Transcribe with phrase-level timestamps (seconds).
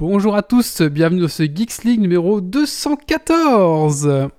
[0.00, 4.30] Bonjour à tous, bienvenue dans ce Geeks League numéro 214.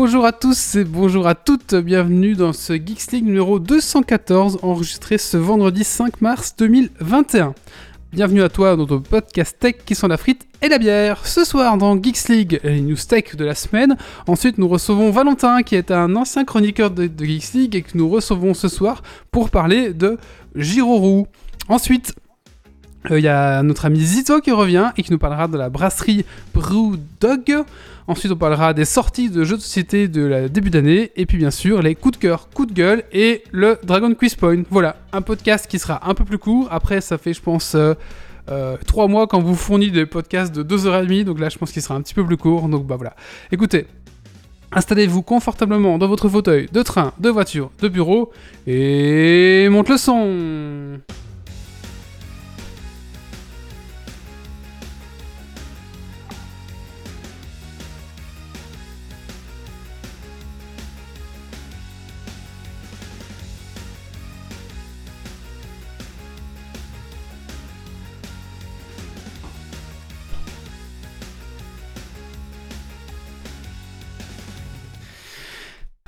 [0.00, 5.18] Bonjour à tous et bonjour à toutes, bienvenue dans ce Geeks League numéro 214 enregistré
[5.18, 7.52] ce vendredi 5 mars 2021.
[8.12, 11.26] Bienvenue à toi dans ton podcast tech qui sont la frite et la bière.
[11.26, 13.96] Ce soir dans Geeks League, les news tech de la semaine.
[14.28, 18.08] Ensuite, nous recevons Valentin qui est un ancien chroniqueur de, Geeks League et que nous
[18.08, 20.16] recevons ce soir pour parler de
[20.54, 21.26] Girorou.
[21.68, 22.14] Ensuite,
[23.10, 26.24] il y a notre ami Zito qui revient et qui nous parlera de la brasserie
[26.54, 27.64] Brewdog.
[28.08, 31.12] Ensuite, on parlera des sorties de jeux de société de la début d'année.
[31.14, 34.34] Et puis, bien sûr, les coups de cœur, coups de gueule et le Dragon Quiz
[34.34, 34.62] Point.
[34.70, 36.68] Voilà, un podcast qui sera un peu plus court.
[36.70, 37.92] Après, ça fait, je pense, euh,
[38.48, 41.24] euh, 3 mois quand vous fournit des podcasts de 2h30.
[41.24, 42.66] Donc là, je pense qu'il sera un petit peu plus court.
[42.70, 43.14] Donc, bah voilà.
[43.52, 43.86] Écoutez.
[44.72, 48.32] Installez-vous confortablement dans votre fauteuil de train, de voiture, de bureau
[48.66, 50.98] et monte le son.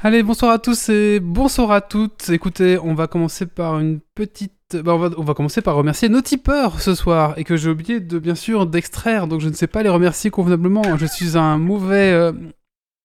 [0.02, 2.30] Allez, bonsoir à tous et bonsoir à toutes.
[2.30, 4.52] Écoutez, on va commencer par une petite.
[4.82, 7.68] bah, on, va, on va commencer par remercier nos tipeurs ce soir et que j'ai
[7.68, 10.96] oublié de bien sûr d'extraire, donc je ne sais pas les remercier convenablement.
[10.96, 12.12] Je suis un mauvais.
[12.12, 12.32] euh,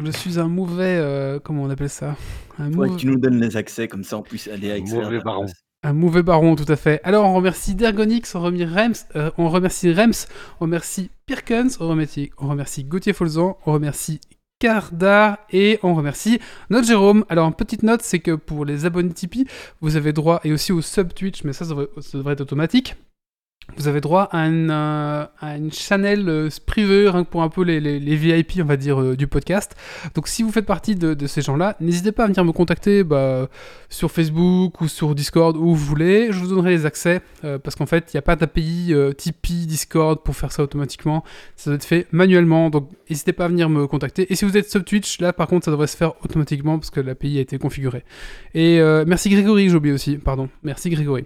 [0.03, 0.97] Je suis un mauvais.
[0.97, 2.15] euh, Comment on appelle ça?
[2.59, 5.03] Un, Ouais, mauvais- tu nous donnes les accès, comme ça on puisse aller à extraire
[5.03, 5.45] Mauvais baron.
[5.83, 7.01] un mauvais baron, tout à fait.
[7.03, 10.27] Alors, on remercie Dergonix, on remercie Rems, euh, on remercie Rems,
[10.61, 14.21] on remercie Pirkens, on remercie, on remercie Gauthier Folzan, on remercie
[15.51, 16.39] Et on remercie
[16.69, 17.25] notre Jérôme.
[17.29, 19.45] Alors, une petite note, c'est que pour les abonnés Tipeee,
[19.81, 21.73] vous avez droit, et aussi au sub Twitch, mais ça, ça
[22.17, 22.95] devrait être automatique.
[23.77, 26.49] Vous avez droit à une, euh, à une channel euh,
[27.29, 29.75] pour un peu les, VIP, on va dire, euh, du podcast.
[30.13, 33.49] Donc, si vous faites partie de, ces gens-là, n'hésitez pas à venir me contacter bah,
[33.89, 36.31] sur Facebook ou sur Discord, où vous voulez.
[36.31, 39.13] Je vous donnerai les accès, euh, parce qu'en fait, il n'y a pas d'API euh,
[39.13, 41.23] Tipeee, Discord pour faire ça automatiquement.
[41.55, 44.31] Ça doit être fait manuellement, donc n'hésitez pas à venir me contacter.
[44.31, 46.91] Et si vous êtes sub Twitch, là, par contre, ça devrait se faire automatiquement, parce
[46.91, 48.03] que l'API a été configurée.
[48.53, 50.49] Et merci Grégory, j'ai oublié aussi, pardon.
[50.63, 51.25] Merci Grégory.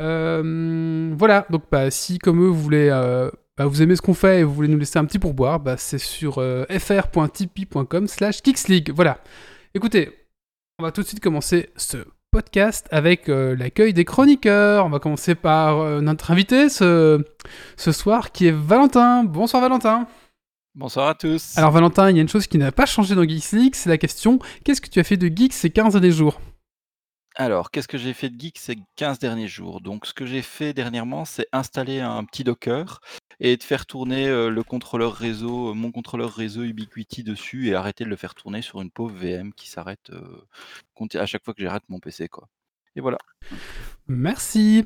[0.00, 2.88] Euh, voilà, donc bah, si comme eux, vous voulez...
[2.90, 5.60] euh, bah, vous aimez ce qu'on fait et vous voulez nous laisser un petit pourboire,
[5.60, 8.92] bah, c'est sur euh, fr.tipeee.com slash geeksleague.
[8.94, 9.18] Voilà.
[9.74, 10.10] Écoutez,
[10.78, 11.98] on va tout de suite commencer ce
[12.30, 14.86] podcast avec euh, l'accueil des chroniqueurs.
[14.86, 17.22] On va commencer par notre invité ce,
[17.76, 19.24] ce soir qui est Valentin.
[19.24, 20.06] Bonsoir Valentin.
[20.76, 21.58] Bonsoir à tous.
[21.58, 23.90] Alors Valentin, il y a une chose qui n'a pas changé dans Geeks League, c'est
[23.90, 26.40] la question qu'est-ce que tu as fait de geek ces 15 derniers jours?
[27.40, 29.80] Alors, qu'est-ce que j'ai fait de geek ces 15 derniers jours?
[29.80, 33.00] Donc, ce que j'ai fait dernièrement, c'est installer un petit Docker
[33.40, 37.74] et de faire tourner euh, le contrôleur réseau, euh, mon contrôleur réseau Ubiquiti dessus et
[37.74, 40.20] arrêter de le faire tourner sur une pauvre VM qui s'arrête euh,
[40.94, 42.46] conti- à chaque fois que j'arrête mon PC, quoi.
[42.94, 43.16] Et voilà.
[44.06, 44.84] Merci.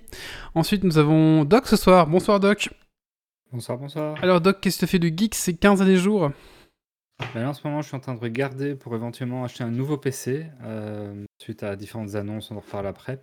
[0.55, 2.07] Ensuite, nous avons Doc ce soir.
[2.07, 2.71] Bonsoir Doc.
[3.51, 4.17] Bonsoir, bonsoir.
[4.23, 6.31] Alors Doc, qu'est-ce que tu as fait de geek ces 15 derniers jours?
[7.35, 9.71] Ben là, en ce moment, je suis en train de regarder pour éventuellement acheter un
[9.71, 13.21] nouveau PC euh, suite à différentes annonces, on en reparle après.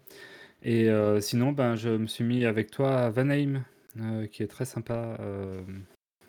[0.64, 3.64] Et euh, sinon, ben, je me suis mis avec toi à Vanheim,
[4.00, 5.18] euh, qui est très sympa.
[5.20, 5.62] euh,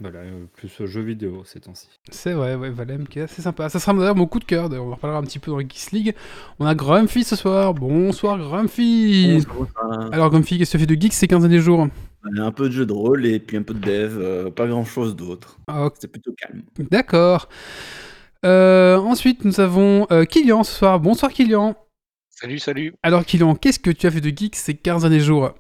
[0.01, 0.21] voilà,
[0.55, 1.89] plus jeux vidéo ces temps-ci.
[2.11, 3.69] C'est vrai, ouais, Valem qui est assez sympa.
[3.69, 5.59] Ça sera d'ailleurs mon coup de cœur, d'ailleurs, on en reparlera un petit peu dans
[5.59, 6.15] le Geeks League.
[6.59, 7.73] On a Grumpy ce soir.
[7.75, 9.45] Bonsoir Grumpy.
[9.47, 10.09] Bonsoir.
[10.13, 11.87] Alors Grumpy, qu'est-ce que tu as fait de geek ces 15 derniers jours?
[12.25, 14.85] Un peu de jeu de rôle et puis un peu de dev, euh, pas grand
[14.85, 15.59] chose d'autre.
[15.67, 16.63] Ah, ok, C'était plutôt calme.
[16.91, 17.49] D'accord.
[18.45, 21.01] Euh, ensuite, nous avons euh, Kylian ce soir.
[21.01, 21.77] Bonsoir Kylian.
[22.31, 22.95] Salut, salut.
[23.03, 25.53] Alors Kylian, qu'est-ce que tu as fait de geek ces 15 derniers jours?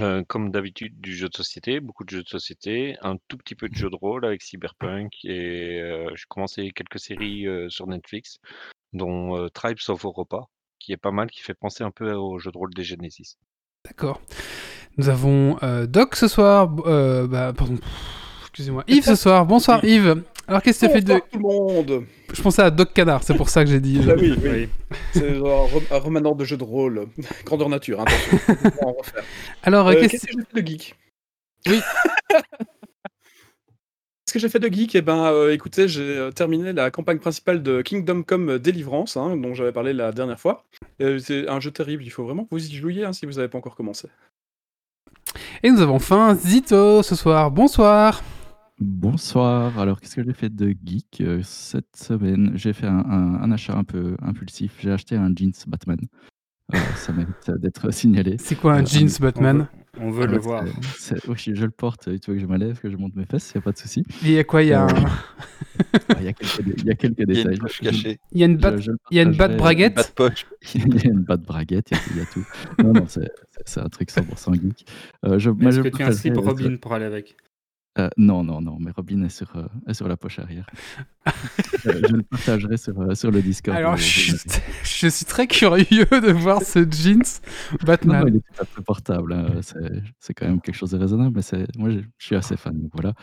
[0.00, 3.54] Euh, comme d'habitude, du jeu de société, beaucoup de jeux de société, un tout petit
[3.54, 7.86] peu de jeu de rôle avec Cyberpunk et euh, j'ai commencé quelques séries euh, sur
[7.86, 8.38] Netflix,
[8.92, 10.44] dont euh, Tribes of Europa,
[10.78, 13.38] qui est pas mal, qui fait penser un peu au jeu de rôle des Genesis.
[13.84, 14.20] D'accord.
[14.98, 16.68] Nous avons euh, Doc ce soir.
[16.86, 17.76] euh, bah, pardon.
[18.42, 18.84] Excusez-moi.
[18.88, 19.46] Yves ce soir.
[19.46, 20.22] Bonsoir Yves.
[20.48, 21.12] Alors qu'est-ce que tu as fait de...
[21.12, 24.00] Bonsoir tout le monde Je pensais à Doc Canard, c'est pour ça que j'ai dit...
[24.08, 24.48] Ah oui, oui.
[24.50, 24.68] Oui.
[25.12, 27.06] C'est genre un rem- un remanent de jeu de rôle.
[27.44, 28.38] Grandeur nature, hein, attention.
[28.80, 29.22] On va en refaire.
[29.62, 30.94] Alors, euh, Euh, qu'est-ce Qu'est-ce que j'ai fait de geek?
[31.68, 31.80] Oui.
[34.28, 37.18] Ce que j'ai fait de geek, eh ben, euh, écoutez, j'ai euh, terminé la campagne
[37.18, 40.64] principale de Kingdom Come Deliverance, hein, dont j'avais parlé la dernière fois.
[41.00, 43.32] Euh, c'est un jeu terrible, il faut vraiment que vous y jouiez hein, si vous
[43.34, 44.08] n'avez pas encore commencé.
[45.62, 47.50] Et nous avons enfin Zito ce soir.
[47.50, 48.22] Bonsoir.
[48.80, 49.76] Bonsoir.
[49.78, 52.52] Alors, qu'est-ce que j'ai fait de geek euh, cette semaine?
[52.54, 54.76] J'ai fait un, un- un achat un peu impulsif.
[54.80, 55.98] J'ai acheté un jeans Batman.
[56.74, 58.36] Euh, ça mérite d'être signalé.
[58.38, 59.66] C'est quoi un Euh, jeans Batman?
[60.00, 60.64] On veut Ah le bah, voir.
[61.28, 62.04] oui, je le porte.
[62.20, 63.72] Tu veux que je me lève, que je monte mes fesses, il n'y a pas
[63.72, 64.04] de souci.
[64.22, 65.04] Il y a quoi Il y a, Euh, un-
[66.10, 67.54] Ah, Il y a quelques, dé- il y a quelques Il y a détails.
[67.54, 68.80] une poche cachée, il y a une batte,
[69.10, 70.12] il y a une batte braguette.
[70.16, 70.46] poche.
[70.74, 72.44] Il y a une batte braguette, il y a, il y a tout.
[72.82, 74.86] Non, non, c'est un truc 100% geek.
[75.24, 77.36] Euh, je, Est-ce je que tu as un slip partagerai sur- Robin pour aller avec
[77.98, 80.66] Euh, non, non, non, mais Robin est sur, euh, est sur la poche arrière.
[81.86, 83.76] Euh, je le partagerai sur, sur le Discord.
[83.76, 84.38] Alors, je, de-
[84.82, 88.20] je suis très curieux de voir ce jeans Non, Batman.
[88.22, 89.32] non, il est tout à fait portable.
[89.34, 89.60] hein,
[90.18, 92.80] C'est quand même quelque chose de raisonnable, mais moi, je je suis assez fan.
[92.80, 93.14] donc voilà.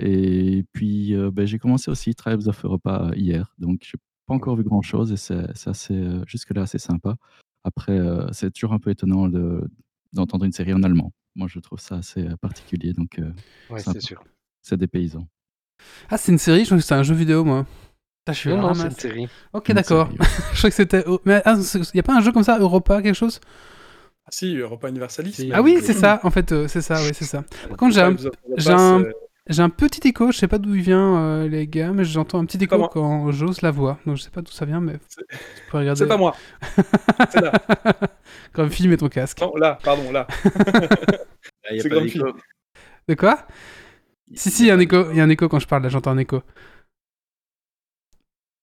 [0.00, 4.64] Et puis, ben, j'ai commencé aussi Tribes of Europa hier, donc j'ai pas encore vu
[4.64, 7.16] grand-chose et c'est assez, jusque-là assez sympa.
[7.64, 7.98] Après,
[8.32, 9.68] c'est toujours un peu étonnant de-
[10.12, 11.12] d'entendre une série en allemand.
[11.36, 13.30] Moi, je trouve ça assez euh, particulier, donc euh,
[13.70, 14.24] Ouais, c'est sûr.
[14.62, 15.28] c'est des paysans.
[16.08, 16.60] Ah, c'est une série?
[16.60, 17.66] Je crois que c'était un jeu vidéo, moi.
[18.24, 19.28] Putain, je suis Non, c'est une série.
[19.52, 20.08] Ok, d'accord.
[20.52, 21.04] je crois que c'était.
[21.26, 23.40] Mais il n'y a pas un jeu comme ça, Europa, quelque chose?
[24.24, 25.50] Ah si, Europa Universalis.
[25.52, 27.42] Ah oui, c'est ça, en fait, euh, c'est ça, oui, c'est ça.
[27.68, 29.12] Par contre, j'ai un, j'ai c'est-
[29.48, 32.38] j'ai un petit écho, je sais pas d'où il vient, euh, les gars, mais j'entends
[32.40, 33.98] un petit écho quand j'ose la voix.
[34.06, 35.98] Donc je sais pas d'où ça vient, mais C'est- tu peux regarder.
[35.98, 36.34] C'est pas moi.
[37.30, 37.52] C'est là.
[38.52, 39.40] Comme film et ton casque.
[39.40, 40.26] Non, là, pardon, là.
[41.70, 42.26] Y a C'est pas grande d'écho.
[43.08, 43.46] De quoi?
[44.34, 45.82] Si, si, il y a un écho, il y a un écho quand je parle,
[45.84, 46.42] là, j'entends un écho.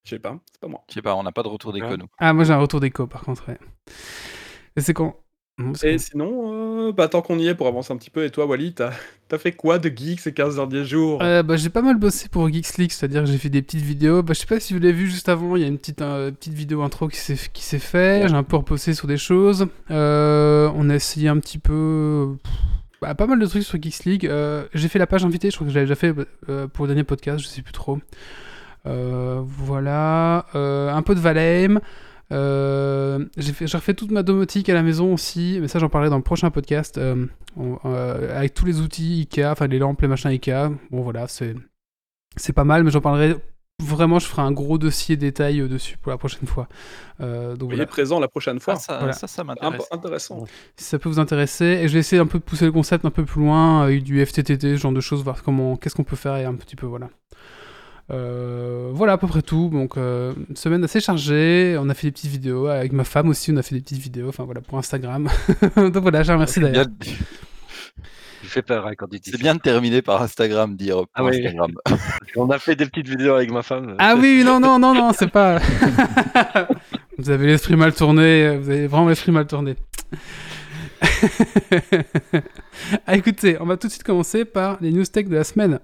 [0.05, 0.83] Je sais pas, c'est pas moi.
[0.89, 1.97] Je sais pas, on n'a pas de retour d'écho, Ah.
[1.97, 2.07] nous.
[2.17, 3.57] Ah, moi j'ai un retour d'écho par contre, ouais.
[4.75, 5.22] Et c'est quand
[5.75, 8.31] C'est Et sinon, euh, bah, tant qu'on y est pour avancer un petit peu, et
[8.31, 8.91] toi, Wally, t'as
[9.31, 11.19] as fait quoi de geek ces 15 derniers jours?
[11.21, 13.81] Euh, bah, j'ai pas mal bossé pour Geeks League, c'est-à-dire que j'ai fait des petites
[13.81, 14.23] vidéos.
[14.23, 15.97] Bah, je sais pas si vous l'avez vu juste avant, il y a une petite,
[15.99, 18.21] petite vidéo intro qui s'est qui s'est fait.
[18.23, 18.29] Ouais.
[18.29, 19.67] J'ai un peu reposé sur des choses.
[19.91, 22.35] Euh, on a essayé un petit peu.
[23.01, 24.25] bah, pas mal de trucs sur Geeks League.
[24.27, 26.13] Euh, j'ai fait la page invitée, je crois que j'avais déjà fait
[26.49, 27.99] euh, pour le dernier podcast, je sais plus trop.
[28.85, 30.45] Euh, voilà.
[30.55, 31.79] Euh, un peu de Valheim.
[32.33, 35.89] Euh, j'ai fait- j'ai refait toute ma domotique à la maison aussi, mais ça j'en
[35.89, 36.97] parlerai dans le prochain podcast.
[36.97, 37.25] Euh,
[37.55, 40.69] on- euh, avec tous les outils Ikea, enfin les lampes, les machins Ikea.
[40.91, 41.55] Bon voilà, c'est
[42.35, 43.35] c'est pas mal, mais j'en parlerai
[43.81, 44.17] vraiment.
[44.19, 46.67] Je ferai un gros dossier détail dessus pour la prochaine fois.
[47.21, 48.73] Euh, donc Il est présent la prochaine fois.
[48.75, 49.13] Ah, ça, Voilà.
[49.13, 49.87] ça, ça Imp- m'intéresse.
[49.91, 50.45] intéressant.
[50.75, 53.05] si ça peut vous intéresser, et je vais essayer un peu de pousser le concept
[53.05, 56.03] un peu plus loin avec du FTTT, ce genre de choses, voir comment, qu'est-ce qu'on
[56.03, 57.09] peut faire et un petit peu voilà.
[58.11, 59.69] Euh, voilà à peu près tout.
[59.71, 61.77] Donc euh, une semaine assez chargée.
[61.79, 63.51] On a fait des petites vidéos avec ma femme aussi.
[63.51, 64.29] On a fait des petites vidéos.
[64.29, 65.29] Enfin voilà pour Instagram.
[65.75, 66.87] donc voilà, je remercie d'ailleurs.
[66.87, 67.13] bien,
[68.43, 71.23] Il fait peur hein, quand il dit c'est bien de terminer par Instagram, dire Ah
[71.23, 71.37] oui.
[71.37, 71.71] Instagram.
[72.35, 73.95] On a fait des petites vidéos avec ma femme.
[73.99, 75.59] Ah oui, non, non, non, non, c'est pas.
[77.17, 79.75] vous avez l'esprit mal tourné, vous avez vraiment l'esprit mal tourné.
[83.07, 85.79] ah, écoutez, on va tout de suite commencer par les news tech de la semaine.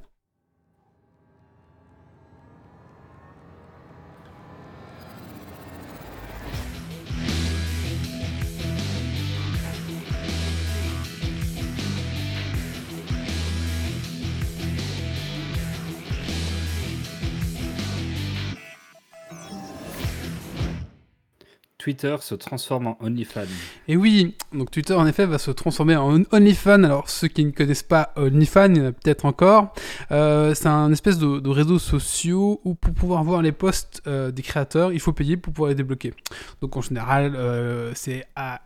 [21.79, 23.47] Twitter se transforme en OnlyFans.
[23.87, 26.83] Et oui, donc Twitter en effet va se transformer en OnlyFans.
[26.83, 29.73] Alors ceux qui ne connaissent pas OnlyFans, il y en a peut-être encore.
[30.11, 34.41] Euh, c'est un espèce de, réseau social où pour pouvoir voir les posts euh, des
[34.41, 36.13] créateurs, il faut payer pour pouvoir les débloquer.
[36.61, 38.61] Donc en général, euh, c'est à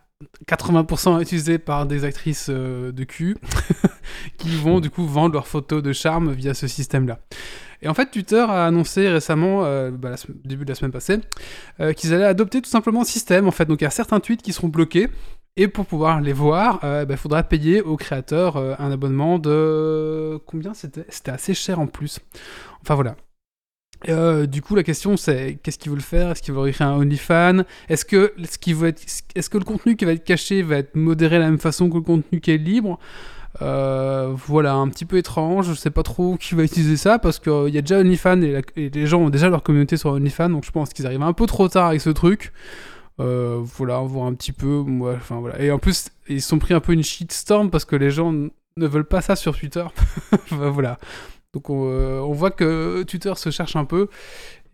[0.46, 3.36] 80% utilisé par des actrices euh, de cul
[4.38, 7.18] qui vont du coup vendre leurs photos de charme via ce système-là.
[7.84, 11.18] Et en fait, Twitter a annoncé récemment, euh, bah, début de la semaine passée,
[11.80, 13.46] euh, qu'ils allaient adopter tout simplement le système.
[13.46, 15.10] En fait, donc il y a certains tweets qui seront bloqués.
[15.56, 20.40] Et pour pouvoir les voir, bah, il faudra payer au créateur euh, un abonnement de
[20.46, 21.04] combien c'était?
[21.10, 22.18] C'était assez cher en plus.
[22.82, 23.16] Enfin voilà.
[24.08, 26.30] Euh, du coup, la question c'est qu'est-ce qu'ils veulent faire?
[26.30, 27.62] Est-ce qu'ils veulent créer un OnlyFans?
[27.88, 29.02] Est-ce que ce qui va être,
[29.34, 31.88] est-ce que le contenu qui va être caché va être modéré de la même façon
[31.88, 32.98] que le contenu qui est libre?
[33.62, 35.68] Euh, Voilà, un petit peu étrange.
[35.68, 38.62] Je sais pas trop qui va utiliser ça parce qu'il y a déjà OnlyFans et,
[38.76, 41.46] les gens ont déjà leur communauté sur OnlyFans, donc je pense qu'ils arrivent un peu
[41.46, 42.52] trop tard avec ce truc.
[43.20, 44.80] Euh, voilà, on voit un petit peu.
[44.80, 45.60] ouais, voilà.
[45.60, 48.86] Et en plus, ils sont pris un peu une shitstorm parce que les gens ne
[48.86, 49.84] veulent pas ça sur Twitter.
[50.32, 50.98] Enfin, voilà.
[51.54, 54.08] Donc on, euh, on voit que Twitter se cherche un peu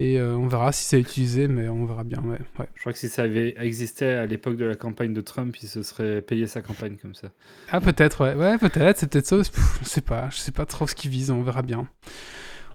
[0.01, 2.23] et euh, on verra si c'est utilisé, mais on verra bien.
[2.23, 2.67] Ouais, ouais.
[2.75, 5.69] Je crois que si ça avait existé à l'époque de la campagne de Trump, il
[5.69, 7.29] se serait payé sa campagne comme ça.
[7.71, 9.37] Ah peut-être, ouais, ouais peut-être, c'est peut-être ça.
[9.37, 11.87] Pff, je sais pas, je sais pas trop ce qu'ils visent, on verra bien.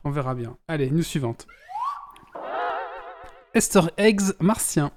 [0.03, 0.55] On verra bien.
[0.67, 1.47] Allez, news suivante.
[3.55, 4.91] Easter eggs martiens.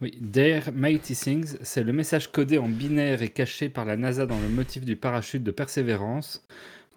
[0.00, 4.24] Oui, Dare Mighty Things, c'est le message codé en binaire et caché par la NASA
[4.24, 6.46] dans le motif du parachute de Persévérance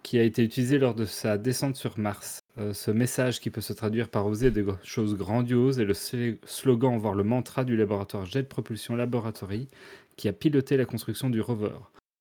[0.02, 2.40] qui a été utilisé lors de sa descente sur Mars.
[2.58, 6.38] Euh, ce message qui peut se traduire par oser des choses grandioses est le sl-
[6.44, 9.68] slogan, voire le mantra du laboratoire Jet Propulsion Laboratory
[10.16, 11.78] qui a piloté la construction du rover.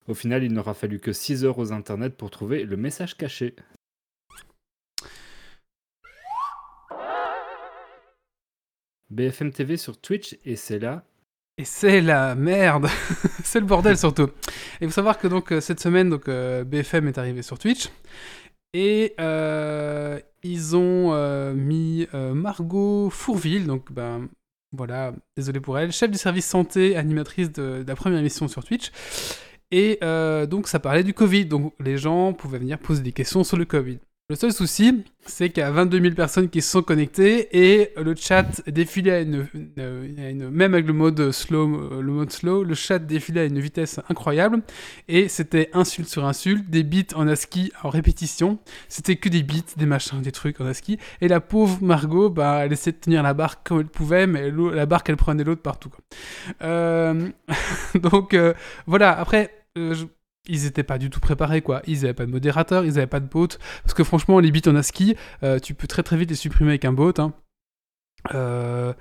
[0.08, 3.56] Au final, il n'aura fallu que 6 heures aux internets pour trouver le message caché.
[9.10, 11.06] BFM TV sur Twitch et c'est là.
[11.62, 12.88] Et c'est la merde,
[13.44, 14.24] c'est le bordel surtout.
[14.24, 17.60] Et il faut savoir que donc euh, cette semaine, donc euh, BFM est arrivé sur
[17.60, 17.90] Twitch
[18.74, 21.14] et euh, ils ont
[21.54, 24.28] mis Margot Fourville, donc ben
[24.76, 28.92] voilà, désolé pour elle, chef du service santé, animatrice de, la première émission sur Twitch.
[29.70, 30.00] Et
[30.48, 33.66] donc ça parlait du Covid, donc les gens pouvaient venir poser des questions sur le
[33.66, 34.00] Covid.
[34.32, 37.92] Le seul souci, c'est qu'il y a 22 000 personnes qui se sont connectées et
[38.02, 39.46] le chat défilait à une,
[40.50, 44.62] même avec le mode slow, le mode slow, le chat défilait à une vitesse incroyable
[45.10, 48.58] et c'était insulte sur insulte, des bits en ASCII en répétition.
[48.88, 50.98] C'était que des bits, des machins, des trucs en ASCII.
[51.20, 54.50] Et la pauvre Margot, bah, elle essayait de tenir la barre comme elle pouvait, mais
[54.50, 55.92] la barre qu'elle prenait l'autre partout.
[56.62, 57.28] Euh,
[57.96, 58.54] Donc euh,
[58.88, 59.12] voilà.
[59.12, 59.54] Après.
[59.78, 60.06] euh, je-
[60.52, 61.82] ils étaient pas du tout préparés quoi.
[61.88, 63.48] Ils avaient pas de modérateur, ils avaient pas de bot.
[63.84, 66.72] Parce que franchement, les bits en ASCII, euh, tu peux très très vite les supprimer
[66.72, 67.14] avec un bot.
[67.20, 67.34] hein.
[68.34, 68.94] Euh,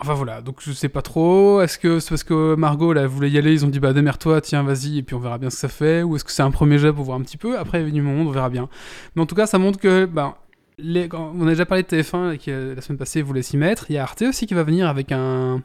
[0.00, 1.60] Enfin voilà, donc je sais pas trop.
[1.60, 4.40] Est-ce que c'est parce que Margot là voulait y aller, ils ont dit bah démerde-toi,
[4.40, 6.42] tiens vas-y et puis on verra bien ce que ça fait, ou est-ce que c'est
[6.42, 7.58] un premier jet pour voir un petit peu.
[7.58, 8.68] Après il est venu mon monde, on verra bien.
[9.16, 10.38] Mais en tout cas ça montre que bah,
[10.78, 11.08] les...
[11.12, 13.86] on a déjà parlé de TF1 et la semaine passée voulait s'y mettre.
[13.90, 15.64] Il y a Arte aussi qui va venir avec un...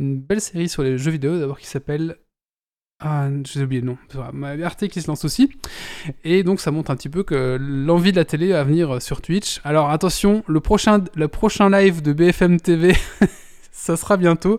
[0.00, 2.16] une belle série sur les jeux vidéo d'abord qui s'appelle
[3.00, 3.98] ah, j'ai oublié le nom.
[4.64, 5.50] Arte qui se lance aussi.
[6.22, 9.22] Et donc ça montre un petit peu que l'envie de la télé va venir sur
[9.22, 9.60] Twitch.
[9.64, 12.94] Alors attention, le prochain, le prochain live de BFM TV,
[13.72, 14.58] ça sera bientôt.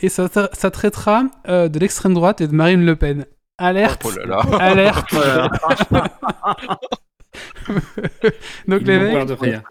[0.00, 3.24] Et ça, ça traitera euh, de l'extrême droite et de Marine Le Pen.
[3.58, 4.38] Alerte Oh là là.
[4.58, 5.14] Alerte
[8.68, 9.62] Donc Ils les mecs, de rien.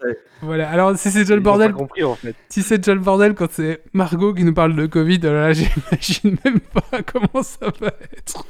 [0.42, 0.70] voilà.
[0.70, 2.34] Alors si c'est déjà le bordel, compris en fait.
[2.48, 5.52] si c'est déjà le bordel quand c'est Margot qui nous parle de Covid, alors là
[5.54, 8.44] j'imagine même pas comment ça va être.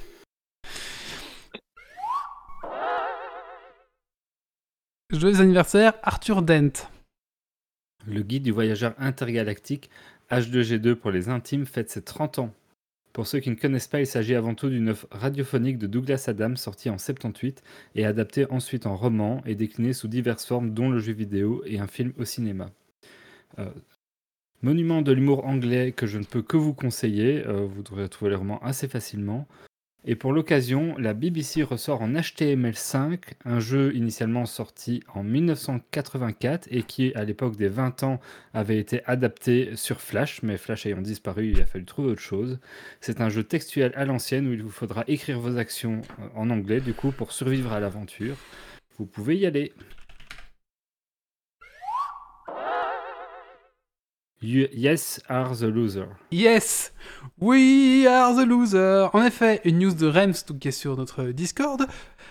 [5.12, 6.73] Joyeux anniversaire Arthur Dent.
[8.06, 9.90] Le guide du voyageur intergalactique
[10.30, 12.54] H2G2 pour les intimes fête ses 30 ans.
[13.16, 16.26] Pour ceux qui ne connaissent pas, il s'agit avant tout d'une œuvre radiophonique de Douglas
[16.28, 17.62] Adams sortie en 78
[17.94, 21.78] et adaptée ensuite en roman et déclinée sous diverses formes dont le jeu vidéo et
[21.78, 22.68] un film au cinéma.
[23.58, 23.70] Euh,
[24.61, 28.32] monument de l'humour anglais que je ne peux que vous conseiller, euh, vous devrez trouver
[28.32, 29.49] le roman assez facilement.
[30.09, 36.85] Et pour l'occasion, la BBC ressort en HTML5 un jeu initialement sorti en 1984 et
[36.85, 38.21] qui, à l'époque des 20 ans,
[38.55, 42.61] avait été adapté sur Flash, mais Flash ayant disparu, il a fallu trouver autre chose.
[43.01, 46.51] C'est un jeu textuel à l'ancienne où il vous faudra écrire vos actions euh, en
[46.51, 48.37] anglais, du coup, pour survivre à l'aventure.
[48.99, 49.73] Vous pouvez y aller.
[54.43, 56.09] Yes are the loser.
[56.31, 56.93] Yes,
[57.40, 59.09] we are the loser.
[59.14, 61.87] En effet, une news de Rems qui est sur notre Discord.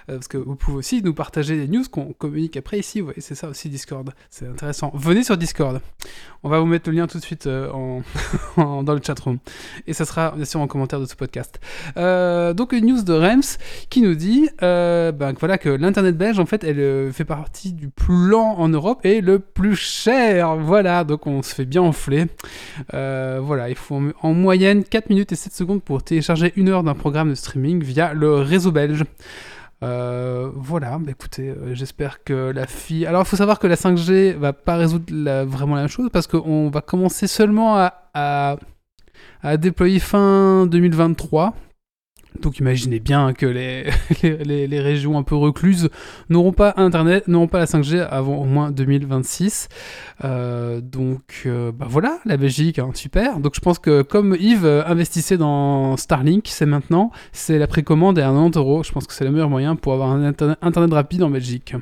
[0.10, 3.00] Euh, parce que vous pouvez aussi nous partager des news qu'on communique après ici.
[3.00, 4.12] Vous voyez, c'est ça aussi Discord.
[4.30, 4.92] C'est intéressant.
[4.94, 5.82] Venez sur Discord.
[6.44, 7.70] On va vous mettre le lien tout de suite euh,
[8.58, 9.40] dans le chatroom.
[9.88, 11.60] Et ça sera bien sûr en commentaire de ce podcast.
[11.98, 13.58] Euh, donc une news de Rems
[13.90, 18.30] qui nous dit ben, voilà, que l'internet belge en fait elle fait partie du plus
[18.30, 20.56] lent en Europe et le plus cher.
[20.56, 22.26] Voilà, donc on se fait bien enfler.
[22.92, 26.94] Voilà, il faut en moyenne 4 minutes et 7 secondes pour télécharger une heure d'un
[26.94, 29.04] programme de streaming via le réseau belge.
[29.84, 33.06] Euh, voilà, bah écoutez, euh, j'espère que la fille.
[33.06, 36.10] Alors, il faut savoir que la 5G va pas résoudre la- vraiment la même chose
[36.12, 38.56] parce qu'on va commencer seulement à, à,
[39.44, 41.54] à déployer fin 2023.
[42.42, 43.86] Donc, imaginez bien que les,
[44.24, 45.90] les, les- les régions un peu recluses
[46.30, 49.68] n'auront pas Internet, n'auront pas la 5G avant au moins 2026.
[50.24, 53.40] Euh, donc, euh, bah voilà, la Belgique, hein, super.
[53.40, 58.18] Donc, je pense que comme Yves euh, investissait dans Starlink, c'est maintenant, c'est la précommande
[58.18, 58.84] est à 90 euros.
[58.84, 61.74] Je pense que c'est le meilleur moyen pour avoir un internet, internet rapide en Belgique.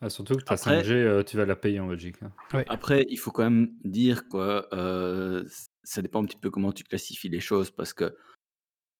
[0.00, 2.16] Ah, surtout que ta Après- 5G, euh, tu vas la payer en Belgique.
[2.22, 2.62] hein.
[2.68, 4.66] Après, il faut quand même dire quoi.
[4.72, 5.42] euh,
[5.82, 8.14] ça dépend un petit peu comment tu classifies les choses parce que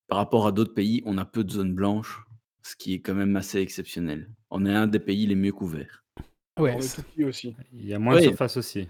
[0.09, 2.23] par rapport à d'autres pays, on a peu de zones blanches.
[2.63, 4.29] ce qui est quand même assez exceptionnel.
[4.51, 6.05] On est un des pays les mieux couverts.
[6.59, 6.77] Ouais,
[7.25, 7.57] aussi.
[7.73, 8.25] Il y a moins de Oui.
[8.25, 8.89] surface aussi.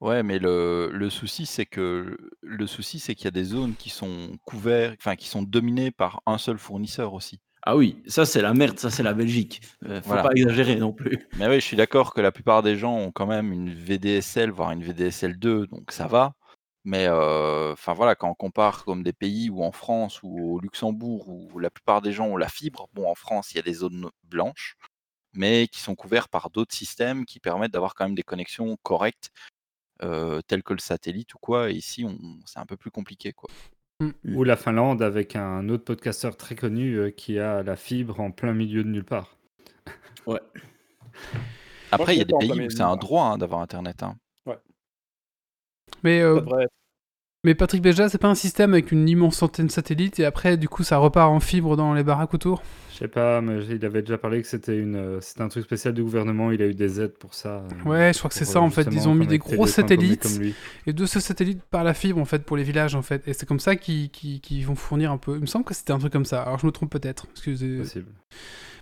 [0.00, 3.76] Ouais, mais le, le souci, c'est que le souci, c'est qu'il y a des zones
[3.76, 7.40] qui sont couvertes, enfin qui sont dominées par un seul fournisseur aussi.
[7.62, 9.60] Ah oui, ça c'est la merde, ça c'est la Belgique.
[9.84, 10.22] Euh, faut Voilà.
[10.22, 11.18] pas exagérer non plus.
[11.36, 14.50] Mais oui, je suis d'accord que la plupart des gens ont quand même une VDSL,
[14.50, 16.32] voire une VDSL 2, donc ça va.
[16.84, 20.60] Mais euh, enfin voilà, quand on compare comme des pays où en France ou au
[20.60, 23.62] Luxembourg où la plupart des gens ont la fibre, bon en France il y a
[23.62, 24.76] des zones blanches,
[25.34, 29.30] mais qui sont couvertes par d'autres systèmes qui permettent d'avoir quand même des connexions correctes,
[30.02, 31.70] euh, telles que le satellite ou quoi.
[31.70, 33.50] Et ici, on, c'est un peu plus compliqué quoi.
[34.24, 38.30] Ou la Finlande avec un autre podcasteur très connu euh, qui a la fibre en
[38.30, 39.36] plein milieu de nulle part.
[40.26, 40.40] Ouais.
[41.92, 44.02] Après, il y a des pays où c'est un droit hein, d'avoir Internet.
[44.02, 44.16] hein.
[46.04, 46.40] Mais, euh,
[47.44, 50.68] mais Patrick Béja, c'est pas un système avec une immense antenne satellite et après, du
[50.68, 52.62] coup, ça repart en fibre dans les baraques autour?
[52.92, 55.64] Je sais pas, mais il avait déjà parlé que c'était une, euh, c'était un truc
[55.64, 56.50] spécial du gouvernement.
[56.50, 57.64] Il a eu des aides pour ça.
[57.86, 58.82] euh, Ouais, je crois que c'est ça, en fait.
[58.92, 60.26] Ils ont mis des gros satellites.
[60.86, 63.26] Et de ce satellite par la fibre, en fait, pour les villages, en fait.
[63.26, 65.36] Et c'est comme ça qu'ils qu'ils- qu'ils vont fournir un peu.
[65.36, 66.42] Il me semble que c'était un truc comme ça.
[66.42, 67.26] Alors, je me trompe peut-être.
[67.30, 67.78] Excusez.
[67.78, 68.12] Possible.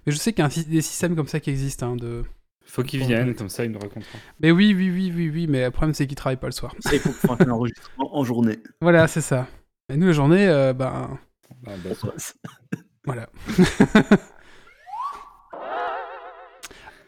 [0.04, 1.92] Mais je sais qu'il y a un des systèmes comme ça qui existent.
[1.92, 2.25] hein, de...
[2.68, 4.18] Faut qu'il vienne, comme ça il nous racontera.
[4.40, 5.46] Mais oui, oui, oui, oui, oui.
[5.48, 6.75] Mais le problème, c'est qu'ils travaillent pas le soir.
[6.80, 8.58] Ça, il faut faire un enregistrement en journée.
[8.82, 9.48] Voilà, c'est ça.
[9.88, 11.18] Et nous, la journée, euh, ben.
[11.66, 11.90] Ah, bah,
[13.04, 13.30] Voilà.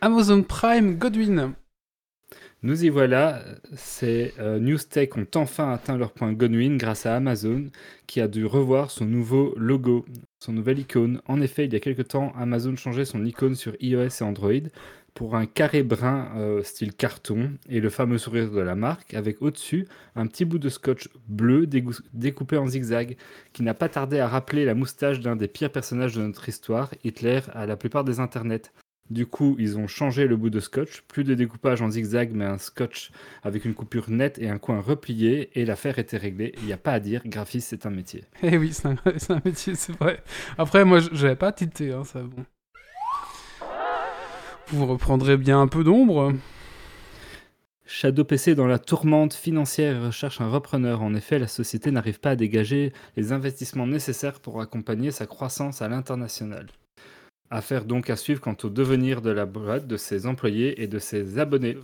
[0.01, 1.53] Amazon Prime Godwin.
[2.63, 3.43] Nous y voilà,
[3.75, 7.69] ces euh, Newstech ont enfin atteint leur point Godwin grâce à Amazon
[8.07, 10.05] qui a dû revoir son nouveau logo,
[10.41, 11.23] son nouvelle icône.
[11.27, 14.53] En effet, il y a quelque temps, Amazon changeait son icône sur iOS et Android
[15.15, 19.43] pour un carré brun euh, style carton et le fameux sourire de la marque avec
[19.43, 19.87] au-dessus
[20.17, 21.67] un petit bout de scotch bleu
[22.13, 23.17] découpé en zigzag
[23.53, 26.91] qui n'a pas tardé à rappeler la moustache d'un des pires personnages de notre histoire,
[27.05, 28.73] Hitler, à la plupart des internets.
[29.11, 32.45] Du coup, ils ont changé le bout de scotch, plus de découpage en zigzag, mais
[32.45, 33.11] un scotch
[33.43, 36.53] avec une coupure nette et un coin replié, et l'affaire était réglée.
[36.59, 38.25] Il n'y a pas à dire, graphiste, c'est un métier.
[38.45, 40.23] Eh oui, c'est un, métier, c'est vrai.
[40.59, 42.45] Après, moi, je- j'avais pas tilté, hein, ça, bon.
[44.73, 46.33] Vous reprendrez bien un peu d'ombre.
[47.87, 51.03] Shadow PC est dans la tourmente financière et recherche un repreneur.
[51.03, 55.83] En effet, la société n'arrive pas à dégager les investissements nécessaires pour accompagner sa croissance
[55.83, 56.69] à l'international.
[57.51, 61.01] Affaire donc à suivre quant au devenir de la boîte, de ses employés et de
[61.01, 61.77] ses abonnés.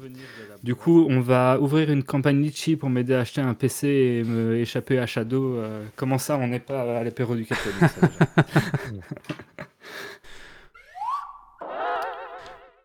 [0.63, 4.23] Du coup, on va ouvrir une campagne Litchi pour m'aider à acheter un PC et
[4.23, 5.57] me échapper à Shadow.
[5.57, 8.77] Euh, comment ça, on n'est pas à l'apéro du catholique ça, déjà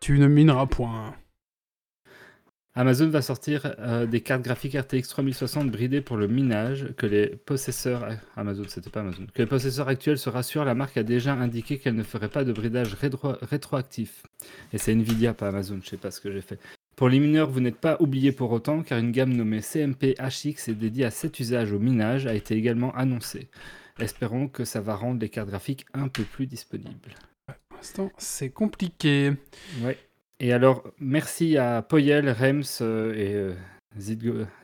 [0.02, 1.14] Tu ne mineras point.
[2.74, 7.28] Amazon va sortir euh, des cartes graphiques RTX 3060 bridées pour le minage que les
[7.28, 12.02] possesseurs Amazon que les possesseurs actuels se rassurent la marque a déjà indiqué qu'elle ne
[12.02, 14.24] ferait pas de bridage rétro- rétroactif.
[14.72, 16.58] Et c'est Nvidia pas Amazon je sais pas ce que j'ai fait.
[16.96, 20.68] Pour les mineurs vous n'êtes pas oubliés pour autant car une gamme nommée CMP HX
[20.68, 23.50] et dédiée à cet usage au minage a été également annoncée.
[24.00, 27.14] Espérons que ça va rendre les cartes graphiques un peu plus disponibles
[27.82, 29.32] l'instant, c'est compliqué.
[29.82, 29.98] Ouais.
[30.38, 33.54] Et alors, merci à Poyel, Rems euh, et euh,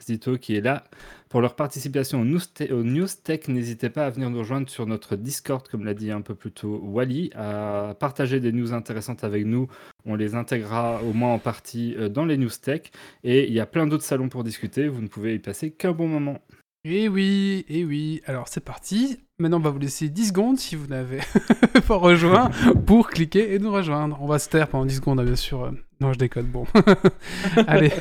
[0.01, 0.85] Zito qui est là
[1.29, 3.49] pour leur participation au News, Tech.
[3.49, 6.53] N'hésitez pas à venir nous rejoindre sur notre Discord, comme l'a dit un peu plus
[6.53, 9.67] tôt Wally, à partager des news intéressantes avec nous.
[10.07, 12.83] On les intégrera au moins en partie euh, dans les News Tech.
[13.25, 14.87] Et il y a plein d'autres salons pour discuter.
[14.87, 16.39] Vous ne pouvez y passer qu'un bon moment.
[16.85, 18.23] Eh oui, eh oui.
[18.27, 19.19] Alors, c'est parti.
[19.41, 21.21] Maintenant, on va vous laisser 10 secondes si vous n'avez
[21.87, 22.51] pas rejoint
[22.87, 24.19] pour cliquer et nous rejoindre.
[24.21, 25.63] On va se taire pendant 10 secondes, hein, bien sûr.
[25.63, 25.71] Euh,
[26.01, 26.47] Non, je déconne.
[26.47, 26.67] Bon.
[27.69, 27.93] Allez.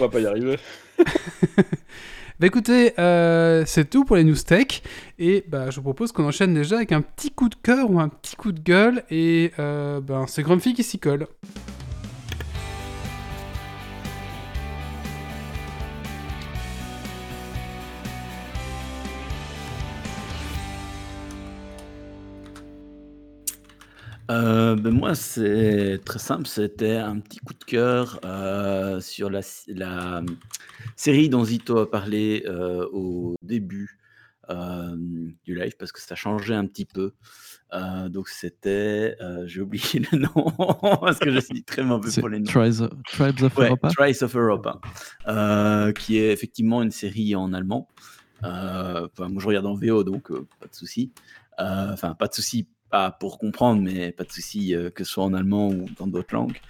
[0.00, 0.58] On va pas y arriver.
[2.40, 4.82] Bah écoutez, euh, c'est tout pour les news tech.
[5.16, 8.00] Et bah, je vous propose qu'on enchaîne déjà avec un petit coup de cœur ou
[8.00, 9.04] un petit coup de gueule.
[9.10, 11.28] Et euh, ben, c'est Grumpy qui s'y colle.
[24.32, 26.46] Euh, ben moi, c'est très simple.
[26.46, 30.22] C'était un petit coup de cœur euh, sur la, la
[30.96, 33.98] série dont Zito a parlé euh, au début
[34.48, 34.96] euh,
[35.44, 37.12] du live parce que ça changeait un petit peu.
[37.74, 42.28] Euh, donc c'était, euh, j'ai oublié le nom parce que je suis très mauvais pour
[42.28, 42.46] les noms.
[42.46, 43.88] Tribes, Tribes of Ouais, Europa?
[43.90, 44.80] Trice of Europa,
[45.28, 47.88] euh, qui est effectivement une série en allemand.
[48.44, 51.12] Euh, moi, je regarde en VO, donc euh, pas de souci.
[51.60, 52.66] Euh, Enfin, pas de souci,
[53.18, 56.34] pour comprendre, mais pas de souci euh, que ce soit en allemand ou dans d'autres
[56.34, 56.60] langues.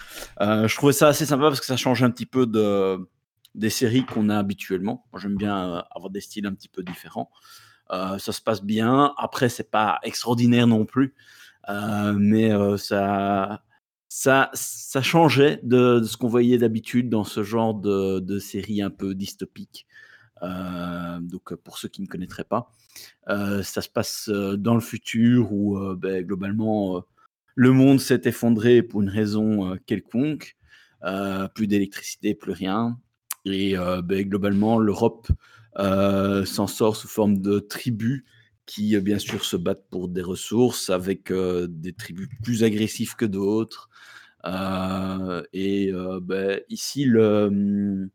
[0.40, 2.98] Euh, je trouvais ça assez sympa parce que ça change un petit peu de,
[3.54, 5.04] des séries qu'on a habituellement.
[5.12, 7.30] Moi, j'aime bien euh, avoir des styles un petit peu différents.
[7.90, 9.12] Ça se passe bien.
[9.18, 11.14] Après, c'est pas extraordinaire non plus.
[11.68, 13.62] Mais ça,
[14.08, 18.88] ça, ça changeait de, ce qu'on voyait d'habitude dans ce genre de, de série un
[18.88, 19.86] peu dystopique.
[20.42, 22.72] Euh, donc, pour ceux qui ne connaîtraient pas,
[23.28, 27.00] euh, ça se passe euh, dans le futur où euh, ben, globalement euh,
[27.54, 30.56] le monde s'est effondré pour une raison euh, quelconque.
[31.04, 32.96] Euh, plus d'électricité, plus rien.
[33.44, 35.28] Et euh, ben, globalement, l'Europe
[35.78, 38.24] euh, s'en sort sous forme de tribus
[38.66, 43.16] qui, euh, bien sûr, se battent pour des ressources avec euh, des tribus plus agressives
[43.16, 43.88] que d'autres.
[44.44, 48.08] Euh, et euh, ben, ici, le, hum,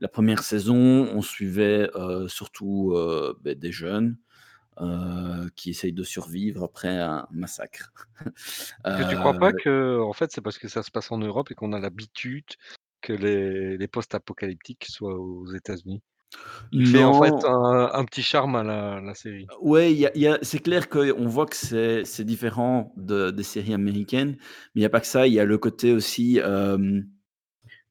[0.00, 4.16] la première saison, on suivait euh, surtout euh, ben, des jeunes
[4.80, 7.92] euh, qui essayent de survivre après un massacre.
[8.84, 11.50] Que tu crois pas que, en fait, c'est parce que ça se passe en Europe
[11.50, 12.44] et qu'on a l'habitude
[13.00, 16.02] que les, les post-apocalyptiques soient aux États-Unis?
[16.72, 19.46] Il fait en fait un, un petit charme à la, la série.
[19.50, 24.80] A- c'est clair qu'on voit que c'est c'est différent de, des séries américaines, mais il
[24.80, 26.40] n'y a pas que ça, il y a le côté aussi,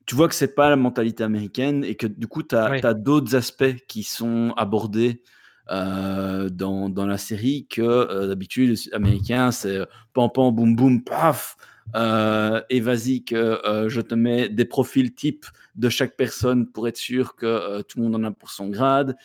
[0.09, 2.81] tu vois que c'est pas la mentalité américaine et que du coup, tu as, Oui.
[2.95, 5.21] d'autres aspects qui sont abordés
[5.69, 10.75] euh, dans, dans la série que euh, d'habitude, les Américains, c'est euh, pam pam, boum
[10.75, 11.57] boum, paf,
[11.95, 15.45] euh, et vas-y que je te mets des profils types
[15.75, 19.15] de chaque personne pour être sûr que tout le monde en a pour son grade.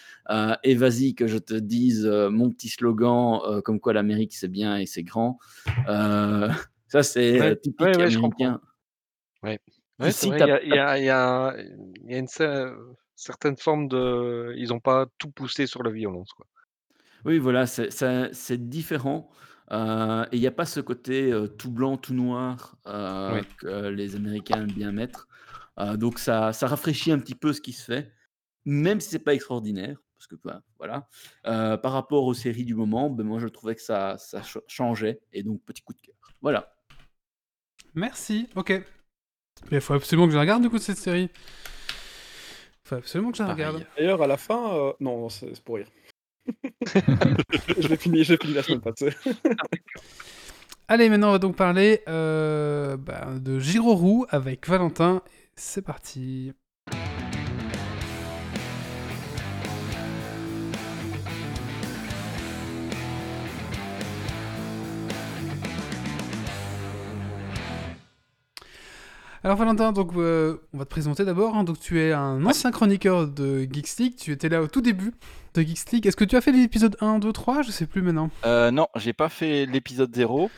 [0.64, 4.85] Et vas-y que je te dise mon petit slogan comme quoi l'Amérique c'est bien et
[4.85, 5.38] c'est grand.
[6.88, 8.61] Ça c'est Ouais, typique ouais, ouais, américain.
[10.01, 12.75] Ouais t'as il y a, y y y une cer-
[13.15, 14.55] certaine forme de...
[14.57, 16.47] Ils n'ont pas tout poussé sur la violence, quoi.
[17.25, 19.31] oui voilà, c'est différent.
[19.73, 23.47] Euh, et il n'y a pas ce côté euh, tout blanc, tout noir euh, Oui.
[23.59, 25.27] que les Américains aiment bien mettre.
[25.79, 28.13] Euh, donc ça, ça rafraîchit un petit peu ce qui se fait,
[28.67, 31.09] même si c'est pas extraordinaire, parce que ben, voilà.
[31.47, 34.63] Euh, par rapport aux séries du moment, ben, moi je trouvais que ça, ça ch-
[34.69, 36.15] changeait, et donc petit coup de cœur.
[36.43, 36.77] Voilà.
[37.95, 38.83] Merci, ok.
[39.70, 41.31] Mais il faut absolument que je la regarde du coup cette série.
[42.85, 43.64] Il faut absolument que je la Pareil.
[43.64, 43.87] regarde.
[43.96, 45.88] D'ailleurs, à la fin, euh, non, non, c'est pour rire.
[47.79, 49.11] je l'ai fini, je fini la semaine passée.
[50.88, 53.59] Allez, maintenant on va donc parler euh, bah, de
[54.29, 55.22] avec Valentin.
[55.57, 56.53] C'est parti.
[69.45, 71.55] Alors Valentin, donc euh, on va te présenter d'abord.
[71.55, 71.65] hein.
[71.65, 74.15] donc tu es un ancien chroniqueur de Geeks League.
[74.17, 75.13] Tu étais là au tout début
[75.55, 76.07] de Geeks League.
[76.07, 78.31] Est-ce que tu as fait l'épisode 1, 2, 3 Je sais plus maintenant.
[78.47, 80.51] Euh, non, j'ai pas fait l'épisode 0,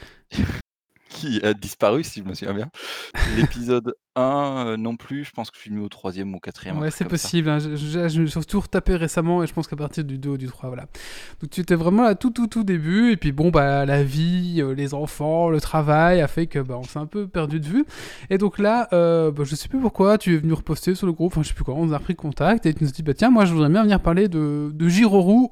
[1.17, 2.69] qui a disparu si je me souviens bien.
[3.37, 4.23] L'épisode 1
[4.67, 6.79] euh, non plus, je pense que je suis venu au troisième ou au quatrième.
[6.79, 7.49] Ouais, c'est possible.
[7.51, 7.59] hein.
[7.59, 10.31] Je, je- je me suis surtout retapé récemment et je pense qu'à partir du 2
[10.31, 10.87] ou du 3, voilà.
[11.41, 13.13] Donc tu étais vraiment à tout, tout, tout début.
[13.13, 16.77] Et puis bon, bah, la vie, euh, les enfants, le travail a fait que bah,
[16.79, 17.85] on s'est un peu perdu de vue.
[18.31, 21.13] Et donc là, euh, bah, je sais plus pourquoi, tu es venu reposter sur le
[21.13, 23.03] groupe, enfin je sais plus quoi, on a repris contact et tu nous as dit,
[23.03, 24.87] bah tiens, moi je voudrais bien venir parler de, de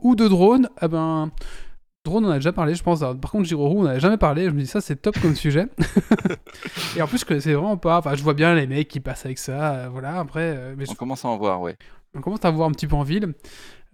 [0.02, 0.68] ou de drone.
[0.78, 1.30] Ah ben.
[2.04, 3.00] Drone, on a déjà parlé, je pense.
[3.02, 4.44] Alors, par contre, Girorou, on n'avait jamais parlé.
[4.44, 5.66] Je me dis, ça, c'est top comme sujet.
[6.96, 7.96] et en plus, je connaissais vraiment pas.
[7.98, 9.72] Enfin, je vois bien les mecs qui passent avec ça.
[9.74, 10.54] euh, voilà, après.
[10.54, 11.76] euh, mais je On commence à en voir, ouais.
[12.14, 13.32] on commence à voir un petit peu en ville.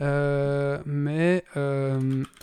[0.00, 1.44] Euh, mais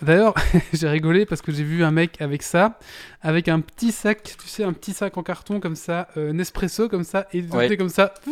[0.01, 0.35] d'ailleurs,
[0.73, 2.79] j'ai rigolé parce que j'ai vu un mec avec ça,
[3.21, 7.03] avec un petit sac, tu sais, un petit sac en carton comme ça, Nespresso comme
[7.03, 7.75] ça, et Ouais.
[7.75, 8.13] comme ça.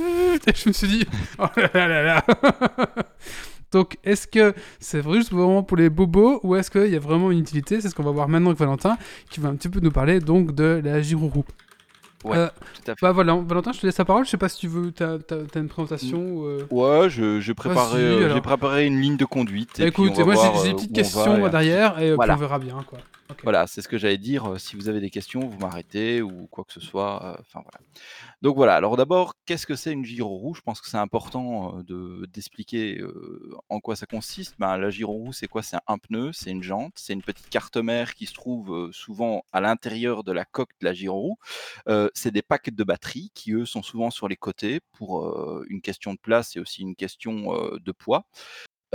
[0.47, 1.05] Et je me suis dit,
[1.39, 2.25] oh là là là là.
[3.75, 7.29] Donc, est-ce que c'est juste vraiment pour les bobos ou est-ce qu'il y a vraiment
[7.29, 7.81] une utilité?
[7.81, 8.97] C'est ce qu'on va voir maintenant avec Valentin,
[9.29, 11.43] qui va un petit peu nous parler donc de la Girourou.
[12.23, 13.01] Ouais, Euh, tout à fait.
[13.01, 14.23] bah voilà, Valentin, je te laisse la parole.
[14.23, 16.19] Je sais pas si tu veux, t'as as, une présentation.
[16.19, 19.71] ou, euh, Ouais, je, euh, j'ai préparé une ligne de conduite.
[19.77, 22.35] Bah et écoute, moi j'ai- j'ai euh, des petites va, questions derrière et Voilà.
[22.35, 22.99] on verra bien quoi.
[23.43, 24.59] Voilà, c'est ce que j'allais dire.
[24.59, 27.41] Si vous avez des questions, vous m'arrêtez ou quoi que ce soit.
[27.53, 27.69] voilà.
[28.41, 28.75] Donc voilà.
[28.75, 33.03] Alors d'abord, qu'est-ce que c'est une gyroroue Je pense que c'est important de d'expliquer
[33.69, 34.55] en quoi ça consiste.
[34.59, 35.63] Ben, la gyroroue, c'est quoi?
[35.63, 39.43] C'est un pneu, c'est une jante, c'est une petite carte mère qui se trouve souvent
[39.51, 40.93] à l'intérieur de la coque de la.
[41.88, 45.25] Euh, c'est des packs de batteries qui eux sont souvent sur les côtés pour
[45.69, 48.25] une question de place et aussi une question de poids.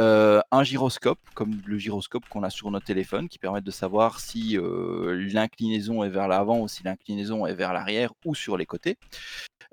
[0.01, 4.19] Euh, un gyroscope, comme le gyroscope qu'on a sur notre téléphone, qui permet de savoir
[4.19, 8.65] si euh, l'inclinaison est vers l'avant ou si l'inclinaison est vers l'arrière ou sur les
[8.65, 8.97] côtés.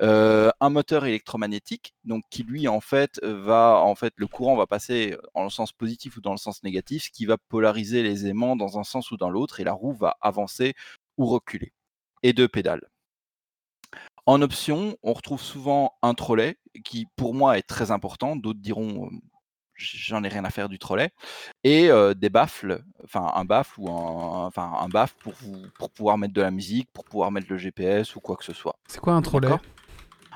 [0.02, 4.68] Euh, un moteur électromagnétique, donc qui lui en fait va, en fait, le courant va
[4.68, 8.28] passer dans le sens positif ou dans le sens négatif, ce qui va polariser les
[8.28, 10.74] aimants dans un sens ou dans l'autre, et la roue va avancer
[11.18, 11.72] ou reculer.
[12.22, 12.90] Et deux pédales.
[14.26, 18.36] En option, on retrouve souvent un trolley qui, pour moi, est très important.
[18.36, 19.10] D'autres diront,
[19.78, 21.12] j'en ai rien à faire du trolley,
[21.64, 25.90] et euh, des baffles, enfin un baffle ou un, enfin un baffle pour vous, pour
[25.90, 28.76] pouvoir mettre de la musique, pour pouvoir mettre le GPS ou quoi que ce soit.
[28.88, 29.50] C'est quoi un trolley?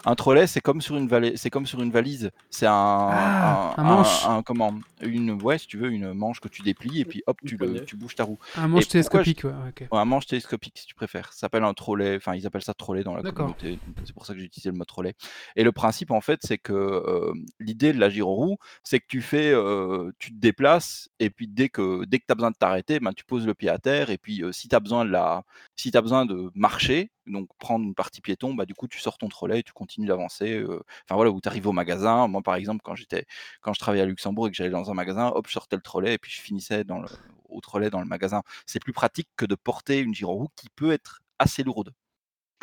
[0.05, 1.33] Un trolley, c'est comme sur une valise.
[1.35, 2.31] C'est comme sur une valise.
[2.49, 4.25] C'est un, Ah, un manche.
[4.25, 7.37] un- comment Une, ouais, si tu veux, une manche que tu déplies et puis hop,
[7.45, 7.85] tu, le, poignée.
[7.85, 8.37] tu bouges ta roue.
[8.55, 9.51] Un manche Et télescopique, ouais,
[9.91, 11.33] un manche télescopique si tu préfères.
[11.33, 12.15] Ça s'appelle un trolley.
[12.17, 13.55] Enfin, ils appellent ça trolley dans la D'accord.
[13.55, 13.79] communauté.
[14.05, 15.13] C'est pour ça que j'ai utilisé le mot trolley.
[15.55, 19.21] Et le principe, en fait, c'est que euh, l'idée de la gyroroue, c'est que tu
[19.21, 22.55] fais, euh, tu te déplaces et puis dès que dès que tu as besoin de
[22.57, 25.05] t'arrêter, ben, tu poses le pied à terre et puis euh, si tu as besoin
[25.05, 25.43] de la,
[25.75, 29.17] si tu besoin de marcher, donc prendre une partie piéton, bah, du coup tu sors
[29.17, 30.53] ton trolley et tu continues d'avancer.
[30.57, 32.27] euh, Enfin voilà, où tu arrives au magasin.
[32.27, 33.25] Moi, par exemple, quand j'étais,
[33.61, 35.81] quand je travaillais à Luxembourg et que j'allais dans un magasin, hop, je sortais le
[35.81, 37.07] trolley et puis je finissais dans le,
[37.49, 38.41] au trolley dans le magasin.
[38.65, 41.93] C'est plus pratique que de porter une gyroroue qui peut être assez lourde.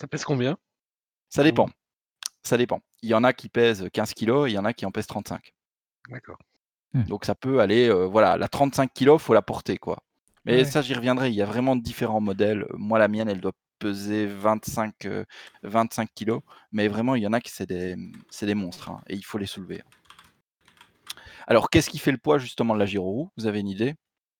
[0.00, 0.56] Ça pèse combien?
[1.28, 1.68] Ça dépend.
[2.42, 2.80] Ça dépend.
[3.02, 4.90] Il y en a qui pèsent 15 kilos et il y en a qui en
[4.90, 5.52] pèsent 35.
[6.08, 6.38] D'accord.
[6.94, 9.98] Donc ça peut aller, euh, voilà, la 35 kilos, faut la porter, quoi.
[10.46, 10.64] Mais Ouais.
[10.64, 11.28] ça, j'y reviendrai.
[11.28, 12.66] Il y a vraiment différents modèles.
[12.74, 15.24] Moi, la mienne, elle doit peser 25, euh,
[15.62, 16.42] 25 kilos.
[16.72, 17.96] Mais vraiment, il y en a qui c'est des,
[18.30, 18.90] c'est des monstres.
[18.90, 19.82] hein, et il faut les soulever.
[21.46, 23.94] Alors, qu'est-ce qui fait le poids, justement, de la gyroroue Vous avez une idée?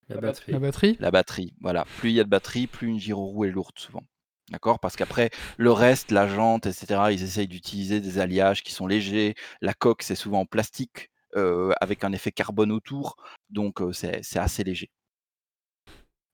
[0.08, 0.52] La La batterie.
[0.52, 0.96] La batterie?
[1.00, 1.54] La batterie.
[1.60, 1.84] Voilà.
[1.96, 4.02] Plus il y a de batterie, plus une gyroroue est lourde, souvent.
[4.50, 4.80] D'accord?
[4.80, 9.34] Parce qu'après, le reste, la jante, etc., ils essayent d'utiliser des alliages qui sont légers.
[9.60, 13.16] La coque, c'est souvent en plastique euh, avec un effet carbone autour.
[13.50, 14.90] Donc, euh, c'est c'est assez léger.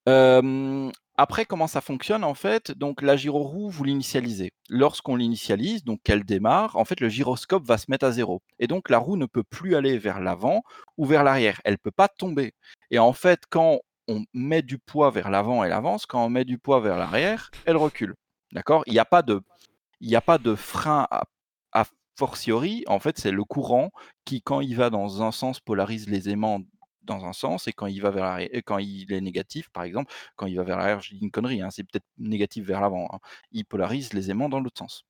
[0.09, 4.53] Euh, après, comment ça fonctionne en fait Donc, la gyroroue, vous l'initialisez.
[4.69, 8.43] Lorsqu'on l'initialise, donc qu'elle démarre, en fait, le gyroscope va se mettre à zéro.
[8.59, 10.63] Et donc, la roue ne peut plus aller vers l'avant
[10.99, 11.61] ou vers l'arrière.
[11.65, 12.53] Elle ne peut pas tomber.
[12.91, 16.05] Et en fait, quand on met du poids vers l'avant, elle avance.
[16.05, 18.15] Quand on met du poids vers l'arrière, elle recule.
[18.53, 18.83] D'accord?
[18.87, 19.41] Il n'y a pas de,
[20.01, 21.25] n'y a pas de frein à
[22.17, 22.85] fortiori.
[22.87, 23.91] En fait, c'est le courant
[24.25, 26.61] qui, quand il va dans un sens, polarise les aimants
[27.05, 30.13] dans un sens et quand il va vers l'arrière, quand il est négatif, par exemple,
[30.37, 33.09] quand il va vers l'arrière, je dis une connerie, hein, c'est peut-être négatif vers l'avant,
[33.13, 33.19] hein,
[33.53, 35.05] il polarise les aimants dans l'autre sens.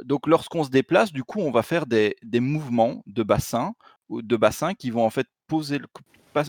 [0.00, 3.74] Donc, lorsqu'on se déplace, du coup, on va faire des, des mouvements de bassin,
[4.10, 5.86] de bassin qui vont en fait poser le,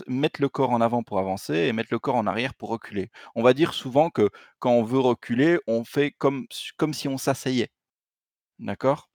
[0.08, 3.10] mettre le corps en avant pour avancer et mettre le corps en arrière pour reculer.
[3.34, 7.18] On va dire souvent que quand on veut reculer, on fait comme, comme si on
[7.18, 7.70] s'asseyait.
[8.58, 9.08] D'accord?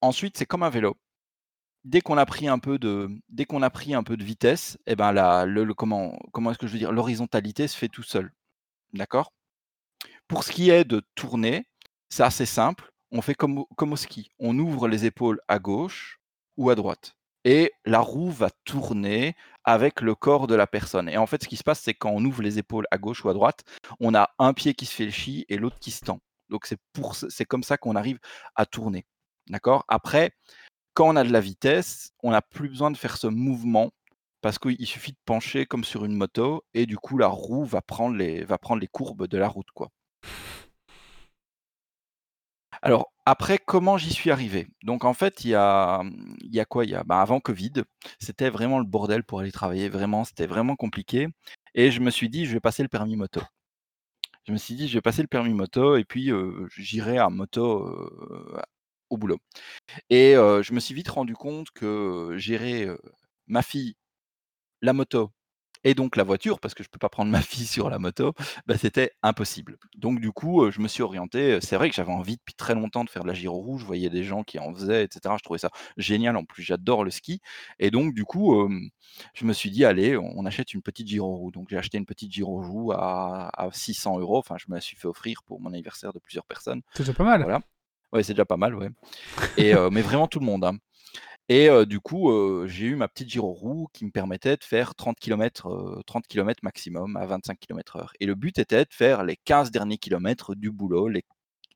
[0.00, 0.96] Ensuite, c'est comme un vélo.
[1.84, 4.76] Dès qu'on a pris un peu de, dès qu'on a pris un peu de vitesse,
[4.86, 5.12] eh ben
[5.76, 8.32] comment, comment est-ce que je veux dire, l'horizontalité se fait tout seul.
[8.92, 9.32] D'accord?
[10.28, 11.66] Pour ce qui est de tourner,
[12.08, 12.90] c'est assez simple.
[13.12, 14.30] On fait comme, comme au ski.
[14.40, 16.18] On ouvre les épaules à gauche
[16.56, 17.14] ou à droite.
[17.44, 21.08] Et la roue va tourner avec le corps de la personne.
[21.08, 23.24] Et en fait, ce qui se passe, c'est quand on ouvre les épaules à gauche
[23.24, 23.62] ou à droite,
[24.00, 26.20] on a un pied qui se fait le et l'autre qui se tend.
[26.48, 28.18] Donc c'est pour, ce- c'est comme ça qu'on arrive
[28.56, 29.06] à tourner.
[29.48, 29.84] D'accord?
[29.88, 30.32] Après,
[30.94, 33.92] quand on a de la vitesse, on n'a plus besoin de faire ce mouvement
[34.40, 37.82] parce qu'il suffit de pencher comme sur une moto et du coup la roue va
[37.82, 39.70] prendre les, va prendre les courbes de la route.
[39.72, 39.90] Quoi.
[42.82, 44.68] Alors après, comment j'y suis arrivé?
[44.84, 46.02] Donc en fait, il y a,
[46.42, 46.84] y a quoi?
[46.84, 47.72] Y a, bah, Avant Covid,
[48.20, 49.88] c'était vraiment le bordel pour aller travailler.
[49.88, 51.28] Vraiment, c'était vraiment compliqué.
[51.74, 53.40] Et je me suis dit, je vais passer le permis moto.
[54.46, 56.30] Je me suis dit, je vais passer le permis moto et puis
[56.76, 57.84] j'irai à moto
[59.10, 59.38] au boulot.
[60.10, 62.88] Et je me suis vite rendu compte que gérer
[63.46, 63.94] ma fille,
[64.82, 65.32] la moto
[65.86, 68.00] et donc la voiture, parce que je ne peux pas prendre ma fille sur la
[68.00, 68.32] moto,
[68.66, 69.78] bah, c'était impossible.
[69.96, 71.60] Donc du coup, je me suis orienté.
[71.60, 73.82] C'est vrai que j'avais envie depuis très longtemps de faire de la gyro rouge.
[73.82, 75.36] Je voyais des gens qui en faisaient, etc.
[75.38, 76.36] Je trouvais ça génial.
[76.36, 77.40] En plus, j'adore le ski.
[77.78, 78.68] Et donc du coup, euh,
[79.34, 81.52] je me suis dit, allez, on, achète une petite gyro roue.
[81.52, 84.38] Donc j'ai acheté une petite gyro roue à, à 600 euros.
[84.38, 86.82] Enfin, je me la suis fait offrir pour mon anniversaire de plusieurs personnes.
[86.94, 87.42] C'est déjà pas mal.
[87.42, 87.60] Voilà.
[88.12, 88.90] Ouais, c'est déjà pas mal, ouais.
[89.58, 90.64] Euh, mais vraiment tout le monde.
[90.64, 90.76] hein.
[91.48, 94.94] Et euh, du coup, euh, j'ai eu ma petite gyroroue qui me permettait de faire
[94.96, 98.08] 30 km, 30 km maximum à 25 km/h.
[98.20, 101.24] Et le but était de faire les 15 derniers kilomètres du boulot, les,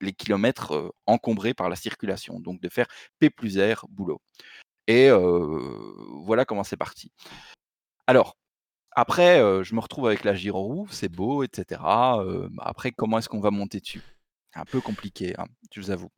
[0.01, 2.41] les kilomètres encombrés par la circulation.
[2.41, 2.87] Donc de faire
[3.21, 4.21] P plus R boulot.
[4.89, 5.09] Et
[6.25, 7.13] voilà comment c'est parti.
[8.09, 8.37] Alors,
[8.93, 11.81] après, je me retrouve avec la gyroroue, c'est beau, etc.
[12.61, 14.03] Après, comment est-ce qu'on va monter dessus?
[14.55, 16.11] Un peu compliqué, hein, je vous avoue.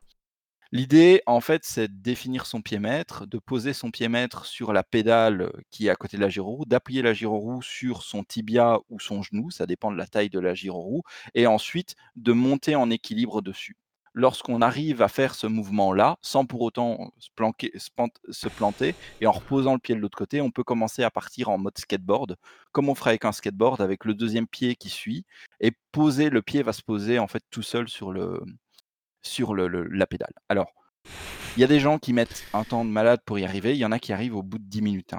[0.73, 5.53] L'idée, en fait, c'est de définir son pied-mètre, de poser son pied-mètre sur la pédale
[5.71, 9.23] qui est à côté de la gyroroue, d'appuyer la gyroroue sur son tibia ou son
[9.23, 11.03] genou, ça dépend de la taille de la gyroroue,
[11.35, 13.77] et ensuite de monter en équilibre dessus.
[14.15, 17.73] Lorsqu'on arrive à faire ce mouvement-là, sans pour autant se, planquer-
[18.57, 21.57] planter, et en reposant le pied de l'autre côté, on peut commencer à partir en
[21.59, 22.37] mode skateboard,
[22.73, 25.25] comme on ferait avec un skateboard, avec le deuxième pied qui suit,
[25.61, 28.43] et poser, le pied va se poser en fait tout seul sur le,
[29.23, 30.33] sur le- le- la pédale.
[30.49, 30.73] Alors,
[31.57, 33.77] Il y a des gens qui mettent un temps de malade pour y arriver, il
[33.77, 35.13] y en a qui arrivent au bout de 10 minutes.
[35.13, 35.19] hein.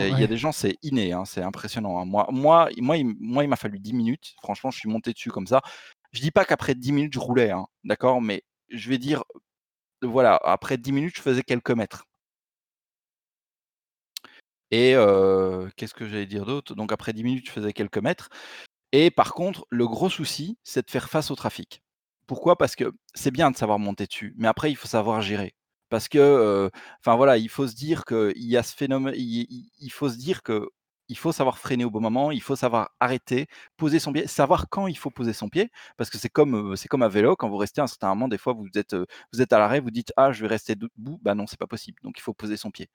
[0.00, 2.06] Hein, il y a des gens, c'est inné, hein, c'est impressionnant.
[2.06, 4.34] Moi, moi, moi, il, moi, il m'a fallu 10 minutes.
[4.42, 5.60] Franchement, je suis monté dessus comme ça.
[6.12, 9.24] Je dis pas qu'après 10 minutes, je roulais, hein, d'accord, mais je vais dire,
[10.02, 12.04] voilà, après 10 minutes, je faisais quelques mètres.
[14.70, 14.92] Et
[15.76, 16.74] qu'est-ce que j'allais dire d'autre?
[16.74, 18.28] Donc après 10 minutes, je faisais quelques mètres.
[18.92, 21.82] Et par contre, le gros souci, c'est de faire face au trafic.
[22.26, 22.56] Pourquoi?
[22.56, 25.54] Parce que c'est bien de savoir monter dessus, mais après, il faut savoir gérer.
[25.88, 30.10] Parce que, enfin voilà, il faut se dire qu'il y a ce phénomène, il faut
[30.10, 30.68] se dire que
[31.08, 34.68] il faut savoir freiner au bon moment, il faut savoir arrêter, poser son pied, savoir
[34.68, 37.48] quand il faut poser son pied, parce que c'est comme, c'est comme à vélo, quand
[37.48, 38.94] vous restez à un certain moment, des fois vous êtes,
[39.32, 41.66] vous êtes à l'arrêt, vous dites ah je vais rester debout, bah non c'est pas
[41.66, 42.88] possible, donc il faut poser son pied.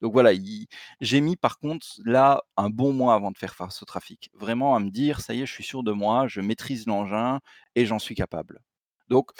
[0.00, 0.66] Donc voilà, il-
[1.00, 4.30] j'ai mis par contre là un bon mois avant de faire face au trafic.
[4.34, 7.40] Vraiment à me dire, ça y est, je suis sûr de moi, je maîtrise l'engin
[7.76, 8.60] et j'en suis capable.
[9.08, 9.30] Donc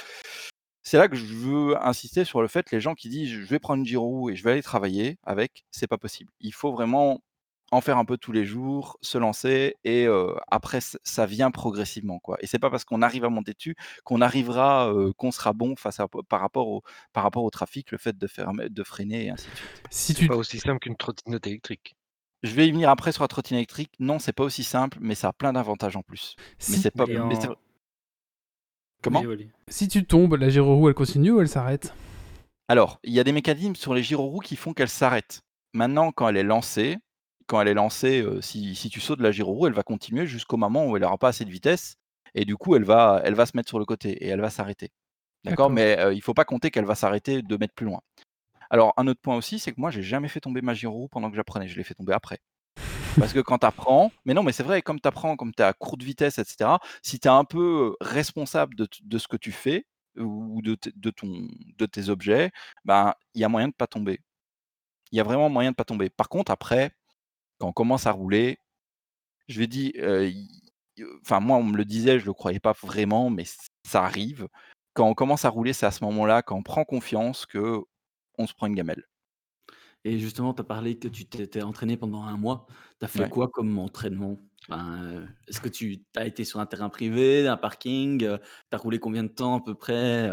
[0.83, 3.59] c'est là que je veux insister sur le fait les gens qui disent je vais
[3.59, 6.33] prendre une Giro et je vais aller travailler avec, c'est pas possible.
[6.41, 7.23] Il faut vraiment
[7.71, 12.19] en faire un peu tous les jours, se lancer et euh, après ça vient progressivement
[12.19, 12.37] quoi.
[12.41, 15.77] Et c'est pas parce qu'on arrive à monter dessus qu'on arrivera, euh, qu'on sera bon
[15.77, 19.27] face à, par rapport au par rapport au trafic, le fait de faire de freiner
[19.27, 19.83] et ainsi de suite.
[19.91, 21.97] Si C'est tu pas aussi simple qu'une trottinette électrique.
[22.43, 23.93] Je vais y venir après sur la trottinette électrique.
[23.99, 26.37] Non, c'est pas aussi simple, mais ça a plein d'avantages en plus.
[26.69, 27.05] Mais si, c'est pas.
[27.07, 27.37] Mais
[29.03, 29.21] Comment?
[29.21, 31.95] Oui, si tu tombes, la gyroroue elle continue ou elle s'arrête?
[32.69, 35.41] Alors, il y a des mécanismes sur les gyroroues qui font qu'elle s'arrête.
[35.73, 36.99] Maintenant, quand elle est lancée,
[37.51, 40.25] quand elle est lancée, euh, si, si tu sautes de la gyroroue, elle va continuer
[40.25, 41.97] jusqu'au moment où elle n'aura pas assez de vitesse.
[42.37, 44.51] Et du coup, elle va, elle va se mettre sur le côté et elle va
[44.51, 44.91] s'arrêter.
[45.43, 45.69] D'accord?
[45.69, 48.03] Mais euh, il faut pas compter qu'elle va s'arrêter deux mètres plus loin.
[48.71, 51.29] Alors, un autre point aussi, c'est que moi, j'ai jamais fait tomber ma gyroroue pendant
[51.29, 51.67] que j'apprenais.
[51.67, 52.39] Je l'ai fait tomber après.
[53.19, 55.61] Parce que quand tu apprends, mais non, mais c'est vrai, comme tu apprends, comme tu
[55.61, 56.71] es à courte vitesse, etc.,
[57.03, 59.87] si tu es un peu responsable de, ce que tu fais
[60.17, 62.53] ou de, de, ton, de tes objets,
[62.85, 64.21] ben, il y a moyen de pas tomber.
[65.11, 66.09] Il y a vraiment moyen de pas tomber.
[66.09, 66.93] Par contre, après,
[67.61, 68.59] quand on commence à rouler,
[69.49, 70.49] je vais dire, euh, il-
[71.23, 73.45] enfin, moi, on me le disait, je le croyais pas vraiment, mais
[73.87, 74.49] ça arrive.
[74.95, 77.81] Quand on commence à rouler, c'est à ce moment-là, quand on prend confiance, que
[78.39, 79.05] on se prend une gamelle.
[80.05, 82.67] Et justement, tu as parlé que tu t'étais entraîné pendant un mois.
[82.99, 83.29] Tu as fait Ouais.
[83.29, 84.39] quoi comme entraînement?
[84.69, 88.19] Ben, Est-ce que tu as été sur un terrain privé, un parking?
[88.21, 88.27] Tu
[88.73, 90.29] as roulé combien de temps à peu près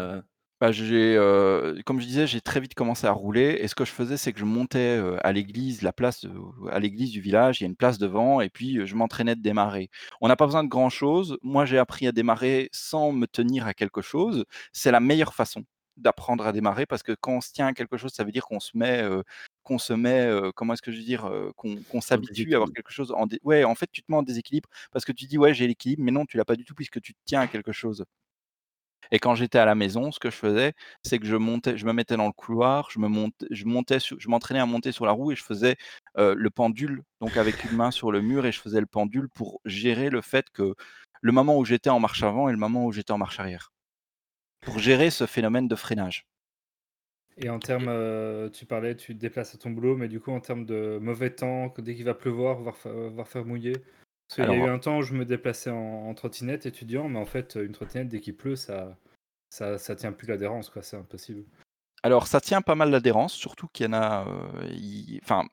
[0.60, 3.84] Bah, j'ai, heu, comme je disais, j'ai très vite commencé à rouler et ce que
[3.84, 6.32] je faisais, c'est que je montais, heu, à l'église, la place, heu,
[6.70, 9.36] à l'église du village, il y a une place devant et puis, heu, je m'entraînais
[9.36, 9.88] de démarrer.
[10.20, 11.38] On n'a pas besoin de grand chose.
[11.42, 14.44] Moi, j'ai appris à démarrer sans me tenir à quelque chose.
[14.72, 15.64] C'est la meilleure façon
[15.96, 18.44] d'apprendre à démarrer parce que quand on se tient à quelque chose, ça veut dire
[18.44, 19.22] qu'on se met, heu,
[19.62, 21.26] qu'on se met, heu, comment est-ce que je veux dire?
[21.28, 22.74] Heu, qu'on qu'on s'habitue à avoir déséquilibre.
[22.74, 25.26] quelque chose en dé ouais, en fait, tu te mets en déséquilibre parce que tu
[25.26, 27.40] dis: «Ouais, j'ai l'équilibre», mais non, tu l'as pas du tout puisque tu te tiens
[27.42, 28.04] à quelque chose.
[29.10, 31.86] Et quand j'étais à la maison, ce que je faisais, c'est que je montais je
[31.86, 35.06] me mettais dans le couloir, je me montais je montais je m'entraînais à monter sur
[35.06, 35.76] la roue et je faisais,
[36.16, 39.60] le pendule, donc avec une main sur le mur et je faisais le pendule pour
[39.64, 40.74] gérer le fait que
[41.20, 43.72] le moment où j'étais en marche avant et le moment où j'étais en marche arrière.
[44.60, 46.26] Pour gérer ce phénomène de freinage.
[47.36, 50.40] Et en termes, tu parlais, tu te déplaces à ton boulot, mais du coup, en
[50.40, 53.74] termes de mauvais temps, dès qu'il va pleuvoir, fa- voire faire mouiller.
[54.28, 57.08] Parce qu'il y a eu un temps où je me déplaçais en, en trottinette étudiant,
[57.08, 58.96] mais en fait, une trottinette, dès qu'il pleut, ça,
[59.50, 60.82] ça, ça tient plus l'adhérence, quoi.
[60.82, 61.44] C'est impossible.
[62.04, 64.24] Alors ça tient pas mal l'adhérence, surtout qu'il y en a,
[64.70, 65.44] il enfin,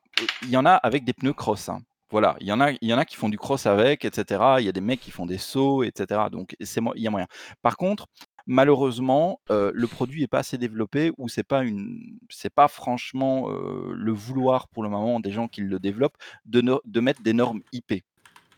[0.42, 1.80] il y en a avec des pneus cross, hein.
[2.08, 4.10] Voilà, il y en a il y en a qui font du cross avec et
[4.14, 4.60] cetera.
[4.60, 7.10] Il y a des mecs qui font des sauts et cetera, donc il y a
[7.10, 7.26] moyen.
[7.62, 8.06] Par contre,
[8.46, 13.50] malheureusement, heu, le produit est pas assez développé ou c'est pas une c'est pas franchement,
[13.50, 17.22] heu, le vouloir pour le moment des gens qui le développent de no de mettre
[17.22, 18.04] des normes IP.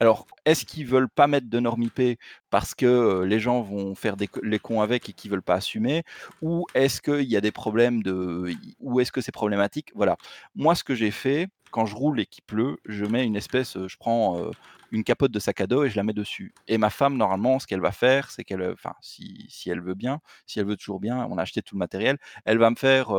[0.00, 2.18] Alors, est-ce qu'ils veulent pas mettre de normes IP
[2.50, 6.04] parce que, les gens vont faire des les cons avec et qu'ils veulent pas assumer?
[6.40, 9.90] Ou est-ce qu'il y a des problèmes de ou est-ce que c'est problématique?
[9.96, 10.16] Voilà.
[10.54, 13.76] Moi, ce que j'ai fait, quand je roule et qu'il pleut, je mets une espèce,
[13.76, 14.54] heu, je prends, heu,
[14.90, 16.54] une capote de sac à dos et je la mets dessus.
[16.66, 19.80] Et ma femme, normalement, ce qu'elle va faire, c'est qu'elle, heu, enfin, si si elle
[19.82, 22.70] veut bien, si elle veut toujours bien, on a acheté tout le matériel, elle va
[22.70, 23.10] me faire,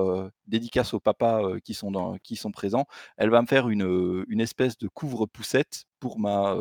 [0.48, 2.86] dédicace aux papas, qui sont qui sont présents,
[3.18, 6.56] elle va me faire une, une espèce de couvre-poussette pour ma,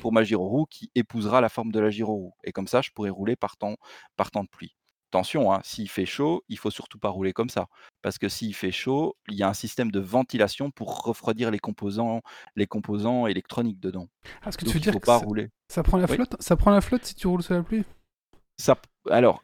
[0.00, 0.22] pour ma
[0.70, 2.32] qui épousera la forme de la gyroroue.
[2.44, 3.76] Et comme ça, je pourrai rouler par temps
[4.16, 4.77] par temps de pluie.
[5.10, 7.68] Attention, hein, s'il fait chaud, il faut surtout pas rouler comme ça.
[8.02, 11.58] Parce que s'il fait chaud, il y a un système de ventilation pour refroidir les
[11.58, 12.20] composants
[12.56, 14.08] les composants électroniques dedans.
[14.42, 15.48] Ah, ce que tu veux il dire faut que pas ça, rouler.
[15.68, 16.16] ça prend la Oui.
[16.16, 17.84] flotte Ça prend la flotte si tu roules sous la pluie?
[18.58, 18.76] Ça
[19.10, 19.42] alors,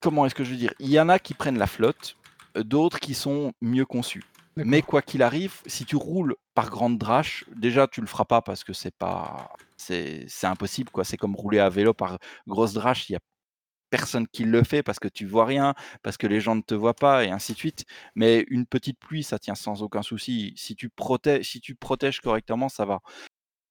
[0.00, 0.74] comment est-ce que je veux dire?
[0.80, 2.16] Il y en a qui prennent la flotte,
[2.56, 4.24] heu, d'autres qui sont mieux conçus.
[4.56, 8.42] Mais quoi qu'il arrive, si tu roules par grande drache, déjà tu le feras pas
[8.42, 11.04] parce que c'est pas c'est c'est impossible quoi.
[11.04, 12.18] C'est comme rouler à vélo par
[12.48, 13.20] grosse drache, il y a
[13.90, 16.74] personne qui le fait parce que tu vois rien, parce que les gens ne te
[16.74, 17.84] voient pas et ainsi de suite.
[18.14, 20.52] Mais une petite pluie, ça tient sans aucun souci.
[20.56, 23.00] Si tu protèges, si tu protèges correctement, ça va.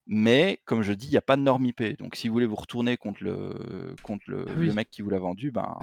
[0.08, 1.98] Mais comme je dis, il n'y a pas de norme IP.
[2.00, 4.68] Donc si vous voulez vous retourner contre le, contre le, Ah oui.
[4.68, 5.78] le mec qui vous l'a vendu, ben.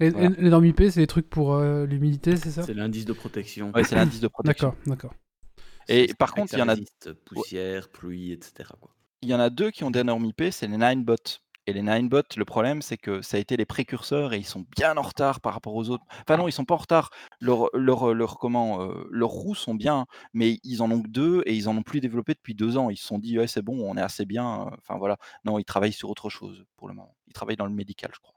[0.00, 0.28] Les, Voilà.
[0.30, 2.62] les- normes IP, c'est les trucs pour euh, l'humidité, c'est ça?
[2.62, 3.72] C'est l'indice de protection.
[3.72, 4.68] ouais, c'est l'indice de protection.
[4.68, 5.14] D'accord, d'accord.
[5.88, 6.76] Et par contre, il y en a-
[7.24, 8.70] poussière, pluie, etc.
[8.80, 8.90] quoi.
[9.22, 11.16] Il y en a deux qui ont des normes IP, c'est les Ninebot.
[11.66, 14.64] Et les Ninebot, le problème, c'est que ça a été les précurseurs et ils sont
[14.76, 16.04] bien en retard par rapport aux autres.
[16.20, 17.10] Enfin non, ils sont pas en retard.
[17.40, 20.04] Leurs leur, leur, comment, euh, leurs roues sont bien,
[20.34, 22.90] mais ils en ont que deux et ils en ont plus développé depuis deux ans.
[22.90, 24.66] Ils se sont dit, ouais, c'est bon, on est assez bien.
[24.68, 25.16] euh, Enfin voilà.
[25.44, 27.16] Non, ils travaillent sur autre chose pour le moment.
[27.28, 28.34] Ils travaillent dans le médical, je crois.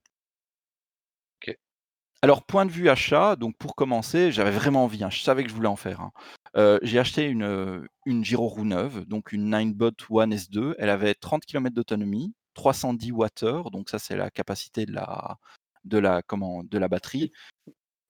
[2.24, 5.50] Alors, point de vue achat, donc pour commencer, j'avais vraiment envie, hein, je savais que
[5.50, 6.02] je voulais en faire.
[6.02, 6.12] hein.
[6.56, 10.74] Euh, j'ai acheté une, euh, une Giro roue neuve, donc une Ninebot One S2.
[10.80, 15.38] Elle avait 30 km d'autonomie, 310 Wh, donc ça c'est la capacité de la,
[15.86, 17.32] de la, comment, de la batterie.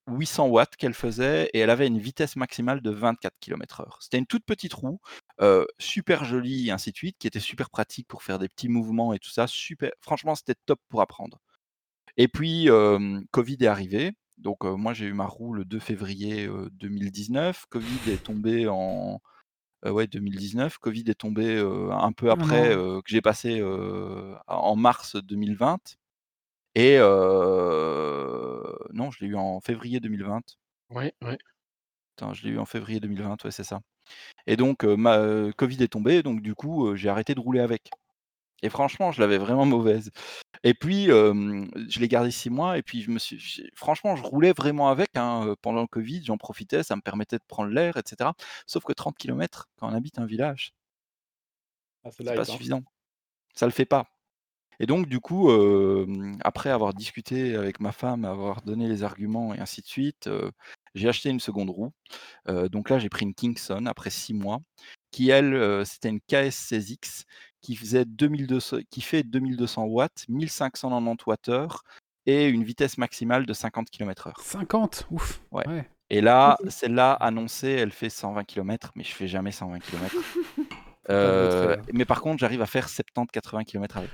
[0.08, 3.98] 800 watts qu'elle faisait et elle avait une vitesse maximale de 24 km/h.
[4.00, 5.02] C'était une toute petite roue,
[5.41, 8.70] euh, super jolie et ainsi de suite, qui était super pratique pour faire des petits
[8.70, 9.48] mouvements et tout ça.
[9.48, 11.39] Super, franchement, c'était top pour apprendre.
[12.18, 14.14] Et puis, euh, Covid est arrivé.
[14.38, 17.66] Donc, euh, moi, j'ai eu ma roue le 2 février euh, 2019.
[17.70, 19.22] Covid est tombé en.
[19.86, 20.78] Euh, ouais, 2019.
[20.80, 23.61] Covid est tombé euh, un peu Un après, euh, que j'ai passé
[24.47, 25.97] en mars 2020.
[26.75, 26.97] Et
[28.93, 30.41] non, je l'ai eu en février 2020.
[30.91, 31.38] Ouais, ouais.
[32.15, 33.82] Putain, je l'ai eu en février 2020, ouais, c'est ça.
[34.47, 37.91] Et donc, ma Covid est tombé, donc du coup, j'ai arrêté de rouler avec.
[38.64, 40.12] Et franchement, je l'avais vraiment mauvaise.
[40.64, 44.24] Et puis, euh, je l'ai gardé six mois, et puis je me suis, franchement, je
[44.24, 47.97] roulais vraiment avec hein, pendant le Covid, j'en profitais, ça me permettait de prendre l'air,
[47.97, 48.32] etc.
[48.66, 50.74] Sauf que 30 km, quand on habite un village,
[52.03, 52.43] Ah, c'est pas hein.
[52.43, 52.84] suffisant.
[53.53, 54.08] Ça le fait pas.
[54.80, 59.53] Et donc, du coup, euh, après avoir discuté avec ma femme, avoir donné les arguments
[59.53, 60.51] et ainsi de suite, euh,
[60.93, 61.91] j'ai acheté une seconde roue.
[62.47, 64.60] Euh, donc là, j'ai pris une Kingston après six mois,
[65.12, 67.24] qui elle, c'était une KS16X
[67.62, 71.68] qui faisait 2200, qui fait 2200 watts, 1590 Wh
[72.26, 74.34] et une vitesse maximale de 50 km/h.
[74.43, 75.41] 50 Ouf.
[75.51, 75.68] Ouais.
[75.68, 75.89] Ouais.
[76.10, 80.16] Et là, celle-là annoncée, elle fait 120 km, mais je fais jamais 120 km.
[81.10, 81.78] Là.
[81.93, 84.10] mais par contre, j'arrive à faire 70-80 km avec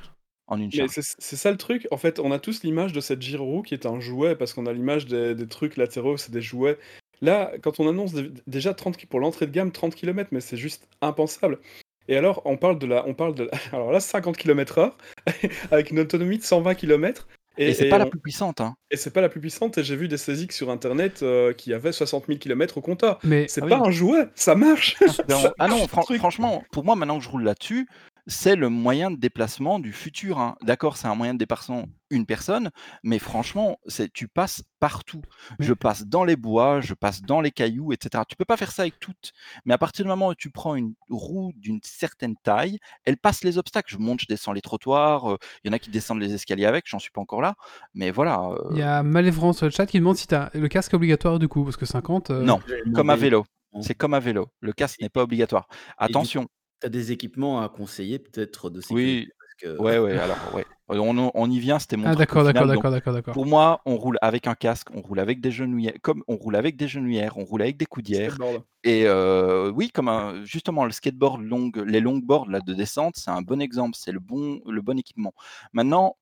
[0.48, 0.90] en une charge.
[0.92, 3.74] c'est c'est ça le truc, en fait, on a tous l'image de cette Giro qui
[3.74, 6.78] est un jouet, parce qu'on a l'image des, des trucs latéraux, c'est des jouets.
[7.22, 10.42] Là, quand on annonce dé- déjà 30 ki- pour l'entrée de gamme 30 km, mais
[10.42, 11.60] c'est juste impensable.
[12.08, 14.92] Et alors, on parle de la, on parle de la- alors là 50 km/h
[15.72, 17.28] avec une autonomie de 120 km.
[17.60, 18.62] Et, c'est pas la plus puissante.
[18.62, 18.74] Hein.
[18.90, 19.78] et c'est pas la plus puissante.
[19.78, 23.20] Et j'ai vu des CSX sur internet euh, qui avaient 60 000 km au compteur.
[23.24, 23.88] Mais C'est Ah pas oui.
[23.90, 24.96] un jouet, ça marche.
[25.30, 26.18] Ça ah non, fran- truc.
[26.18, 27.88] franchement, pour moi, maintenant que je roule là-dessus,
[28.28, 30.40] c'est le moyen de déplacement du futur.
[30.40, 30.56] hein.
[30.62, 32.70] D'accord, c'est un moyen de déplacement une personne,
[33.04, 35.22] mais franchement, c'est tu passes partout.
[35.60, 38.24] Mais- Je passe dans les bois, je passe dans les cailloux, etc.
[38.30, 39.32] Tu peux pas faire ça avec toutes,
[39.66, 43.44] mais à partir du moment où tu prends une roue d'une certaine taille, elle passe
[43.44, 43.92] les obstacles.
[43.92, 45.32] Je monte, je descends les trottoirs.
[45.34, 47.56] euh, Il y en a qui descendent les escaliers avec, j'en suis pas encore là,
[47.96, 48.42] mais voilà.
[48.52, 51.40] euh, il y a Malévrant sur le chat qui demande si t'as le casque obligatoire
[51.40, 52.30] du coup, parce que 50.
[52.30, 52.60] euh, non,
[52.94, 53.46] comme à vélo.
[53.82, 54.50] C'est comme à vélo.
[54.60, 55.68] Le casque n'est pas obligatoire.
[55.98, 56.48] Attention.
[56.84, 59.20] Tu as des équipements à conseiller peut-être de sécurité.
[59.22, 60.18] Oui, parce que- Ouais, ouais,
[60.50, 60.66] alors, ouais.
[60.90, 63.34] On, on y vient, c'était mon Ah d'accord, d'accord, d'accord, d'accord, d'accord.
[63.34, 66.58] Pour moi, on roule avec un casque, on roule avec des genouillères, comme on roule
[66.58, 68.34] avec des genouillères, on roule avec des coudières.
[68.34, 68.64] Skateboard.
[68.84, 73.32] Et euh, oui, comme un- justement le skateboard longue, les longboards là de descente, c'est
[73.32, 75.34] un bon exemple, c'est le bon, le bon équipement.
[75.72, 76.18] Maintenant,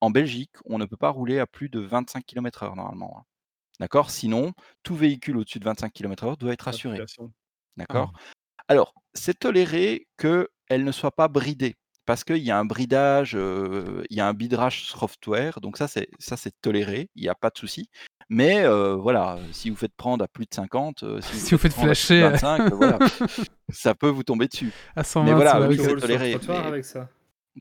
[0.00, 3.18] en Belgique, on ne peut pas rouler à plus de 25 km/h normalement.
[3.20, 3.24] hein.
[3.78, 4.10] D'accord?
[4.10, 6.96] Sinon, tout véhicule au-dessus de 25 km/h doit être assuré.
[7.76, 8.12] D'accord?
[8.72, 11.76] Alors, c'est toléré qu'elle ne soit pas bridée.
[12.06, 15.86] Parce qu'il y a un bridage, euh, il y a un bidrage software, donc ça
[15.88, 17.90] c'est ça c'est toléré, il n'y a pas de souci.
[18.30, 21.58] Mais euh, voilà, si vous faites prendre à plus de 50, euh, si, Si vous
[21.58, 22.30] faites flasher, euh.
[22.30, 22.98] 25, euh, voilà,
[23.68, 24.72] ça peut vous tomber dessus.
[24.96, 27.10] À 120, voilà, c'est toléré, trottoir mais- avec ça.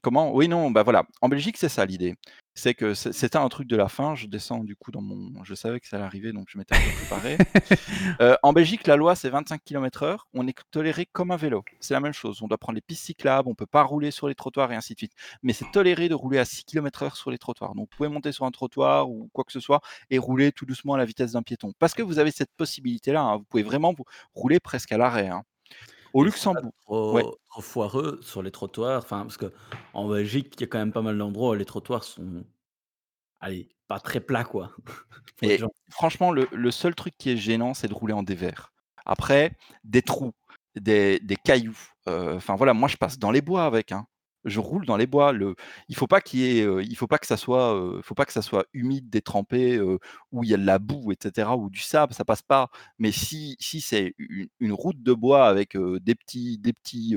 [0.01, 0.33] Comment?
[0.33, 1.03] Oui, non, bah voilà.
[1.21, 2.15] En Belgique, c'est ça l'idée.
[2.53, 4.13] C'est que c'est- c'était un truc de la fin.
[4.15, 5.43] Je descends du coup dans mon.
[5.43, 7.37] Je savais que ça allait arriver, donc je m'étais un peu préparé.
[8.21, 10.17] Euh, en Belgique, la loi, c'est 25 km/h.
[10.33, 11.63] On est toléré comme un vélo.
[11.79, 12.41] C'est la même chose.
[12.41, 14.93] On doit prendre les pistes cyclables, on peut pas rouler sur les trottoirs et ainsi
[14.93, 15.13] de suite.
[15.43, 17.73] Mais c'est toléré de rouler à 6 km/h sur les trottoirs.
[17.75, 20.65] Donc vous pouvez monter sur un trottoir ou quoi que ce soit et rouler tout
[20.65, 21.73] doucement à la vitesse d'un piéton.
[21.79, 23.21] Parce que vous avez cette possibilité-là.
[23.21, 23.37] hein.
[23.37, 25.27] Vous pouvez vraiment vous rouler presque à l'arrêt.
[25.29, 25.43] hein.
[26.13, 26.71] Au pas Luxembourg.
[26.81, 27.23] Trop, Ouais.
[27.49, 28.99] trop foireux sur les trottoirs.
[29.03, 29.51] Enfin, parce que
[29.93, 32.43] en Belgique, il y a quand même pas mal d'endroits où les trottoirs sont.
[33.39, 34.71] Allez, pas très plats, quoi.
[35.41, 35.59] Et
[35.89, 38.71] franchement, le, le seul truc qui est gênant, c'est de rouler en dévers.
[39.05, 40.33] Après, des trous,
[40.75, 41.77] des, des cailloux.
[42.07, 43.91] euh, Enfin voilà, moi je passe dans les bois avec.
[43.91, 44.05] hein.
[44.45, 45.33] Je roule dans les bois.
[45.33, 45.55] Le
[45.87, 48.15] il faut pas qu'il y ait, heu, il faut pas que ça soit, heu, faut
[48.15, 49.99] pas que ça soit humide, détrempé, heu,
[50.31, 52.69] où il y a de la boue et cetera ou du sable, ça passe pas.
[52.97, 54.15] Mais si si c'est
[54.59, 57.15] une route de bois avec, heu, des petits des petits,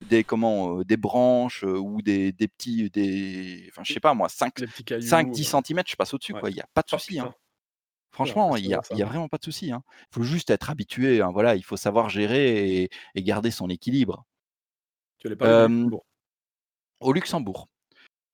[0.00, 4.54] des comment, des branches, ou des des petits des enfin je sais pas moi 5
[4.56, 6.44] Des petits cailloux, 5-10 heu, centimètres, je passe au-dessus ouais.
[6.44, 7.30] quoi, il y a pas de Oh souci, hein.
[8.12, 8.94] Franchement, il y a impressionnant ça.
[8.94, 9.82] il y a vraiment pas de souci, hein.
[10.12, 13.68] Il faut juste être habitué, hein, voilà, il faut savoir gérer et et garder son
[13.70, 14.24] équilibre.
[15.18, 16.04] Tu allais parler du Hem, Luxembourg.
[17.04, 17.68] Au Luxembourg,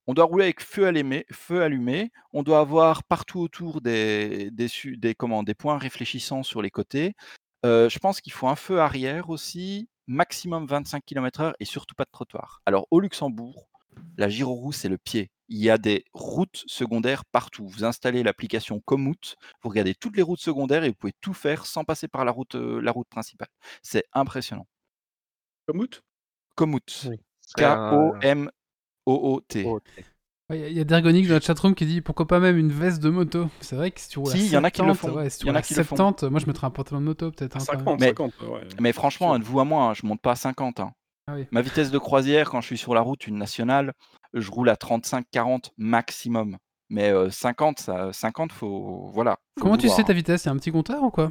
[0.06, 4.68] on doit rouler avec feu allémé feu allumé, on doit avoir partout autour des des
[4.96, 7.14] des comment, des points réfléchissants sur les côtés.
[7.66, 12.04] Heu, je pense qu'il faut un feu arrière aussi, maximum 25 kilomètres/heure et surtout pas
[12.04, 12.62] de trottoir.
[12.66, 13.68] Alors au Luxembourg,
[14.16, 15.30] la gyro-roue, c'est le pied.
[15.48, 17.66] Il y a des routes secondaires partout.
[17.68, 21.66] Vous installez l'application Komoot, vous regardez toutes les routes secondaires et vous pouvez tout faire
[21.66, 23.48] sans passer par la route, la route principale.
[23.82, 24.66] C'est impressionnant.
[25.66, 26.02] Komoot?
[26.54, 27.64] Komoot, Oui, c'est
[30.50, 33.00] Ouais, il y a- Dergonic dans la chatroom qui dit pourquoi pas même une veste
[33.00, 33.48] de moto?
[33.60, 34.98] C'est vrai que si tu roules à Si, il y en a qui le 70,
[35.12, 35.16] font.
[35.18, 35.96] ouais, si tu Il y en roules a à qui le font.
[35.96, 37.56] 70, moi je mettrais un pantalon de moto peut-être.
[37.56, 37.84] À hein, quand même.
[37.84, 38.60] 50, Mais 50, ouais.
[38.80, 40.92] mais franchement, de vous à moi, hein, je monte pas à 50, hein.
[41.28, 41.46] Ah oui.
[41.52, 43.92] Ma vitesse de croisière quand je suis sur la route, une nationale,
[44.34, 46.56] je roule à 35-40 maximum.
[46.88, 50.44] Mais heu, 50 ça 50 faut voilà, faut Comment tu sais ta vitesse?
[50.44, 51.30] Il y a un petit compteur ou quoi?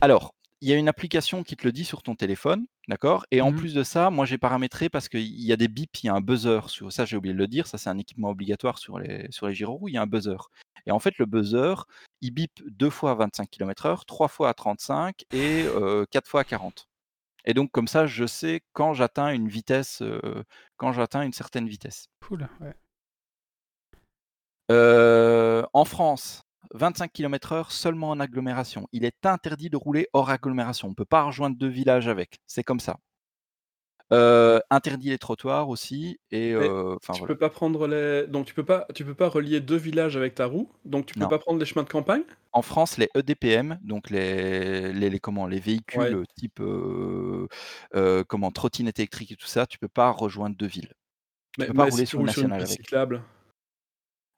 [0.00, 3.24] Alors, il y a une application qui te le dit sur ton téléphone, d'accord?
[3.30, 3.56] Et en Mhm.
[3.58, 6.14] plus de ça, moi j'ai paramétré parce qu'il y a des bips, il y a
[6.14, 8.98] un buzzer sur ça j'ai oublié de le dire, ça c'est un équipement obligatoire sur
[8.98, 10.36] les sur les gyroroues, il y a un buzzer.
[10.86, 11.84] Et en fait le buzzer,
[12.22, 15.64] il bip 2 fois à 25 kilomètres/heure, 3 fois à 35 et
[16.10, 16.88] 4 fois à 40.
[17.44, 20.02] Et donc comme ça, je sais quand j'atteins une vitesse,
[20.76, 22.06] quand j'atteins une certaine vitesse.
[22.20, 22.74] Cool, ouais.
[24.70, 26.42] En France,
[26.74, 28.86] 25 kilomètres/heure seulement en agglomération.
[28.92, 30.88] Il est interdit de rouler hors agglomération.
[30.88, 32.98] On peut pas rejoindre 2 villages avec, c'est comme ça.
[34.10, 37.24] Heu, interdit les trottoirs aussi et enfin tu voilà.
[37.24, 40.34] peux pas prendre les donc tu peux pas tu peux pas relier 2 villages avec
[40.34, 40.70] ta roue?
[40.84, 41.28] Donc tu peux Non.
[41.28, 42.22] pas prendre les chemins de campagne?
[42.52, 46.18] En France, les EDPM, donc les les les comment, les véhicules, Ouais.
[46.34, 47.46] type, heu,
[48.26, 50.92] comment, trottinette électrique et tout ça, tu peux pas rejoindre 2 villes.
[51.52, 52.94] Tu Mais peux pas rouler si sur une nationale avec.
[52.94, 53.22] cyclable?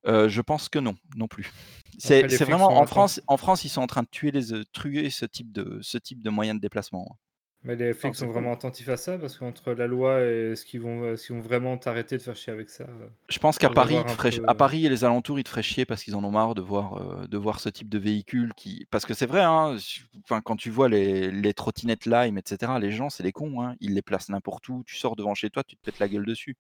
[0.07, 1.51] Heu, je pense que non, non plus.
[1.99, 5.11] C'est vraiment en France en France, ils sont en train de tuer les, heu, tuer
[5.11, 7.17] ce type de ce type de moyen de déplacement, hein.
[7.63, 10.57] Mais les Ah, flics c'est sont vraiment attentifs à ça parce qu'entre la loi et
[10.57, 12.87] ce qu'ils vont, vont vraiment t'arrêter de faire chier avec ça,
[13.29, 16.03] Je pense qu'à Paris, peu, à Paris et les alentours, ils te feraient chier parce
[16.03, 19.07] qu'ils en ont marre de voir, heu, de voir ce type de véhicule qui parce
[19.07, 19.77] que c'est vrai, hein,
[20.25, 23.63] enfin, quand tu vois les les trottinettes Lime et cetera, les gens, c'est des cons,
[23.63, 23.77] hein.
[23.81, 24.83] Ils les placent n'importe où.
[24.85, 26.57] Tu sors devant chez toi, tu te pètes la gueule dessus.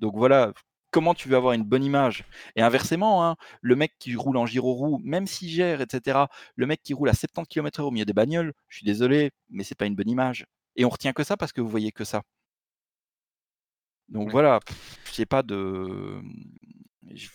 [0.00, 0.52] Donc voilà,
[0.92, 2.24] comment tu veux avoir une bonne image?
[2.56, 6.66] Et inversement, hein, le mec qui roule en gyro-roue, même s'il gère et cetera, le
[6.66, 9.76] mec qui roule à 70 kilomètres/heure au milieu des bagnoles, je suis désolé, mais c'est
[9.76, 10.46] pas une bonne image.
[10.76, 12.22] Et on retient que ça parce que vous voyez que ça.
[14.08, 14.32] Donc Ouais.
[14.32, 14.60] voilà,
[15.12, 16.32] j'ai pas de, mmh,
[17.14, 17.28] je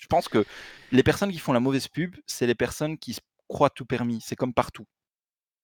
[0.00, 0.44] je pense que
[0.92, 4.20] les personnes qui font la mauvaise pub, c'est les personnes qui se croient tout permis.
[4.22, 4.86] C'est comme partout.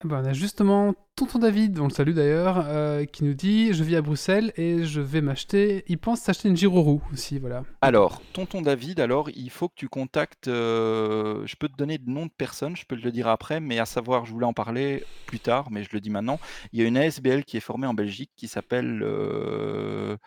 [0.04, 3.72] Eh ben, on a justement tonton David, on le salue d'ailleurs, euh, qui nous dit
[3.72, 5.84] Je vis à Bruxelles et je vais m'acheter.
[5.88, 7.64] Il pense s'acheter une Giroroux aussi, voilà.
[7.80, 10.48] Alors, tonton David, alors il faut que tu contactes.
[10.48, 13.58] euh, je peux te donner le nom de personne, je peux te le dire après,
[13.58, 16.38] mais à savoir, je voulais en parler plus tard, mais je le dis maintenant.
[16.72, 20.18] Il y a une ASBL qui est formée en Belgique qui s'appelle euh,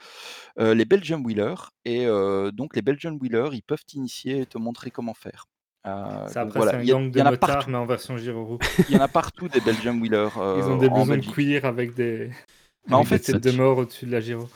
[0.57, 1.70] les Belgian Wheelers.
[1.86, 2.07] Et
[2.53, 5.45] donc, les Belgian Wheelers, ils peuvent t'initier et te montrer comment faire.
[5.88, 7.32] Euh, Ça, donc après, voilà, c'est un il y, a- gang de y en a
[7.32, 7.71] motards, partout.
[7.71, 8.59] mais en version Giroroux.
[8.89, 11.65] Il y en a partout des Belgian Wheelers Ils euh, ont des blousons de cuir
[11.65, 12.32] avec des,
[12.88, 14.47] Mais en avec des fait, têtes de mort au-dessus de la Giro.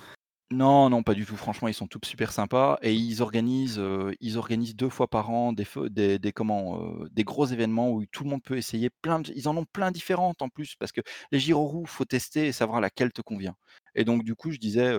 [0.52, 1.36] Non, non, pas du tout.
[1.36, 5.32] Franchement, ils sont tous super sympas et ils organisent, heu, ils organisent 2 fois par
[5.32, 8.58] an des feux des des comment, heu, des gros événements où tout le monde peut
[8.58, 11.02] essayer plein de ils en ont plein différentes en plus parce que
[11.32, 13.56] les gyroroues, faut tester et savoir laquelle te convient.
[13.96, 14.96] Et donc du coup, je disais,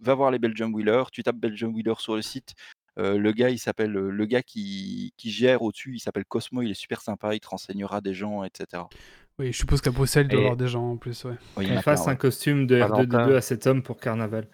[0.00, 2.54] va voir les Belgian Wheelers, tu tapes Belgian Wheelers sur le site,
[2.96, 6.74] le gars il s'appelle, le gars qui qui gère au-dessus, il s'appelle Cosmo, il est
[6.74, 8.88] super sympa, il te renseignera des gens et cetera.
[9.38, 11.34] Oui, je suppose qu'à Bruxelles, il doit y avoir des gens en plus, ouais.
[11.58, 12.12] Ouais, Qu'on fasse ouais.
[12.12, 13.34] un costume de R2D2 Valentin.
[13.36, 14.48] à cet homme pour carnaval.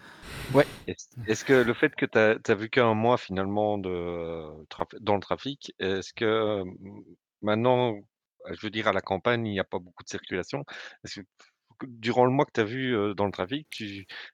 [0.89, 2.19] Est-ce est-ce que le fait que tu
[2.51, 6.65] as vu qu'un mois finalement de traf dans le trafic, est-ce que,
[7.43, 7.95] maintenant,
[8.51, 10.65] je veux dire à la campagne, il n'y a pas beaucoup de circulation.
[11.05, 11.27] Est-ce que
[11.87, 13.69] durant le mois que tu as vu, dans le trafic,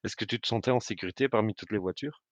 [0.02, 2.22] est-ce que tu te sentais en sécurité parmi toutes les voitures?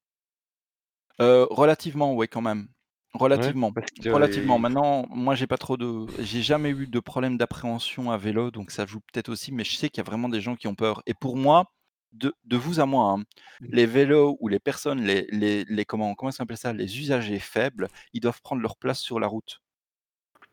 [1.21, 2.69] Heu, relativement, ouais, quand même.
[3.14, 4.59] Relativement, que relativement.
[4.59, 8.71] Maintenant, moi, j'ai pas trop de j'ai jamais eu de problème d'appréhension à vélo, donc
[8.71, 10.75] ça joue peut-être aussi, mais je sais qu'il y a vraiment des gens qui ont
[10.75, 11.03] peur.
[11.07, 11.73] Et pour moi,
[12.12, 13.25] de de vous à moi, hein,
[13.71, 16.73] les vélos ou les personnes, les les les comment comment ça s'appelle ça?
[16.75, 19.61] Les usagers faibles, ils doivent prendre leur place sur la route.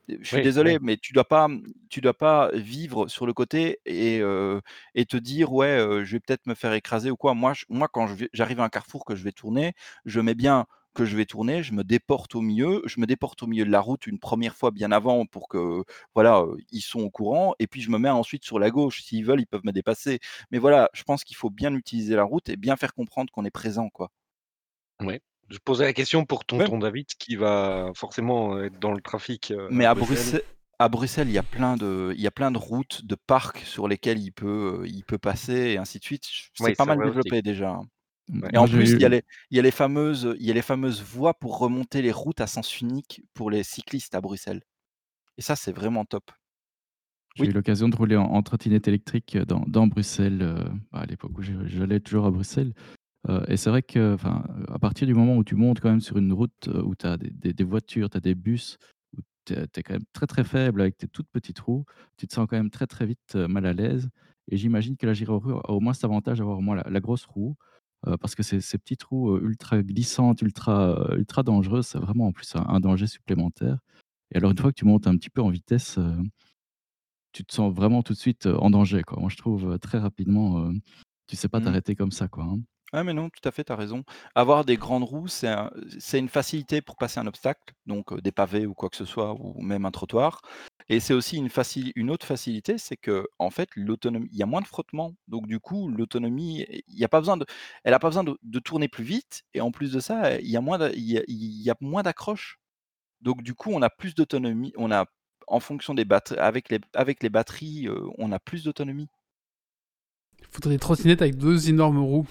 [0.09, 0.79] Je suis Oui, désolé, oui.
[0.81, 1.47] mais tu dois pas,
[1.89, 6.55] tu dois pas vivre sur le côté et te dire: «Ouais, je vais peut-être me
[6.55, 7.33] faire écraser ou quoi».
[7.33, 9.73] Moi, moi, quand j'arrive à un carrefour que je vais tourner,
[10.05, 13.41] je mets bien que je vais tourner, je me déporte au milieu, je me déporte
[13.41, 15.83] au milieu de la route une première fois bien avant pour que,
[16.13, 19.01] voilà, ils sont au courant et puis je me mets ensuite sur la gauche.
[19.01, 20.19] S'ils veulent, ils peuvent me dépasser.
[20.51, 23.43] Mais voilà, je pense qu'il faut bien utiliser la route et bien faire comprendre qu'on
[23.45, 24.11] est présent, quoi.
[25.01, 25.21] Ouais.
[25.49, 26.69] Je posais la question pour Ouais.
[26.69, 30.35] tonton David qui va forcément, heu, être dans le trafic, heu, Mais à Bruxelles.
[30.35, 30.43] Bruxelles
[30.79, 33.59] à Bruxelles, il y a plein de il y a plein de routes, de parcs
[33.59, 36.27] sur lesquels il peut, heu, il peut passer et ainsi de suite.
[36.53, 37.83] C'est pas mal développé déjà, hein.
[38.53, 40.55] Et en plus, il y a les il y a les fameuses, il y a
[40.55, 44.63] les fameuses voies pour remonter les routes à sens unique pour les cyclistes à Bruxelles.
[45.37, 46.31] Et ça, c'est vraiment top.
[47.35, 50.55] j'ai eu l'occasion de rouler en en trottinette électrique, dans dans Bruxelles,
[50.91, 52.73] bah, à l'époque où j'allais toujours à Bruxelles.
[53.29, 56.01] Heu et c'est vrai que, enfin, à partir du moment où tu montes quand même
[56.01, 58.77] sur une route, heu, où tu as des des des voitures, tu as des bus,
[59.17, 61.85] où tu es tu es quand même très, très faible avec tes toutes petites roues,
[62.17, 64.09] tu te sens quand même très, très vite, heu, mal à l'aise
[64.49, 66.83] et j'imagine que la Giro Roue a au moins cet avantage d'avoir au moins la
[66.89, 67.55] la grosse roue,
[68.07, 71.99] heu, parce que ces ces petites roues, heu, ultra glissantes, ultra, heu, ultra dangereuses, c'est
[71.99, 73.79] vraiment en plus un un danger supplémentaire
[74.31, 75.99] et alors une fois que tu montes un petit peu en vitesse,
[77.31, 79.19] tu te sens vraiment tout de suite, heu, en danger, quoi.
[79.19, 80.73] Moi, je trouve, heu, très rapidement, heu,
[81.27, 81.61] tu sais pas Mmh.
[81.61, 82.59] t'arrêter comme ça, quoi, hein.
[82.93, 84.03] Ouais, mais non, tout à fait, tu as raison.
[84.35, 88.31] Avoir des grandes roues, c'est un c'est une facilité pour passer un obstacle, donc des
[88.31, 90.41] pavés ou quoi que ce soit ou même un trottoir
[90.89, 91.49] et c'est aussi une
[91.95, 95.59] une autre facilité, c'est qu'en fait, l'autonomie il y a moins de frottement, donc du
[95.59, 97.45] coup, l'autonomie, il a pas besoin de
[97.83, 100.57] elle a pas besoin de tourner plus vite et en plus de ça, il y
[100.57, 102.59] a moins il y moins d'accroche.
[103.21, 105.05] Donc du coup, on a plus d'autonomie, on a
[105.47, 107.87] en fonction des batt avec les batteries,
[108.17, 109.09] on a plus d'autonomie.
[110.39, 112.27] Il faudrait des trottinettes avec deux énormes roues.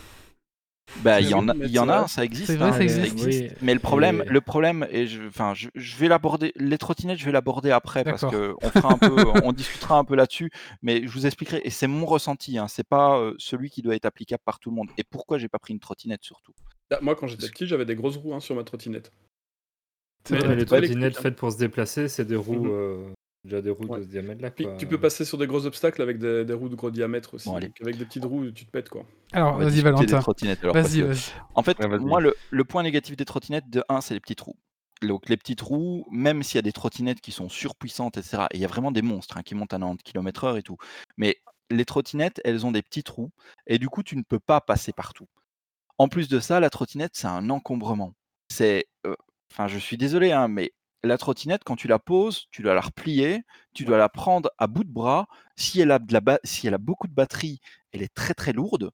[0.97, 2.89] Bah, il y en a il y en a, ça existe, C'est vrai, hein, ça
[2.89, 3.21] ça existe.
[3.23, 6.77] Oui, Mais le problème et le problème et je enfin, je je vais l'aborder les
[6.79, 8.33] trottinettes, je vais l'aborder après parce D'accord.
[8.61, 10.51] qu'on fera un peu on discutera un peu là-dessus,
[10.83, 13.95] mais je vous expliquerai et c'est mon ressenti, hein, c'est pas, heu, celui qui doit
[13.97, 16.53] être applicable par tout le monde et pourquoi j'ai pas pris une trottinette surtout?
[16.91, 19.11] Bah, moi, quand j'étais petit, j'avais des grosses roues, hein, sur ma trottinette.
[20.31, 21.23] Les trottinettes hein.
[21.23, 22.71] faites pour se déplacer, c'est des roues, Mmh mh.
[22.71, 23.15] heu,
[23.45, 23.99] déjà des roues Ouais.
[23.99, 24.77] de ce diamètre-là, Puis quoi.
[24.77, 27.49] tu peux passer sur des gros obstacles avec des des roues de gros diamètre aussi,
[27.49, 27.67] Bon allez.
[27.69, 29.05] donc avec des petites roues, tu te pètes, quoi.
[29.33, 30.21] Alors, vas-y, Valentin.
[30.73, 31.05] Vas-y,
[31.55, 34.41] en fait, Ouais, moi le le point négatif des trottinettes de 1, c'est les petites
[34.41, 34.57] roues.
[35.03, 38.47] Donc les petites roues, même s'il y a des trottinettes qui sont surpuissantes et cetera
[38.53, 40.77] et il y a vraiment des monstres, hein, qui montent à 90 kilomètres-heure et tout.
[41.17, 41.39] Mais
[41.71, 43.31] les trottinettes, elles ont des petites roues
[43.67, 45.27] et du coup, tu ne peux pas passer partout.
[45.99, 48.15] En plus de ça, la trottinette, c'est un encombrement.
[48.51, 49.17] C'est, heu,
[49.53, 50.73] enfin, je suis désolé, hein, mais
[51.05, 53.43] la trottinette, quand tu la poses, tu dois la replier,
[53.75, 55.27] tu dois la prendre à bout de bras.
[55.57, 57.61] Si elle a de la ba si elle a beaucoup de batterie,
[57.93, 58.91] elle est très, très lourde.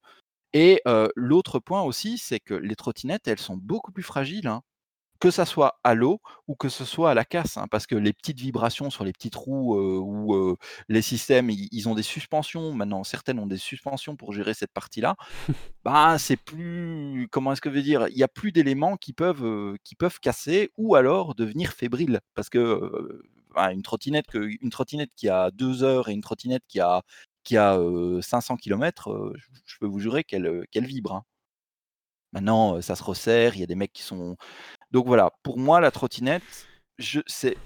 [0.54, 0.82] Et
[1.16, 4.62] l'autre point aussi, c'est que les trottinettes, elles sont beaucoup plus fragiles, hein,
[5.20, 7.94] que ça soit à l'eau ou que ce soit à la casse, hein, parce que
[7.96, 10.56] les petites vibrations sur les petites roues, heu, ou
[10.88, 14.72] les systèmes, ils ils ont des suspensions maintenant, certaines ont des suspensions pour gérer cette
[14.72, 15.16] partie-là.
[15.84, 18.08] Bah, c'est plus comment est-ce que je vais dire?
[18.10, 22.50] Il y a plus d'éléments qui peuvent, qui peuvent casser ou alors devenir fébriles parce
[22.50, 23.22] que,
[23.54, 27.02] bah, une trottinette que une trottinette qui a 2 heures et une trottinette qui a
[27.44, 29.32] qui a, heu, 500 kilomètres, heu,
[29.66, 31.24] je peux vous jurer qu'elle, qu'elle vibre, hein.
[32.32, 34.36] Maintenant, ça se resserre, il y a des mecs qui sont
[34.90, 36.42] donc voilà, pour moi la trottinette,
[36.98, 37.56] je c'est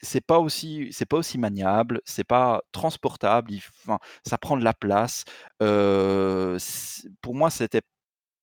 [0.00, 4.56] c'est pas aussi c'est pas aussi maniable, c'est pas transportable, il f enfin, ça prend
[4.56, 5.24] de la place,
[5.62, 7.82] heu, c pour moi c'était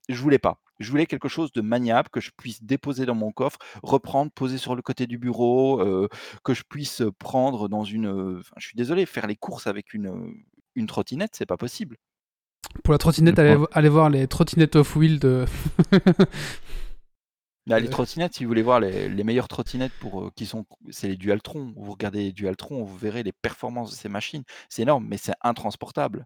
[0.09, 0.59] je voulais pas.
[0.79, 4.57] Je voulais quelque chose de maniable, que je puisse déposer dans mon coffre, reprendre, poser
[4.57, 6.07] sur le côté du bureau, heu,
[6.43, 10.33] que je puisse, prendre dans une, je suis désolé, faire les courses avec une,
[10.75, 11.97] une trottinette, c'est pas possible.
[12.83, 15.45] Pour la trottinette, Le allez, allez voir les trottinettes off-wheel de.
[17.69, 17.91] Là, les Euh.
[17.91, 21.15] trottinettes, si vous voulez voir les les meilleures trottinettes pour, heu, qui sont c'est les
[21.17, 21.73] Dualtron.
[21.77, 24.43] Vous regardez les Dualtron, vous verrez les performances de ces machines.
[24.69, 26.25] C'est énorme, mais c'est intransportable.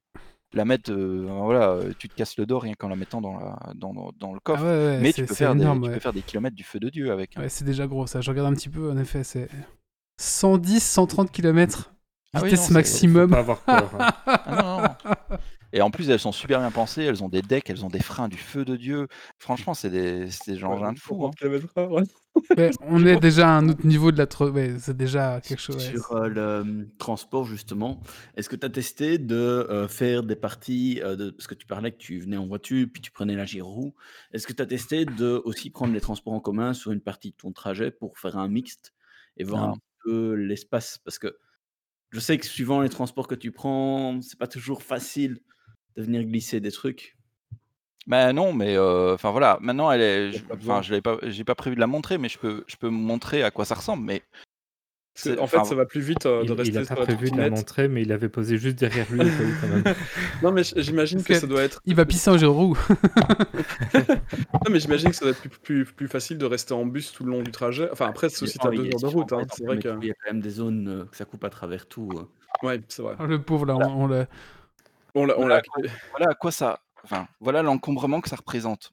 [0.53, 3.37] La mettre, heu, voilà, heu, tu te casses le dos rien qu'en la mettant dans
[3.39, 5.81] la dans dans dans le Ah ouais, coffre, ouais, mais tu peux faire des énorme.
[5.83, 7.41] tu Ouais, peux faire des kilomètres du feu de Dieu avec, hein.
[7.41, 8.21] Ouais, c'est déjà gros ça.
[8.21, 9.49] Je regarde un petit peu, en effet, c'est
[10.17, 11.93] 110, 130 km.
[12.35, 13.29] Ah oui, Vitesse non, c'est Faut maximum.
[13.31, 14.09] pas avoir peur, hein.
[14.25, 15.37] Ah non.
[15.75, 18.01] Et en plus, elles sont super bien pensées, elles ont des decks, elles ont des
[18.01, 19.07] freins du feu de Dieu.
[19.39, 21.31] Franchement, c'est des c'est des Ouais, engins de fou, hein.
[21.31, 22.03] 130 km/h, ouais.
[22.57, 24.49] Ouais, on est déjà à un autre niveau de la tro...
[24.49, 25.83] Ouais, c'est déjà quelque chose.
[25.83, 27.99] Sur euh, le hum, transport, justement,
[28.35, 31.31] est-ce que tu as testé de euh, faire des parties, euh, de...
[31.31, 33.95] parce que tu parlais que tu venais en voiture, puis tu prenais la Giroux,
[34.31, 37.31] est-ce que tu as testé de aussi prendre les transports en commun sur une partie
[37.31, 38.93] de ton trajet pour faire un mixte
[39.37, 40.99] et voir un peu l'espace?
[41.03, 41.35] Parce que
[42.11, 45.39] je sais que suivant les transports que tu prends, c'est pas toujours facile
[45.97, 47.15] de venir glisser des trucs?
[48.05, 51.45] Bah, non, mais heu, enfin voilà, maintenant elle est a enfin je l'avais pas j'ai
[51.45, 54.03] pas prévu de la montrer, mais je peux je peux montrer à quoi ça ressemble,
[54.03, 54.21] mais
[55.23, 57.01] que, en fait, ça va plus vite euh, Il, de il rester a sur pas
[57.01, 59.19] la prévu de la montrer, mais il avait posé juste derrière lui
[59.61, 59.83] quand même.
[60.41, 61.81] Non, mais j'imagine que que- ça doit être.
[61.85, 62.77] Il va pisser en Giroud.
[63.93, 67.11] Non, mais j'imagine que ça doit être plus, plus, plus facile de rester en bus
[67.11, 67.89] tout le long du trajet.
[67.91, 69.33] Enfin, après, c'est aussi t'as il deux heures de route.
[69.33, 69.45] hein.
[69.51, 69.89] C'est vrai que.
[70.01, 72.09] Il y a quand même des zones euh, que ça coupe à travers tout.
[72.17, 72.67] euh.
[72.67, 73.15] Ouais, c'est vrai.
[73.27, 74.27] Le pauvre, là, on, on l'a.
[75.15, 75.37] On l'a.
[75.37, 76.79] on Voilà, à quoi ça.
[77.03, 78.91] Enfin, voilà l'encombrement que ça représente.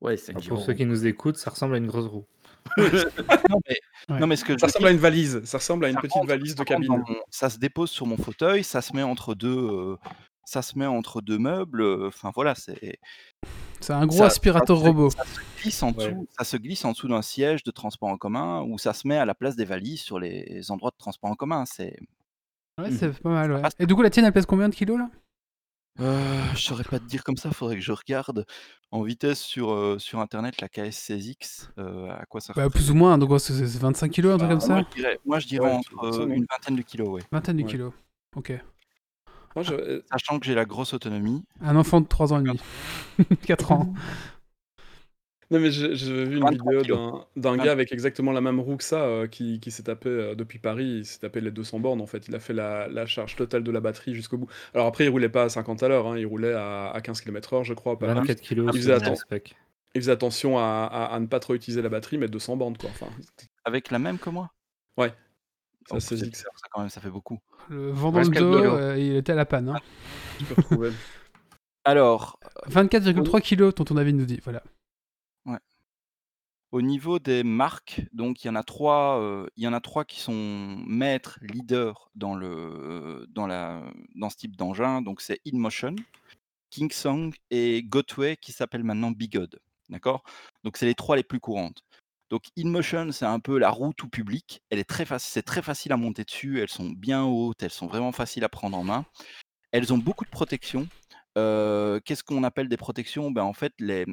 [0.00, 2.26] Ouais, c'est Alors, pour ceux qui nous écoutent, ça ressemble à une grosse roue.
[2.76, 3.76] non, mais,
[4.08, 4.18] Ouais.
[4.20, 5.42] non, mais ce que je Ça ressemble à une valise.
[5.44, 6.88] Ça ressemble à une petite rentre- valise de cabine.
[6.88, 9.96] mon- ça se dépose sur mon fauteuil, ça se met entre deux, euh,
[10.44, 11.82] ça se met entre deux meubles.
[11.82, 12.98] euh, Enfin voilà, c'est.
[13.80, 15.10] C'est un gros ça- aspirateur ça robot.
[15.10, 16.08] Ça se glisse en dessous.
[16.08, 16.26] Ouais.
[16.38, 19.16] Ça se glisse en dessous d'un siège de transport en commun ou ça se met
[19.16, 21.64] à la place des valises sur les endroits de transport en commun.
[21.66, 21.96] C'est.
[22.78, 22.96] Ouais, Mhm.
[22.98, 23.62] c'est pas mal, ouais.
[23.78, 25.08] Et du coup, la tienne, elle pèse combien de kilos, là?
[25.98, 27.50] Euh, je saurais pas te dire comme ça.
[27.50, 28.46] Faudrait que je regarde
[28.90, 31.68] en vitesse sur euh, sur internet la KS16X.
[31.78, 34.38] euh, à quoi ça Bah, plus ou moins, donc ouais, c'est c'est 25 kilos, un
[34.38, 34.88] truc Bah, comme Moi ça?
[34.90, 36.34] je dirais, moi, je dirais Ouais, entre ça, euh, non.
[36.34, 37.22] une vingtaine de kilos, ouais.
[37.32, 37.68] Vingtaine de Ouais.
[37.70, 37.92] kilos.
[38.36, 38.52] Ok.
[39.56, 41.44] Moi, je- euh, Sachant que j'ai la grosse autonomie.
[41.60, 42.60] Un enfant de 3 ans et demi.
[43.42, 43.92] 4 ans.
[45.50, 45.88] Non, mais j'ai
[46.24, 49.02] vu une 23 vidéo d'un d'un Vingt- gars avec exactement la même roue que ça
[49.02, 50.98] euh, qui, qui s'est tapé euh, depuis Paris.
[50.98, 52.28] Il s'est tapé les 200 bornes en fait.
[52.28, 54.48] Il a fait la, la charge totale de la batterie jusqu'au bout.
[54.74, 57.20] Alors après, il roulait pas à 50 à l'heure, hein, il roulait à, à 15
[57.20, 57.98] km/h, je crois.
[57.98, 58.92] pas- 24 kilos Il faisait.
[59.96, 62.76] Il faisait attention à, à- à ne pas trop utiliser la batterie, mais 200 bornes
[62.76, 62.90] quoi.
[62.90, 63.08] Enfin,
[63.64, 64.52] Avec la même que moi?
[64.96, 65.12] Ouais.
[65.88, 67.40] Ça, c'est bizarre, ça quand même, ça fait beaucoup.
[67.70, 69.68] Le vent dans le dos, euh, il était à la panne.
[69.70, 69.80] hein.
[70.56, 70.90] retrouver.
[71.84, 72.38] Alors,
[72.68, 74.38] 24,3 kilos, tonton David nous dit.
[74.44, 74.62] Voilà.
[76.72, 80.20] Au niveau des marques, donc il y en a trois, il y en a qui
[80.20, 83.82] sont maîtres, leaders dans le dans la
[84.14, 85.02] dans ce type d'engin.
[85.02, 85.96] Donc c'est InMotion,
[86.70, 89.58] Kingsong et Gotway qui s'appelle maintenant Bigod.
[89.88, 90.22] D'accord?
[90.62, 91.82] Donc c'est les trois les plus courantes.
[92.30, 94.62] Donc InMotion, c'est un peu la roue tout public.
[94.70, 96.60] Elle est très c'est très facile à monter dessus.
[96.60, 99.04] Elles sont bien hautes, elles sont vraiment faciles à prendre en main.
[99.72, 100.86] Elles ont beaucoup de protection.
[101.38, 103.30] Euh, Qu'est-ce qu'on appelle des protections?
[103.32, 104.06] Ben, En fait, les...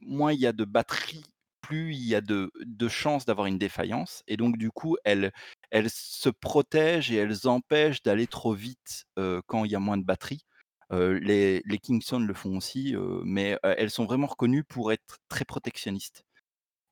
[0.00, 1.24] moins il y a de batterie,
[1.64, 4.22] plus il y a de, de chances d'avoir une défaillance.
[4.26, 5.32] Et donc, du coup, elles,
[5.70, 9.98] elles se protègent et elles empêchent d'aller trop vite euh, quand il y a moins
[9.98, 10.44] de batterie.
[10.92, 15.18] Euh, les, les Kingston le font aussi, euh, mais elles sont vraiment reconnues pour être
[15.28, 16.24] très protectionnistes.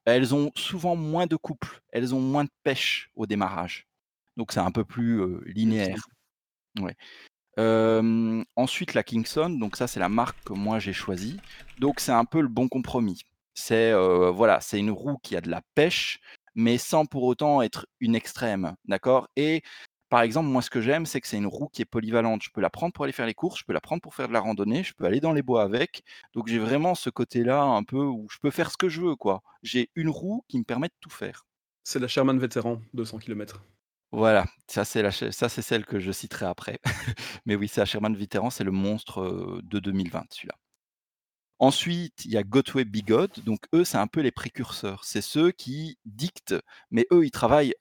[0.05, 3.87] Elles ont souvent moins de couple, elles ont moins de pêche au démarrage.
[4.37, 6.09] Donc c'est un peu plus euh, linéaire.
[6.81, 6.97] Ouais.
[7.59, 11.39] Euh, ensuite, la Kingston, donc ça c'est la marque que moi j'ai choisie.
[11.79, 13.21] Donc c'est un peu le bon compromis.
[13.55, 13.93] C'est
[14.31, 16.21] voilà, c'est une roue qui a de la pêche,
[16.55, 19.29] mais sans pour autant être une extrême, d'accord?
[19.37, 19.63] Et
[20.13, 22.43] par exemple, moi ce que j'aime, c'est que c'est une roue qui est polyvalente.
[22.43, 24.29] Je peux la prendre pour aller faire les courses, je peux la prendre pour faire
[24.29, 26.03] de la randonnée, je peux aller dans les bois avec.
[26.35, 29.17] Donc j'ai vraiment ce côté-là un peu où je peux faire ce que je veux,
[29.17, 29.41] quoi.
[29.63, 31.47] J'ai une roue qui me permet de tout faire.
[31.83, 33.65] C'est la Sherman Vétéran, 200 km.
[34.11, 36.79] Voilà, ça c'est la ça c'est celle que je citerai après.
[37.47, 40.57] Mais oui, c'est la Sherman Vétéran, c'est le monstre de 2020 celui-là.
[41.63, 45.53] Ensuite, il y a Gotway Bigod, donc eux c'est un peu les précurseurs, c'est ceux
[45.53, 46.57] qui dictent,
[46.91, 47.77] mais eux ils travaillent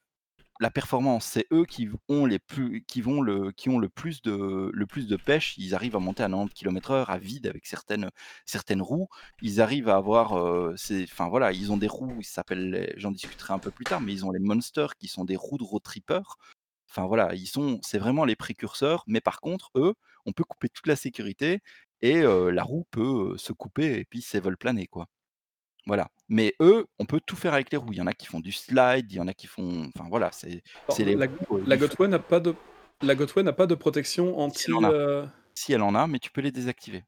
[0.60, 4.22] la performance, c'est eux qui ont les plus qui vont le qui ont le plus
[4.22, 7.66] de le plus de pêche, ils arrivent à monter à 90 km/h à vide avec
[7.66, 8.12] certaines
[8.46, 9.08] certaines roues,
[9.42, 10.76] ils arrivent à avoir euh,
[11.12, 14.14] enfin voilà, ils ont des roues, ils s'appellent j'en discuterai un peu plus tard, mais
[14.14, 16.22] ils ont les monsters qui sont des roues de road tripper.
[16.90, 20.70] Enfin voilà, ils sont c'est vraiment les précurseurs, mais par contre eux, on peut couper
[20.70, 21.62] toute la sécurité
[22.02, 25.08] et la roue peut se couper et puis c'est vol planer quoi.
[25.88, 26.10] Voilà.
[26.30, 27.92] Mais eux, on peut tout faire avec les roues.
[27.92, 29.90] Il y en a qui font du slide, il y en a qui font.
[29.96, 30.62] Enfin voilà, c'est
[31.00, 32.56] les la, roues, euh, la Gotway n'a pas de
[33.02, 34.66] la Gotway n'a pas de protection anti.
[34.68, 35.26] elle euh,
[35.56, 37.04] Si elle en a, mais tu peux les désactiver.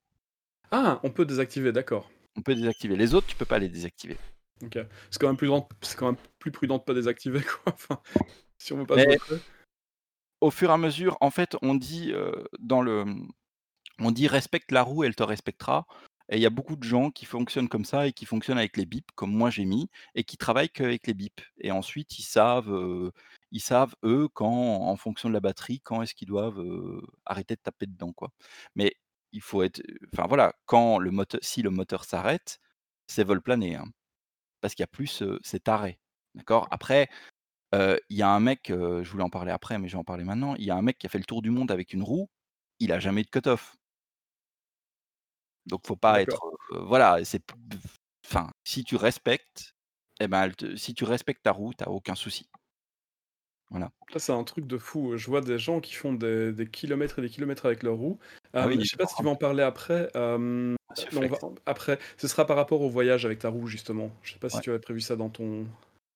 [0.71, 2.09] Ah, on peut désactiver, d'accord.
[2.35, 2.95] On peut désactiver.
[2.95, 4.17] Les autres, tu peux pas les désactiver.
[4.63, 4.79] Ok.
[5.11, 7.73] C'est quand même plus prudent, c'est quand même plus prudent de pas désactiver quoi.
[7.73, 7.99] Enfin,
[8.57, 9.37] si on veut pas Mais- se montrer.
[10.41, 13.05] Au fur et à mesure, en fait, on dit euh, dans le,
[13.99, 15.85] on dit respecte la roue, elle te respectera.
[16.29, 18.77] Et il y a beaucoup de gens qui fonctionnent comme ça et qui fonctionnent avec
[18.77, 21.41] les bips, comme moi j'ai mis, et qui travaillent qu'avec les bips.
[21.59, 23.11] Et ensuite, ils savent,
[23.51, 26.63] ils savent eux quand, en fonction de la batterie, quand est-ce qu'ils doivent
[27.25, 28.31] arrêter de taper dedans, quoi.
[28.75, 28.95] Mais
[29.33, 29.81] il faut être,
[30.13, 32.59] enfin voilà, quand le moteur, si le moteur s'arrête,
[33.07, 33.85] c'est vol plané, hein,
[34.61, 35.99] parce qu'il y a plus cet arrêt,
[36.35, 36.67] d'accord?
[36.71, 37.09] Après,
[37.73, 40.23] il y a un mec, je voulais en parler après, mais je vais en parler
[40.23, 40.55] maintenant.
[40.55, 42.29] Il y a un mec qui a fait le tour du monde avec une roue,
[42.79, 43.75] il a jamais eu de cut-off.
[45.65, 46.41] Donc faut pas être,
[46.73, 47.43] euh, voilà, c'est,
[48.25, 49.73] enfin, si tu respectes,
[50.19, 52.47] eh ben, te- si tu respectes ta roue, t'as aucun souci.
[53.69, 53.91] Voilà.
[54.11, 55.17] Ça, c'est un truc de fou.
[55.17, 58.19] Je vois des gens qui font des, des kilomètres et des kilomètres avec leur roue.
[58.53, 60.09] Ah oui, Euh, je sais pas si tu vas en parler après.
[60.15, 60.37] euh,
[61.11, 64.11] non, va- après, ce sera par rapport au voyage avec ta roue, justement.
[64.21, 65.65] Je sais pas si tu avais prévu ça dans ton.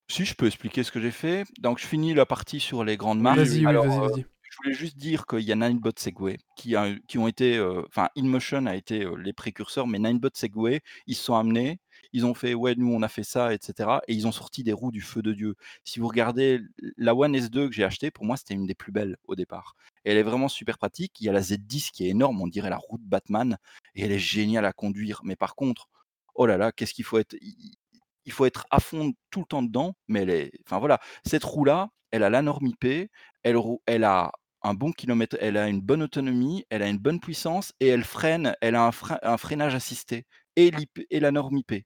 [0.10, 1.46] Si, je peux expliquer ce que j'ai fait.
[1.60, 3.40] Donc, je finis la partie sur les grandes marques.
[3.40, 4.26] Vas-y, oui, vas-y, euh, vas-y.
[4.58, 8.66] Je voulais juste dire qu'il y a Ninebot Segway qui, ont été, euh, enfin, InMotion
[8.66, 11.80] a été euh, les précurseurs, mais Ninebot Segway, ils se sont amenés,
[12.12, 14.00] ils ont fait, ouais, nous on a fait ça, etc.
[14.08, 15.56] Et ils ont sorti des roues du feu de Dieu.
[15.84, 16.62] Si vous regardez
[16.98, 19.76] la One S2 que j'ai achetée, pour moi c'était une des plus belles au départ.
[20.04, 21.20] Elle est vraiment super pratique.
[21.22, 23.58] Il y a la Z10 qui est énorme, on dirait la roue de Batman,
[23.94, 25.22] et elle est géniale à conduire.
[25.24, 25.88] Mais par contre,
[26.36, 27.36] oh là là, qu'est-ce qu'il faut être
[28.28, 31.46] il faut être à fond tout le temps dedans, mais elle est, enfin voilà, cette
[31.46, 33.10] roue-là, elle a la norme IP,
[33.44, 34.32] elle, elle a
[34.68, 38.04] un bon kilomètre, elle a une bonne autonomie, elle a une bonne puissance et elle
[38.04, 41.84] freine, elle a un, frein- un freinage assisté et, l'IP et la norme IP.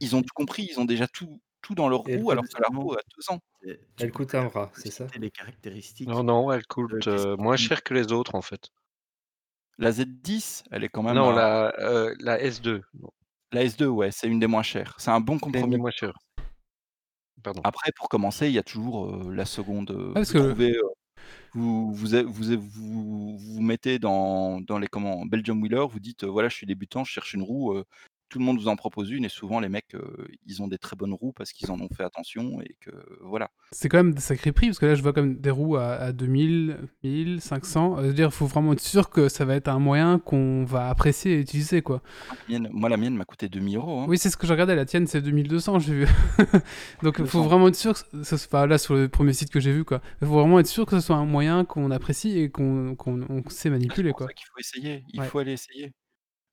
[0.00, 2.68] Ils ont tout compris, ils ont déjà tout, tout dans leur roue, alors que la
[2.76, 3.40] roue a deux ans.
[3.98, 5.06] Elle coûte un bras, c'est ça?
[5.18, 6.08] les caractéristiques.
[6.08, 8.68] Non, non, elle Euh, coûte euh, moins cher que les autres en fait.
[9.78, 11.14] La Z10, elle est quand même.
[11.16, 12.82] Non, à- la, euh, la S2.
[13.00, 13.10] non,
[13.50, 14.94] la S2, ouais, c'est une des moins chères.
[14.98, 15.76] C'est un bon compromis.
[15.76, 16.16] moins chères.
[17.42, 17.60] Pardon.
[17.64, 19.90] Après, pour commencer, il y a toujours euh, la seconde.
[19.90, 20.80] euh, parce que- euh,
[21.52, 26.48] vous, vous, vous, vous, mettez dans, dans les comment, Belgium Wheeler, vous dites euh, voilà,
[26.48, 27.82] je suis débutant, je cherche une roue.
[28.24, 30.68] Euh, tout le monde vous en propose une et souvent les mecs, euh, ils ont
[30.68, 32.90] des très bonnes roues parce qu'ils en ont fait attention et que
[33.22, 33.50] voilà.
[33.72, 35.92] C'est quand même des sacrés prix, parce que là, je vois comme des roues à,
[35.94, 37.96] à 2000, 1500.
[38.00, 41.34] C'est-à-dire, il faut vraiment être sûr que ça va être un moyen qu'on va apprécier
[41.34, 42.02] et utiliser, quoi.
[42.48, 44.00] La mienne- moi, la mienne m'a coûté 2000 euros.
[44.00, 44.06] hein.
[44.08, 44.74] Oui, c'est ce que je regardais.
[44.76, 46.06] La tienne, c'est 2200, j'ai vu.
[47.02, 47.42] Donc, il faut 200.
[47.48, 50.00] vraiment être sûr que ce soit là sur le premier site que j'ai vu, quoi.
[50.22, 53.26] Il faut vraiment être sûr que ce soit un moyen qu'on apprécie et qu'on qu'on-
[53.28, 54.26] on sait manipuler, C'est pour quoi.
[54.28, 55.04] ça qu'il faut essayer.
[55.12, 55.26] Il Ouais.
[55.26, 55.92] faut aller essayer.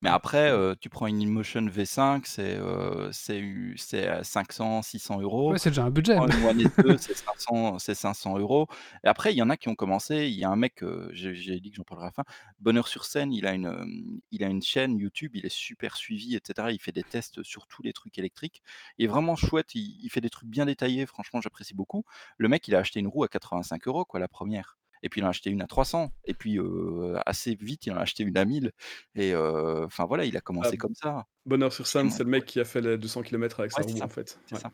[0.03, 4.81] Mais après, euh, tu prends une InMotion V5, c'est euh, c'est eu- c'est à 500,
[4.81, 5.51] 600 euros.
[5.51, 6.15] Ouais, c'est déjà un budget.
[6.15, 8.65] prends une One S2, c'est 500, c'est 500 euros.
[9.03, 10.27] Et après, il y en a qui ont commencé.
[10.27, 12.23] Il y a un mec, euh, j'ai j'ai dit que j'en parlerai à la fin.
[12.59, 16.35] Bonheur sur scène, il a une, il a une chaîne YouTube, il est super suivi,
[16.35, 16.69] etc.
[16.71, 18.63] Il fait des tests sur tous les trucs électriques.
[18.97, 19.75] Il est vraiment chouette.
[19.75, 21.05] Il, il fait des trucs bien détaillés.
[21.05, 22.05] Franchement, j'apprécie beaucoup.
[22.37, 24.77] Le mec, il a acheté une roue à 85 euros, quoi, la première.
[25.03, 26.11] Et puis il en a acheté une à 300.
[26.25, 28.71] Et puis euh, assez vite, il en a acheté une à 1000.
[29.15, 31.25] Et euh, enfin voilà, il a commencé Ah, comme ça.
[31.45, 32.11] Bonheur sur scène, Ouais.
[32.11, 34.05] c'est le mec qui a fait les 200 km avec Ouais, sa roue, ça.
[34.05, 34.39] en fait.
[34.45, 34.59] C'est Ouais.
[34.59, 34.71] ça.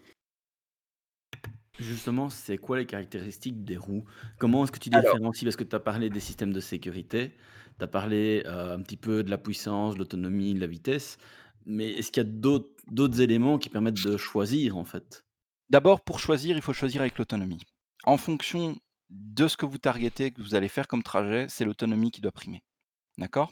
[1.79, 4.05] Justement, c'est quoi les caractéristiques des roues?
[4.39, 5.45] Comment est-ce que tu différencies?
[5.45, 7.33] Parce que tu as parlé des systèmes de sécurité,
[7.77, 11.19] tu as parlé euh, un petit peu de la puissance, de l'autonomie, de la vitesse,
[11.67, 15.23] mais est-ce qu'il y a d'autres éléments qui permettent de choisir en fait?
[15.69, 17.61] D'abord, pour choisir, il faut choisir avec l'autonomie.
[18.05, 18.77] En fonction
[19.09, 22.31] de ce que vous targetez, que vous allez faire comme trajet, c'est l'autonomie qui doit
[22.31, 22.63] primer.
[23.17, 23.51] D'accord?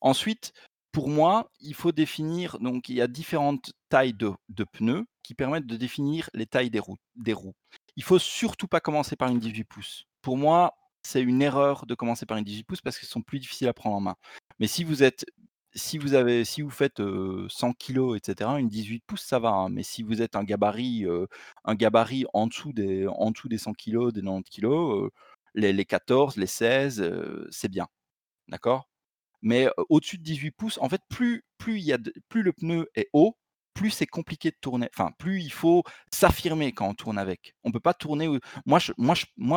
[0.00, 0.52] Ensuite,
[0.92, 4.34] pour moi, il faut définir, donc il y a différentes tailles de,
[4.72, 7.54] pneus qui permettent de définir les tailles des roues.
[7.96, 10.04] Il faut surtout pas commencer par une 18 pouces.
[10.22, 13.38] Pour moi, c'est une erreur de commencer par une 18 pouces parce qu'elles sont plus
[13.38, 14.16] difficiles à prendre en main.
[14.58, 15.24] Mais si vous êtes
[15.74, 19.50] si vous avez si vous faites euh, 100 kg, etc., une 18 pouces, ça va.
[19.50, 19.68] hein.
[19.70, 21.26] Mais si vous êtes un gabarit, euh,
[21.64, 25.10] un gabarit en dessous des, en dessous des 100 kg, des 90 kg, euh,
[25.54, 27.86] les, les 14, les 16, euh, c'est bien.
[28.48, 28.88] D'accord?
[29.42, 32.42] Mais euh, au-dessus de 18 pouces, en fait, plus, plus, il y a de- plus
[32.44, 33.36] le pneu est haut,
[33.74, 34.88] plus c'est compliqué de tourner.
[34.94, 37.54] Enfin, plus il faut s'affirmer quand on tourne avec.
[37.64, 38.28] On peut pas tourner.
[38.66, 38.80] Moi,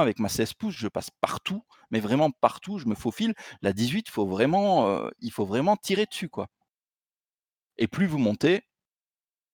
[0.02, 3.34] avec ma 16 pouces, je passe partout, mais vraiment partout, je me faufile.
[3.62, 6.48] La 18, faut euh, il faut vraiment tirer dessus, quoi.
[7.78, 8.64] Et plus vous montez,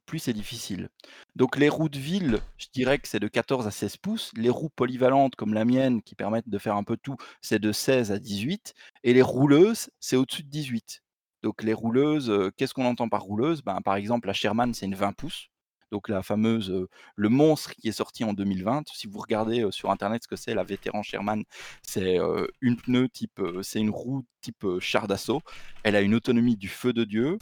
[0.05, 0.89] plus c'est difficile.
[1.35, 4.31] Donc les roues de ville, je dirais que c'est de 14 à 16 pouces.
[4.35, 7.71] Les roues polyvalentes comme la mienne, qui permettent de faire un peu tout, c'est de
[7.71, 8.73] 16 à 18.
[9.03, 11.03] Et les rouleuses, c'est au-dessus de 18.
[11.43, 13.61] Donc les rouleuses, qu'est-ce qu'on entend par rouleuse?
[13.63, 15.47] Ben, Par exemple, la Sherman, c'est une 20 pouces.
[15.91, 18.83] Donc la fameuse, le monstre qui est sorti en 2020.
[18.93, 21.43] Si vous regardez sur Internet ce que c'est, la vétéran Sherman,
[21.81, 22.19] c'est
[22.61, 25.41] une pneu type, c'est une roue type char d'assaut.
[25.83, 27.39] Elle a une autonomie du feu de Dieu.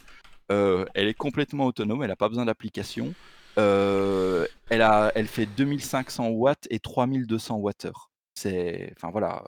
[0.49, 3.13] Elle est complètement autonome, elle n'a pas besoin d'application.
[3.57, 7.87] Elle, a, elle fait 2500 watts et 3200 watts
[8.33, 9.43] C'est, enfin voilà,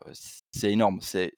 [0.51, 0.99] c'est énorme.
[1.01, 1.31] C'est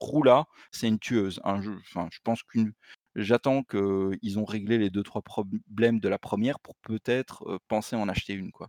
[0.00, 1.40] roue-là, c'est une tueuse.
[1.62, 2.72] Jeu- enfin, je pense qu'une,
[3.16, 7.96] j'attends qu'ils ont réglé les deux trois problèmes de la première pour peut-être euh, penser
[7.96, 8.68] en acheter une quoi.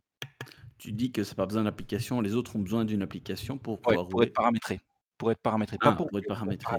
[0.77, 3.95] Tu dis que ça pas besoin d'application, les autres ont besoin d'une application pour Ouais,
[3.95, 4.27] pouvoir pour rouler.
[4.27, 4.79] être paramétré,
[5.17, 6.75] pour être paramétré, pas Ah, pour pour être paramétré.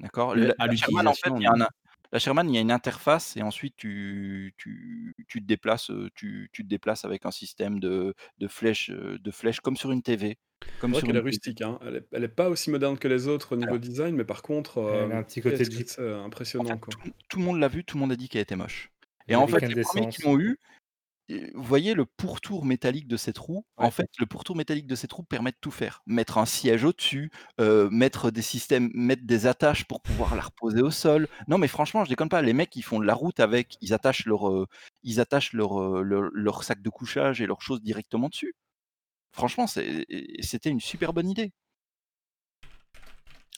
[0.00, 0.32] D'accord?
[0.58, 0.68] À
[1.08, 1.66] en fait, il y a un,
[2.12, 6.10] la Sherman, il y a une interface et ensuite tu, tu, tu te déplaces, euh,
[6.14, 9.90] tu, tu te déplaces avec un système de, de flèches, euh, de flèches comme sur
[9.92, 10.38] une TV.
[10.78, 11.78] Comme sur qu'elle est rustique, hein.
[11.82, 13.80] Elle est, elle est pas aussi moderne que les autres au niveau Alors.
[13.80, 16.80] design, mais par contre, Elle a euh, un petit côté de c'est impressionnant, En fait,
[16.80, 16.94] quoi.
[17.02, 18.90] tout, tout le monde l'a vu, tout le monde a dit qu'elle était moche.
[19.28, 20.58] Et en fait, les premiers qui l'ont eu,
[21.28, 23.64] vous voyez le pourtour métallique de cette roue?
[23.76, 26.02] En fait, le pourtour métallique de cette roue permet de tout faire.
[26.06, 30.90] Mettre un siège au-dessus, mettre des systèmes mettre des attaches pour pouvoir la reposer au
[30.90, 31.28] sol.
[31.48, 33.94] Non, mais franchement, je déconne pas, les mecs, ils font de la route avec, ils
[33.94, 34.66] attachent leur,
[35.02, 38.54] ils attachent leur, leur leur sac de couchage et leurs choses directement dessus.
[39.32, 41.52] Franchement, c'était une super bonne idée.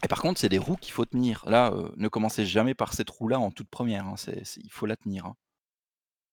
[0.04, 1.44] Et par contre, c'est des roues qu'il faut tenir.
[1.48, 4.14] Là, ne commencez jamais par cette roue-là en toute première, hein,
[4.56, 5.36] il faut la tenir, hein.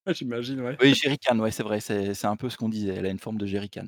[0.08, 0.78] J'imagine, ouais.
[0.82, 3.38] Oui, jerrycan, ouais, c'est vrai, c'est un peu ce qu'on disait, elle a une forme
[3.38, 3.88] de jerrycan.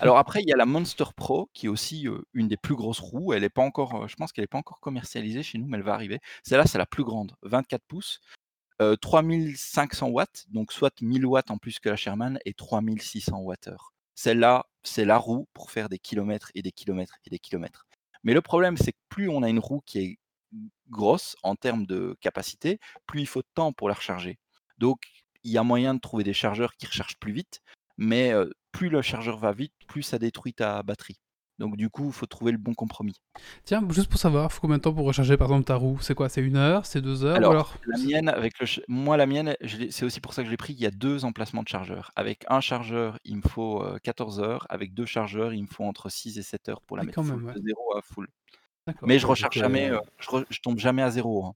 [0.00, 3.00] Alors après, il y a la Monster Pro qui est aussi, une des plus grosses
[3.00, 3.32] roues.
[3.34, 5.84] Elle est pas encore, je pense qu'elle est pas encore commercialisée chez nous, mais elle
[5.84, 6.20] va arriver.
[6.44, 8.20] Celle-là, c'est la plus grande, 24 pouces,
[8.82, 13.56] heu, 3500 watts, donc soit 1000 watts en plus que la Sherman et 3600 Wh.
[14.14, 17.86] Celle-là, c'est la roue pour faire des kilomètres et des kilomètres et des kilomètres.
[18.24, 20.18] Mais le problème, c'est que plus on a une roue qui est
[20.90, 24.38] grosse en termes de capacité, plus il faut de temps pour la recharger.
[24.78, 25.00] Donc
[25.44, 27.60] il y a moyen de trouver des chargeurs qui rechargent plus vite,
[27.96, 28.32] mais
[28.72, 31.20] plus le chargeur va vite, plus ça détruit ta batterie.
[31.60, 33.14] Donc du coup, il faut trouver le bon compromis.
[33.62, 36.00] Tiens, juste pour savoir, faut combien de temps pour recharger par exemple ta roue?
[36.00, 36.28] C'est quoi?
[36.28, 36.84] C'est une heure?
[36.84, 37.36] C'est deux heures?
[37.36, 39.54] Alors, la mienne avec le moi la mienne,
[39.90, 42.10] c'est aussi pour ça que je l'ai pris, il y a 2 emplacements de chargeur.
[42.16, 45.84] Avec un chargeur, il me faut, heu, 14 heures, avec 2 chargeurs, il me faut
[45.84, 47.54] entre 6 et 7 heures pour la Oui, mettre quand full, même, ouais.
[47.54, 48.26] de 0 à full.
[49.02, 51.54] Mais je recharge jamais, je re je tombe jamais à 0, hein.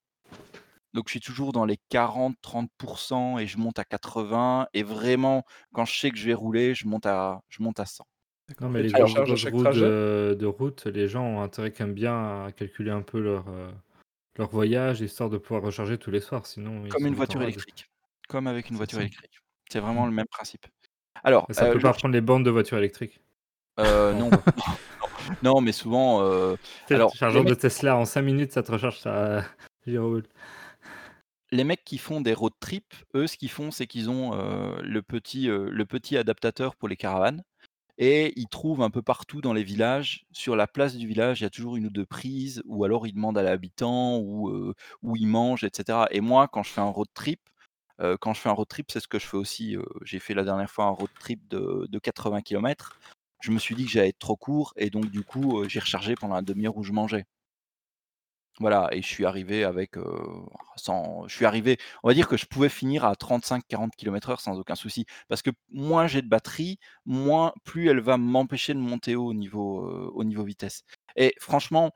[0.95, 5.85] Donc je suis toujours dans les 40-30% et je monte à 80 et vraiment, quand
[5.85, 8.07] je sais que je vais rouler, je monte à je monte à 100.
[8.61, 9.13] Non, mais les Alors
[9.57, 9.93] trajet?
[9.95, 13.49] de de route, les gens ont intérêt quand même bien à calculer un peu leur,
[13.49, 13.69] heu,
[14.39, 17.87] leur voyage, histoire de pouvoir recharger tous les soirs, sinon Comme une voiture électrique,
[18.29, 19.01] comme avec une C'est voiture ça.
[19.01, 19.39] électrique.
[19.71, 20.67] C'est vraiment le même principe.
[21.25, 23.21] Alors, Et ça heu, peut pas ch prendre les bornes de voiture électrique?
[23.77, 24.43] Pas non, non,
[25.43, 26.59] non, mais souvent, le
[26.93, 29.45] alors chargeur de Tesla en 5 minutes, ça te recharge ta.
[31.53, 34.33] les mecs qui font des road trips, eux, ce qu'ils font, c'est qu'ils ont,
[35.03, 37.43] petit, heu, le petit adaptateur pour les caravanes
[37.99, 41.45] et ils trouvent un peu partout dans les villages, sur la place du village, il
[41.45, 44.75] y a toujours 1 ou 2 prises ou alors ils demandent à l'habitant ou, heu,
[45.03, 47.41] ou ils mangent et cetera et moi, quand je fais un road trip,
[48.21, 50.45] quand je fais un road trip, c'est ce que je fais aussi, j'ai fait la
[50.45, 52.97] dernière fois un road trip de de 80 kilomètres.
[53.41, 56.17] Je me suis dit que j'allais être trop court et donc du coup, j'ai rechargé
[56.17, 57.27] pendant la 1/2 heure où je mangeais.
[58.61, 59.93] Voilà et je suis arrivé avec,
[60.77, 64.59] sans je suis arrivé on va dire que je pouvais finir à 35-40 kilomètres/heure sans
[64.59, 65.07] aucun souci.
[65.29, 69.35] Parce que moins j'ai de batterie, moins plus elle va m'empêcher de monter haut au
[69.35, 70.83] niveau, au niveau vitesse
[71.17, 71.93] et franchement,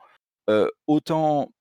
[0.86, 1.52] autant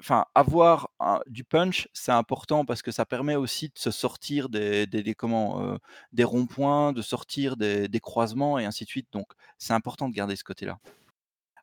[0.00, 0.90] enfin avoir
[1.26, 5.78] du punch, c'est important parce que ça permet aussi de se sortir des comment,
[6.12, 9.26] des ronds-points, de sortir des des croisements et ainsi de suite donc
[9.58, 10.78] c'est important de garder ce côté-là.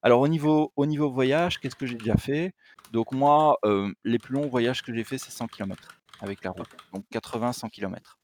[0.05, 2.53] Alors au niveau au niveau voyage, qu'est-ce que j'ai déjà fait?
[2.91, 6.51] Donc moi, hem, les plus longs voyages que j'ai fait, c'est 100 kilomètres avec la
[6.51, 8.19] roue, donc 80-100 kilomètres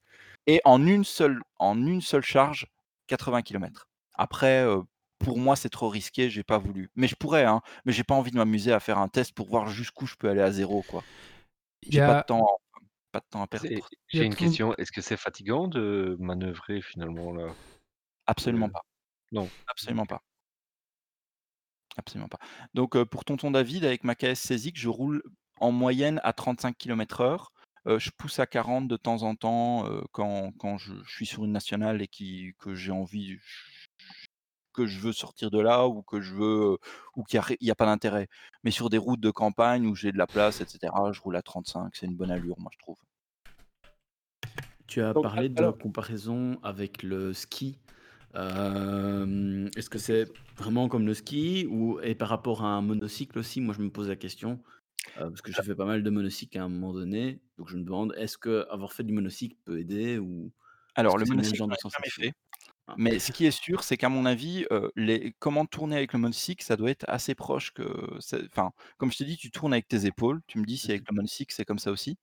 [0.47, 2.67] et en une seule en une seule charge,
[3.07, 3.87] 80 kilomètres.
[4.15, 4.83] Après, heu,
[5.19, 6.91] pour moi, c'est trop risqué, j'ai pas voulu.
[6.97, 9.49] Mais je pourrais, hein, mais j'ai pas envie de m'amuser à faire un test pour
[9.49, 11.03] voir jusqu'où je peux aller à 0 quoi.
[11.83, 12.47] J'ai pas de a temps
[13.13, 13.67] pas de temps à perdre.
[14.09, 17.53] j'ai une tout question, est-ce que c'est fatigant de manœuvrer finalement là?
[18.27, 18.81] Absolument pas.
[19.31, 19.49] non?
[19.67, 20.21] Absolument pas.
[21.97, 22.39] Absolument pas.
[22.73, 25.23] Donc pour tonton David, avec ma KS Cezik, je roule
[25.59, 27.51] en moyenne à 35 kilomètres/heure.
[27.87, 31.43] Heu, je pousse à 40 de temps en temps, quand quand je je suis sur
[31.45, 33.37] une nationale et qui que j'ai envie
[34.73, 36.77] que je veux sortir de là ou que je veux,
[37.15, 38.27] ou qu'il y a a pas d'intérêt.
[38.63, 41.35] Mais sur des routes de campagne où j'ai de la place et cetera, je roule
[41.35, 42.97] à 35, c'est une bonne allure, moi je trouve.
[44.87, 47.79] Tu as Donc, parlé de alors comparaison avec le ski.
[48.33, 53.37] Hem, est-ce que c'est vraiment comme le ski ou et par rapport à un monocycle
[53.39, 53.61] aussi?
[53.61, 54.63] Moi, je me pose la question,
[55.17, 57.77] heu, parce que j'ai fait pas mal de monocycles à un moment donné, donc je
[57.77, 60.53] me demande, est-ce qu'avoir fait du monocycle peut aider ou
[60.95, 61.75] Alors que le monocycle, genre de
[62.09, 62.33] fait,
[62.87, 62.97] Ah.
[62.97, 66.19] mais ce qui est sûr, c'est qu'à mon avis, heu, les comment tourner avec le
[66.19, 68.17] monocycle, ça doit être assez proche que
[68.51, 70.41] enfin, comme je t'ai dit, tu tournes avec tes épaules.
[70.47, 72.17] Tu me dis si Mmh avec le monocycle, c'est comme ça aussi?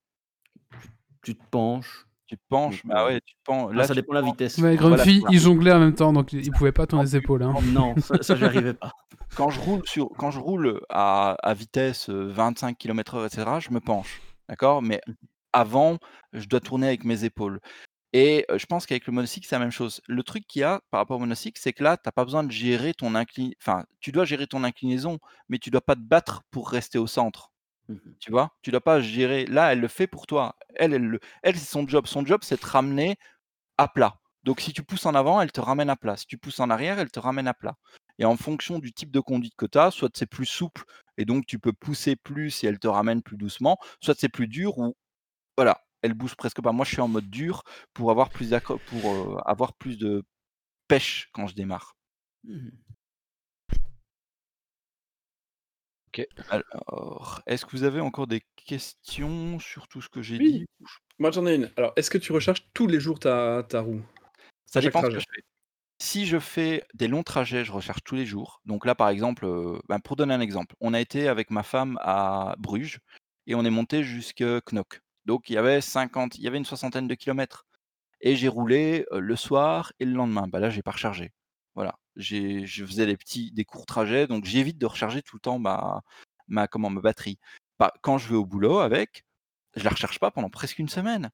[1.23, 3.95] Tu te penches, Tu te penches, bah heu, ouais, tu te pen enfin là ça
[3.95, 5.29] dépend de la penches vitesse, voilà, c'est Grumpy, ça.
[5.31, 7.55] il jonglait en même temps, donc il pouvait pas tourner les épaules, hein.
[7.73, 8.93] Non, ça ça j'y arrivais pas.
[9.35, 13.61] quand je roule sur quand je roule à à vitesse, heu, 25 kilomètres/heure et cetera,
[13.61, 14.83] je me penche, d'accord?
[14.83, 15.01] Mais
[15.55, 15.97] avant,
[16.35, 17.61] je dois tourner avec mes épaules
[18.13, 20.01] et heu, je pense qu'avec le monocycle, c'est la même chose.
[20.09, 22.25] Le truc qu'il y a par rapport au monocycle, c'est que là, tu as pas
[22.25, 25.19] besoin de gérer ton incli enfin, tu dois gérer ton inclinaison,
[25.49, 27.53] mais tu dois pas te battre pour rester au centre.
[27.89, 28.15] Mmh mh.
[28.21, 28.51] Tu vois?
[28.63, 30.57] Tu dois pas gérer là, elle le fait pour toi.
[30.77, 32.07] Elle, elle le elle, c'est son job.
[32.07, 33.17] Son job, c'est te ramener
[33.79, 34.21] à plat.
[34.45, 36.17] Donc si tu pousses en avant, elle te ramène à plat.
[36.17, 37.77] Si tu pousses en arrière, elle te ramène à plat
[38.19, 40.85] et en fonction du type de conduite que tu as, soit c'est plus souple
[41.19, 44.49] et donc tu peux pousser plus et elle te ramène plus doucement, soit c'est plus
[44.49, 44.97] dur ou
[45.57, 45.83] voilà.
[46.03, 46.73] elle bouge presque pas.
[46.73, 47.65] Moi, je suis en mode dur
[47.95, 48.55] pour avoir plus
[48.87, 50.25] pour, heu, avoir plus de
[50.89, 51.97] pêche quand je démarre.
[52.45, 52.98] Mmh
[56.09, 56.27] OK.
[56.49, 60.65] Alors, est-ce que vous avez encore des questions sur tout ce que j'ai Oui.
[60.65, 60.67] dit?
[61.19, 61.71] Moi, j'en ai une.
[61.77, 64.03] Alors, est-ce que tu recharges tous les jours ta ta roue?
[64.67, 65.21] Ça À chaque dépend ce que trajet?
[65.21, 65.43] je fais.
[66.01, 68.61] Si je fais des longs trajets, je recharge tous les jours.
[68.67, 71.63] Donc là, par exemple, heu, ben, pour donner un exemple, on a été avec ma
[71.65, 73.01] femme à Bruges
[73.47, 75.03] et on est monté jusque Knokke.
[75.27, 77.67] Donc il y avait 50 il y avait une soixantaine de kilomètres
[78.21, 80.49] et j'ai roulé, heu, le soir et le lendemain.
[80.49, 81.33] Bah, là, j'ai pas rechargé.
[82.19, 86.03] Je faisais des petits des courts trajets, donc j'évite de recharger tout le temps ma
[86.49, 87.39] ma comment, ma batterie.
[87.79, 89.25] Bah, quand je vais au boulot avec,
[89.77, 91.31] je la recharge pas pendant presque une semaine.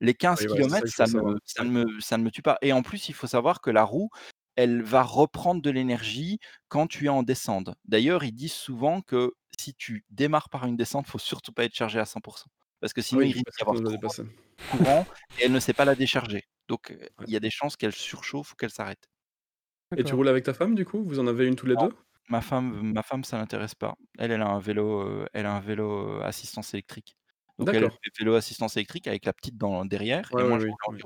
[0.00, 2.72] Les 15 Oui, c'est ça me ça ne me ça ne me tue pas et
[2.72, 4.10] en plus, il faut savoir que la roue,
[4.54, 6.38] elle va reprendre de l'énergie
[6.68, 7.70] quand tu es en descente.
[7.86, 11.74] D'ailleurs, ils disent souvent que si tu démarres par une descente, faut surtout pas être
[11.74, 12.46] chargé à 100%
[12.80, 15.06] parce que sinon il risque parce d'y que avoir tu nous as trop courant
[15.38, 16.44] et elle ne sait pas la décharger.
[16.68, 17.24] Donc, Ouais.
[17.26, 19.08] il y a des chances qu'elle surchauffe ou qu'elle s'arrête.
[19.96, 21.02] Et tu roules avec ta femme, du coup?
[21.02, 21.96] Vous en avez une tous les Non, 2?
[22.28, 23.96] ma femme ma femme, ça l'intéresse pas.
[24.18, 27.16] Elle, elle a un vélo, heu, elle a un vélo, heu, assistance électrique.
[27.58, 30.64] Donc elle, fait vélo assistance électrique avec la petite dans derrière Ouais, et moi je
[30.64, 31.02] oui, roule en oui.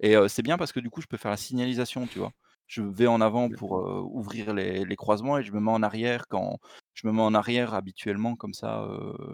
[0.00, 2.32] et heu, c'est bien parce que du coup, je peux faire la signalisation, tu vois?
[2.68, 3.72] Je vais en avant pour,
[4.12, 6.58] ouvrir les les croisements et je me mets en arrière quand
[6.94, 8.88] je me mets en arrière habituellement comme ça,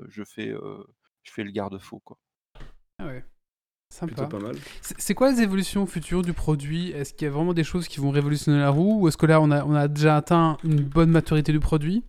[0.08, 0.52] je fais,
[1.24, 2.18] je fais le garde-fou, quoi.
[2.98, 3.24] Ah ouais,
[4.06, 4.36] plutôt sympa.
[4.36, 4.56] pas mal.
[4.80, 6.90] C'est quoi les évolutions futures du produit?
[6.90, 9.02] Est-ce qu'il y a vraiment des choses qui vont révolutionner la roue?
[9.02, 12.04] Ou est-ce que là on a, on a déjà atteint une bonne maturité du produit?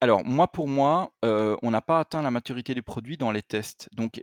[0.00, 3.42] Alors moi, pour moi, heu, on n'a pas atteint la maturité du produit dans les
[3.42, 3.88] tests.
[3.92, 4.22] Donc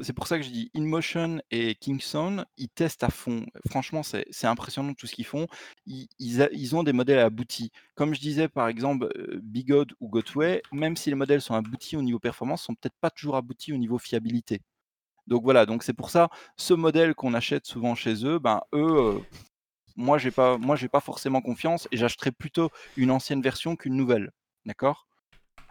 [0.00, 3.44] c'est pour ça que je dis InMotion et Kingston, ils testent à fond.
[3.68, 5.46] Franchement, c'est impressionnant tout ce qu'ils font.
[5.86, 7.72] Ils ils a ils ont des modèles aboutis.
[7.96, 11.96] Comme je disais, par exemple, heu, Bigod ou Gotway, même si les modèles sont aboutis
[11.96, 14.60] au niveau performance, sont peut-être pas toujours aboutis au niveau fiabilité.
[15.30, 18.78] Donc voilà, donc c'est pour ça, ce modèle qu'on achète souvent chez eux, ben, eux,
[19.20, 19.24] heu,
[19.96, 23.96] moi j'ai pas moi j'ai pas forcément confiance et j'achèterais plutôt une ancienne version qu'une
[23.96, 24.32] nouvelle.
[24.66, 25.08] D'accord?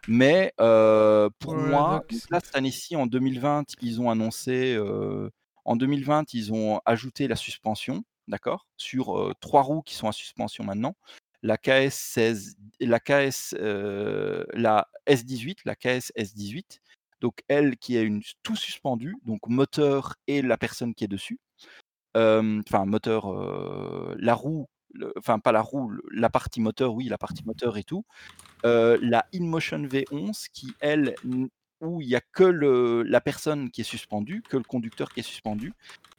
[0.08, 5.32] Mais heu, pour Ouais, moi, là, cette année-ci, en 2020, ils ont annoncé, heu,
[5.66, 8.68] en 2020, ils ont ajouté la suspension, d'accord?
[8.78, 10.96] Sur, 3 roues qui sont à suspension maintenant.
[11.44, 13.56] La KS 16 la KS,
[14.54, 16.82] la S18, la KS S18,
[17.22, 18.10] donc elle qui est
[18.44, 21.40] tout suspendu, donc moteur et la personne qui est dessus.
[22.16, 23.34] Enfin moteur,
[24.18, 24.68] la roue,
[25.18, 28.06] enfin pas la roue, la partie moteur, oui, la partie moteur et tout.
[28.64, 31.16] La InMotion V11 qui elle,
[31.82, 35.22] où il y a que le la personne qui est suspendue, que le conducteur qui
[35.22, 35.74] est suspendu.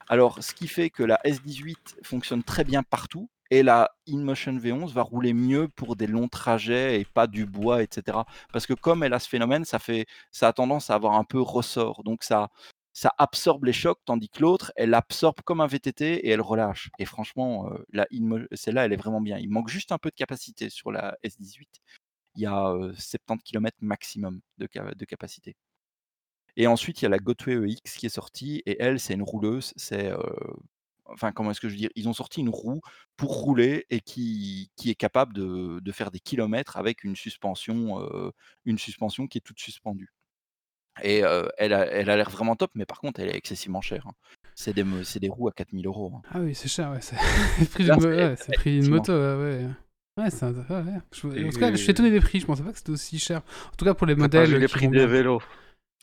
[0.08, 4.92] Alors ce qui fait que la S18 fonctionne très bien partout et la InMotion V11
[4.92, 8.26] va rouler mieux pour des longs trajets et pas du bois et cetera.
[8.52, 11.24] Parce que comme elle a ce phénomène, ça fait ça a tendance à avoir un
[11.24, 12.48] peu ressort, donc ça
[12.92, 16.90] ça absorbe les chocs, tandis que l'autre, elle absorbe comme un VTT et elle relâche
[16.98, 17.70] et franchement,
[18.10, 19.38] Inmo celle-là, elle est vraiment bien.
[19.38, 21.80] Il manque juste un peu de capacité sur la S18
[22.36, 25.56] il y a, heu, 70 kilomètres maximum de de capacité.
[26.56, 29.22] Et ensuite, il y a la Gotway EX qui est sortie et elle, c'est une
[29.22, 30.18] rouleuse, c'est, heu,
[31.12, 31.90] enfin, comment est-ce que je veux dire?
[31.96, 32.80] Ils ont sorti une roue
[33.16, 38.00] pour rouler et qui qui est capable de de faire des kilomètres avec une suspension,
[38.64, 40.12] une suspension qui est toute suspendue.
[41.02, 43.80] Et heu, elle a elle a l'air vraiment top, mais par contre, elle est excessivement
[43.80, 44.12] chère, hein.
[44.54, 46.20] C'est des des roues à 4 000 €, hein.
[46.34, 47.00] Ah oui, c'est cher, ouais.
[47.00, 49.36] C'est le prix Là, d'une ouais, moto, ouais.
[49.36, 49.66] ouais.
[50.18, 51.00] Ouais, c'est un- ouais, ouais.
[51.12, 52.40] Je- En tout cas, je suis étonné des prix.
[52.40, 53.42] Je pensais pas que c'était aussi cher.
[53.72, 55.06] En tout cas, pour les modèles les prix des bien.
[55.06, 55.40] vélos?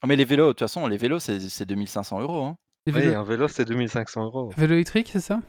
[0.01, 2.57] Ah mais les vélos, de toute façon, les vélos, c'est c'est 2 500 €, hein.
[2.87, 4.53] Les Oui, vélos, un vélo, c'est 2500 euros.
[4.57, 5.41] vélos électriques, c'est ça?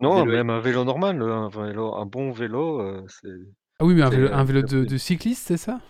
[0.00, 3.30] Non, Vélo même un vélo normal, heu, un vélo un bon vélo, heu, c'est
[3.78, 5.80] Ah oui, mais un vélo, un vélo le de, cycliste, c'est ça?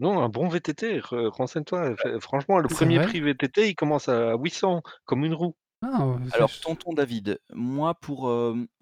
[0.00, 4.34] Non, un bon VTT, re renseigne-toi, franchement, le C'est premier prix VTT, il commence à
[4.36, 5.54] 800, comme une roue.
[5.82, 8.28] Ah, Alors, tonton David, moi pour,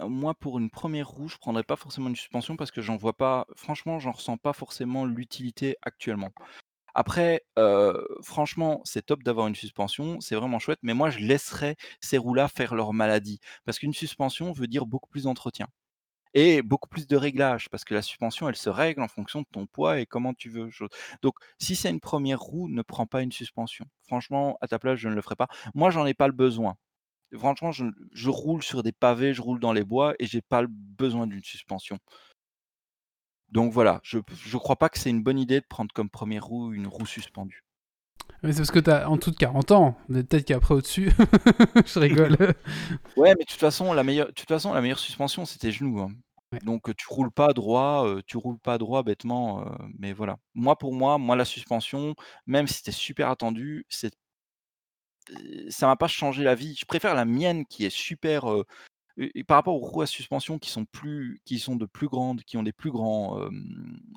[0.00, 3.14] moi pour une première roue, je prendrais pas forcément une suspension parce que j'en vois
[3.16, 6.30] pas franchement, j'en ressens pas forcément l'utilité actuellement.
[6.94, 7.42] Après,
[8.22, 12.48] franchement, c'est top d'avoir une suspension, c'est vraiment chouette, mais moi je laisserais ces roues-là
[12.48, 13.38] faire leur maladie.
[13.64, 15.66] Parce qu'une suspension veut dire beaucoup plus d'entretien
[16.34, 19.46] et beaucoup plus de réglage parce que la suspension, elle se règle en fonction de
[19.52, 20.68] ton poids et comment tu veux
[21.22, 23.86] donc si c'est une première roue, ne prends pas une suspension.
[24.06, 25.48] Franchement, à ta place, je ne le ferais pas.
[25.74, 26.76] Moi, j'en ai pas le besoin.
[27.36, 30.62] Franchement, je je roule sur des pavés, je roule dans les bois et j'ai pas
[30.62, 31.98] le besoin d'une suspension.
[33.52, 36.44] Donc voilà, je je crois pas que c'est une bonne idée de prendre comme première
[36.44, 37.64] roue une roue suspendue.
[38.42, 39.96] Mais c'est parce que t'as en tout de 40 ans.
[40.08, 41.10] Peut-être qu'après au-dessus.
[41.86, 42.36] je rigole.
[43.16, 45.72] Ouais, mais de toute façon, la meilleure de toute façon, la meilleure suspension, c'est tes
[45.72, 46.08] genoux, hein.
[46.52, 46.58] Ouais.
[46.60, 50.38] Donc heu, tu roules pas droit, heu, tu roules pas droit bêtement, heu, mais voilà.
[50.54, 52.14] Moi, pour moi moi, la suspension,
[52.46, 54.12] même si c'était super attendu, c'est
[55.68, 56.74] ça m'a pas changé la vie.
[56.78, 58.46] Je préfère la mienne qui est super,
[59.46, 62.56] par rapport aux roues à suspension qui sont plus qui sont de plus grandes, qui
[62.56, 63.48] ont des plus grands,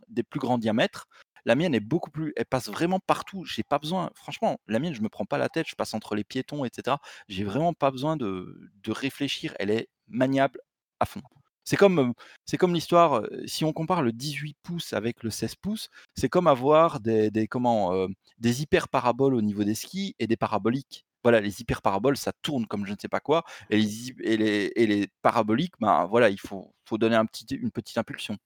[0.10, 1.08] des plus grands diamètres,
[1.46, 3.44] la mienne est beaucoup plus elle passe vraiment partout.
[3.46, 6.16] J'ai pas besoin franchement, la mienne, je me prends pas la tête, je passe entre
[6.16, 7.00] les piétons et cetera.
[7.28, 8.56] J'ai vraiment pas besoin de
[8.88, 10.60] réfléchir, elle est maniable
[11.00, 11.22] à fond.
[11.66, 12.14] C'est comme,
[12.46, 16.48] c'est comme l'histoire, si on compare le 18 pouces avec le 16 pouces, c'est comme
[16.48, 18.08] avoir des des comment,
[18.38, 21.06] des hyper paraboles au niveau des skis et des paraboliques.
[21.24, 24.38] Voilà, les hyper paraboles, ça tourne comme je ne sais pas quoi et les et
[24.38, 28.38] les et les paraboliques, ben, voilà, il faut faut donner un petit une petite impulsion,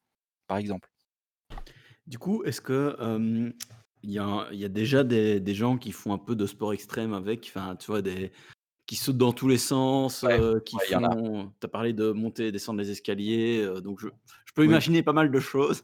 [0.48, 0.90] par exemple.
[2.08, 2.96] Du coup, est-ce que,
[4.04, 6.46] il y a il y a déjà des des gens qui font un peu de
[6.46, 7.46] sport extrême avec?
[7.50, 8.32] Enfin, tu vois, des
[8.88, 12.48] qui sautent dans tous les sens, Ouais, qui ouais, font tu as parlé de monter
[12.50, 14.08] et descendre les escaliers, donc je
[14.46, 14.66] je peux Oui.
[14.66, 15.84] imaginer pas mal de choses.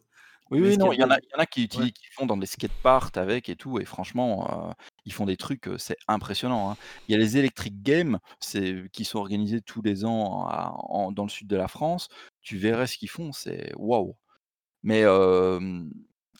[0.53, 1.87] Oui, oui, non, il y en a des il y en a qui ouais.
[1.87, 4.73] utilisent qui font dans des skateparks avec et tout et franchement, heu,
[5.05, 6.77] ils font des trucs, c'est impressionnant, hein.
[7.07, 8.19] Il y a les Electric Games,
[8.91, 12.07] qui sont organisés tous les ans à en dans le sud de la France.
[12.41, 14.15] Tu verrais ce qu'ils font, c'est waouh!
[14.83, 15.03] Mais,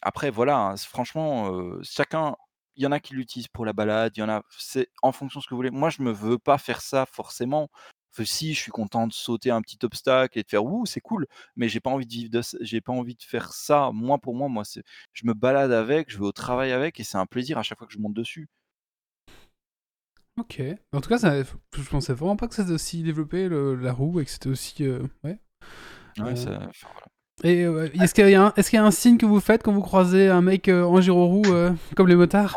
[0.03, 1.51] après voilà, hein, franchement,
[1.83, 2.35] chacun
[2.77, 5.11] il y en a qui l'utilisent pour la balade, il y en a c'est en
[5.13, 5.71] fonction de ce que vous voulez.
[5.71, 7.69] Moi, je me veux pas faire ça forcément.
[8.13, 11.01] Enfin si, je suis content de sauter un petit obstacle et de faire: «Ouh, c'est
[11.01, 14.19] cool!» mais j'ai pas envie de vivre de j'ai pas envie de faire ça, moi,
[14.19, 14.49] pour moi.
[14.49, 14.83] Moi, c'est
[15.13, 17.77] je me balade avec, je vais au travail avec et c'est un plaisir à chaque
[17.79, 18.47] fois que je monte dessus.
[20.37, 20.61] OK.
[20.93, 24.19] En tout cas, ça je pensais vraiment pas que c'était aussi développé le la roue
[24.19, 25.39] et que c'était aussi, heu, ouais.
[26.19, 27.07] Ouais, Heu ça enfin voilà.
[27.43, 27.61] et
[28.03, 29.73] est-ce qu'il y a un est-ce qu'il y a un signe que vous faites quand
[29.73, 32.55] vous croisez un mec, heu, en gyroroue, heu, comme les motards?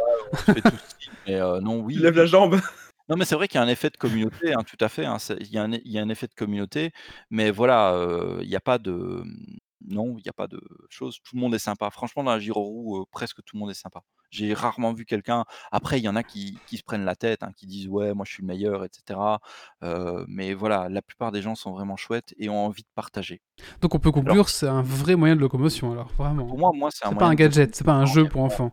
[0.98, 2.16] Signe, mais heu, non, Il oui, lève oui.
[2.16, 2.60] la jambe.
[3.08, 5.04] Non, mais c'est vrai qu'il y a un effet de communauté, hein, tout à fait,
[5.06, 5.18] hein.
[5.20, 6.90] C'est il y a un il y a un effet de communauté,
[7.30, 7.94] mais voilà,
[8.42, 9.56] il y a pas de, mmh,
[9.88, 11.18] non, il y a pas de chose.
[11.22, 11.88] Tout le monde est sympa.
[11.90, 14.00] Franchement, dans la gyroroue, heu, presque tout le monde est sympa.
[14.30, 17.44] J'ai rarement vu quelqu'un après, il y en a qui qui se prennent la tête,
[17.44, 19.38] hein, qui disent: «Ouais, moi, je suis le meilleur» et cetera.
[19.84, 23.40] Heu, mais voilà, la plupart des gens sont vraiment chouettes et ont envie de partager.
[23.80, 26.48] Donc on peut Alors conclure, c'est un vrai moyen de locomotion alors, vraiment.
[26.48, 28.26] Pour moi moi, c'est un C'est pas moyen un de gadget, c'est pas un jeu
[28.26, 28.72] pour enfants.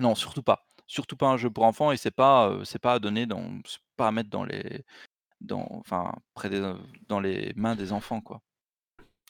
[0.00, 0.66] Non, surtout pas.
[0.88, 3.78] Surtout pas un jeu pour enfants et c'est pas, c'est pas à donner dans c'est
[3.96, 4.84] pas à mettre dans les
[5.40, 8.42] dans enfin, près des in dans les mains des enfants, quoi.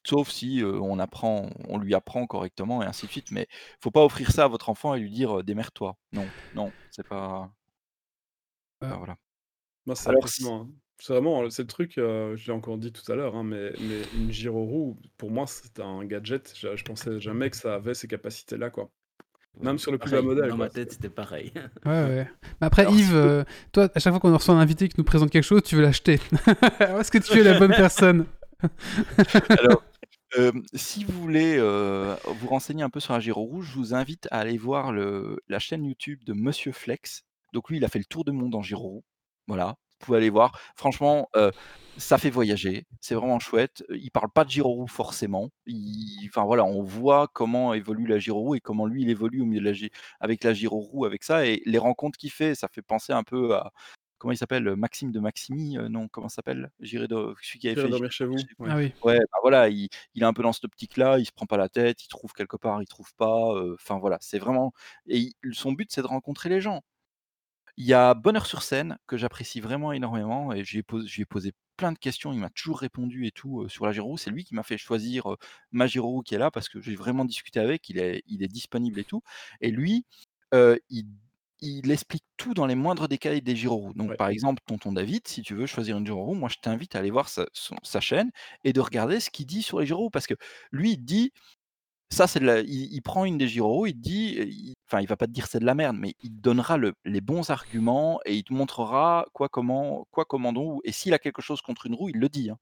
[0.07, 3.49] Sauf si, on apprend on lui apprend correctement et ainsi de suite, mais
[3.83, 5.97] faut pas offrir ça à votre enfant et lui dire, «Démerde-toi».
[6.13, 7.51] Non, non, c'est pas
[8.83, 9.17] enfin, voilà.
[9.87, 10.71] Moi, c'est Alors si impressionnant, hein.
[11.01, 14.03] C'est vraiment, c'est le truc, je l'ai encore dit tout à l'heure, hein, mais mais
[14.15, 16.55] une gyroroue, pour moi, c'est un gadget.
[16.57, 18.91] Je je pensais jamais que ça avait ces capacités-là, quoi.
[19.61, 21.53] Même sur le plus bas modèle, dans quoi, ma tête, c'était pareil.
[21.85, 22.29] Ouais, ouais.
[22.61, 25.05] Mais après Alors Yves, heu, toi, à chaque fois qu'on reçoit un invité qui nous
[25.05, 26.21] présente quelque chose, tu veux l'acheter.
[26.81, 28.27] Alors est-ce que tu es la bonne personne?
[29.51, 29.85] Alors,
[30.37, 34.27] hem, si vous voulez, heu, vous renseigner un peu sur la gyroroue, je vous invite
[34.31, 37.23] à aller voir le la chaîne YouTube de Monsieur Flex.
[37.53, 39.05] Donc lui, il a fait le tour du monde en gyroroue.
[39.47, 40.59] Voilà, vous pouvez aller voir.
[40.77, 41.53] Franchement, heu,
[41.97, 43.85] ça fait voyager, c'est vraiment chouette.
[43.91, 45.51] Il parle pas de gyroroue forcément.
[45.67, 49.45] Il enfin voilà, on voit comment évolue la gyroroue et comment lui, il évolue au
[49.47, 49.89] milieu de la
[50.21, 53.55] avec la gyroroue, avec ça et les rencontres qu'il fait, ça fait penser un peu
[53.55, 53.73] à
[54.19, 54.75] comment il s'appelle?
[54.77, 55.77] Maxime de Maximi?
[55.79, 56.71] Heu, non, comment ça s'appelle?
[56.81, 58.73] J'irai do celui qui avait J'irai fait dormir chez vous, ouais.
[58.73, 58.93] Ah oui.
[59.03, 61.57] Ouais, bah, voilà, il il est un peu dans cette optique-là, il se prend pas
[61.59, 64.73] la tête, il trouve quelque part, il trouve pas, enfin voilà, c'est vraiment
[65.07, 66.83] et il son but, c'est de rencontrer les gens.
[67.77, 70.85] Il y a Bonheur-sur-Seine que j'apprécie vraiment énormément et je lui
[71.19, 74.17] ai ai posé plein de questions, il m'a toujours répondu et tout, sur la gyroroue.
[74.17, 75.27] C'est lui qui m'a fait choisir,
[75.73, 78.49] ma gyroroue qui est là parce que j'ai vraiment discuté avec, il est il est
[78.49, 79.23] disponible et tout
[79.61, 80.07] et lui,
[80.53, 81.07] il
[81.61, 83.95] il explique tout dans les moindres détails des gyroroues.
[83.95, 84.17] Donc Ouais.
[84.17, 87.11] par exemple, tonton David, si tu veux choisir une gyroroue, moi je t'invite à aller
[87.11, 88.31] voir sa son sa chaîne
[88.65, 90.35] et de regarder ce qu'il dit sur les gyroroues parce que
[90.73, 91.33] lui, il dit
[92.11, 95.33] ça, c'est il prend une des gyroroues, il dit, il enfin, il va pas te
[95.33, 98.45] dire: «C'est de la merde», mais il te donnera le les bons arguments et il
[98.45, 102.11] te montrera quoi, comment quoi, comment, donc et s'il a quelque chose contre une roue,
[102.11, 102.59] il le dit, hein.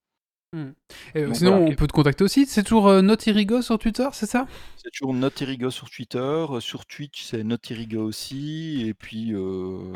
[1.14, 1.62] Et Donc sinon voilà.
[1.68, 4.48] on peut te contacter aussi, c'est toujours, heu, Nautirigo sur Twitter, c'est ça?
[4.76, 6.18] C'est toujours Nautirigo sur Twitter,
[6.50, 9.92] heu, sur Twitch, c'est Nautirigo aussi et puis, heu,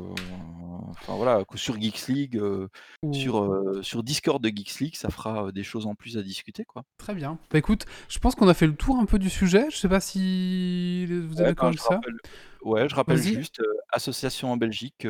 [0.93, 2.41] enfin voilà, sur Geeks League,
[3.11, 3.53] sur,
[3.83, 6.85] sur Discord de Geeks League, ça fera, des choses en plus à discuter, quoi.
[6.99, 7.39] Très bien.
[7.51, 9.67] Bah, écoute, je pense qu'on a fait le tour un peu du sujet.
[9.71, 12.01] Je sais pas si vous êtes Ouais, d'accord avec ça?
[12.01, 12.15] rappelle
[12.67, 13.35] ouais, je rappelle Vas-y.
[13.35, 13.63] juste,
[13.93, 15.07] association en Belgique,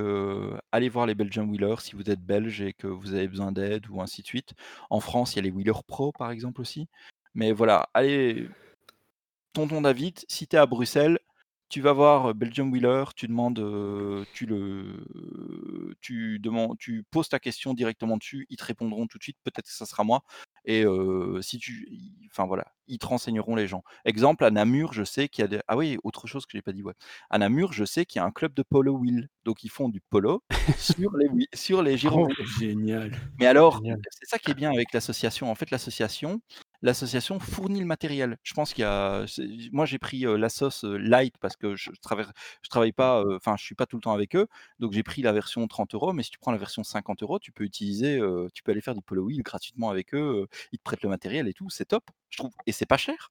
[0.73, 3.89] allez voir les Belgian Wheelers si vous êtes belge et que vous avez besoin d'aide
[3.89, 4.55] ou ainsi de suite.
[4.91, 6.89] En France, il y a les Wheelers Pro, par exemple, aussi.
[7.35, 8.49] Mais voilà, allez
[9.53, 11.19] tonton David, si tu es à Bruxelles,
[11.69, 15.05] tu vas voir Belgium Wheeler, tu demandes, euh, tu le,
[16.01, 19.39] tu demandes, tu poses ta question directement dessus, ils te répondront tout de suite.
[19.43, 20.23] Peut-être que ça sera moi.
[20.65, 21.89] Et euh, si tu,
[22.31, 23.83] enfin voilà, ils te renseigneront les gens.
[24.05, 26.63] Exemple à Namur, je sais qu'il y a des, ah oui, autre chose que j'ai
[26.63, 26.95] pas dit, ouais.
[27.31, 29.89] À Namur, je sais qu'il y a un club de polo wheel, donc ils font
[29.89, 30.43] du polo
[30.77, 32.29] sur les, sur les gyros.
[32.59, 33.17] Génial.
[33.39, 33.81] Mais alors,
[34.11, 35.51] c'est ça qui est bien avec l'association.
[35.51, 36.41] En fait, l'association,
[36.83, 38.39] l'association fournit le matériel.
[38.43, 39.25] Je pense qu'il y a,
[39.73, 42.27] moi j'ai pris la sauce light parce que je, travaille,
[42.63, 44.47] je travaille pas, euh, enfin je suis pas tout le temps avec eux,
[44.79, 46.13] donc j'ai pris la version 30 euros.
[46.13, 48.81] Mais si tu prends la version 50 euros, tu peux utiliser, euh, tu peux aller
[48.81, 50.47] faire du polo wheel gratuitement avec eux.
[50.73, 53.31] ils te prêtent le matériel et tout, c'est top, je trouve, et c'est pas cher.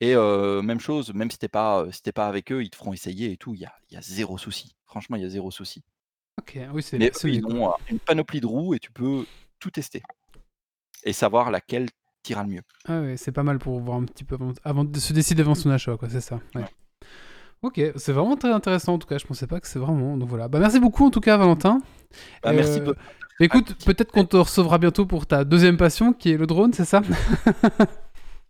[0.00, 2.92] Et euh, même chose, même si t'es pas, si pas avec eux, ils te feront
[2.92, 3.54] essayer et tout.
[3.54, 4.74] Il y a, y a zéro souci.
[4.84, 5.84] Franchement, il y a zéro souci.
[6.40, 9.24] Ok, oui, c'est Mais eux, ils ont une panoplie de roues et tu peux
[9.60, 10.02] tout tester
[11.04, 11.88] et savoir laquelle
[12.22, 12.62] t'ira le mieux.
[12.86, 15.42] Ah ouais, c'est pas mal pour voir un petit peu avant, avant de se décider
[15.42, 16.36] avant son achat, quoi, c'est ça.
[16.54, 16.62] ouais.
[16.62, 16.66] Ouais.
[17.62, 19.18] Ok, c'est vraiment très intéressant en tout cas.
[19.18, 20.16] Je pensais pas que c'est vraiment.
[20.16, 20.48] Donc voilà.
[20.48, 21.80] Bah merci beaucoup en tout cas, Valentin.
[22.42, 22.80] Bah, merci.
[22.80, 22.94] Euh, peu-
[23.38, 26.84] Écoute, peut-être qu'on te recevra bientôt pour ta deuxième passion qui est le drone, c'est
[26.84, 27.02] ça?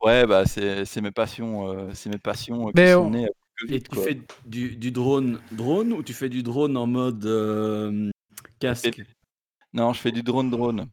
[0.03, 3.29] Ouais, bah c'est mes passions, euh, c'est mes passions euh, qui sont on- nées
[3.61, 4.03] Covid, tu quoi.
[4.05, 8.11] fais du, du drone drone ou tu fais du drone en mode euh,
[8.59, 9.01] casque?
[9.73, 10.87] Non, je fais du drone drone.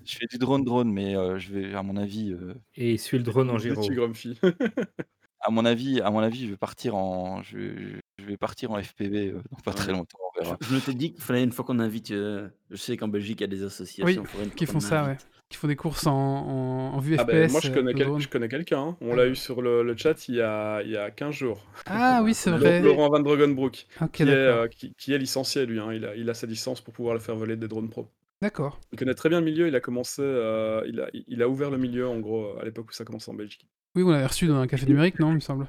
[0.00, 0.04] Ah.
[0.06, 2.98] Je fais du drone drone, mais euh, je vais, à mon avis, euh, Et il
[2.98, 3.82] suit le drone en Je gyro.
[3.82, 4.38] suis Grumpy.
[5.40, 7.74] à mon avis, à mon avis, je vais partir en, je vais,
[8.18, 9.76] je vais partir en FPV euh, dans pas Ouais.
[9.76, 10.58] très longtemps, on Je, verra.
[10.60, 12.10] je me t'ai dit qu'il fallait une fois qu'on invite.
[12.10, 14.04] euh, je sais qu'en Belgique, il y a des associations.
[14.06, 15.08] Oui, faudrait une fois Qui qu'on font ça, ouais.
[15.10, 15.26] invite.
[15.48, 17.26] Qui font des courses en, en, en vue Ah FPS.
[17.26, 18.20] ben, moi, je euh, connais, de quel- drone.
[18.20, 18.80] je connais quelqu'un.
[18.80, 18.96] hein.
[19.00, 21.66] On l'a eu sur le, le chat il y, a, il y a 15 jours.
[21.86, 22.80] Ah oui, c'est vrai.
[22.80, 24.62] Laurent Van Dragonbroek, Ok, qui, est, d'accord.
[24.62, 25.80] euh, qui, qui est licencié, lui.
[25.80, 25.92] hein.
[25.92, 28.06] Il, a, il a sa licence pour pouvoir le faire voler des drones pro.
[28.42, 28.80] D'accord.
[28.92, 29.68] Il connaît très bien le milieu.
[29.68, 32.88] Il a commencé, euh, il, a, il a ouvert le milieu, en gros, à l'époque
[32.90, 33.66] où ça commençait en Belgique.
[33.94, 35.66] Oui, on l'avait reçu dans un café numérique, non, il me semble?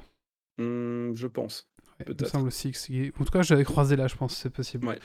[0.58, 1.68] Hum, je pense.
[2.00, 2.72] Ouais, il me semble aussi.
[2.72, 4.86] que En tout cas, je l'avais croisé là, je pense, c'est possible.
[4.86, 4.98] Ouais.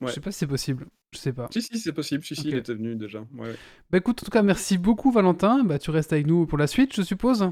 [0.00, 0.12] Je Ouais.
[0.12, 0.86] sais pas si c'est possible.
[1.12, 1.46] Je sais pas.
[1.52, 2.24] Si, si, c'est possible.
[2.24, 3.20] Si, si, il était venu déjà.
[3.38, 3.54] Ouais.
[3.90, 5.62] Bah écoute, en tout cas, merci beaucoup, Valentin.
[5.62, 7.48] Bah tu restes avec nous pour la suite, je suppose.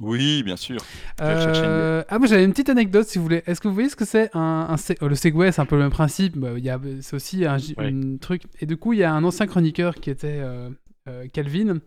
[0.00, 0.78] Oui, bien sûr.
[1.20, 3.42] Euh, Ah, moi j'avais une petite anecdote si vous voulez.
[3.46, 5.66] Est-ce que vous voyez ce que c'est un, un se- oh, Le Segway, c'est un
[5.66, 6.36] peu le même principe.
[6.36, 6.48] Bah.
[7.02, 8.18] C'est aussi un, Oui.
[8.20, 8.42] truc.
[8.60, 10.70] Et du coup, il y a un ancien chroniqueur qui était euh,
[11.08, 11.78] euh, Calvin.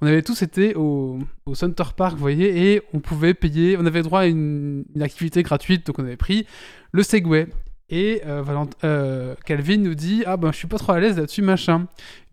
[0.00, 3.76] On avait tous été au, au Center Park, vous voyez, et on pouvait payer.
[3.78, 6.46] On avait droit à une, une activité gratuite, donc on avait pris
[6.92, 7.46] le Segway.
[7.90, 11.16] Et euh, Valent- euh, Calvin nous dit Ah ben je suis pas trop à l'aise
[11.18, 11.86] là-dessus, machin.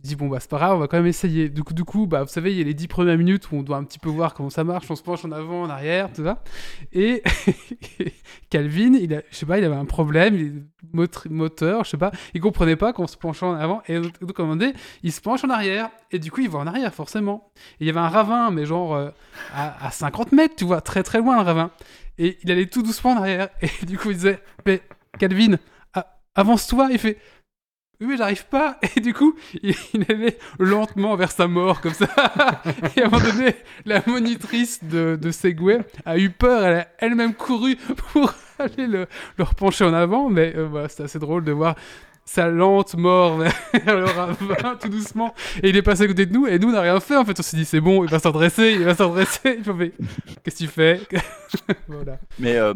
[0.04, 1.50] Il dit Bon bah c'est pas grave, on va quand même essayer.
[1.50, 3.56] Du coup, du coup bah, vous savez, il y a les 10 premières minutes où
[3.58, 5.70] on doit un petit peu voir comment ça marche, on se penche en avant, en
[5.70, 6.42] arrière, tout ça.
[6.94, 7.22] Et
[8.50, 10.42] Calvin, il a, je sais pas, il avait un problème, il
[11.02, 13.82] est moteur, je sais pas, il comprenait pas qu'en se penchant en avant.
[13.88, 14.74] Et donc, on dit,
[15.04, 17.52] il se penche en arrière, et du coup il va en arrière forcément.
[17.80, 19.10] Et il y avait un ravin, mais genre euh,
[19.54, 21.72] à, à 50 mètres, tu vois, très très loin le ravin.
[22.18, 24.82] Et il allait tout doucement en arrière, et du coup il disait Mais
[25.20, 25.58] Calvin,
[26.36, 27.18] avance-toi, il fait.
[28.00, 28.80] Oui, mais j'arrive pas.
[28.96, 29.76] Et du coup, il,
[30.10, 32.08] allait lentement vers sa mort, comme ça.
[32.96, 33.56] Et à un moment donné,
[33.86, 36.64] la monitrice de, de Segway a eu peur.
[36.64, 39.08] Elle a elle-même couru pour aller le,
[39.38, 40.30] le repencher en avant.
[40.30, 41.76] Mais euh, c'est assez drôle de voir
[42.26, 45.36] sa lente mort vers le ravin, tout doucement.
[45.62, 46.48] Et il est passé à côté de nous.
[46.48, 47.18] Et nous, on n'a rien fait.
[47.18, 49.60] En fait, on s'est dit, c'est bon, il va s'en dresser, il va s'en dresser.
[49.62, 49.94] Fait,
[50.44, 51.02] Qu'est-ce que tu fais?
[51.88, 52.18] Voilà.
[52.40, 52.74] Mais euh,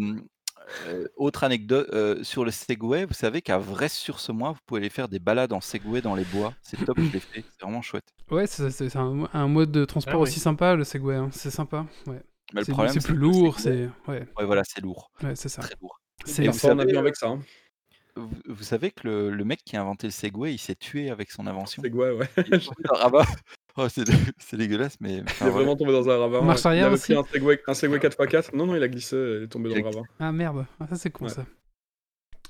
[0.88, 5.08] euh, autre anecdote euh, sur le Segway, vous savez qu'à Vresse-sur-Semois, vous pouvez aller faire
[5.08, 6.54] des balades en Segway dans les bois.
[6.62, 7.44] C'est top, je l'ai fait.
[7.52, 8.06] C'est vraiment chouette.
[8.32, 10.24] Ouais, c'est un, un mode de transport Ah oui.
[10.24, 11.16] aussi sympa, le Segway.
[11.16, 11.30] hein.
[11.32, 11.86] C'est sympa.
[12.08, 12.22] Ouais.
[12.54, 14.12] Mais le C'est problème, c'est plus lourd, Segway- c'est.
[14.12, 15.62] Ouais, Ouais, voilà, c'est lourd, ouais c'est ça.
[15.62, 16.00] très lourd.
[16.26, 17.28] C'est savez, vu euh, avec ça.
[17.28, 17.40] Hein.
[18.16, 21.10] Vous, vous savez que le, le mec qui a inventé le Segway, il s'est tué
[21.10, 21.82] avec son invention.
[21.84, 22.30] C'est quoi, ouais.
[22.38, 23.26] Il est tombé dans le ravin.
[23.78, 24.06] Oh, c'est
[24.38, 26.42] c'est dégueulasse, mais Il est vraiment tombé dans un ravin.
[26.42, 26.68] Marche ouais.
[26.68, 28.56] arrière il avait aussi pris un Segway, un Segway 4x4.
[28.56, 30.04] Non, non, il a glissé il est tombé dans Il le ravin.
[30.20, 31.32] Ah merde, ah, ça c'est con Ouais.
[31.32, 31.46] ça.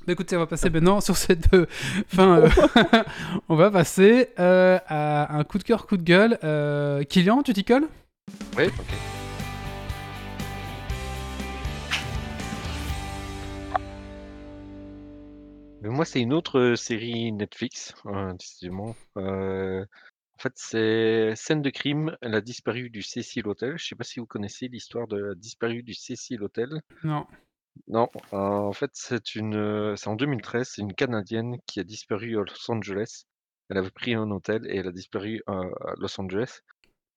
[0.06, 1.66] Bah, écoutez, on va passer maintenant sur cette euh,
[2.08, 2.42] fin.
[2.42, 2.50] euh,
[3.50, 6.38] on va passer euh, à un coup de cœur, coup de gueule.
[6.44, 7.88] Euh, Kylian, tu t'y colles?
[8.58, 8.94] Oui, ok.
[15.82, 18.96] Mais moi, c'est une autre euh, série Netflix, euh, décidément.
[19.18, 19.86] Euh,
[20.38, 23.78] en fait, c'est Scène de crime, elle a disparu du Cecil Hotel.
[23.78, 26.82] Je sais pas si vous connaissez l'histoire de la disparue du Cecil Hotel.
[27.04, 27.26] Non.
[27.88, 31.84] Non, euh, en fait, c'est une, euh, c'est en 2013, c'est une Canadienne qui a
[31.84, 33.24] disparu à Los Angeles.
[33.70, 36.60] Elle avait pris un hôtel et elle a disparu euh, à Los Angeles.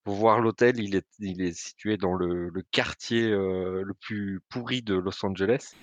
[0.05, 4.40] Pour voir l'hôtel, il est, il est situé dans le, le quartier euh, le plus
[4.49, 5.74] pourri de Los Angeles.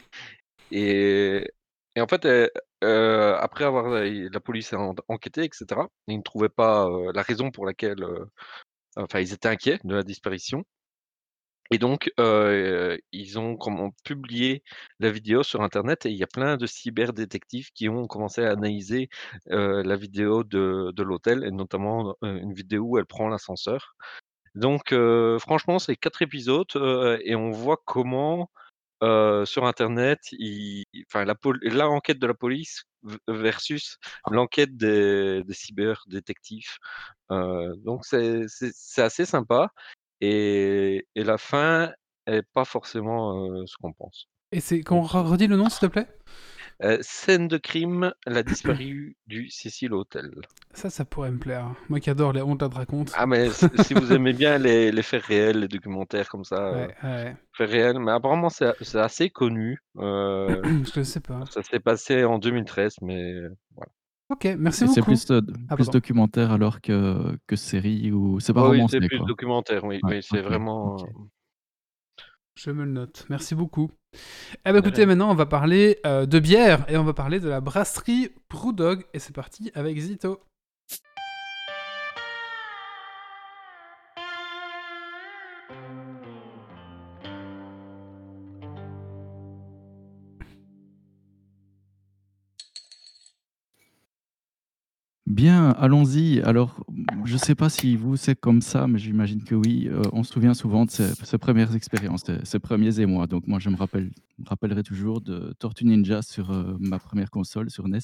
[0.72, 1.48] Et,
[1.96, 2.52] et en fait, elle-
[2.86, 7.22] euh, après avoir la police a en- enquêté, etc., ils ne trouvaient pas euh, la
[7.24, 8.26] raison pour laquelle, euh,
[8.98, 10.64] enfin, ils étaient inquiets de la disparition.
[11.72, 12.12] Et donc,
[13.12, 14.64] ils ont comment publié
[15.00, 18.52] la vidéo sur internet et il y a plein de cyberdétectives qui ont commencé à
[18.52, 19.10] analyser,
[19.48, 23.96] la vidéo de de l'hôtel et notamment, une vidéo où elle prend l'ascenseur.
[24.54, 24.94] Donc,
[25.40, 26.68] franchement, c'est 4 épisodes,
[27.24, 28.52] et on voit comment,
[29.02, 32.84] sur internet, ils enfin la pol l'enquête de la police
[33.28, 33.98] versus
[34.32, 36.78] l'enquête des des cyberdétectives.
[37.30, 38.46] Donc c'est
[38.98, 39.70] assez sympa
[40.22, 41.92] et et la fin
[42.26, 44.28] est pas forcément, ce qu'on pense.
[44.52, 46.08] Et c'est qu'on Donc re redis le nom, s'il te plaît?
[46.82, 50.30] Heu, scène de crime, la disparue du Cecil Hotel.
[50.74, 51.76] Ça, ça pourrait me plaire.
[51.90, 53.14] Moi qui adore les on te la raconte.
[53.14, 56.96] Ah mais si vous aimez bien les les faits réels, les documentaires comme ça, Ouais,
[57.04, 57.38] ouais.
[57.54, 61.50] faits réels, mais apparemment c'est assez connu, heu, Je le sais pas.
[61.50, 63.34] ça s'est passé en 2013 mais
[63.76, 63.92] voilà.
[64.30, 65.04] OK, merci Et c'est beaucoup.
[65.04, 65.28] plus,
[65.70, 69.26] Ah plus documentaire alors que que série ou c'est pas Oui, romancé, c'est plus quoi?
[69.26, 71.08] documentaire, oui, Ouais, oui, c'est vraiment.
[72.58, 73.26] Je me le note.
[73.30, 73.92] Merci beaucoup.
[74.66, 77.50] Eh De écoutez, maintenant, on va parler, heu, de bière et on va parler de
[77.50, 80.40] la brasserie Brewdog et c'est parti avec Zito.
[95.36, 96.40] Bien, allons-y.
[96.44, 96.86] Alors,
[97.26, 100.32] je sais pas si vous, c'est comme ça, mais j'imagine que oui, heu, on se
[100.32, 103.28] souvient souvent de ses ses 1res expériences, ses ses 1ers émois.
[103.28, 107.30] Donc moi, je me rappelle me rappellerai toujours de Tortue Ninja sur, heu, ma 1re
[107.30, 108.00] console, sur NES.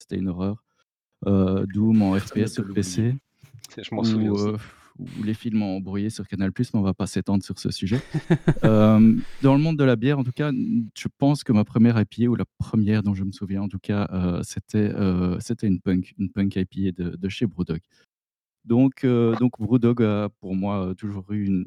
[0.00, 0.64] C'était une horreur.
[1.26, 3.04] Doom en Personne ne FPS peut sur l'oublier.
[3.06, 4.54] PC je m'en souviens ou, aussi.
[4.98, 8.00] Ou les films en brouillé sur Canal+ mais on va pas s'étendre sur ce sujet.
[8.62, 12.00] Hem, dans le monde de la bière, en tout cas, je pense que ma 1re
[12.00, 15.66] IPA ou la 1re dont je me souviens en tout cas, heu, c'était, heu, c'était
[15.68, 17.80] une Punk, une Punk IPA de de chez Brewdog.
[18.64, 21.66] Donc, donc Brewdog a pour moi, toujours eu une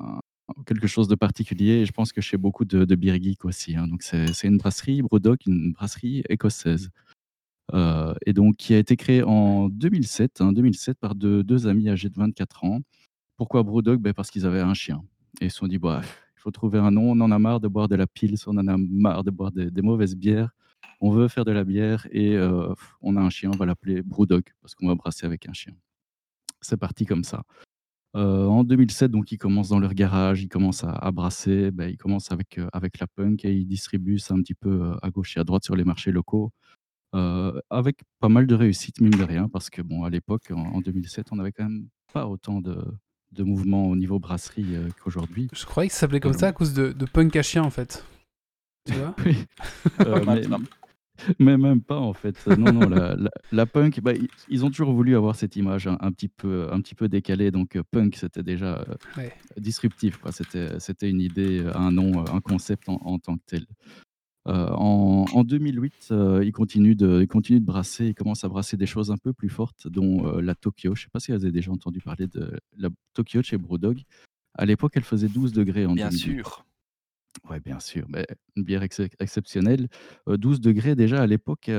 [0.00, 0.20] un
[0.66, 3.76] quelque chose de particulier et je pense que chez beaucoup de de beer geeks aussi,
[3.76, 3.86] hein.
[3.88, 6.90] Donc c'est c'est une brasserie Brewdog, une brasserie écossaise,
[7.74, 11.88] heu et donc qui a été créée en 2007, hein, 2007 par de 2 amis
[11.90, 12.80] âgés de 24 ans.
[13.36, 14.00] Pourquoi Brewdog?
[14.00, 15.02] Beh, parce qu'ils avaient un chien
[15.40, 17.60] et ils se sont dit: «Bah, il faut trouver un nom, on en a marre
[17.60, 20.50] de boire de la Pils, on en a marre de boire des mauvaises bières.
[21.00, 22.68] On veut faire de la bière et heu,
[23.02, 25.74] on a un chien, on va l'appeler Brewdog parce qu'on va brasser avec un chien».
[26.62, 27.44] C'est parti comme ça.
[28.16, 31.98] Heu, en 2007, donc ils commencent dans leur garage, ils commencent à brasser, bah, ils
[31.98, 35.40] commencent avec, avec la Punk et ils distribuent ça un petit peu, à gauche et
[35.40, 36.52] à droite sur les marchés locaux,
[37.12, 40.80] avec pas mal de réussite, mine de rien, parce que bon, à l'époque, en en
[40.80, 42.76] 2007, on avait quand même pas autant de
[43.32, 45.48] de mouvements au niveau brasserie, qu'aujourd'hui.
[45.52, 47.70] Je croyais que ça s'appelait comme ça à cause de de Punk à chien, en
[47.70, 48.04] fait.
[48.86, 49.14] Tu vois?
[49.26, 49.36] Oui,
[50.26, 50.46] mais
[51.40, 52.46] mais même pas en fait.
[52.46, 54.12] Non, non, la la la Punk, bah,
[54.48, 57.50] ils ont toujours voulu avoir cette image un un petit peu un petit peu décalée
[57.50, 58.84] donc Punk, c'était déjà,
[59.16, 59.32] Ouais.
[59.58, 60.18] disruptif.
[60.78, 63.66] C'était une idée, un nom, un concept en en tant que tel.
[64.48, 68.48] Heu, en en 2008, heu, ils continuent de ils continuent de brasser, ils commencent à
[68.48, 70.94] brasser des choses un peu plus fortes dont, heu, la Tokyo.
[70.94, 74.02] Je sais pas si vous avez déjà entendu parler de la Tokyo chez Brewdog.
[74.54, 76.38] À l'époque, elle faisait 12° en Bien 2008.
[76.38, 76.64] sûr.
[77.50, 78.26] Ouais, bien sûr, beh,
[78.56, 79.88] une bière excep exceptionnelle.
[80.28, 81.70] Heu, 12° déjà à l'époque,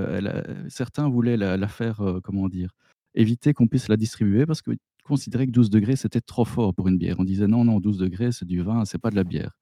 [0.69, 2.71] certains voulaient la la faire, comment dire?
[3.15, 6.97] Éviter qu'on puisse la distribuer parce qu'ils considéraient que 12° c'était trop fort pour une
[6.99, 7.17] bière.
[7.19, 9.57] On disait: «Non, non, 12°, c'est du vin, c'est pas de la bière».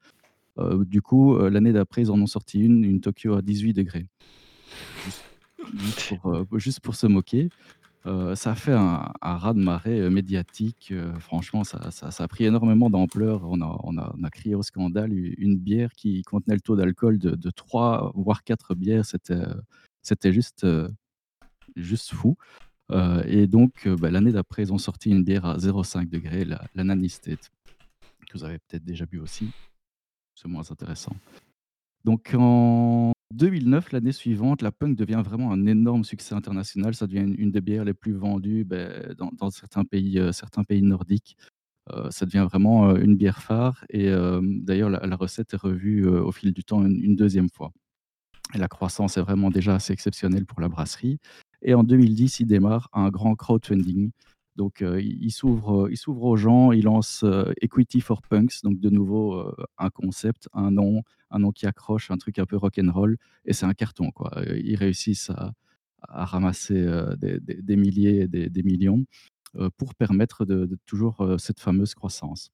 [0.59, 4.07] Heu, du coup, heu, l'année d'après, ils en ont sorti une, une Tokyo à 18°.
[5.05, 5.25] Juste
[5.75, 7.51] juste pour, heu, juste pour se moquer.
[8.35, 11.79] Ça a fait un un raz-de-marée, médiatique, franchement ça
[12.19, 13.43] a pris énormément d'ampleur.
[13.45, 15.11] On a on a on a crié au scandale.
[15.13, 20.65] Une bière qui contenait le taux d'alcool de de 3 voire 4 bières, c'était, juste,
[21.75, 22.37] juste fou.
[23.25, 27.51] Et donc bah, l'année d'après, ils ont sorti une bière à 0,5°, la la State,
[28.29, 29.53] que vous avez peut-être déjà bu aussi.
[30.39, 31.15] C'est moins intéressant.
[32.05, 36.95] Donc en 2009, l'année suivante, la Punk devient vraiment un énorme succès international.
[36.95, 40.83] Ça devient une des bières les plus vendues, beh, dans certains pays, heu, certains pays
[40.83, 41.37] nordiques.
[41.93, 44.11] Heu, ça devient vraiment, heu, une bière phare et
[44.43, 47.71] d'ailleurs la recette est revue, au fil du temps une une 2e fois.
[48.55, 51.19] Et la croissance est vraiment déjà assez exceptionnelle pour la brasserie
[51.63, 54.11] et en 2010, ils démarrent un grand crowdfunding.
[54.57, 58.21] Donc heu, ils ils s'ouvrent, heu, ils s'ouvrent aux gens, ils lancent, heu, Equity for
[58.23, 59.43] Punks, donc de nouveau,
[59.77, 63.17] un concept, un nom un nom qui accroche, un truc un peu rock and roll
[63.45, 64.11] et c'est un carton,
[64.65, 65.31] ils réussissent
[66.09, 66.85] à ramasser,
[67.19, 69.05] des milliers et des millions,
[69.77, 72.51] pour permettre de toujours, cette fameuse croissance.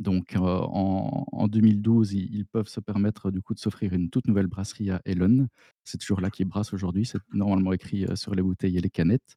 [0.00, 4.48] Donc en en 2012, ils peuvent se permettre, du coup, de s'offrir une toute nouvelle
[4.48, 5.48] brasserie à Ellon.
[5.84, 9.36] C'est toujours là qu'ils brassent aujourd'hui, c'est normalement écrit, sur les bouteilles et les canettes.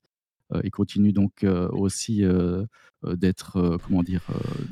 [0.64, 2.66] Il continue donc, heu, aussi, heu,
[3.04, 4.22] d'être, comment dire?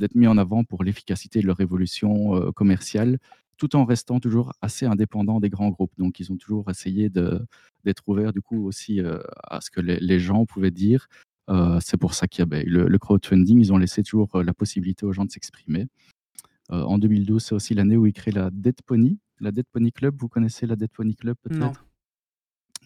[0.00, 3.18] D'être mis en avant pour l'efficacité de leur évolution, commerciale,
[3.58, 5.92] tout en restant toujours assez indépendants des grands groupes.
[5.98, 9.00] Donc ils ont toujours essayé d'être ouverts du coup aussi,
[9.44, 11.08] à ce que les les gens pouvaient dire.
[11.80, 14.54] C'est pour ça qu'il y a, beh, le le crowdfunding, ils ont laissé toujours, la
[14.54, 15.86] possibilité aux gens de s'exprimer.
[16.70, 20.16] En 2012, c'est aussi l'année où ils créent la Dead Pony, la Dead Pony Club.
[20.18, 21.85] Vous connaissez la Dead Pony Club peut-être?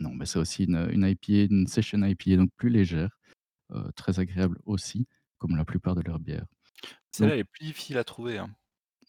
[0.01, 3.17] Non, mais c'est aussi une, une IPA, une session IPA, donc plus légère,
[3.95, 5.07] très agréable aussi,
[5.39, 6.47] comme la plupart de leurs bières.
[7.13, 8.51] Celle-là, elle est plus difficile à trouver, hein.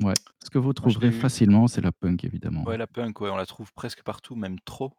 [0.02, 0.14] ouais,
[0.44, 2.64] ce que vous trouverez facilement, c'est la punk évidemment.
[2.66, 4.94] ouais, la punk, ouais, on la trouve presque partout, même trop,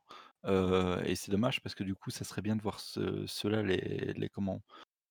[0.46, 4.14] et c'est dommage parce que du coup, ça serait bien de voir ce ceux-là, les
[4.16, 4.62] les comment?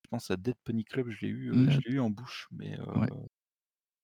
[0.04, 3.08] Je pense à Dead Pony Club, je l'ai eu, je eu en bouche, mais ouais,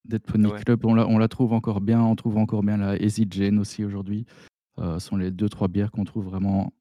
[0.06, 0.64] Dead Pony ouais.
[0.64, 3.60] Club, on la on la trouve encore bien, on trouve encore bien la Easy Jane
[3.60, 4.26] aussi aujourd'hui.
[4.80, 6.72] Heu, sont les deux trois bières qu'on trouve vraiment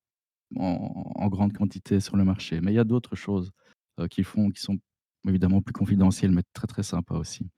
[0.57, 2.61] en grande quantité sur le marché.
[2.63, 3.53] Mais il y a d'autres choses,
[4.01, 4.79] heu, qu'ils font qui sont
[5.29, 7.49] évidemment plus confidentielles, mais très, très sympas aussi.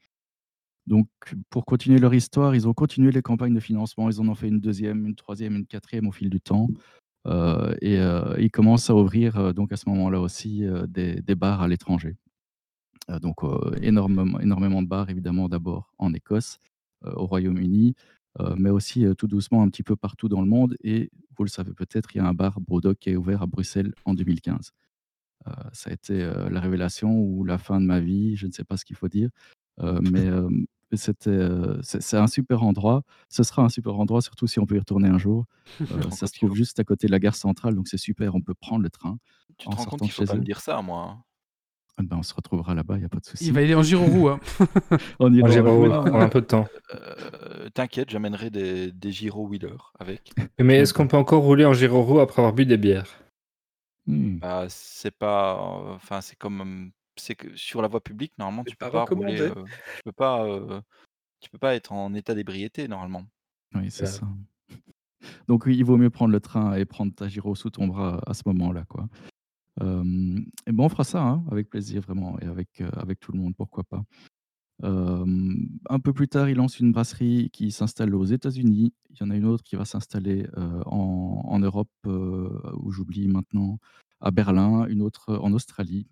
[0.86, 1.08] Donc
[1.50, 4.10] pour continuer leur histoire, ils ont continué les campagnes de financement.
[4.10, 6.68] Ils en ont fait une deuxième, une troisième, une quatrième au fil du temps.
[7.28, 11.62] Heu et heu, ils commencent à ouvrir, donc à ce moment-là aussi, des des bars
[11.62, 12.16] à l'étranger.
[13.22, 13.38] Donc
[13.82, 16.58] énormément énormément de bars évidemment d'abord en Écosse,
[17.04, 17.94] au Royaume-Uni,
[18.56, 21.48] mais aussi, heu, tout doucement un petit peu partout dans le monde et vous le
[21.50, 24.72] savez peut-être, il y a un bar Brewdog qui est ouvert à Bruxelles en 2015.
[25.48, 26.18] Heu, ça a été,
[26.50, 29.08] la révélation ou la fin de ma vie, je ne sais pas ce qu'il faut
[29.08, 29.30] dire,
[30.02, 30.28] mais
[30.94, 31.48] c'était,
[31.82, 33.02] c'est un super endroit.
[33.28, 35.46] Ce sera un super endroit, surtout si on peut y retourner un jour.
[36.10, 38.40] Ça se qu'il trouve juste à côté de la gare centrale, donc c'est super, on
[38.42, 39.18] peut prendre le train
[39.58, 41.24] tu te rends compte qu'il faut pas me dire ça, moi, hein?
[42.02, 43.52] Ben, on se retrouvera là-bas, il y a pas de Il souci.
[43.52, 44.40] va y aller en Giroroux, hein.
[45.20, 46.68] On En Giro, prends un peu de temps.
[46.92, 50.32] Heu, t'inquiète, j'amènerai des des gyro wheelers avec.
[50.60, 53.22] Mais est-ce qu'on peut encore rouler en Giro après avoir bu des bières?
[54.06, 55.56] mmh, Bah, c'est pas,
[55.94, 59.40] enfin, c'est comme, c'est que sur la voie publique, normalement, tu peux pas pas rouler,
[59.40, 60.82] heu, tu peux pas, heu,
[61.40, 63.24] tu peux pas être en état d'ébriété, normalement.
[63.74, 64.26] oui, c'est ça.
[65.48, 68.20] Donc oui, il vaut mieux prendre le train et prendre ta gyro sous ton bras
[68.26, 69.08] à ce moment-là, quoi.
[69.80, 73.38] Et ben, on fera ça, hein, avec plaisir vraiment et avec, heu, avec tout le
[73.38, 74.02] monde, pourquoi pas.
[75.90, 78.92] Un peu plus tard, il lance une brasserie qui s'installe aux États-Unis.
[79.10, 82.90] Il y en a une autre qui va s'installer, heu, en en Europe, heu, où
[82.92, 83.78] j'oublie maintenant,
[84.20, 86.06] à Berlin, une autre, en Australie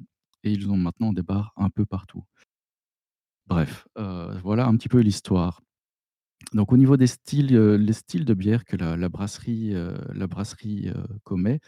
[0.44, 2.24] et ils ont maintenant des bars un peu partout.
[3.46, 3.86] Bref,
[4.42, 5.62] voilà un petit peu l'histoire.
[6.54, 9.74] Donc au niveau des styles, les styles de bière que la brasserie,
[10.14, 10.90] la brasserie,
[11.24, 11.60] commet,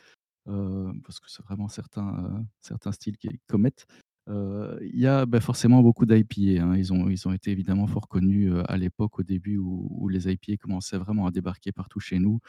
[1.04, 3.86] parce que c'est vraiment certains, heu, certains styles qu'ils commettent.
[4.28, 6.76] Heu, il y a, bah, forcément beaucoup d'IPA, hein.
[6.76, 10.56] Ils ont ils ont été évidemment fort connus, à l'époque, au début où les IPA
[10.58, 12.40] commençaient vraiment à débarquer partout chez nous,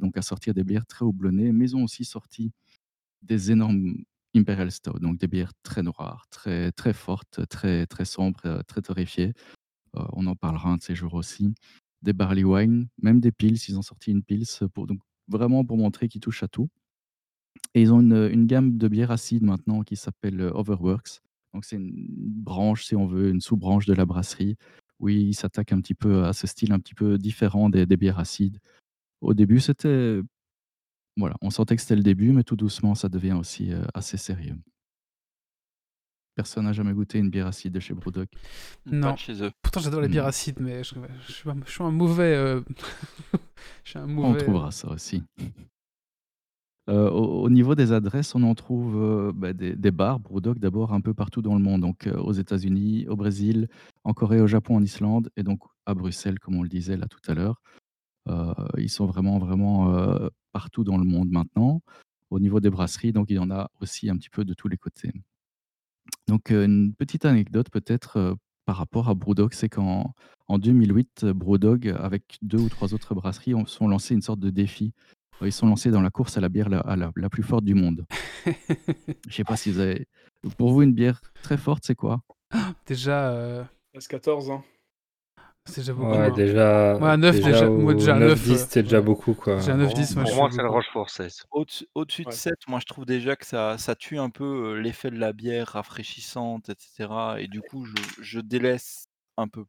[0.00, 2.52] donc à sortir des bières très houblonnées, mais ils ont aussi sorti
[3.22, 3.96] des énormes
[4.36, 9.34] Imperial Stout, donc des bières très noires, très très fortes, très très sombres, très torréfiées.
[9.94, 11.54] On en parlera un de ces jours aussi.
[12.02, 15.78] Des barley wine, même des pils, ils ont sorti une pils, pour donc vraiment pour
[15.78, 16.68] montrer qu'ils touchent à tout.
[17.74, 21.20] Et ils ont une, une gamme de bières acides maintenant qui s'appelle, Overworks.
[21.54, 24.56] Donc c'est une branche, si on veut, une sous-branche de la brasserie,
[25.00, 27.96] où ils s'attaquent un petit peu à ce style un petit peu différent des des
[27.96, 28.58] bières acides.
[29.20, 30.20] Au début, c'était
[31.18, 34.56] voilà, on sentait que c'était le début, mais tout doucement, ça devient aussi, assez sérieux.
[36.34, 38.26] Personne n'a jamais goûté une bière acide de chez BrewDog?
[38.84, 39.12] Pas Non.
[39.12, 39.50] de chez eux.
[39.60, 40.28] Pourtant, j'adore les bières Mmh.
[40.28, 40.94] acides, mais je,
[41.26, 42.34] je suis, un, je suis un mauvais.
[42.34, 42.62] euh,
[43.84, 44.38] je suis un On mauvais.
[44.38, 45.22] trouvera ça aussi.
[46.88, 50.92] Heu, au au niveau des adresses, on en trouve, heu, bah, des bars BrewDog d'abord
[50.92, 53.68] un peu partout dans le monde, donc heu, aux États-Unis, au Brésil,
[54.04, 57.06] en Corée, au Japon, en Islande et donc à Bruxelles, comme on le disait là
[57.06, 57.60] tout à l'heure.
[58.28, 59.92] Heu, ils sont vraiment, vraiment,
[60.52, 61.82] partout dans le monde maintenant.
[62.30, 64.68] Au niveau des brasseries, donc il y en a aussi un petit peu de tous
[64.68, 65.12] les côtés.
[66.28, 70.14] Donc une petite anecdote peut-être, par rapport à BrewDog, c'est qu'en
[70.48, 74.40] en 2008, heu, BrewDog avec 2 ou 3 autres brasseries ont sont lancés une sorte
[74.40, 74.92] de défi.
[75.44, 77.64] Ils sont lancés dans la course à la bière la à la la plus forte
[77.64, 78.06] du monde.
[79.28, 80.06] Je sais pas si vous avez
[80.58, 82.20] pour vous une bière très forte, c'est quoi?
[82.86, 83.64] déjà, euh,
[83.94, 84.64] Reste 14 ans.
[85.66, 86.12] c'est déjà beaucoup.
[86.12, 86.32] Ouais, hein.
[86.32, 88.98] déjà, Moi, à 9, déjà, déjà, moi, déjà à 9, 9, 10, euh, c'était déjà
[88.98, 89.04] ouais.
[89.06, 89.56] beaucoup, quoi.
[89.56, 90.68] Déjà à Pour, 9-10, moi, je pour moi, c'est le.
[90.68, 91.44] Rochefort 16.
[91.94, 92.32] Au-dessus de Ouais.
[92.32, 94.44] 7, moi, je trouve déjà que ça ça tue un peu,
[94.76, 99.04] heu, l'effet de la bière rafraîchissante et cetera et du coup, je je délaisse
[99.36, 99.64] un peu.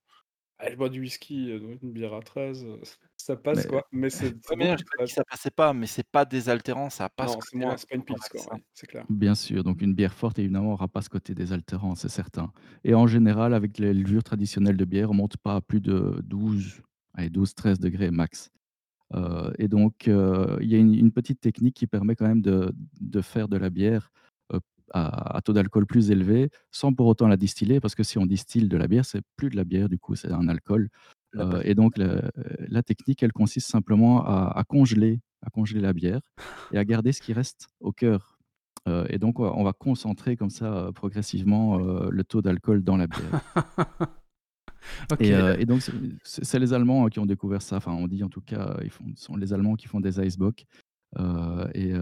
[0.60, 2.82] Ah, je bois du whisky, heu, donc une bière à 13, heu,
[3.26, 5.06] ça passe Mais quoi, mais c'est Ouais, c'est mais non, beaucoup j'ai de pas dit
[5.08, 5.16] que 13.
[5.16, 7.78] ça passait pas, mais c'est pas désaltérant, ça a pas ce Non, c'est moins côté-là.
[7.78, 9.06] c'est pas une pils c'est quoi, ouais, c'est clair.
[9.10, 12.52] bien sûr, donc une bière forte évidemment aura pas ce côté désaltérant, c'est certain.
[12.84, 16.22] Et en général, avec les levures traditionnelles de bière, on monte pas à plus de
[16.26, 16.82] 12,
[17.16, 18.52] allez 12-13 degrés max.
[19.16, 22.42] Heu et donc heu, il y a une une petite technique qui permet quand même
[22.44, 24.12] de de faire de la bière,
[24.92, 28.26] à, à taux d'alcool plus élevé, sans pour autant la distiller, parce que si on
[28.26, 30.90] distille de la bière, c'est plus de la bière, du coup, c'est un alcool.
[31.36, 32.22] Euh, et donc, la,
[32.68, 36.22] la technique, elle consiste simplement à, à congeler, à congeler la bière
[36.72, 38.38] et à garder ce qui reste au cœur.
[38.88, 42.42] Euh, et donc, on va, on va concentrer comme ça euh, progressivement euh, le taux
[42.42, 43.42] d'alcool dans la bière.
[45.20, 45.32] Et,
[45.62, 45.82] et donc,
[46.24, 47.78] c'est- les Allemands hein, qui ont découvert ça.
[47.78, 50.66] Enfin, on dit en tout cas, ils font, sont les Allemands qui font des Icebox.
[51.74, 51.94] Et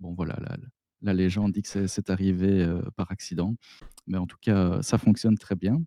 [0.00, 0.56] bon, voilà, la,
[1.00, 2.66] la légende dit que c'est- arrivé
[2.96, 3.54] par accident.
[4.06, 5.82] Mais en tout cas, ça fonctionne très bien.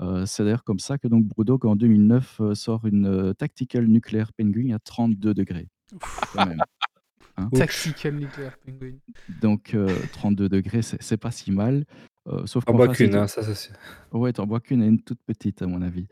[0.00, 3.86] Euh, c'est d'ailleurs comme ça que donc Brewdog en 2009 euh, sort une euh, Tactical
[3.86, 5.68] Nuclear Penguin à 32 degrés.
[6.32, 6.60] Quand même.
[7.36, 7.48] hein.
[7.54, 8.96] Tactical Nuclear Penguin.
[9.40, 11.84] Donc euh, 32 degrés, c'est pas si mal.
[12.28, 13.72] Euh, sauf En qu'en bois face, qu'une, hein, ça, ça, c'est-
[14.12, 16.06] Ouais, t'en bois qu'une et une toute petite, à mon avis.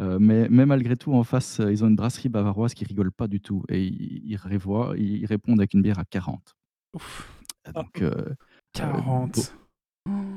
[0.00, 3.26] Euh, mais, mais malgré tout, en face, ils ont une brasserie bavaroise qui rigole pas
[3.26, 3.64] du tout.
[3.70, 6.54] Et ils, ils, révoient- ils répondent avec une bière à 40.
[6.94, 7.32] Ouf,
[7.74, 8.34] Donc, euh,
[8.74, 9.54] 40.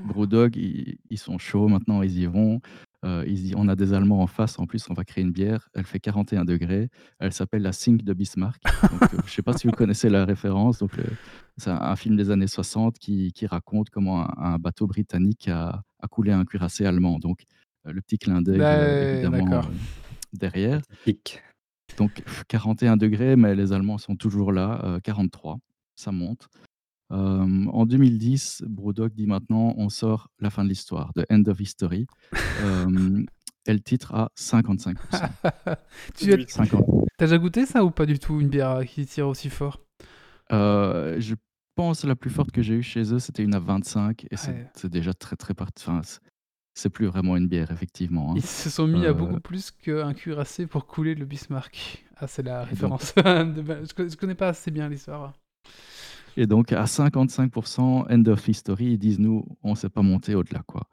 [0.07, 2.61] Brewdog, ils, ils sont chauds maintenant, ils y vont.
[3.03, 5.31] Euh, ils disent, on a des Allemands en face, en plus, on va créer une
[5.31, 5.69] bière.
[5.73, 6.89] Elle fait 41 degrés.
[7.19, 8.61] Elle s'appelle la Sink de Bismarck.
[8.63, 10.79] Donc, euh, je ne sais pas si vous connaissez la référence.
[10.79, 11.03] Donc, le-
[11.57, 15.47] c'est un, un film des années 60 qui, qui raconte comment un, un bateau britannique
[15.49, 17.19] a, a coulé un cuirassé allemand.
[17.19, 17.43] Donc,
[17.87, 19.37] euh, le petit clin d'œil, Ouais, évidemment,
[19.67, 19.73] euh,
[20.33, 20.81] derrière.
[21.03, 21.41] Pique.
[21.97, 24.81] Donc, pff, 41 degrés, mais les Allemands sont toujours là.
[24.83, 25.57] euh, 43,
[25.95, 26.47] ça monte.
[27.11, 31.59] Euh, en 2010, Brewdog dit maintenant on sort la fin de l'histoire, The End of
[31.59, 32.07] History.
[32.61, 33.23] Euh,
[33.67, 34.95] et le titre à 55%.
[36.17, 36.83] tu as, 50.
[37.17, 39.79] t'as déjà goûté ça ou pas du tout, une bière qui tire aussi fort?
[40.51, 41.35] Euh, je
[41.75, 44.25] pense la plus forte que j'ai eue chez eux, c'était une à 25.
[44.31, 44.69] Et c'est Ouais.
[44.75, 45.69] c'est déjà très, très part...
[45.79, 46.01] enfin,
[46.73, 48.31] c'est- plus vraiment une bière, effectivement.
[48.31, 48.35] hein.
[48.35, 52.03] Ils se sont mis à Euh, beaucoup plus qu'un cuirassé pour couler le Bismarck.
[52.17, 53.13] Ah, c'est la donc- référence.
[53.95, 55.33] connais, je connais pas assez bien l'histoire.
[56.37, 60.35] Et donc, à 55%, End of History, ils disent nous, on ne s'est pas monté
[60.35, 60.61] au-delà.
[60.67, 60.83] quoi.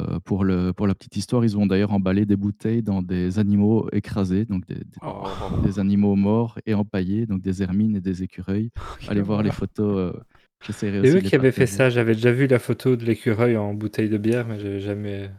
[0.00, 3.38] Euh, pour, le, pour la petite histoire, ils ont d'ailleurs emballé des bouteilles dans des
[3.38, 5.24] animaux écrasés, donc des, des- Oh.
[5.64, 8.70] des animaux morts et empaillés, donc des hermines et des écureuils.
[9.08, 9.96] Allez voir les photos.
[10.14, 10.20] euh,
[10.64, 11.90] J'essaierai aussi C'est eux de les qui avaient fait ça.
[11.90, 15.30] J'avais déjà vu la photo de l'écureuil en bouteille de bière, mais j'avais jamais.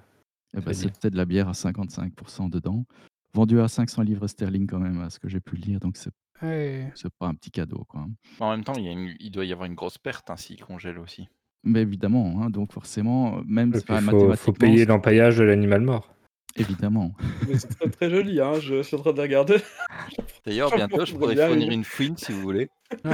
[0.53, 0.73] Bien.
[0.73, 2.85] C'était de la bière à 55% dedans.
[3.33, 5.79] Vendu à 500 livres sterling quand même, à ce que j'ai pu lire.
[5.79, 6.11] Donc, c'est
[6.41, 6.91] Ouais.
[6.95, 7.85] c'est pas un petit cadeau.
[7.87, 8.05] Quoi.
[8.39, 10.35] En même temps, il, y a une- il doit y avoir une grosse perte hein,
[10.35, 11.27] s'il congèle aussi.
[11.63, 15.43] Mais évidemment, hein, donc forcément, même Il si- enfin, faut, faut mathématiquement, payer l'empaillage de
[15.43, 16.13] l'animal mort.
[16.57, 17.15] évidemment.
[17.47, 18.59] Mais c'est très, très joli, hein.
[18.59, 19.55] je suis en train de regarder.
[20.45, 22.67] D'ailleurs, bientôt, je pourrais fournir une fouine si vous voulez.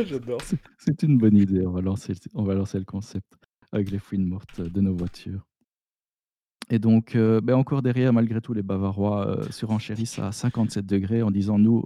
[0.00, 0.40] J'adore.
[0.42, 1.66] C'est- C'est une bonne idée.
[1.66, 3.32] On va, lancer, on va lancer le concept
[3.72, 5.46] avec les fouines mortes de nos voitures.
[6.70, 11.22] Et donc, euh, ben encore derrière, malgré tout, les Bavarois euh, surenchérissent à 57 degrés
[11.22, 11.84] en disant Nous,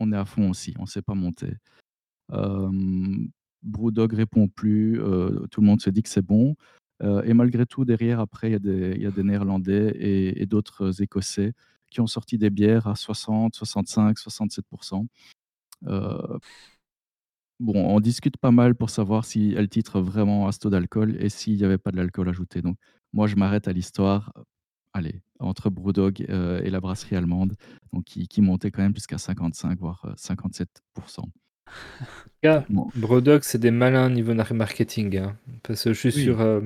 [0.00, 1.54] on est à fond aussi, on ne s'est pas monter.
[2.32, 2.70] Euh,
[3.62, 6.56] Brewdog répond plus, euh, tout le monde se dit que c'est bon.
[7.24, 10.46] Et malgré tout, derrière, après, il y, a des- il y a des Néerlandais et
[10.46, 11.52] d'autres Écossais
[11.90, 15.06] qui ont sorti des bières à 60, 65, 67%.
[17.60, 21.16] Bon, on discute pas mal pour savoir si elle titre vraiment à ce taux d'alcool
[21.20, 22.62] et s'il n'y avait pas de l'alcool ajouté.
[22.62, 22.76] Donc,
[23.12, 24.32] moi, je m'arrête à l'histoire.
[24.92, 27.54] Allez, entre Brewdog euh, et la brasserie allemande,
[27.92, 30.66] donc qui, qui montait quand même jusqu'à 55, voire euh, 57%.
[32.42, 32.88] Gars, Bon.
[32.94, 35.16] Brodog, c'est des malins niveau marketing.
[35.18, 35.36] hein.
[35.62, 36.22] Parce que je suis Oui.
[36.24, 36.40] sûr.
[36.40, 36.60] euh,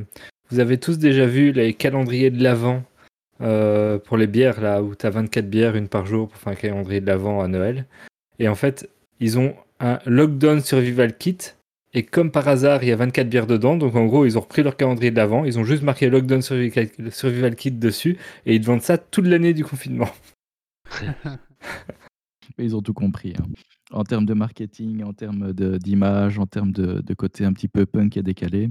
[0.50, 2.82] vous avez tous déjà vu les calendriers de l'Avent
[3.40, 6.52] euh, pour les bières, là, où tu as 24 bières, une par jour, pour faire
[6.52, 7.86] un calendrier de l'Avent à Noël.
[8.38, 8.90] Et en fait,
[9.20, 11.38] ils ont un Lockdown Survival Kit.
[11.94, 13.76] Et comme par hasard, il y a 24 bières dedans.
[13.76, 15.44] Donc en gros, ils ont repris leur calendrier de l'Avent.
[15.44, 18.18] Ils ont juste marqué Lockdown Survival, Kit dessus.
[18.44, 20.08] Et ils te vendent ça toute l'année du confinement.
[22.58, 23.34] Ils ont tout compris.
[23.38, 23.46] hein.
[23.92, 27.86] En termes de marketing, en termes d'image, en termes de, de côté un petit peu
[27.86, 28.70] punk et décalé.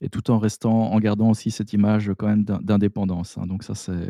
[0.00, 3.38] Et tout en restant, en gardant aussi cette image quand même d'in- d'indépendance.
[3.38, 3.46] hein.
[3.46, 4.08] Donc ça, c'est...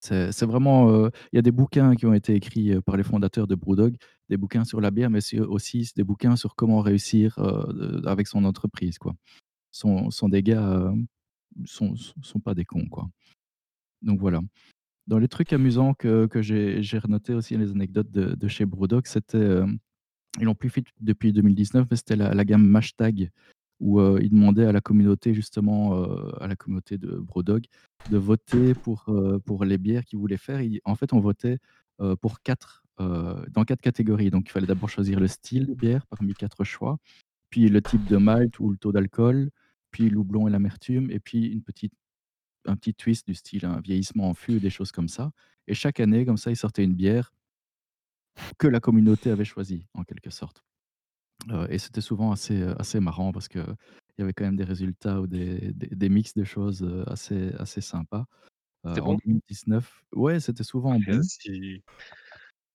[0.00, 0.90] C'est vraiment.
[0.90, 3.54] euh, Il y a des bouquins qui ont été écrits euh, par les fondateurs de
[3.54, 3.96] Brewdog,
[4.30, 8.44] des bouquins sur la bière, mais aussi des bouquins sur comment réussir euh, avec son
[8.44, 8.98] entreprise.
[8.98, 9.14] Quoi.
[9.70, 10.92] Sont, sont des gars,
[11.64, 12.88] sont, sont pas des cons.
[12.88, 13.08] Quoi.
[14.02, 14.40] Donc voilà.
[15.06, 19.06] Dans les trucs amusants que, que j'ai j'ai renoté aussi les anecdotes de, chez Brewdog,
[19.06, 19.60] c'était.
[20.38, 23.30] ils l'ont plus fait depuis 2019, mais c'était la, la gamme Hashtag,
[23.80, 27.64] où euh, ils demandaient à la communauté, justement, euh, à la communauté de Brewdog,
[28.10, 30.60] de voter pour, euh, pour les bières qu'ils voulaient faire.
[30.84, 31.58] En fait, on votait
[32.00, 34.28] euh, pour quatre, dans quatre catégories.
[34.28, 36.98] Donc, il fallait d'abord choisir le style de bière parmi quatre choix,
[37.48, 39.48] puis le type de malt ou le taux d'alcool,
[39.90, 41.94] puis l'oublon et l'amertume, et puis une petite,
[42.66, 45.32] un petit twist du style un vieillissement en fût, des choses comme ça.
[45.66, 47.32] Et chaque année, comme ça, ils sortaient une bière
[48.58, 50.62] que la communauté avait choisie, en quelque sorte.
[51.48, 53.64] Heu et c'était souvent assez, heu, assez marrant parce qu'il
[54.18, 57.52] y avait quand même des résultats ou des des des mix de choses, heu, assez
[57.58, 58.26] assez sympas.
[58.86, 59.20] Heu, C'est en bon?
[59.24, 61.28] 2019 ouais, c'était souvent bon.
[61.38, 61.82] Si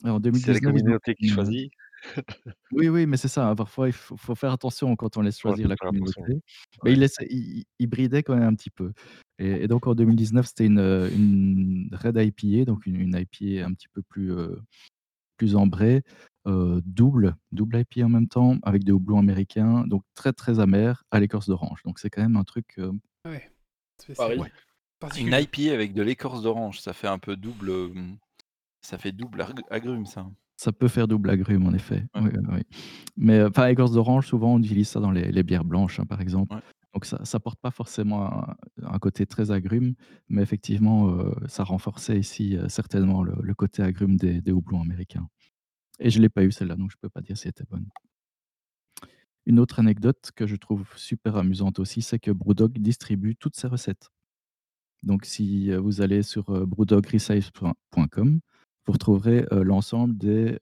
[0.06, 1.72] Et en c'est la 2019, ils ont communauté qui une, heu choisit.
[2.72, 5.40] oui, oui, mais c'est ça, hein, parfois il faut faut faire attention quand on laisse
[5.44, 6.24] Ouais, choisir faut la faire attention.
[6.24, 6.42] communauté.
[6.84, 6.96] Mais Ouais.
[6.96, 8.94] ils laissaient ils ils ils bridaient quand même un petit peu
[9.40, 13.66] et et donc en 2019, c'était une, heu, une red IPA, donc une une IPA
[13.68, 14.62] un petit peu plus, heu,
[15.38, 16.04] plus ambrée,
[16.48, 21.04] heu, double double IPA en même temps avec des houblons américains, donc très, très amer
[21.12, 21.82] à l'écorce d'orange.
[21.86, 22.92] Donc c'est quand même un truc, heu
[23.26, 24.52] Ah ouais.
[25.18, 25.34] Une.
[25.34, 28.18] IPA avec de l'écorce d'orange, ça fait un peu double, hem,
[28.82, 30.26] ça fait double agrume ça.
[30.58, 32.06] Ça peut faire double agrume en effet.
[32.16, 32.22] Ouais.
[32.22, 32.62] Oui, oui, oui.
[33.18, 36.22] Mais, enfin écorce d'orange, souvent on utilise ça dans les les bières blanches, hein, par
[36.22, 36.56] exemple.
[36.96, 38.48] Donc ça ça porte pas forcément
[38.82, 39.96] un côté très agrume,
[40.30, 45.28] mais effectivement, heu, ça renforçait ici, heu, certainement le côté agrume des houblons américains
[46.00, 47.88] et je l'ai pas eu celle-là, donc je peux pas dire si elle était bonne.
[49.46, 53.68] Une autre anecdote que je trouve super amusante aussi, c'est que BrewDog distribue toutes ses
[53.68, 54.10] recettes.
[55.04, 56.66] Donc si, heu, vous allez sur, heu,
[58.88, 60.58] vous retrouverez, l'ensemble des,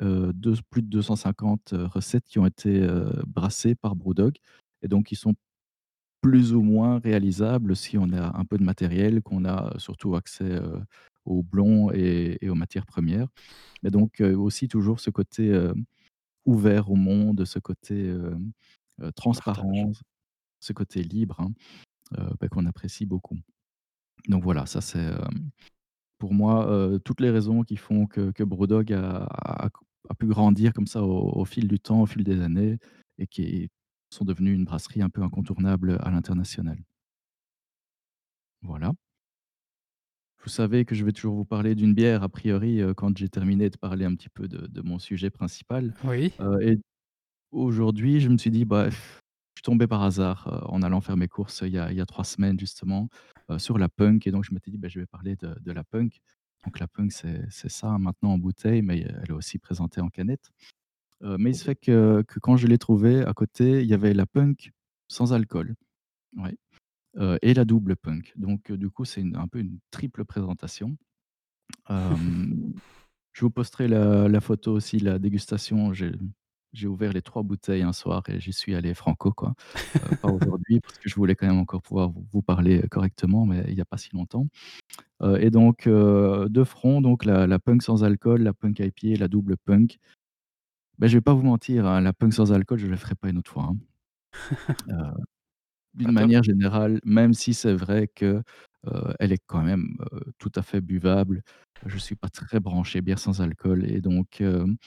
[0.70, 2.88] plus de 250, heu, recettes qui ont été,
[3.28, 4.36] brassées par BrewDog
[4.82, 5.36] et donc qui sont
[6.24, 10.46] plus ou moins réalisables si on a un peu de matériel, qu'on a surtout accès,
[10.46, 10.82] heu,
[11.26, 13.30] aux houblons et et aux matières premières.
[13.84, 15.74] Mais donc, heu, aussi toujours ce côté, heu,
[16.46, 18.14] ouvert au monde, ce côté,
[19.16, 19.92] transparent,
[20.62, 21.52] ce côté libre, hein,
[22.42, 23.38] bah, qu'on apprécie beaucoup.
[24.30, 25.12] Donc voilà, ça c'est,
[26.20, 28.44] pour moi, toutes les raisons qui font que que
[28.94, 29.28] a
[29.66, 29.70] a
[30.10, 32.78] a pu grandir comme ça au au fil du temps, au fil des années
[33.20, 33.70] et qui
[34.14, 36.84] sont devenus une brasserie un peu incontournable à l'international.
[38.62, 38.94] Voilà.
[40.44, 43.30] Vous savez que je vais toujours vous parler d'une bière a priori, heu, quand j'ai
[43.30, 46.34] terminé de parler un petit peu de de mon sujet principal, Oui.
[46.42, 46.78] heu et
[47.52, 51.18] aujourd'hui, je me suis dit: «Bah, je suis tombé par hasard, heu, en allant faire
[51.18, 53.10] mes courses, il y a il y a 3 semaines justement,
[53.60, 55.84] sur la Punk» et donc je m'étais dit: «Bah, je vais parler de de la
[55.86, 56.20] Punk».
[56.66, 60.02] Donc la Punk, c'est c'est ça hein, maintenant en bouteille, mais elle est aussi présentée
[60.02, 60.52] en canette.
[61.22, 63.94] Heu, mais il se fait que que quand je l'ai trouvée, à côté, il y
[63.94, 64.72] avait la Punk
[65.08, 65.76] sans alcool.
[66.38, 66.58] Ouais,
[67.18, 68.34] heu et la double Punk.
[68.38, 70.98] Donc heu, du coup, c'est un peu une triple présentation.
[73.34, 75.94] Je vous posterai la la photo aussi la dégustation.
[75.94, 79.56] J'ai ouvert les 3 bouteilles un soir et j'y suis allé franco quoi.
[80.22, 83.64] Pas aujourd'hui parce que je voulais quand même encore pouvoir vous vous parler, correctement, mais
[83.70, 84.48] il y a pas si longtemps.
[85.40, 89.28] Et donc de front, donc la la Punk sans alcool, la Punk IPA et la
[89.30, 90.00] double Punk.
[91.00, 93.30] Bah, je vais pas vous mentir, hein, la Punk sans alcool, je le ferai pas
[93.30, 93.78] une autre fois, hein.
[94.90, 94.94] Heu,
[95.96, 96.32] d'une Ah top.
[96.32, 98.44] manière générale, même si c'est vrai que,
[98.88, 101.44] heu, elle est quand même, heu, tout à fait buvable.
[101.86, 104.78] Je suis pas très branché bière sans alcool et donc hem,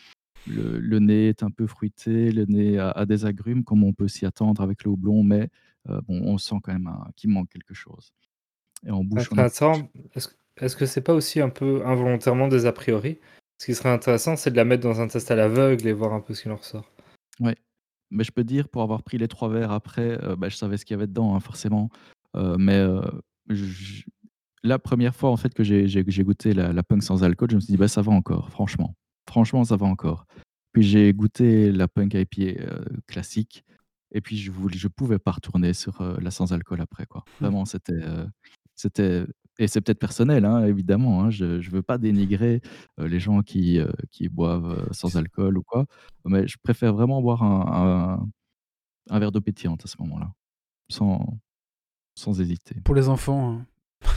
[0.47, 3.93] le le nez est un peu fruité, le nez a a des agrumes comme on
[3.95, 5.51] peut s'y attendre avec le houblon, mais
[5.91, 8.11] heu, bon, on sent quand même un qu'il manque quelque chose
[8.87, 9.89] et en bouche, on a Intéressant.
[10.15, 10.29] Est-ce
[10.59, 13.21] est-ce que c'est pas aussi un peu involontairement des a priori?
[13.61, 16.13] Ce qui serait intéressant, c'est de la mettre dans un test à l'aveugle et voir
[16.13, 16.91] un peu ce qu'il en ressort.
[17.41, 17.57] Ouais,
[18.11, 20.77] mais je peux dire pour avoir pris les 3 verres après, heu, bah, je savais
[20.79, 21.91] ce qu'il y avait dedans, hein, forcément,
[22.37, 23.01] heu, mais heu,
[23.51, 24.05] j
[24.65, 27.61] la 1re fois en fait que j'ai goûté la la Punk sans alcool, je me
[27.61, 28.97] suis dit: «Bah, ça va encore, franchement.
[29.29, 30.27] Franchement, ça va encore».
[30.73, 33.65] Puis j'ai goûté la Punk IPA, heu, classique
[34.13, 37.27] et puis je voulais je pouvais pas retourner sur, la sans alcool après quoi.
[37.41, 37.45] Mmh.
[37.45, 37.95] Vraiment, c'était,
[38.77, 39.25] c'était
[39.59, 42.61] et c'est peut-être personnel, hein, évidemment, hein, je je veux pas dénigrer,
[43.01, 43.81] heu, les gens qui,
[44.11, 45.87] qui boivent, heu, sans alcool ou quoi,
[46.25, 50.33] mais je préfère vraiment boire un un un verre d'eau pétillante à ce moment-là,
[50.91, 51.41] sans
[52.17, 52.77] sans hésiter.
[52.85, 53.67] Pour les enfants, hein.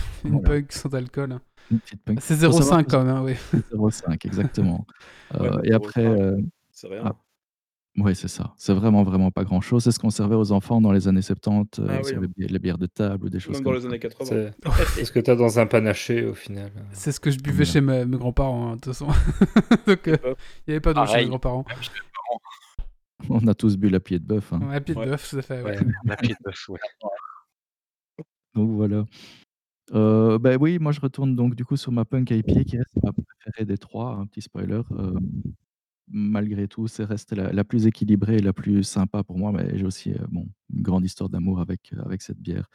[0.25, 0.43] Une Voilà.
[0.43, 1.41] Punk sans alcool, hein.
[1.69, 2.19] Une petite Punk.
[2.21, 3.35] C'est Faut savoir 0,5 que quand même, hein, oui.
[3.53, 4.85] c'est 0,5 exactement,
[5.39, 6.37] Ouais, heu mais et après, 0,5, heu
[6.71, 7.13] c'est rien.
[7.97, 8.53] Ah, ouais, c'est ça.
[8.57, 9.83] C'est vraiment, vraiment pas grand-chose.
[9.83, 12.21] C'est ce qu'on servait aux enfants dans les années 70, Ah heu, oui, sur hein.
[12.21, 13.87] les bières les bières de table ou des choses Même dans comme les ça.
[13.87, 14.25] années 80.
[14.29, 14.53] C'est
[14.95, 16.81] c'est ce que tu as dans un panaché au final, heu.
[16.93, 17.71] C'est ce que je buvais Voilà.
[17.71, 19.07] chez mes mes grands-parents, hein, de toute façon.
[19.87, 20.37] Donc heu, Hop.
[20.67, 21.65] il y avait pas d'eau chez mes Pareil, grands-parents.
[21.67, 23.41] même chez mes parents.
[23.43, 24.61] On a tous bu la pied de bœuf, hein.
[24.69, 25.05] Ouais, pied de Ouais.
[25.07, 25.77] bœuf, tout à fait, ouais.
[25.77, 25.85] Ouais.
[26.05, 26.79] La pied de bœuf, ouais.
[28.55, 29.05] Donc voilà.
[29.93, 32.97] Heu, bah, oui, moi je retourne donc du coup sur ma Punk IPA qui reste
[33.03, 35.19] ma préférée des 3, un petit spoiler, hem,
[36.09, 39.85] malgré tout, c'est reste la plus équilibrée et la plus sympa pour moi, mais j'ai
[39.85, 42.69] aussi, heu, bon, une grande histoire d'amour avec, heu, avec cette bière.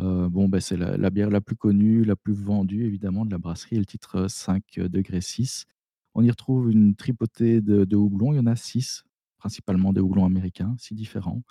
[0.00, 3.38] Heu, bon, bah, c'est la bière la plus connue, la plus vendue évidemment de la
[3.38, 5.66] brasserie et le titre, heu, 5°6.
[6.14, 9.04] On y retrouve une tripotée de de houblons, il y en a 6,
[9.38, 11.42] principalement des houblons américains, 6 différents.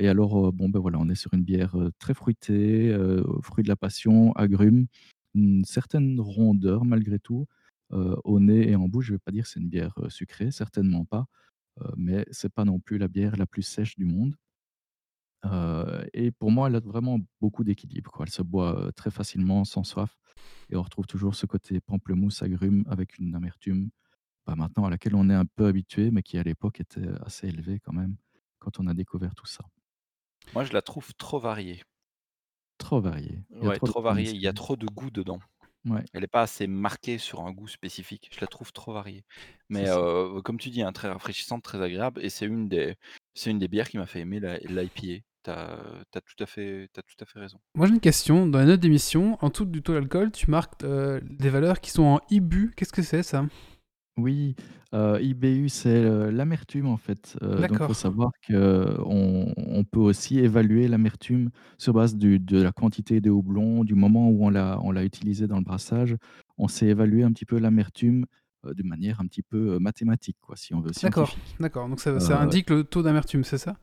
[0.00, 3.68] Et alors, bon, bah, voilà, on est sur une bière, très fruitée, heu, fruit de
[3.68, 4.86] la passion, agrumes,
[5.34, 7.46] une certaine rondeur malgré tout,
[7.92, 9.06] au nez et en bouche.
[9.08, 11.26] Je vais pas dire que c'est une bière, sucrée, certainement pas,
[11.82, 14.36] heu, mais c'est pas non plus la bière la plus sèche du monde.
[16.12, 18.24] Et pour moi, elle a vraiment beaucoup d'équilibre, quoi.
[18.26, 20.16] Elle se boit, très facilement, sans soif
[20.70, 23.90] et on retrouve toujours ce côté pamplemousse, agrumes avec une amertume,
[24.46, 27.48] bah, maintenant à laquelle on est un peu habitué, mais qui à l'époque était assez
[27.48, 28.16] élevée quand même,
[28.60, 29.64] quand on a découvert tout ça.
[30.52, 31.84] Moi, je la trouve trop variée.
[32.78, 33.44] Trop variée.
[33.60, 35.38] Il y a Ouais, trop de trop variée, il y a trop de goût dedans.
[35.88, 36.04] Ouais.
[36.12, 38.30] Elle est pas assez marquée sur un goût spécifique.
[38.34, 39.24] Je la trouve trop variée.
[39.70, 40.00] C'est Mais ça.
[40.44, 42.94] comme tu dis, hein, très rafraîchissante, très agréable et c'est une des
[43.34, 45.22] c'est une des bières qui m'a fait aimer la l'IPA.
[45.44, 45.78] Tu as
[46.12, 47.58] tu as tout à fait tu as tout à fait raison.
[47.74, 48.46] Moi j'ai une question.
[48.46, 51.90] Dans les notes d'émission, en dessous du taux d'alcool, tu marques euh, des valeurs qui
[51.90, 52.72] sont en IBU.
[52.76, 53.44] Qu'est-ce que c'est ça?
[54.18, 54.56] Oui,
[54.94, 57.94] heu, IBU, c'est, heu, l'amertume en fait, heu, donc il faut D'accord.
[57.94, 63.84] savoir qu'on on peut aussi évaluer l'amertume sur base du de la quantité de houblon,
[63.84, 66.16] du moment où on l'a on l'a utilisé dans le brassage.
[66.56, 68.26] On sait évaluer un petit peu l'amertume,
[68.66, 71.56] heu, de manière un petit peu, heu, mathématique quoi, si on veut, D'accord, scientifique.
[71.60, 71.88] d'accord.
[71.88, 73.76] Donc ça, ça Heu indique le taux d'amertume, c'est ça?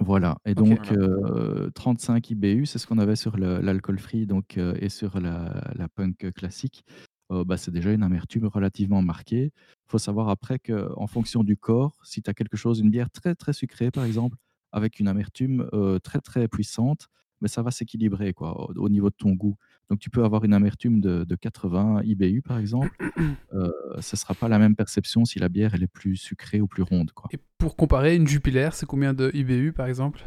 [0.00, 0.66] Voilà et Ok.
[0.66, 0.92] donc Voilà.
[0.92, 5.20] heu, 35 IBU, c'est ce qu'on avait sur le l'alcool free donc heu et sur
[5.20, 6.84] la la punk classique.
[7.32, 9.52] Heu, bah, c'est déjà une amertume relativement marquée.
[9.86, 13.34] Faut savoir après qu'en fonction du corps, si tu as quelque chose, une bière très,
[13.34, 14.36] très sucrée par exemple,
[14.72, 17.08] avec une amertume, heu, très, très puissante,
[17.40, 19.56] mais ça va s'équilibrer quoi, au au niveau de ton goût.
[19.90, 22.90] Donc tu peux avoir une amertume de de 80 IBU par exemple,
[24.00, 26.82] ce sera pas la même perception si la bière elle est plus sucrée ou plus
[26.82, 27.28] ronde quoi.
[27.32, 30.24] Et pour comparer, une Jupiler, c'est combien de IBU par exemple?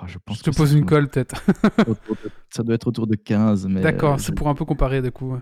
[0.00, 1.42] Ah je te que pose une colle peut-être.
[2.50, 5.10] ça doit être autour de 15 mais D'accord, je c'est pour un peu comparer du
[5.12, 5.36] coup.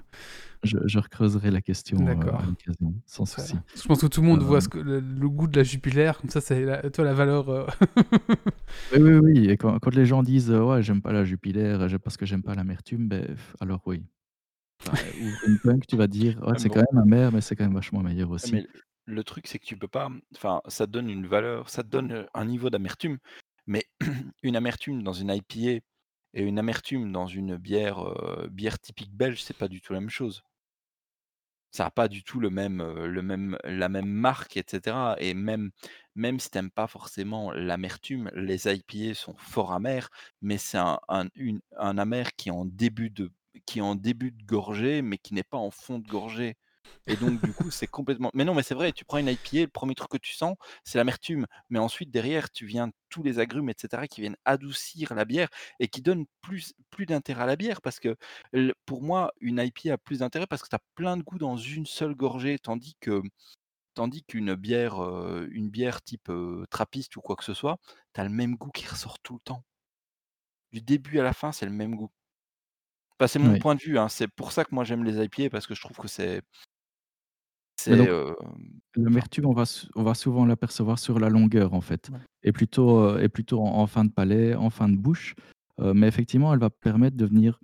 [0.63, 2.41] je je recreuserai la question, heu, D'accord.
[2.41, 3.63] à l'occasion, sans souci.
[3.75, 5.63] Je pense que tout le monde voit Euh, ce que, le, le goût de la
[5.63, 7.49] Jupiler, comme ça c'est la, toi la valeur.
[7.51, 7.67] euh,
[8.91, 11.37] Oui, oui, oui et quand quand les gens disent: «Heu, ouais, j'aime pas la j'ai
[11.99, 14.05] parce que j'aime pas l'amertume», beh, f alors oui.
[14.87, 17.57] Enfin, ouvre une punk, tu vas dire: «Ouais, c'est bon, quand même amer, mais c'est
[17.57, 18.51] quand même vachement meilleur aussi».
[18.51, 18.67] mais
[19.05, 21.89] le truc, c'est que tu peux pas enfin, ça te donne une valeur, ça te
[21.89, 23.19] donne, un niveau d'amertume,
[23.67, 23.87] mais
[24.43, 25.85] une amertume dans une IPA
[26.35, 27.99] et une amertume dans une bière,
[28.51, 30.43] bière typique belge, c'est pas du tout la même chose.
[31.71, 35.71] Ça a pas du tout le même, la même marque et cetera et même
[36.15, 40.11] même si tu aimes pas forcément l'amertume, les IPA sont fort amers,
[40.43, 40.99] mais c'est un
[41.79, 43.31] un amer qui en début de
[43.67, 46.57] qui est en début de gorgée, mais qui n'est pas en fond de gorgée
[47.07, 49.61] et donc du coup, c'est complètement mais non, mais c'est vrai, tu prends une IPA,
[49.63, 53.39] le premier truc que tu sens, c'est l'amertume, mais ensuite derrière, tu viens tous les
[53.39, 55.49] agrumes et cetera qui viennent adoucir la bière
[55.81, 58.17] et qui donnent plus plus d'intérêt à la bière parce que
[58.87, 61.57] pour moi, une IPA a plus d'intérêt parce que tu as plein de goûts dans
[61.57, 63.21] une seule gorgée, tandis que
[63.95, 64.97] tandis qu'une bière,
[65.51, 67.79] une bière type, heu, trappiste ou quoi que ce soit,
[68.15, 69.65] tu as le même goût qui ressort tout le temps.
[70.73, 72.11] Du début à la fin, c'est le même goût.
[73.19, 73.59] Enfin, c'est mon Oui.
[73.59, 75.81] point de vue, hein, c'est pour ça que moi j'aime les IPA parce que je
[75.81, 76.43] trouve que c'est
[77.85, 78.55] c'est, enfin
[78.97, 82.19] l'amertume, on va s on va souvent l'apercevoir sur la longueur, en fait ouais.
[82.43, 85.35] et plutôt, et plutôt en en fin de palais, en fin de bouche,
[85.81, 87.61] heu, mais effectivement, elle va permettre de venir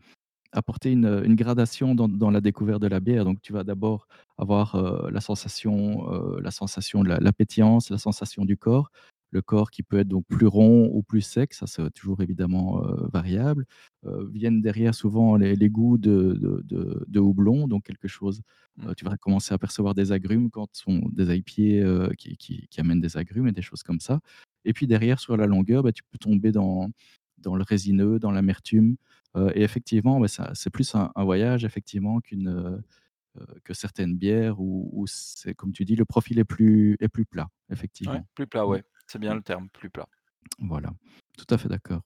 [0.52, 3.24] apporter une, une gradation dans dans la découverte de la bière.
[3.24, 4.08] Donc tu vas d'abord
[4.38, 6.06] avoir, heu, la sensation,
[6.40, 8.90] la sensation de la la pétillance, la sensation du corps.
[9.30, 12.80] Le corps qui peut être donc plus rond ou plus sec, ça c'est toujours évidemment,
[13.12, 13.66] variable.
[14.32, 18.42] Viennent derrière souvent les les goûts de de de de houblon, donc quelque chose,
[18.76, 18.92] Mmh.
[18.96, 22.80] tu vas commencer à percevoir des agrumes quand ce sont des IPA, qui qui qui
[22.80, 24.20] amènent des agrumes et des choses comme ça.
[24.64, 26.88] Et puis derrière sur la longueur, bah, tu peux tomber dans
[27.38, 28.96] dans le résineux, dans l'amertume,
[29.54, 32.82] et effectivement, ça c'est plus un un voyage effectivement qu'une,
[33.64, 37.26] que certaines bières où où c'est comme tu dis, le profil est plus est plus
[37.26, 37.48] plat,
[38.06, 38.26] Ouais, effectivement.
[38.34, 40.06] plus plat, Mmh, ouais, c'est bien mmh, le terme, plus plat.
[40.60, 40.92] voilà,
[41.36, 42.02] tout à fait d'accord.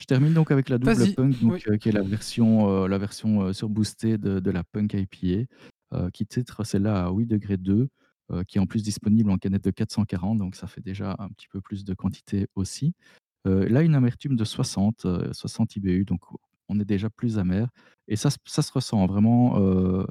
[0.00, 1.64] Je termine donc avec la double punk donc oui.
[1.68, 6.26] heu, qui est la version, la version, heu, surboostée de de la punk IPA, qui
[6.26, 7.88] titre celle-là à 8°2,
[8.32, 11.28] heu, qui est en plus disponible en canette de 440 donc ça fait déjà un
[11.30, 12.94] petit peu plus de quantité aussi.
[13.46, 16.22] Là, une amertume de 60, heu, 60 IBU, donc
[16.68, 17.68] on est déjà plus amer
[18.08, 19.56] et ça se ça se ressent vraiment,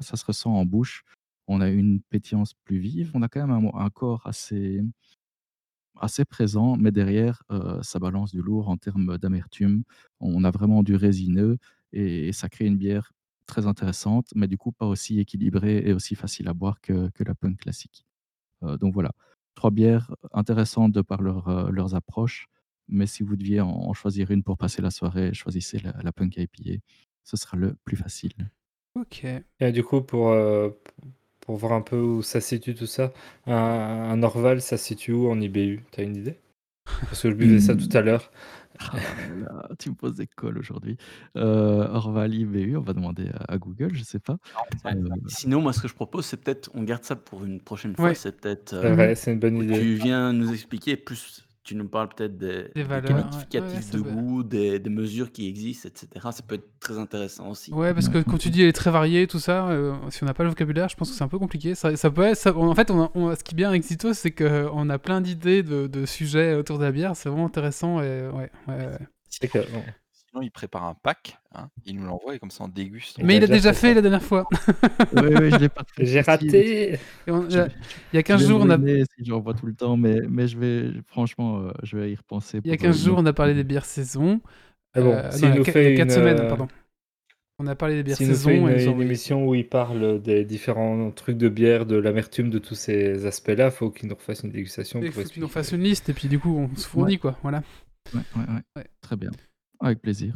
[0.02, 1.04] ça se ressent en bouche.
[1.48, 4.82] On a une pétillance plus vive, on a quand même un un corps assez
[6.00, 9.84] assez présent, mais derrière, heu, ça balance du lourd en termes d'amertume.
[10.20, 11.58] On a vraiment du résineux
[11.92, 13.12] et et ça crée une bière
[13.46, 17.24] très intéressante, mais du coup pas aussi équilibrée et aussi facile à boire que que
[17.24, 18.06] la punk classique.
[18.64, 19.12] Heu, donc voilà,
[19.54, 22.46] 3 bières intéressantes de par leur, heu, leurs approches,
[22.88, 26.12] mais si vous deviez en en choisir une pour passer la soirée, choisissez la la
[26.12, 26.80] Punk IPA.
[27.24, 28.50] Ce sera le plus facile.
[28.94, 29.24] Ok.
[29.60, 30.70] Et du coup, pour, euh,
[31.48, 33.10] pour voir un peu où ça se situe tout ça,
[33.46, 36.38] un, un Orval, ça se situe où en IBU T'as une idée?
[37.08, 38.30] Parce que je buvais ça tout Mmh, à l'heure.
[38.80, 40.96] Ah là tu me poses des cols aujourd'hui.
[41.36, 44.38] Heu, Orval IBU, on va demander à à Google, je sais pas.
[44.90, 47.96] Heu, Sinon, moi, ce que je propose, c'est peut-être, on garde ça pour une prochaine
[47.96, 48.08] fois.
[48.08, 48.14] Ouais.
[48.14, 48.74] C'est peut-être.
[48.80, 49.78] C'est euh, c'est une bonne idée.
[49.78, 51.47] tu viens nous expliquer plus.
[51.68, 53.22] Tu nous parles peut-être des, Des des valeurs, ouais.
[53.30, 56.08] qualificatifs Ouais, ça de peut- goût, des, des mesures qui existent, etc.
[56.32, 57.70] Ça peut être très intéressant aussi.
[57.74, 60.26] Ouais, parce que quand tu dis elle est très variée, tout ça, euh, si on
[60.26, 61.74] n'a pas le vocabulaire, je pense que c'est un peu compliqué.
[61.74, 63.68] Ça, ça peut être, ça- en fait, on a- on a- ce qui est bien
[63.68, 67.14] avec Zito, c'est qu'on a plein d'idées de, de sujets autour de la bière.
[67.16, 68.00] C'est vraiment intéressant.
[68.00, 68.98] Et, ouais, ouais, ouais.
[69.28, 69.82] C'est que, bon,
[70.30, 73.16] Sinon, il prépare un pack, hein, il nous l'envoie et comme ça on déguste.
[73.18, 74.46] Il Mais il a déjà fait la dernière fois.
[74.52, 76.04] oui, oui, je l'ai pas fait.
[76.04, 76.98] J'ai Si, raté
[77.28, 77.68] on- il y Je- a-
[78.12, 79.74] il y a 15 je vais jours, on a, ruiner si j'en vois tout le
[79.74, 82.60] temps, mais, mais je vais, franchement, euh, je vais y repenser.
[82.62, 84.40] il y a pour, euh, 15 jours, une on a parlé des bières saison.
[84.94, 86.14] Ah bon, Euh, non, il y a nous qu- fait il y a 4 une,
[86.14, 86.68] semaines, euh, pardon.
[87.60, 88.50] On a parlé des bières S'il nous saison.
[88.50, 91.86] fait une, et ils ont une émission où il parle des différents trucs de bière,
[91.86, 95.40] de l'amertume, de tous ces aspects-là, faut qu'il nous refasse une dégustation Il faut qu'ils
[95.42, 97.36] nous fassent une liste et puis du coup, on se fournit, quoi.
[97.42, 97.62] Voilà.
[98.14, 98.60] Ouais, ouais, ouais.
[98.76, 98.86] Ouais.
[99.00, 99.30] Très bien.
[99.80, 100.34] Avec plaisir.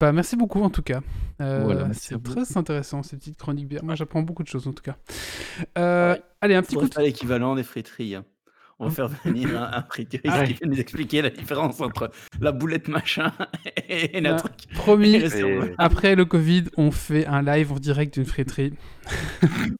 [0.00, 1.00] Bah, merci beaucoup en tout cas.
[1.40, 3.84] Euh, Voilà, c'est très intéressant ces petites chroniques bières.
[3.84, 4.96] Moi j'apprends beaucoup de choses en tout cas.
[5.78, 6.22] Euh, Ouais.
[6.42, 6.94] Allez, un petit On coup de...
[6.94, 8.14] pas l'équivalent des friteries.
[8.14, 8.24] hein.
[8.78, 10.44] On va faire venir un, un frituriste Ah.
[10.46, 12.10] qui va nous expliquer la différence entre
[12.42, 13.32] la boulette machin
[13.88, 14.52] et la Bah, truc.
[14.74, 18.74] Promis, Et après le Covid, on fait un live en direct d'une friterie.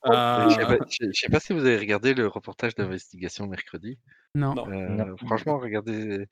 [0.03, 0.47] Ah.
[0.49, 3.99] Je sais pas- je je sais pas si vous avez regardé le reportage d'investigation mercredi.
[4.35, 4.55] Non.
[4.55, 4.67] Non.
[4.71, 5.17] Euh, Non.
[5.19, 6.27] franchement, regardez,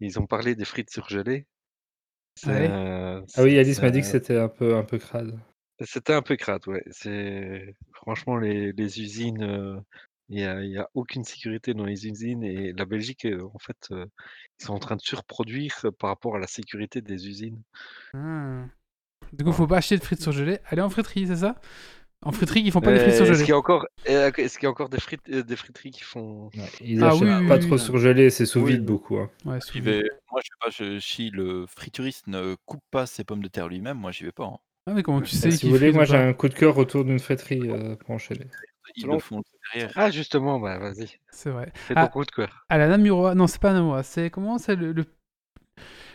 [0.00, 1.46] ils ont parlé des frites surgelées.
[2.46, 2.68] Ouais.
[2.68, 5.38] euh, Ah oui, Alice m'a dit que c'était un peu, un peu crade.
[5.82, 6.82] C'était un peu crade, ouais.
[6.90, 9.80] C'est franchement les, les usines, euh,
[10.28, 13.58] il n'y a, y a aucune sécurité dans les usines et la Belgique, euh, en
[13.58, 14.06] fait, euh,
[14.60, 17.62] ils sont en train de surproduire par rapport à la sécurité des usines.
[18.14, 18.66] Ah.
[19.32, 20.58] Du coup, faut pas acheter de frites surgelées.
[20.66, 21.60] Allez en friterie, c'est ça?
[22.22, 23.44] En friterie, ils font pas les frites Est-ce surgelées.
[23.44, 25.90] qu'il y a encore, euh, est-ce qu'il y a encore des frites, euh, des friteries
[25.90, 26.50] qui font?
[26.54, 27.80] Ouais, ils Ah achètent oui, pas oui, trop oui.
[27.80, 29.16] surgelé, c'est sous Oui, vide beaucoup.
[29.16, 29.30] hein.
[29.46, 29.58] Ouais,
[30.30, 33.68] Moi, je sais pas, je- si le frituriste ne coupe pas ses pommes de terre
[33.68, 34.44] lui-même, moi, j'y vais pas.
[34.44, 34.58] hein.
[34.86, 36.76] Ah, mais comment tu sais Bah, si vous voulez, moi j'ai un coup de cœur
[36.78, 38.46] autour d'une friterie euh, pour enchaîner.
[38.96, 39.42] Ils le font
[39.72, 39.92] derrière.
[39.94, 41.72] Ah, justement, bah vas-y, C'est vrai.
[41.88, 42.06] c'est Ah.
[42.06, 42.66] ton coup de cœur.
[42.68, 45.04] À la Namurois, non, c'est pas Namurois, c'est comment c'est le, le-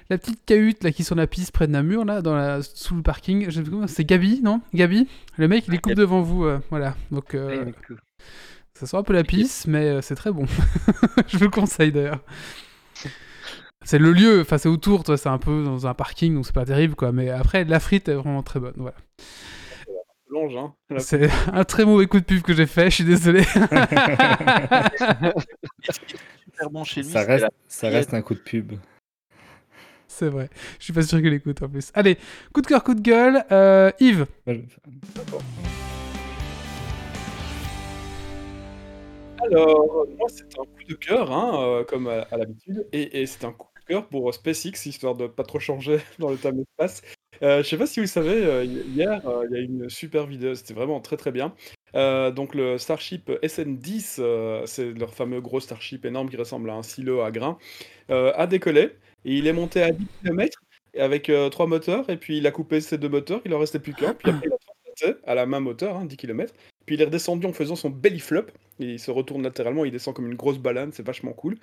[0.10, 2.61] la petite cahute là qui est sur la piste près de Namur là, dans la
[2.61, 3.45] sous le parking.
[3.45, 4.61] Je sais plus comment, c'est Gabi, non?
[4.73, 5.07] Gabi?
[5.38, 6.95] Le mec, il est coupe devant vous, euh, voilà.
[7.11, 7.65] Donc euh,
[8.73, 10.45] ça sent un peu la pisse, mais euh, c'est très bon.
[11.27, 12.19] Je vous le conseille d'ailleurs.
[13.84, 16.56] C'est le lieu, enfin c'est autour, toi, c'est un peu dans un parking, donc c'est
[16.56, 17.11] pas terrible quoi.
[17.11, 18.95] Mais après, la frite est vraiment très bonne, voilà.
[20.27, 20.73] Longe, hein.
[20.98, 23.44] C'est un très mauvais coup de pub que j'ai fait, je suis désolé.
[25.84, 27.10] Super bon chez lui.
[27.10, 28.73] ça c'était reste, la- ça reste un coup de pub.
[30.16, 30.50] C'est vrai.
[30.80, 31.92] Je suis pas sûr qu'il écoute en plus.
[31.94, 32.18] Allez,
[32.54, 33.44] coup de cœur, coup de gueule.
[33.52, 34.26] Euh, Yves,
[39.44, 43.26] Alors, moi, c'est un coup de cœur, hein, euh, comme à, à l'habitude, et, et
[43.26, 46.62] c'est un coup de cœur pour SpaceX, histoire de pas trop changer dans le thème
[46.62, 47.02] espace.
[47.44, 49.62] Euh, je sais pas si vous le savez, euh, hi- hier, euh, il y a
[49.62, 51.54] eu une super vidéo, c'était vraiment très très bien.
[51.96, 56.74] Euh, donc le Starship SN10, euh, c'est leur fameux gros Starship énorme qui ressemble à
[56.76, 57.58] un silo à grains,
[58.10, 58.92] euh, a décollé,
[59.26, 60.60] il est monté à 10 km
[60.98, 63.80] avec euh, trois moteurs, et puis il a coupé ses deux moteurs, il en restait
[63.80, 66.54] plus qu'un, puis après il a transporté à la main moteur, hein, 10 km,
[66.86, 68.46] puis il est redescendu en faisant son belly flop,
[68.80, 71.58] il se retourne latéralement, il descend comme une grosse banane, c'est vachement cool.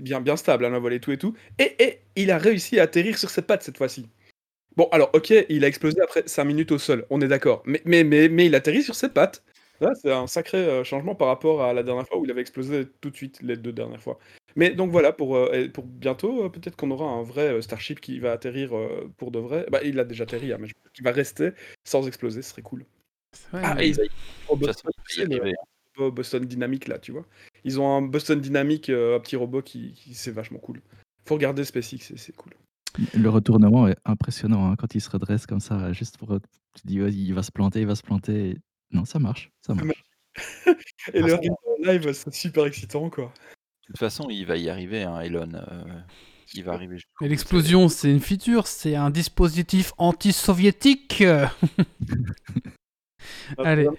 [0.00, 1.34] Bien, stable, hein, la volée, tout et tout.
[1.58, 4.06] Et, il a réussi à atterrir sur ses pattes cette fois-ci.
[4.76, 7.62] Bon, alors, ok, il a explosé après 5 minutes au sol, on est d'accord.
[7.66, 9.42] Mais, mais, mais, mais il atterrit sur ses pattes.
[9.80, 12.40] Là, c'est un sacré euh, changement par rapport à la dernière fois où il avait
[12.40, 14.18] explosé tout de suite, les deux dernières fois.
[14.56, 18.00] Mais donc voilà, pour, euh, pour bientôt, euh, peut-être qu'on aura un vrai euh, Starship
[18.00, 19.66] qui va atterrir euh, pour de vrai.
[19.70, 21.50] Bah, il a déjà atterri, hein, mais je- qui va rester
[21.84, 22.86] sans exploser, ce serait cool.
[23.52, 25.40] vrai, Ah, mais- et ils façon, Boston,
[26.12, 27.24] Boston Dynamics là, tu vois.
[27.64, 30.80] Ils ont un Boston Dynamics, euh, un petit robot qui, qui- c'est vachement cool.
[31.26, 32.52] Faut regarder SpaceX, c'est- c'est cool.
[33.12, 36.38] Le retournement est impressionnant hein, quand il se redresse comme ça, juste pour.
[36.74, 38.50] Tu dis, ouais, il va se planter, il va se planter.
[38.50, 38.58] et-
[38.92, 40.04] Non, ça marche, ça marche.
[41.14, 41.26] Et Ah,
[41.80, 43.32] le live, c'est super excitant quoi.
[43.94, 45.52] De toute façon, il va y arriver, hein, Elon.
[45.54, 45.84] euh,
[46.52, 46.98] il va arriver.
[47.20, 51.22] Mais l'explosion, c'est une feature, c'est un dispositif anti-soviétique.
[53.58, 53.86] Allez.
[53.86, 53.94] Tout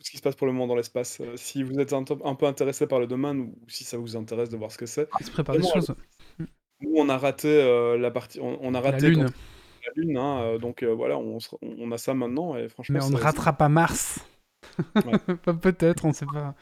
[0.00, 1.18] ce qui se passe pour le moment dans l'espace.
[1.22, 4.50] Euh, si vous êtes un, peu intéressé par le domaine ou si ça vous intéresse
[4.50, 5.08] de voir ce que c'est.
[5.18, 5.94] Il se prépare des choses.
[6.82, 9.24] Nous, on a raté euh, la partie, on, on a La raté Lune.
[9.24, 9.32] quand-
[9.86, 11.38] la Lune, hein, euh, donc euh, voilà, on,
[11.90, 12.98] a ça maintenant et franchement.
[12.98, 14.20] Mais on ne ratera pas Mars.
[15.60, 16.54] Peut-être, on ne sait pas.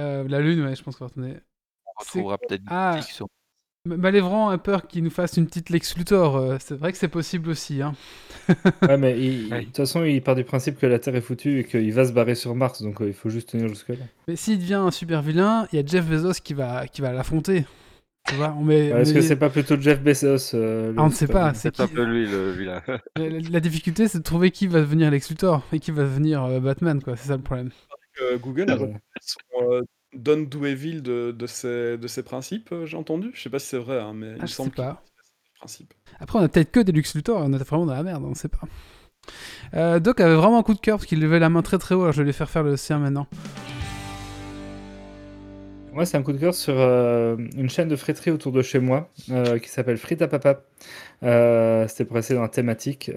[0.00, 1.36] Euh, la Lune, ouais, je pense qu'on va retourner.
[1.86, 3.00] On retrouvera peut-être Ah.
[3.02, 3.26] sur-
[3.86, 6.36] Malévran a peur qu'il nous fasse une petite Lex Luthor.
[6.36, 7.82] euh, c'est vrai que c'est possible aussi.
[7.82, 7.94] Hein.
[8.82, 9.60] Ouais, mais il- Ouais.
[9.60, 12.06] de toute façon, il part du principe que la Terre est foutue et qu'il va
[12.06, 13.96] se barrer sur Mars, donc euh, il faut juste tenir jusque-là.
[14.26, 17.12] Mais s'il devient un super vilain, il y a Jeff Bezos qui va, qui va
[17.12, 17.66] l'affronter.
[18.26, 21.08] Tu vois, on met, Est-ce met- que c'est pas plutôt Jeff Bezos euh, Ah, on
[21.08, 22.82] ne sait pas, c'est un peu lui, le vilain.
[23.16, 26.04] la, la- la difficulté, c'est de trouver qui va devenir Lex Luthor et qui va
[26.04, 27.16] devenir euh, Batman, quoi.
[27.16, 27.70] C'est ça le problème.
[28.22, 28.80] Euh, Google a Ouais.
[28.80, 29.38] repris son
[29.72, 29.82] euh,
[30.14, 33.30] de, de, ses, de ses principes, euh, j'ai entendu.
[33.34, 35.02] Je sais pas si c'est vrai, hein, mais il Ah, me sais semble pas.
[35.58, 35.94] principes.
[36.20, 38.30] Après, on a peut-être que des Lex Luthor on est vraiment dans la merde, on
[38.30, 38.60] ne sait pas.
[39.74, 41.94] Euh, Doc avait vraiment un coup de cœur parce qu'il levait la main très très
[41.94, 43.26] haut, alors je vais lui faire faire le sien maintenant.
[45.94, 48.80] Moi, c'est un coup de cœur sur euh, une chaîne de friterie autour de chez
[48.80, 50.64] moi euh, qui s'appelle Frites à Papa.
[51.22, 53.12] Euh, c'était pour rester dans la thématique.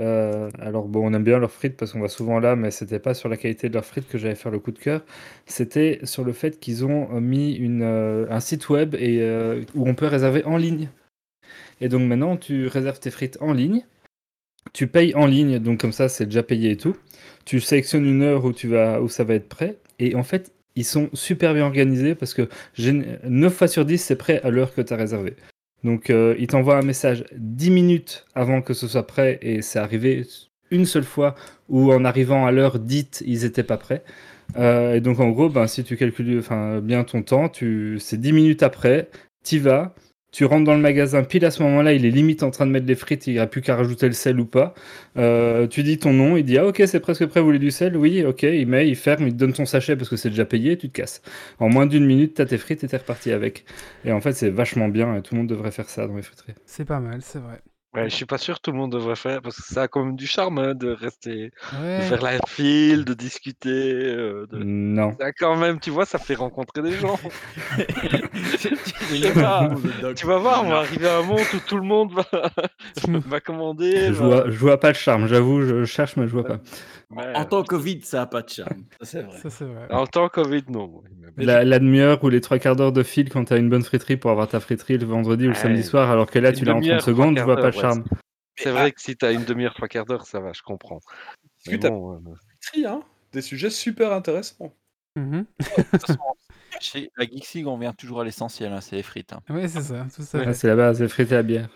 [0.59, 3.15] Alors, bon, on aime bien leurs frites parce qu'on va souvent là, mais c'était pas
[3.15, 5.01] sur la qualité de leurs frites que j'allais faire le coup de cœur.
[5.47, 9.27] C'était sur le fait qu'ils ont mis une, un site web et,
[9.73, 10.89] où on peut réserver en ligne.
[11.81, 13.87] Et donc maintenant, tu réserves tes frites en ligne.
[14.73, 16.95] Tu payes en ligne, donc comme ça, c'est déjà payé et tout.
[17.43, 19.77] Tu sélectionnes une heure où, tu vas, où ça va être prêt.
[19.97, 22.47] Et en fait, ils sont super bien organisés parce que
[22.77, 25.35] gén- 9 fois sur 10, c'est prêt à l'heure que tu as réservé.
[25.83, 29.79] Donc, euh, ils t'envoient un message 10 minutes avant que ce soit prêt et c'est
[29.79, 30.25] arrivé
[30.71, 31.35] une seule fois
[31.69, 34.03] où, en arrivant à l'heure dite, ils n'étaient pas prêts.
[34.57, 36.41] Euh, et donc, en gros, ben, si tu calcules
[36.81, 37.97] bien ton temps, tu...
[37.99, 39.09] c'est 10 minutes après,
[39.43, 39.93] tu vas,
[40.31, 42.71] tu rentres dans le magasin, pile à ce moment-là, il est limite en train de
[42.71, 44.73] mettre les frites, il n'y a plus qu'à rajouter le sel ou pas.
[45.17, 47.71] Euh, tu dis ton nom, il dit Ah, ok, c'est presque prêt, vous voulez du
[47.71, 47.95] sel?
[47.97, 50.45] Oui, ok, il met, il ferme, il te donne ton sachet parce que c'est déjà
[50.45, 51.21] payé, tu te casses.
[51.59, 53.65] En moins d'une minute, t'as tes frites et t'es reparti avec.
[54.05, 56.23] Et en fait, c'est vachement bien et tout le monde devrait faire ça dans les
[56.23, 56.53] friteries.
[56.65, 57.61] C'est pas mal, c'est vrai.
[57.95, 59.87] Ouais, je suis pas sûr que tout le monde devrait faire parce que ça a
[59.87, 62.01] quand même du charme hein, de rester, de Ouais.
[62.01, 63.69] faire la file, de discuter.
[64.03, 64.57] euh, de...
[64.63, 65.15] Non.
[65.19, 67.17] Ça, quand même, tu vois, ça fait rencontrer des gens.
[69.11, 69.69] Il sais pas.
[70.01, 70.15] Doc.
[70.15, 72.25] tu vas voir, on va arriver à un monde où tout le monde va,
[73.25, 74.07] va commander.
[74.07, 76.59] Je va- vois, je vois pas le charme, j'avoue, je cherche, mais je vois pas.
[77.15, 78.83] En temps Covid, ça a pas de charme.
[78.99, 79.37] Ça, c'est vrai.
[79.37, 79.87] Ça, c'est vrai.
[79.91, 81.03] En temps Covid, non.
[81.37, 84.17] La, la demi-heure ou les trois quarts d'heure de fil quand t'as une bonne friterie
[84.17, 86.71] pour avoir ta friterie le vendredi ou le samedi soir, alors que là tu l'as
[86.73, 88.03] en 30 demi-heure, secondes, je vois pas le charme.
[88.55, 90.99] C'est vrai que si t'as une demi-heure, trois quarts d'heure, ça va, je comprends.
[91.63, 93.01] Discute bon, euh, hein
[93.31, 94.73] Des sujets super intéressants.
[95.15, 95.45] Mhm.
[96.79, 99.33] Chez la Geeksig, on vient toujours à l'essentiel, hein, c'est les frites.
[99.33, 99.41] hein.
[99.49, 100.39] Ouais, c'est ça, tout ça.
[100.45, 101.69] Ah, c'est la base, les frites et la bière.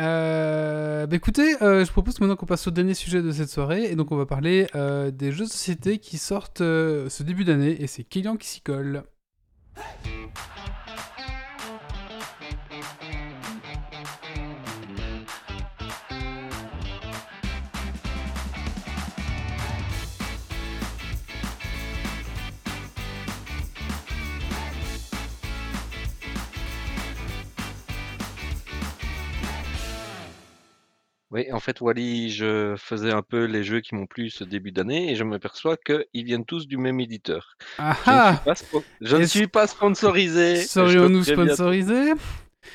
[0.00, 3.84] Euh, bah écoutez, euh, je propose maintenant qu'on passe au dernier sujet de cette soirée,
[3.84, 7.44] et donc on va parler euh, des jeux de société qui sortent euh, ce début
[7.44, 9.04] d'année, et c'est Kylian qui s'y colle.
[31.34, 34.70] Oui, en fait, Wally, je faisais un peu les jeux qui m'ont plu ce début
[34.70, 37.56] d'année et je m'aperçois qu'ils viennent tous du même éditeur.
[37.76, 40.54] Ah Je ne ah suis pas, spo- je ne suis pas sponsorisé.
[40.54, 42.12] Serions-nous sponsorisés?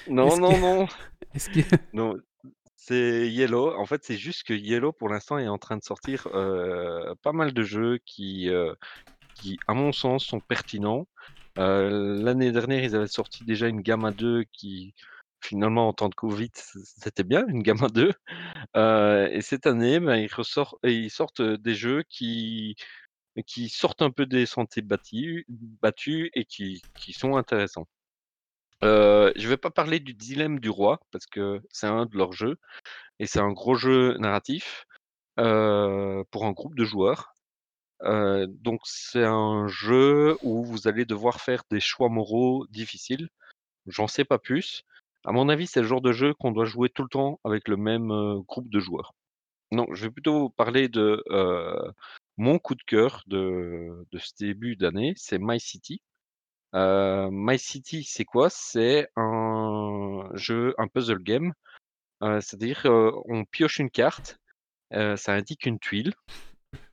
[0.10, 0.88] Non, non, que- non.
[1.54, 1.62] Que...
[1.94, 2.18] non.
[2.76, 3.78] C'est Yellow.
[3.78, 7.32] En fait, c'est juste que Yellow, pour l'instant, est en train de sortir euh, pas
[7.32, 8.74] mal de jeux qui, euh,
[9.36, 11.08] qui, à mon sens, sont pertinents.
[11.60, 14.96] Euh, L'année dernière, ils avaient sorti déjà une gamme à 2 qui,
[15.42, 18.14] finalement, en temps de Covid, c'était bien, une gamme à 2.
[18.76, 22.76] Euh, et cette année, ben, ils, sortent des jeux qui,
[23.70, 25.46] sortent un peu des sentiers battus,
[26.34, 26.82] et qui,
[27.14, 27.88] sont intéressants.
[28.82, 32.58] Je vais pas parler du dilemme du roi parce que c'est un de leurs jeux
[33.20, 34.86] et c'est un gros jeu narratif
[35.36, 37.34] pour un groupe de joueurs.
[38.02, 43.30] Donc c'est un jeu où vous allez devoir faire des choix moraux difficiles.
[43.88, 44.86] J'en sais pas plus.
[45.30, 47.68] À mon avis, c'est le genre de jeu qu'on doit jouer tout le temps avec
[47.68, 48.08] le même
[48.48, 49.14] groupe de joueurs.
[49.72, 51.24] Non, je vais plutôt vous parler de
[52.38, 56.02] mon coup de cœur de, ce début d'année, c'est My City.
[56.74, 58.50] My City, c'est quoi?
[58.50, 61.54] C'est un jeu, un puzzle game.
[62.22, 62.88] C'est-à-dire,
[63.26, 64.40] on pioche une carte,
[64.92, 66.16] ça indique une tuile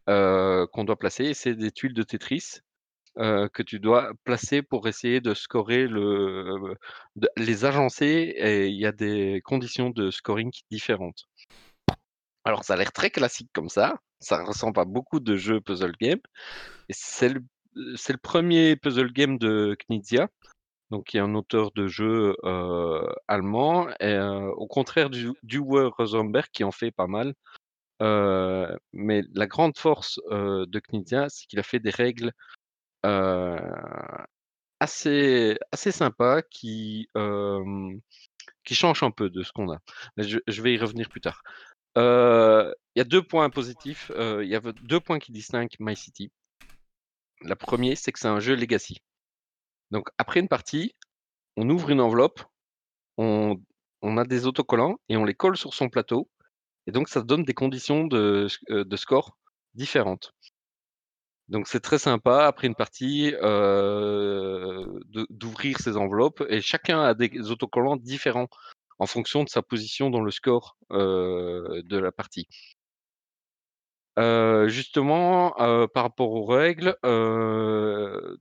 [0.06, 2.60] qu'on doit placer, et c'est des tuiles de Tetris
[3.18, 6.74] euh, que tu dois placer pour essayer de scorer le,
[7.38, 11.24] les agencer, et il y a des conditions de scoring différentes.
[12.44, 13.98] Alors, ça a l'air très classique comme ça.
[14.20, 16.20] Ça ressemble à beaucoup de jeux puzzle game.
[16.90, 17.42] C'est le,
[17.96, 20.28] c'est le premier puzzle game de Knizia,
[20.90, 23.88] donc qui est un auteur de jeux euh, allemand.
[24.02, 27.34] Euh, au contraire du, du Rosenberg qui en fait pas mal.
[28.00, 32.32] Mais la grande force de Knizia, c'est qu'il a fait des règles
[34.80, 37.08] assez, assez sympas qui,
[38.64, 39.78] qui changent un peu de ce qu'on a.
[40.18, 41.42] Je, vais y revenir plus tard.
[41.96, 44.10] Il y a deux points positifs.
[44.16, 46.30] Il y a deux points qui distinguent My City.
[47.42, 48.98] La première, c'est que c'est un jeu legacy.
[49.90, 50.94] Donc après une partie,
[51.56, 52.42] on ouvre une enveloppe,
[53.18, 53.58] on,
[54.02, 56.28] a des autocollants et on les colle sur son plateau.
[56.86, 58.48] Et donc, ça donne des conditions de
[58.96, 59.36] score
[59.74, 60.32] différentes.
[61.48, 64.84] Donc, c'est très sympa après une partie euh,
[65.30, 68.48] d'ouvrir ces enveloppes et chacun a des autocollants différents
[68.98, 72.48] en fonction de sa position dans le score euh, de la partie.
[74.18, 75.50] Euh, justement,
[75.94, 76.96] par rapport aux règles,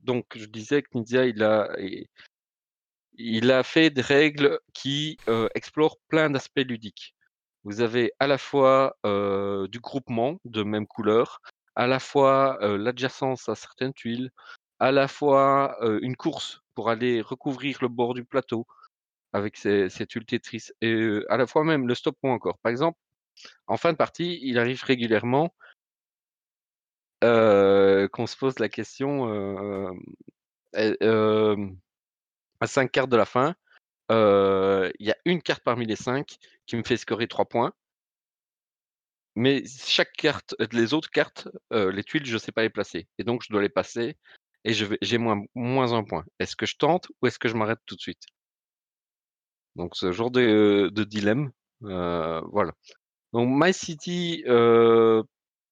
[0.02, 1.68] donc je disais que Nizia, il a,
[3.18, 5.18] il- a fait des règles qui
[5.54, 7.14] explorent plein d'aspects ludiques.
[7.64, 11.40] Vous avez à la fois du groupement de même couleur,
[11.76, 14.30] à la fois l'adjacence à certaines tuiles,
[14.80, 18.66] à la fois une course pour aller recouvrir le bord du plateau
[19.32, 20.24] avec ces, ces tuiles
[20.80, 22.58] et à la fois même le stop ou encore.
[22.58, 22.98] Par exemple,
[23.66, 25.54] en fin de partie, il arrive régulièrement
[27.20, 29.92] qu'on se pose la question
[32.60, 33.54] à 5 cartes de la fin,
[34.10, 36.36] il y a une carte parmi les 5
[36.66, 37.72] qui me fait scorer 3 points.
[39.36, 42.70] Mais chaque carte, euh, les autres cartes, euh, les tuiles, je ne sais pas les
[42.70, 43.06] placer.
[43.18, 44.16] Et donc, je dois les passer
[44.64, 46.24] et j'ai moins, un point.
[46.40, 48.24] Est-ce que je tente ou est-ce que je m'arrête tout de suite?
[49.76, 51.52] Donc, ce genre de, de dilemme.
[51.84, 52.72] euh, voilà.
[53.34, 55.22] Donc, My City, euh,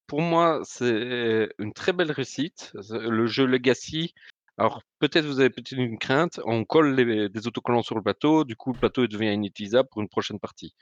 [0.07, 2.73] pour moi, c'est une très belle réussite.
[2.91, 4.13] Le jeu Legacy,
[4.57, 6.95] alors peut-être vous avez peut-être une crainte, on colle
[7.31, 10.75] des autocollants sur le plateau, du coup le plateau devient inutilisable pour une prochaine partie.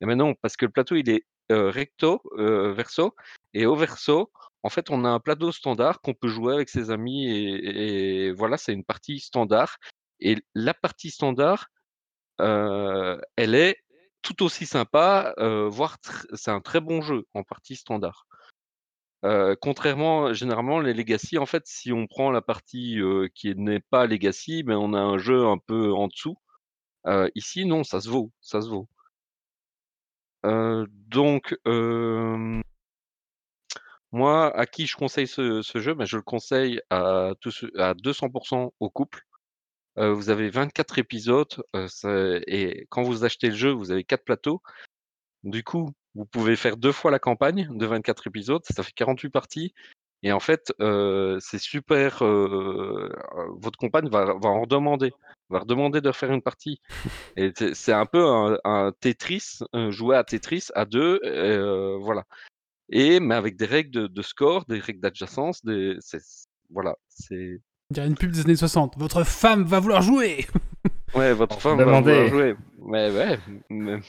[0.00, 3.14] Et maintenant, parce que le plateau il est euh, recto, euh, verso,
[3.54, 4.30] et au verso,
[4.62, 8.56] en fait, on a un plateau standard qu'on peut jouer avec ses amis, et, voilà,
[8.56, 9.76] c'est une partie standard.
[10.20, 11.68] Et la partie standard,
[12.40, 13.78] euh, elle est
[14.22, 15.34] tout aussi sympa,
[15.70, 15.96] voire
[16.34, 18.26] c'est un très bon jeu en partie standard.
[19.60, 22.98] Contrairement, généralement, les Legacy, en fait, si on prend la partie
[23.34, 26.36] qui n'est pas Legacy, ben, on a un jeu un peu en dessous.
[27.34, 28.88] Ici, non, ça se vaut, ça se vaut.
[30.42, 31.54] Donc,
[34.12, 35.94] moi, à qui je conseille ce, jeu?
[35.94, 39.22] Ben, Je le conseille à, tous à 200% au couple.
[39.96, 41.62] Vous avez 24 épisodes
[42.46, 44.62] et quand vous achetez le jeu, vous avez 4 plateaux.
[45.44, 49.30] Du coup, vous pouvez faire deux fois la campagne de 24 épisodes, ça fait 48
[49.30, 49.74] parties.
[50.22, 52.22] Et en fait, euh, c'est super.
[52.22, 53.08] euh,
[53.38, 55.12] euh, votre compagne va, va en redemander,
[55.48, 56.78] va redemander de refaire une partie.
[57.36, 62.24] Et c'est un peu un, un Tetris, un jouer à Tetris à deux, euh, voilà.
[62.90, 67.60] Et mais avec des règles de, de score, des règles d'adjacence, des, c'est- voilà, c'est.
[67.96, 68.98] Une pub des années 60.
[68.98, 70.46] Votre femme va vouloir jouer
[71.14, 72.56] Ouais, votre On femme va vouloir jouer.
[72.78, 73.38] Ouais, ouais.
[73.70, 74.04] mais- Putain,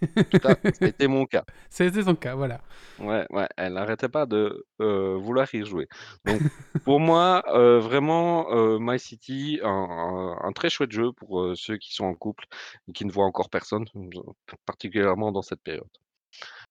[0.74, 1.44] C'était mon cas.
[1.68, 2.60] C'était son cas, voilà.
[2.98, 5.88] Ouais, ouais, elle n'arrêtait pas de euh, vouloir y jouer.
[6.24, 6.40] Donc,
[6.84, 11.76] pour moi, euh, vraiment, euh, My City, un, un- un très chouette jeu pour ceux
[11.76, 12.44] qui sont en couple
[12.88, 13.84] et qui ne voient encore personne,
[14.66, 15.84] particulièrement dans cette période.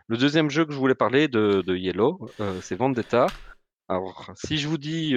[0.08, 2.20] Le deuxième jeu que je voulais parler de, de Yellow,
[2.62, 3.28] c'est Vendetta.
[3.88, 5.16] Alors, si je vous dis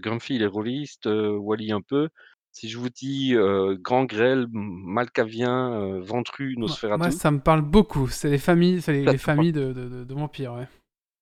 [0.00, 2.08] Grumpy, il est rôliste, Wally un peu,
[2.56, 8.08] si je vous dis euh, Grand Grêle, Malcavien, Ventru, Nosferatu, moi, ça me parle beaucoup.
[8.08, 10.66] C'est les familles, c'est les, familles de, de, de- de vampires, ouais.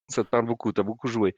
[0.09, 1.35] ça te parle beaucoup, tu as beaucoup joué.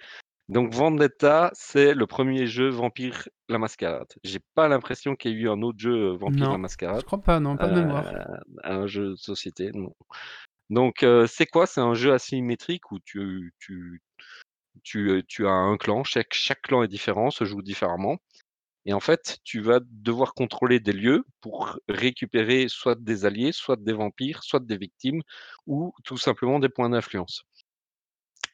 [0.49, 4.13] Donc Vendetta, c'est le premier jeu Vampire la Mascarade.
[4.23, 7.05] J'ai pas l'impression qu'il y ait eu un autre jeu Vampire la Non, je Mascarade,
[7.05, 8.07] crois pas, non, pas de mémoire.
[8.07, 9.93] euh, un jeu de société, non.
[10.71, 11.67] Donc euh, c'est quoi?
[11.67, 14.03] C'est un jeu asymétrique où tu, tu,
[14.85, 18.19] tu, tu as un clan, chaque, chaque clan est différent, se joue différemment.
[18.87, 23.77] Et en fait, tu vas devoir contrôler des lieux pour récupérer soit des alliés, soit
[23.77, 25.23] des vampires, soit des victimes,
[25.67, 27.43] ou tout simplement des points d'influence.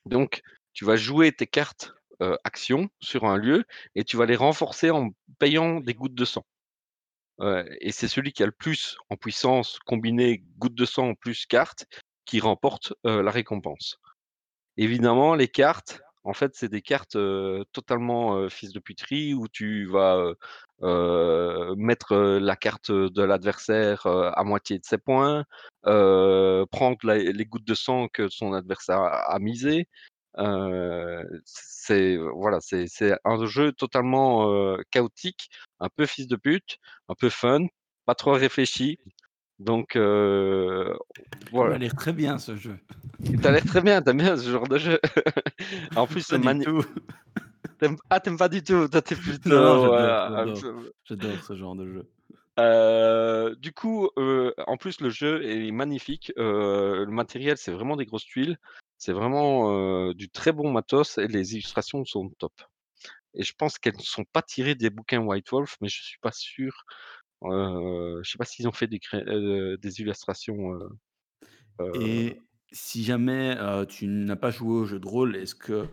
[0.06, 0.40] Donc,
[0.72, 1.92] tu vas jouer tes cartes
[2.22, 3.64] euh, actions sur un lieu
[3.94, 6.44] et tu vas les renforcer en payant des gouttes de sang.
[7.80, 11.86] Et c'est celui qui a le plus en puissance combiné gouttes de sang plus cartes
[12.24, 13.96] qui remporte la récompense.
[14.76, 17.16] Évidemment, les cartes, en fait, c'est des cartes
[17.72, 20.32] totalement fils de puterie où tu vas
[21.76, 25.44] mettre la carte de l'adversaire à moitié de ses points,
[25.82, 29.88] prendre les gouttes de sang que son adversaire a, a misé.
[30.38, 32.86] Euh, c'est voilà, c'est
[33.24, 35.50] un jeu totalement chaotique,
[35.80, 36.78] un peu fils de pute,
[37.08, 37.66] un peu fun,
[38.06, 38.98] pas trop réfléchi.
[39.62, 40.92] Donc euh,
[41.52, 41.76] voilà.
[41.76, 42.76] a l'air très bien ce jeu.
[43.40, 44.98] T'as l'air très bien, t'aimes bien ce genre de jeu.
[45.96, 46.38] en plus, c'est
[47.78, 48.88] t'aimes- Ah, t'aimes pas du tout.
[48.88, 49.50] Toi, t'es plutôt.
[51.04, 52.08] J'adore, ce genre de jeu.
[52.58, 56.32] Euh, du coup, euh, en plus, le jeu est magnifique.
[56.38, 58.58] Euh, le matériel, c'est vraiment des grosses tuiles.
[58.98, 62.52] C'est vraiment du très bon matos et les illustrations sont top.
[63.34, 66.18] Et je pense qu'elles ne sont pas tirées des bouquins White Wolf, mais je suis
[66.20, 66.84] pas sûr.
[67.44, 70.88] Heu, je sais pas s'ils ont fait des cré heu, des illustrations, heu
[71.80, 72.42] heu Et
[72.72, 75.88] si jamais, heu, tu n'as pas joué au jeu de rôle, est-ce que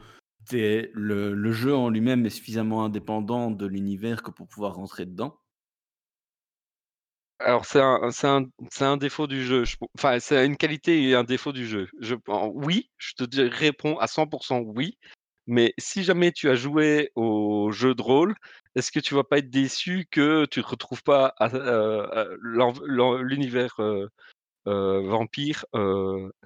[0.49, 4.75] tu es le le jeu en lui-même est suffisamment indépendant de l'univers que pour pouvoir
[4.75, 5.39] rentrer dedans?
[7.39, 10.57] Alors c'est un c'est un c'est un défaut du jeu, je pen enfin, c'est une
[10.57, 11.87] qualité et un défaut du jeu.
[12.01, 14.97] Je pen oui, je te réponds à 100% oui,
[15.49, 18.35] mais si jamais tu as joué au jeu de rôle,
[18.75, 21.35] est-ce que tu vas pas être déçu que tu retrouves pas
[22.41, 22.73] l'en
[23.21, 24.09] l'univers, heu
[24.67, 25.65] heu, vampire,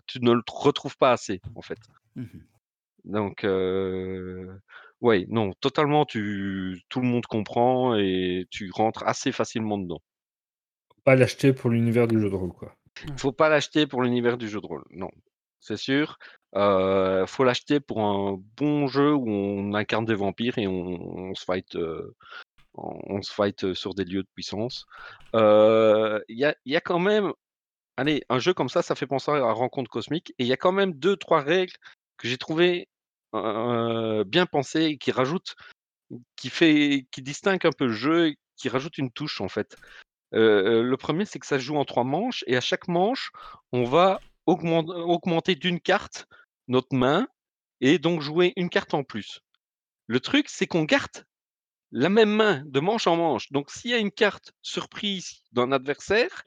[0.07, 1.79] tu ne le retrouves pas assez, en fait.
[2.15, 2.39] Mmh mh.
[3.05, 3.45] Donc
[5.01, 10.01] ouais, non, totalement, tu tout le monde comprend et tu rentres assez facilement dedans.
[11.03, 12.75] Pas l'acheter pour l'univers du jeu de rôle, quoi.
[13.07, 13.13] Ouais.
[13.17, 15.09] Faut pas l'acheter pour l'univers du jeu de rôle, non,
[15.59, 16.17] c'est sûr.
[16.55, 21.43] Heu, faut l'acheter pour un bon jeu où on incarne des vampires et on se
[21.45, 21.75] fight,
[22.75, 24.85] on se fight, sur des lieux de puissance.
[25.33, 27.33] Il y a y a quand même
[27.97, 30.57] allez, un jeu comme ça, ça fait penser à Rencontre Cosmique et il y a
[30.57, 31.73] quand même 2-3 règles
[32.17, 32.89] que j'ai trouvé,
[33.35, 35.55] heu, bien pensées et qui rajoutent
[36.37, 39.77] qui fait qui distingue un peu le jeu et qui rajoute une touche, en fait.
[40.33, 43.31] Le 1er, c'est que ça se joue en 3 manches et à chaque manche,
[43.73, 46.27] on va augment augmenter d'1 carte
[46.67, 47.27] notre main
[47.81, 49.41] et donc jouer 1 carte en plus.
[50.07, 51.25] Le truc, c'est qu'on garde
[51.91, 55.71] la même main de manche en manche, donc s'il y a une carte surprise d'un
[55.71, 56.43] adversaire,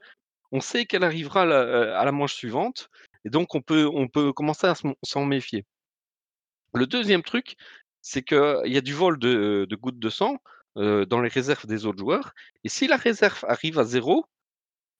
[0.52, 2.88] on sait qu'elle arrivera à la, la manche suivante
[3.24, 4.74] et donc on peut commencer à
[5.04, 5.64] s'en méfier.
[6.74, 7.56] Le 2e truc,
[8.02, 10.38] c'est qu'il y a du vol de gouttes de sang,
[10.76, 12.32] heu, dans les réserves des autres joueurs
[12.64, 14.26] et si la réserve arrive à 0,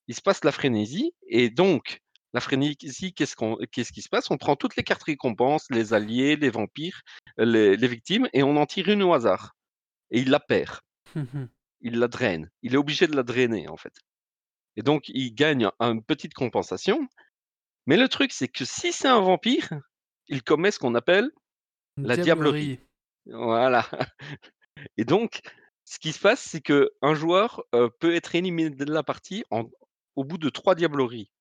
[0.07, 2.01] il se passe la frénésie et donc
[2.33, 4.29] la frénésie, qu'est-ce qu'on qu'est-ce qui se passe?
[4.31, 7.01] On prend toutes les cartes récompenses, les alliés, les vampires,
[7.37, 9.55] les les victimes et on en tire 1 au hasard
[10.11, 10.79] et il la perd.
[11.15, 11.47] Mmh mh.
[11.81, 12.49] Il la draine.
[12.63, 13.93] Il est obligé de la drainer, en fait
[14.77, 17.07] et donc il gagne un petite compensation,
[17.87, 19.69] mais le truc, c'est que si c'est un vampire,
[20.27, 21.31] il commet ce qu'on appelle
[21.97, 22.77] Une la diablerie.
[23.25, 23.45] diablerie.
[23.47, 23.89] Voilà
[24.97, 25.41] et donc
[25.85, 29.69] ce qui se passe, c'est qu'un joueur, heu, peut être éliminé de la partie en
[30.15, 31.31] au bout de 3 diableries.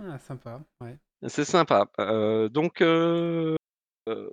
[0.00, 0.98] Ah sympa, ouais.
[1.28, 3.56] C'est sympa, heu, donc heu
[4.08, 4.32] heu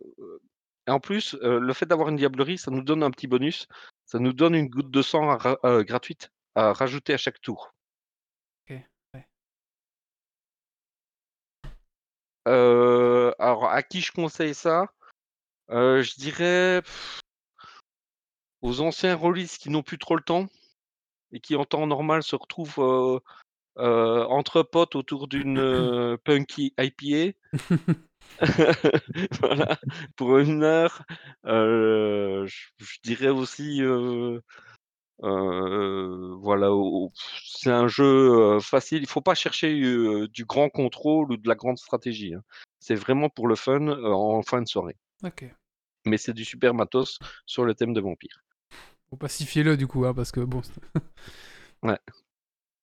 [0.88, 3.68] et en plus, heu, le fait d'avoir une diablerie, ça nous donne un petit bonus.
[4.06, 7.42] Ça nous donne une goutte de sang à ra heu, gratuite à rajouter à chaque
[7.42, 7.74] tour.
[8.66, 8.84] OK,
[9.14, 9.26] ouais.
[12.48, 14.88] Heu, alors à qui je conseille ça?
[15.72, 16.82] Heu, je dirais
[18.62, 20.48] aux anciens rôlistes qui n'ont plus trop le temps
[21.34, 23.20] et qui en temps normal se retrouvent, heu
[23.80, 27.34] heu, entre potes autour d'une, heu, Punky IPA.
[29.42, 29.80] Voilà,
[30.16, 31.04] pour 1 heure,
[31.46, 34.42] heu, je dirais aussi, heu,
[35.22, 36.70] voilà,
[37.46, 39.02] c'est un jeu, facile.
[39.04, 39.74] Il faut pas chercher,
[40.30, 42.44] du grand contrôle ou de la grande stratégie, hein.
[42.80, 44.96] C'est vraiment pour le fun, en fin de soirée.
[45.24, 45.46] OK.
[46.06, 48.42] Mais c'est du super matos sur le thème de vampires.
[49.12, 50.62] Bon pacifiez-le du coup, hein, parce que bon,
[51.84, 51.98] Ouais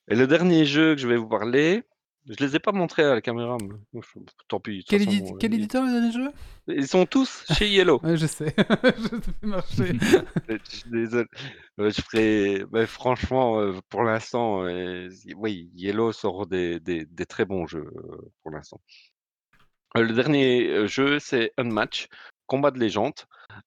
[0.09, 1.85] et le dernier jeu que je vais vous parler,
[2.29, 4.01] je les ai pas montrés à la caméra, mais
[4.49, 6.31] tant pis, Quel façon, édi heu, quel ils éditeur le dernier jeu?
[6.69, 7.85] ils sont tous chez.
[8.03, 9.93] Ouais, je sais, je te fais marcher.
[10.49, 11.27] Je suis désol
[11.79, 17.27] heu, je ferai franchement, heu, pour l'instant, heu, z oui, Iello sort des des des
[17.27, 18.81] très bons jeux, heu, pour l'instant.
[19.95, 22.09] Le dernier, jeu, c'est Unmatched:
[22.47, 23.15] Combat de légende.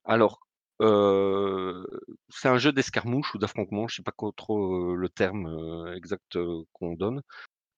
[0.04, 0.40] Alors,
[0.80, 6.38] c'est un jeu d'escarmouche ou d'affrontement, je sais pas trop, le terme, exact,
[6.72, 7.20] qu'on donne,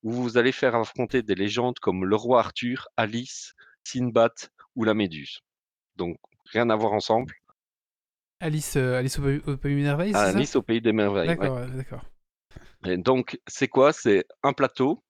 [0.03, 3.55] où vous allez faire affronter des légendes comme le roi Arthur, Alice,
[3.85, 4.33] Sinbad
[4.77, 5.41] ou la Méduse.
[5.97, 6.17] Donc
[6.47, 7.35] rien à voir ensemble.
[8.41, 10.23] Alice, Alice au pays au pays des merveilles, ça?
[10.23, 11.29] Alice au pays des merveilles.
[11.29, 12.05] D'accord, ouais, d'accord.
[12.85, 13.93] Et donc c'est quoi?
[13.93, 15.03] C'est un plateau,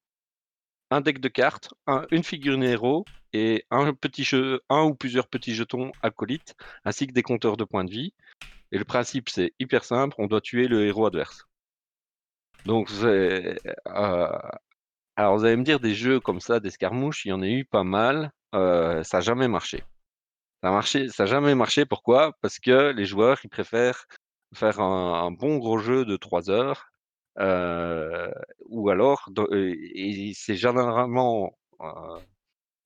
[0.90, 5.28] un deck de cartes, un une figurine héros et un petit jeu 1 ou plusieurs
[5.28, 6.54] petits jetons acolytes,
[6.84, 8.14] ainsi que des compteurs de points de vie
[8.72, 11.46] et le principe, c'est hyper simple, on doit tuer le héros adverse.
[12.64, 13.56] Donc heu,
[15.16, 17.64] alors vous allez me dire des jeux comme ça d'escarmouches, il y en a eu
[17.64, 19.84] pas mal, heu, ça a jamais marché.
[20.62, 22.32] Ça a marché jamais marché, pourquoi?
[22.42, 24.06] Parce que les joueurs, ils préfèrent
[24.54, 26.86] faire un un bon gros jeu de 3 heures,
[27.40, 28.32] heu,
[28.68, 29.30] ou alors
[30.34, 31.56] c'est généralement,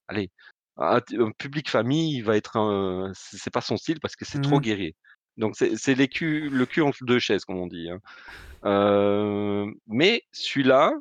[0.09, 0.31] allez,
[0.77, 1.01] un
[1.39, 4.63] public famille, il va être, c'est pas son style parce que c'est trop Mmh.
[4.63, 4.95] guerrier.
[5.37, 8.01] Donc c'est c'est les culs le cul entre 2 chaises comme on dit, hein.
[9.87, 10.93] Mais celui-là,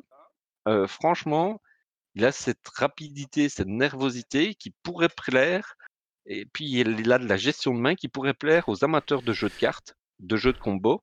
[0.86, 1.60] franchement,
[2.14, 5.76] il a cette rapidité, cette nervosité qui pourrait plaire
[6.26, 9.32] et puis il a de la gestion de main qui pourrait plaire aux amateurs de
[9.32, 11.02] jeux de cartes, de jeux de combo,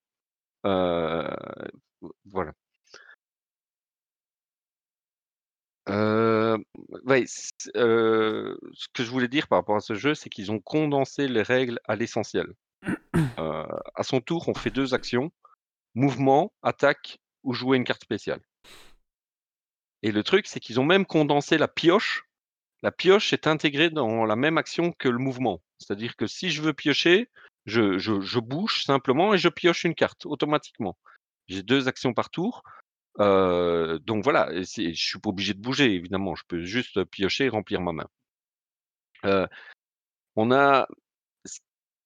[2.25, 2.53] voilà.
[5.89, 6.57] Heu,
[7.05, 10.51] ouais, c heu, ce que je voulais dire par rapport à ce jeu, c'est qu'ils
[10.51, 12.47] ont condensé les règles à l'essentiel.
[13.39, 13.65] Heu,
[13.95, 15.31] à son tour, on fait 2 actions:
[15.95, 18.41] mouvement, attaque ou jouer une carte spéciale.
[20.03, 22.26] Et le truc, c'est qu'ils ont même condensé la pioche.
[22.84, 25.61] La pioche est intégrée dans la même action que le mouvement.
[25.80, 27.30] C'est-à-dire que si je veux piocher,
[27.65, 30.97] je je je bouge simplement et je pioche une carte automatiquement.
[31.47, 32.64] J'ai 2 actions par tour.
[33.18, 37.45] Donc voilà et c'est je suis pas obligé de bouger évidemment, je peux juste piocher
[37.45, 38.07] et remplir ma main.
[40.35, 40.88] On a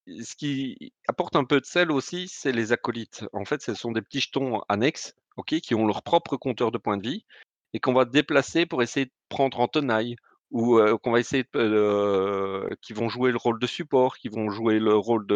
[0.07, 3.25] ce qui apporte un peu de sel aussi, c'est les acolytes.
[3.33, 5.13] En fait, ce sont des petits jetons annexes,
[5.45, 7.25] qui ont leur propre compteur de points de vie
[7.73, 10.15] et qu'on va déplacer pour essayer de prendre en tenaille
[10.51, 14.79] ou, qu'on va essayer de qui vont jouer le rôle de support, qui vont jouer
[14.79, 15.27] le rôle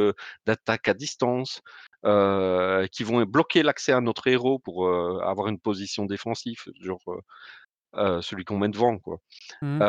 [0.45, 1.61] d'attaque à distance,
[2.05, 7.01] heu, qui vont bloquer l'accès à notre héros pour, heu, avoir une position défensive, genre,
[7.95, 9.17] heu, celui qu'on met devant, quoi.
[9.61, 9.79] Mmh.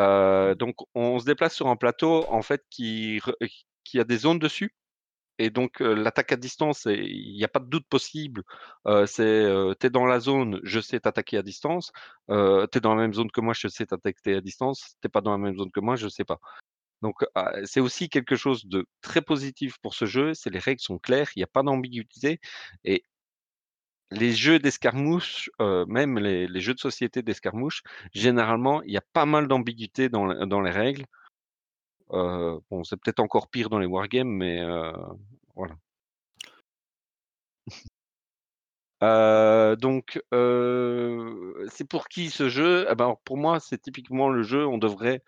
[0.55, 3.19] Donc on se déplace sur un plateau en fait qui
[3.83, 4.75] qui a des zones dessus
[5.39, 8.43] et donc l'attaque à distance il y a pas de doute possible.
[9.07, 11.91] C'est, heu, tu es dans la zone, je sais t'attaquer à distance.
[12.29, 14.95] Heu, tu es dans la même zone que moi, je sais t'attaquer à distance.
[15.01, 16.39] Tu es pas dans la même zone que moi, je sais pas.
[17.03, 20.81] Donc ah, c'est aussi quelque chose de très positif pour ce jeu, c'est les règles
[20.81, 22.39] sont claires, il y a pas d'ambiguïté
[22.85, 23.03] et
[24.11, 29.47] les jeux d'escarmouche, même les jeux de société d'escarmouche, généralement, il y a pas mal
[29.47, 31.05] d'ambiguïté dans les règles.
[32.09, 34.61] Bon, c'est peut-être encore pire dans les wargames, mais
[35.55, 35.75] voilà.
[39.77, 42.85] Donc c'est pour qui ce jeu?
[42.89, 45.21] Eh ben, pour moi, c'est typiquement le jeu, on devrait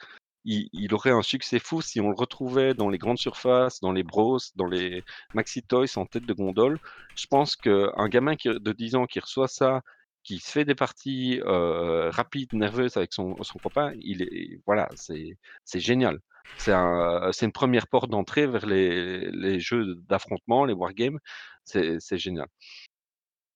[0.45, 4.03] il aurait un succès fou si on le retrouvait dans les grandes surfaces, dans les
[4.03, 5.03] Bros, dans les
[5.33, 6.79] Maxi Toys en tête de gondole.
[7.15, 9.81] Je pense qu'un gamin de 10 ans qui reçoit ça,
[10.23, 15.37] qui se fait des parties, heu, rapides, nerveuses avec son copain, il est voilà, c'est
[15.79, 16.19] génial.
[16.57, 21.19] C'est un c'est une première porte d'entrée vers les les jeux d'affrontement, les wargames,
[21.65, 22.47] c'est c'est génial.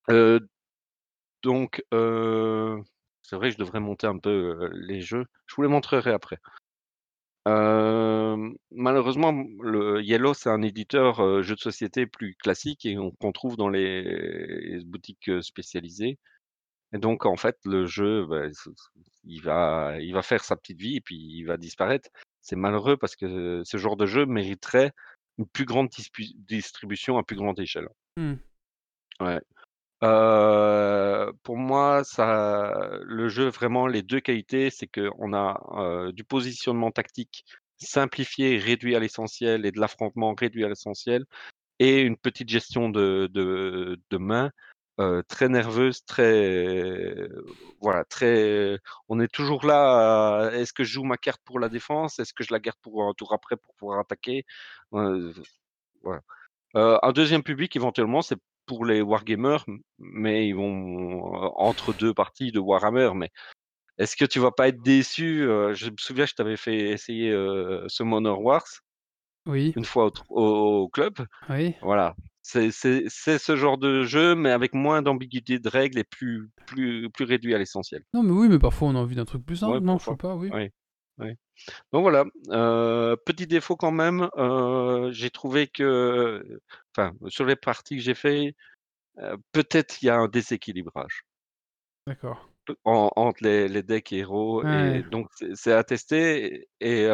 [0.07, 0.39] Heu,
[1.43, 2.81] donc heu,
[3.21, 5.25] c'est vrai je devrais monter un peu, les jeux.
[5.47, 6.37] Je vous les montrerai après.
[7.45, 13.31] Malheureusement, le Yellow, c'est un éditeur, heu, jeux de société plus classique et on qu'on
[13.31, 16.17] trouve dans les boutiques, heu, spécialisées
[16.93, 18.89] et donc en fait, le jeu, bah, ce ce
[19.23, 22.09] il va il va faire sa petite vie et puis il va disparaître.
[22.41, 24.91] C'est malheureux parce que ce genre de jeu mériterait
[25.37, 25.89] une plus grande
[26.47, 27.87] distribution à plus grande échelle.
[28.17, 28.33] Mmh.
[29.19, 29.39] Ouais.
[31.43, 35.59] Pour moi, ça le jeu vraiment les 2 qualités, c'est qu'on a,
[36.07, 37.43] heu, du positionnement tactique
[37.77, 41.25] simplifié, réduit à l'essentiel et de l'affrontement réduit à l'essentiel
[41.79, 44.51] et une petite gestion de de de main,
[45.01, 47.27] heu, très nerveuse, très
[47.81, 52.19] voilà, très on est toujours là «Est-ce que je joue ma carte pour la défense?
[52.19, 54.45] Est-ce que je la garde pour un tour après pour pouvoir attaquer?»
[54.95, 55.33] heu,
[56.03, 56.21] voilà.
[56.77, 58.37] Heu, un 2e public éventuellement, c'est
[58.69, 59.65] pour les wargamers,
[59.99, 63.31] mais ils vont, heu, entre 2 parties de Warhammer, mais
[63.99, 65.43] est-ce que tu vas pas être déçu?
[65.43, 68.67] Heu, je me souviens, je t'avais fait essayer, heu, Summoner Wars
[69.45, 70.43] Oui, une fois au tr au
[70.83, 71.13] au club.
[71.49, 71.75] oui.
[71.81, 77.09] Voilà, c'est ce genre de jeu, mais avec moins d'ambiguïté de règles et plus plus
[77.11, 78.03] plus réduit à l'essentiel.
[78.13, 79.97] Non, mais oui, mais parfois on a envie d'un truc plus Ouais, simple, non?
[79.97, 80.53] Je sais pas, oui.
[80.53, 80.69] Oui,
[81.19, 81.33] oui.
[81.93, 82.25] Donc voilà,
[83.25, 84.29] petit défaut quand même,
[85.11, 86.61] j'ai trouvé que
[86.99, 88.55] enfin, sur les parties que j'ai fait,
[89.51, 91.23] peut-être il y a un déséquilibrage.
[92.07, 92.49] D'accord.
[92.65, 94.99] Pe en entre les les decks héros Ouais.
[94.99, 97.07] et donc c'est à tester et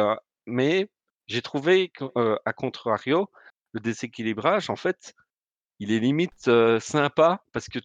[0.46, 0.88] mais
[1.28, 3.28] j'ai trouvé que, heu, à contrario,
[3.72, 5.14] le déséquilibrage, en fait,
[5.80, 6.50] il est limite,
[6.80, 7.80] sympa parce que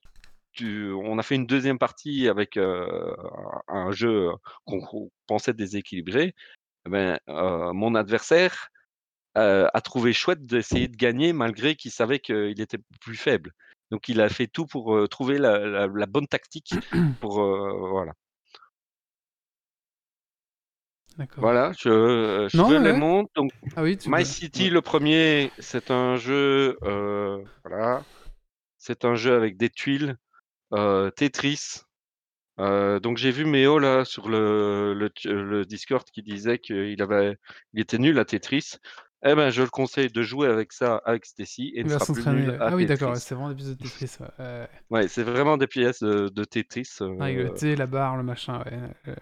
[0.53, 4.31] tu on a fait une 2e partie avec, un jeu
[4.65, 6.35] qu'on pensait déséquilibré.
[6.85, 8.70] Et ben, mon adversaire,
[9.37, 13.51] heu, a trouvé chouette d'essayer de gagner malgré qu'il savait qu'il était plus faible.
[13.91, 16.79] Donc il a fait tout pour, heu, trouver la la la bonne tactique
[17.21, 18.13] pour, heu, voilà.
[21.39, 22.93] Voilà, je, je Non, ouais, les ouais.
[22.93, 24.25] montre donc Ah oui, My.
[24.25, 24.71] City Ouais.
[24.71, 26.77] le 1er, c'est un jeu,
[27.63, 28.03] voilà,
[28.77, 30.17] c'est un jeu avec des tuiles,
[31.17, 31.81] Tetris.
[32.59, 37.37] Donc j'ai vu Méo là sur le le ch le Discord qui disait qu'il avait
[37.73, 38.77] il était nul à Tetris.
[39.23, 42.57] Et ben, je le conseille de jouer avec ça avec Stacy et s'entraîner, ouais.
[42.59, 44.27] à Ah oui, d'accord, ouais, c'est vraiment des pièces de Tetris, ouais.
[44.39, 44.69] Ouais, ouais.
[44.89, 48.63] Ouais, c'est vraiment des pièces, de Tetris, Avec le heu T, la barre, le machin,
[48.63, 48.79] ouais,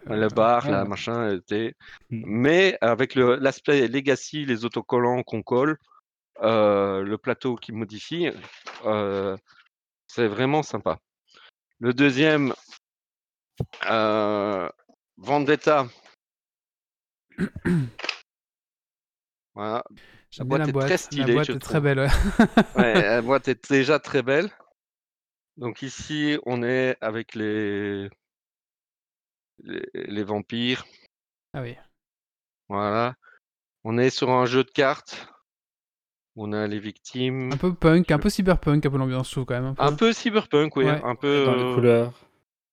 [0.08, 0.86] le bar, la Ah.
[0.86, 1.74] machin, heu, tu
[2.12, 2.24] Mmh.
[2.26, 5.78] mais avec le l'aspect legacy, les autocollants qu'on colle,
[6.42, 8.30] le plateau qui modifie,
[10.08, 10.98] c'est vraiment sympa.
[11.80, 12.54] Le 2e,
[13.86, 14.70] heu,
[15.18, 15.88] Vendetta.
[19.60, 19.84] voilà.
[20.32, 22.00] J'aime boîte bien la est la stylée, boîte je est très belle.
[22.00, 22.08] ouais.
[22.78, 24.50] Ouais, la boîte est déjà très belle.
[25.58, 28.10] Donc ici, on est avec les,
[29.64, 30.86] les, les vampires.
[31.54, 31.76] ah oui.
[32.70, 33.16] Voilà.
[33.84, 35.28] On est sur un jeu de cartes.
[36.38, 37.52] On a les victimes.
[37.52, 39.66] Un peu punk, un peu cyberpunk, un peu l'ambiance, je trouve quand même.
[39.66, 39.84] Un peu.
[39.84, 40.86] Un peu cyberpunk, oui.
[40.86, 41.02] Ouais.
[41.04, 41.44] Un peu.
[41.44, 42.14] Dans les euh, couleurs.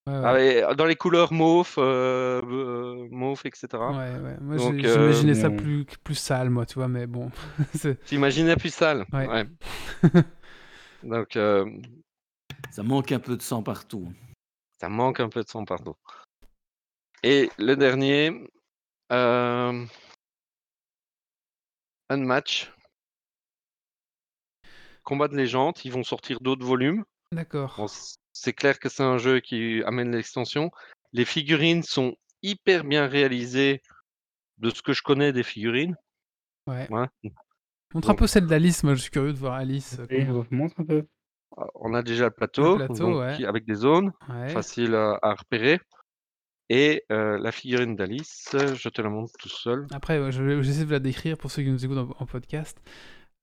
[0.07, 0.63] Ouais, ouais.
[0.63, 3.67] ah dans les couleurs mauve, euh, euh, mauve, etc.
[3.73, 4.37] Ouais, ouais.
[4.41, 5.57] Moi, Donc, euh, j'imaginais ça bon.
[5.57, 7.31] plus, plus sale, moi, tu vois, mais bon.
[8.07, 9.05] T'imaginais plus sale.
[9.13, 9.45] Ouais.
[11.03, 11.69] Donc, euh,
[12.71, 14.13] Ça manque un peu de sang partout.
[14.81, 15.97] ça manque un peu de sang partout.
[17.25, 18.49] Et le dernier,
[19.13, 19.85] euh,
[22.11, 22.73] Unmatch.
[25.03, 27.05] Combat de légende, ils vont sortir d'autres volumes.
[27.33, 27.75] D'accord.
[27.77, 27.87] Bon,
[28.41, 30.71] c'est clair que c'est un jeu qui amène l'extension.
[31.13, 33.81] Les figurines sont hyper bien réalisées
[34.59, 35.97] de ce que je connais des figurines.
[36.67, 36.87] Ouais.
[36.91, 37.07] Ouais.
[37.95, 39.97] Montre un peu celle d'Alice, moi, je suis curieux de voir Alice.
[40.01, 41.07] euh, Et comment- montre un peu.
[41.77, 43.37] On a déjà le plateau, plateau, donc, ouais.
[43.37, 44.49] qui- avec des zones Ouais.
[44.51, 45.81] faciles à, à repérer.
[46.69, 49.87] Et euh, la figurine d'Alice, je te la montre tout seul.
[49.93, 52.77] Après, je j'essaie de la décrire pour ceux qui nous écoutent en, en podcast.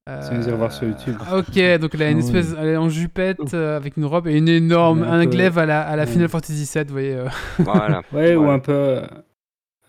[0.07, 1.15] Irez voir sur YouTube.
[1.25, 4.27] ah, Ok, donc elle a une espèce, elle est en jupette euh, avec une robe
[4.27, 6.05] et une énorme, un un peu- glaive à la, à la.
[6.05, 7.13] Final Fantasy VII, vous voyez.
[7.15, 7.29] euh.
[7.59, 8.01] Voilà.
[8.11, 9.01] Ouais, ou un peu.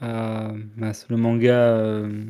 [0.02, 0.52] euh,
[1.08, 1.52] le manga.
[1.52, 2.24] euh,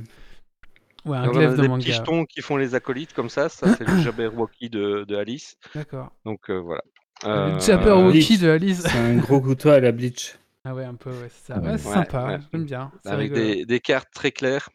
[1.04, 1.82] Ouais, un glaive de des manga.
[1.84, 3.50] petits jetons qui font les acolytes comme ça.
[3.50, 5.56] Ça, c'est le Jabberwocky de, de Alice.
[5.74, 6.10] D'accord.
[6.24, 6.80] Donc euh, voilà.
[7.24, 8.80] Le Euh, Jabberwocky de Alice.
[8.86, 10.36] C'est un gros couteau à la Bleach.
[10.64, 11.60] Ah ouais, un peu, ouais, c'est ça.
[11.60, 11.72] Ouais.
[11.72, 12.38] Ouais, sympa, ouais.
[12.50, 12.90] j'aime bien.
[13.04, 14.70] Avec des, des cartes très claires.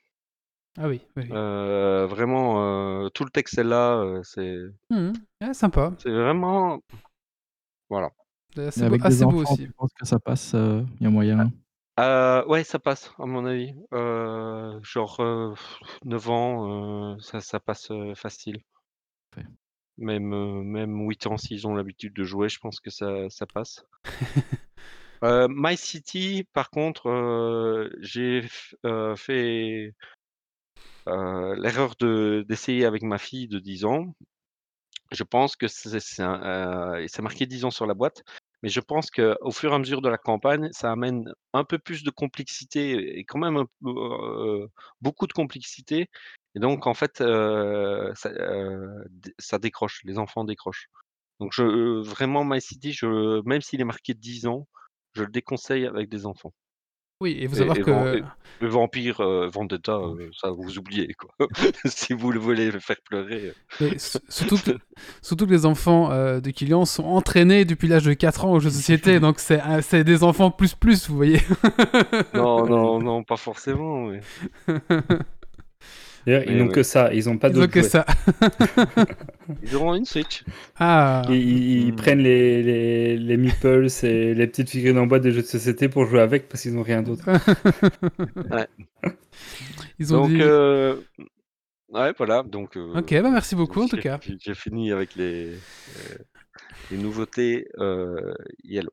[0.79, 1.23] Ah oui, oui.
[1.23, 1.29] oui.
[1.33, 3.97] Euh, vraiment, euh, tout le texte est là.
[3.99, 4.57] euh, c'est
[4.89, 5.13] Mhm.
[5.41, 5.93] Ouais, sympa.
[5.99, 6.81] c'est vraiment.
[7.89, 8.09] Voilà.
[8.55, 9.65] C'est Mais assez beau, avec des assez beau enfants, aussi.
[9.65, 11.51] tu penses que ça passe Il y a moyen?
[11.99, 13.73] Euh, ouais, ça passe, à mon avis.
[13.93, 15.53] Euh, genre euh,
[16.05, 18.57] 9 ans, euh, ça, ça passe euh, facile.
[19.37, 19.43] Ouais.
[19.97, 23.45] Même, euh, même 8 ans, s'ils ont l'habitude de jouer, je pense que ça, ça
[23.45, 23.85] passe.
[25.21, 29.93] Euh, My City, par contre, euh, j'ai f- euh, fait
[31.09, 34.15] euh, l'erreur de d'essayer avec ma fille de 10 ans.
[35.11, 38.23] Je pense que c'est euh, marqué 10 ans sur la boîte,
[38.61, 41.79] mais je pense qu'au fur et à mesure de la campagne, ça amène un peu
[41.79, 44.67] plus de complexité et quand même euh,
[45.01, 46.09] beaucoup de complexité.
[46.55, 50.89] Et donc, en fait, euh, ça, décroche, les enfants décrochent.
[51.39, 54.67] Donc, je, vraiment, My je, même s'il est marqué 10 ans,
[55.13, 56.53] je le déconseille avec des enfants.
[57.21, 58.23] Oui, et vous savoir et que.
[58.61, 61.31] Le vampire euh, Vendetta, euh, ça vous oubliez quoi.
[61.85, 63.53] si vous le voulez le faire pleurer.
[63.81, 63.89] euh.
[63.91, 64.71] Mais surtout, que,
[65.21, 68.59] surtout que les enfants euh, de Kylian sont entraînés depuis l'âge de 4 ans aux
[68.59, 71.39] jeux de société, donc c'est des enfants plus plus, vous voyez.
[72.33, 74.07] Non, non, non, pas forcément.
[74.07, 74.21] mais-
[76.29, 76.69] D'ailleurs, ils n'ont ouais.
[76.69, 78.05] que ça, ils n'ont pas Ils ont d'autre que ça.
[79.61, 80.43] Ils auront une Switch.
[80.79, 81.95] Ah, Ils, ils- ils Hmm.
[81.95, 85.89] prennent les, les, les meeples et les petites figurines en boîte des jeux de société
[85.89, 87.25] pour jouer avec parce qu'ils n'ont rien d'autre.
[89.99, 90.41] ils ont Donc, dit.
[90.41, 90.95] euh,
[91.89, 92.43] ouais, voilà.
[92.43, 94.19] Donc, euh, Ok, bah merci beaucoup en tout cas.
[94.21, 96.17] j'ai- J'ai fini avec les, euh,
[96.91, 98.33] les nouveautés euh,
[98.63, 98.91] Yellow.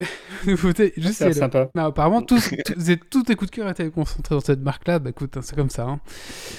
[0.46, 1.68] Juste C'est sympa.
[1.74, 2.54] Non, apparemment, tous,
[3.10, 4.98] tous, tes coups de cœur étaient concentrés dans cette marque-là.
[5.00, 5.84] Bah écoute, hein, c'est comme ça.
[5.84, 6.00] hein.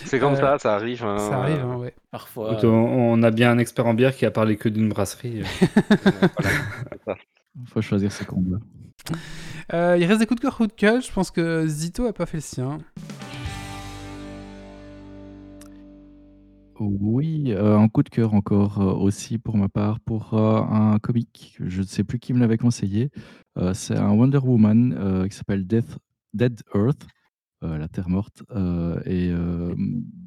[0.06, 1.04] C'est comme Euh, ça, ça arrive.
[1.06, 1.94] hein, Ça arrive, euh, hein, ouais.
[2.12, 2.52] Parfois.
[2.52, 5.44] Écoute, on, on a bien un expert en bière qui a parlé que d'une brasserie.
[7.62, 8.60] Il faut choisir ses combats.
[9.74, 11.02] Euh, il reste des coups de cœur, coups de gueule.
[11.02, 12.78] Je pense que Zito a pas fait le sien.
[16.80, 20.98] Oui, euh, un coup de cœur encore euh, aussi pour ma part pour euh, un
[21.00, 21.58] comic.
[21.60, 23.10] Je ne sais plus qui me l'avait conseillé.
[23.74, 25.98] C'est un Wonder Woman qui s'appelle Death,
[26.34, 27.06] Dead Earth,
[27.62, 28.44] la Terre morte.
[28.52, 29.34] Euh, et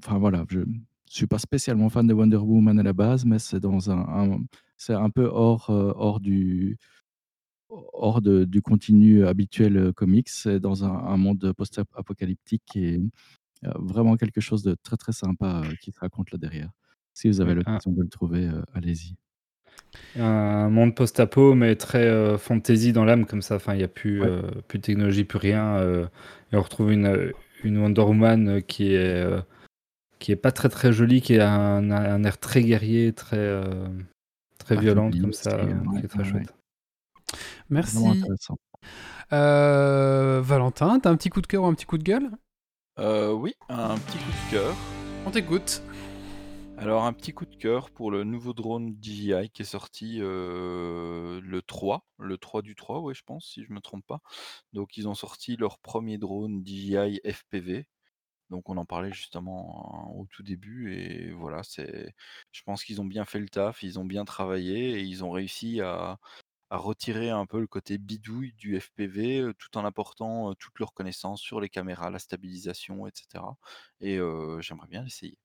[0.05, 0.61] enfin voilà, je
[1.07, 4.41] suis pas spécialement fan de Wonder Woman à la base, mais c'est dans un, un-
[4.77, 6.79] c'est un peu hors, hors du
[7.69, 10.29] hors de- du continu habituel euh, comics.
[10.29, 13.01] C'est dans un, un monde post-apocalyptique et
[13.77, 16.71] vraiment quelque chose de très très sympa euh, qui se raconte là derrière.
[17.15, 19.17] Si vous avez Ouais, l'occasion de le trouver, euh, allez-y.
[20.17, 23.57] un monde post-apo, mais très euh, fantasy dans l'âme, comme ça.
[23.57, 24.29] Enfin, il n'y a plus, Ouais.
[24.29, 25.77] euh, plus de technologie, plus rien.
[25.77, 26.07] euh,
[26.53, 27.33] et on retrouve une,
[27.65, 29.41] une Wonder Woman qui est, euh,
[30.19, 33.89] qui est pas très très jolie, qui a un, un air très guerrier, très, euh,
[34.59, 36.55] très Ah, violente, comme ça, euh, qui ouais, est très ouais, chouette.
[37.71, 38.23] Merci.
[39.33, 42.31] Euh, Valentin, t'as un petit coup de cœur ou un petit coup de gueule?
[42.99, 44.77] Euh, oui, un petit coup de cœur.
[45.25, 45.83] On t'écoute.
[46.77, 51.41] Alors, un petit coup de cœur pour le nouveau drone DJI qui est sorti euh,
[51.43, 54.21] le 3, le 3 du 3, ouais, je pense, si je me trompe pas.
[54.75, 57.87] Donc, ils ont sorti leur premier drone DJI FPV.
[58.51, 60.95] Donc, on en parlait justement au tout début.
[60.95, 62.15] Et voilà, c'est,
[62.53, 65.31] je pense qu'ils ont bien fait le taf, ils ont bien travaillé et ils ont
[65.31, 66.19] réussi à,
[66.73, 70.79] à retirer un peu le côté bidouille du FPV euh, tout en apportant euh, toutes
[70.79, 73.45] leurs connaissances sur les caméras, la stabilisation, etc.
[74.01, 74.19] Et
[74.61, 75.37] j'aimerais bien l'essayer.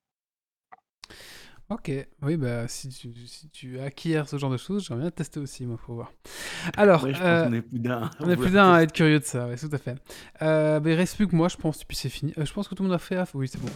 [1.69, 1.91] Ok,
[2.21, 5.65] oui, bah si tu, si tu acquiers ce genre de choses, j'aimerais bien tester aussi,
[5.65, 6.13] moi, pour voir.
[6.77, 8.09] Alors, Ouais, je pense qu'on est plus d'un.
[8.21, 9.95] on est plus d'un à être curieux de ça, ouais, tout à fait.
[10.39, 12.33] Bah, il reste plus que moi, je pense, puis c'est fini.
[12.37, 13.17] Je pense que tout le monde a fait.
[13.17, 13.67] ah, Oui, c'est bon.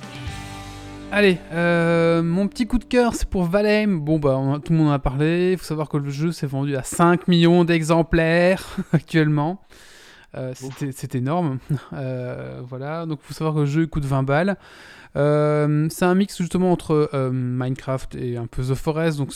[1.12, 3.98] Allez, euh, mon petit coup de cœur, c'est pour Valheim.
[4.00, 5.52] Bon, bah, on tout le monde en a parlé.
[5.54, 9.62] Il faut savoir que le jeu s'est vendu à 5 millions d'exemplaires actuellement.
[10.36, 10.54] Euh,
[10.92, 11.60] c'est énorme.
[11.94, 14.58] Euh, voilà, donc il faut savoir que le jeu coûte 20 balles.
[15.18, 19.34] Euh, c'est un mix justement entre Minecraft et un peu The Forest, donc,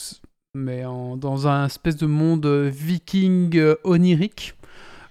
[0.53, 4.55] mais en- dans un espèce de monde viking onirique.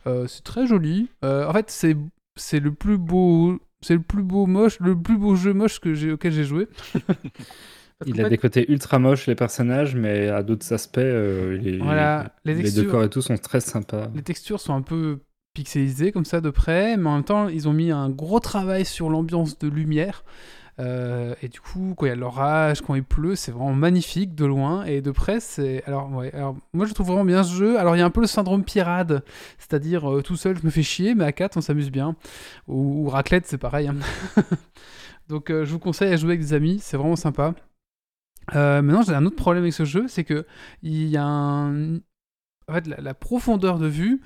[0.07, 1.11] C'est très joli.
[1.23, 1.71] En fait,
[2.37, 5.95] c'est le plus beau, c'est le plus beau moche, le plus beau jeu moche que
[5.95, 6.69] j'ai auquel j'ai joué.
[8.07, 11.79] Il a fait, des côtés ultra moches, les personnages, mais à d'autres aspects, euh, les,
[11.79, 12.85] Voilà, les les textures.
[12.85, 14.11] décors et tout sont très sympas.
[14.15, 15.21] Les textures sont un peu
[15.55, 18.85] pixelisées comme ça de près, mais en même temps, ils ont mis un gros travail
[18.85, 20.25] sur l'ambiance de lumière.
[20.81, 24.35] Euh, et du coup, quand il y a l'orage, quand il pleut, c'est vraiment magnifique
[24.35, 25.41] de loin et de près.
[25.41, 26.33] C'est alors ouais.
[26.35, 27.79] Alors moi, je trouve vraiment bien ce jeu.
[27.79, 29.25] Alors il y a un peu le syndrome pirade,
[29.59, 32.17] c'est-à-dire euh, tout seul, je me fais chier, mais à quatre, on s'amuse bien.
[32.69, 33.89] Ou, ou raclette, c'est pareil.
[33.89, 33.97] hein.
[35.29, 37.55] Donc euh, je vous conseille à jouer avec des amis, c'est vraiment sympa.
[38.53, 40.47] Maintenant, j'ai un autre problème avec ce jeu, c'est que
[40.83, 41.97] il y a un...
[41.97, 44.21] en fait, la, profondeur de vue,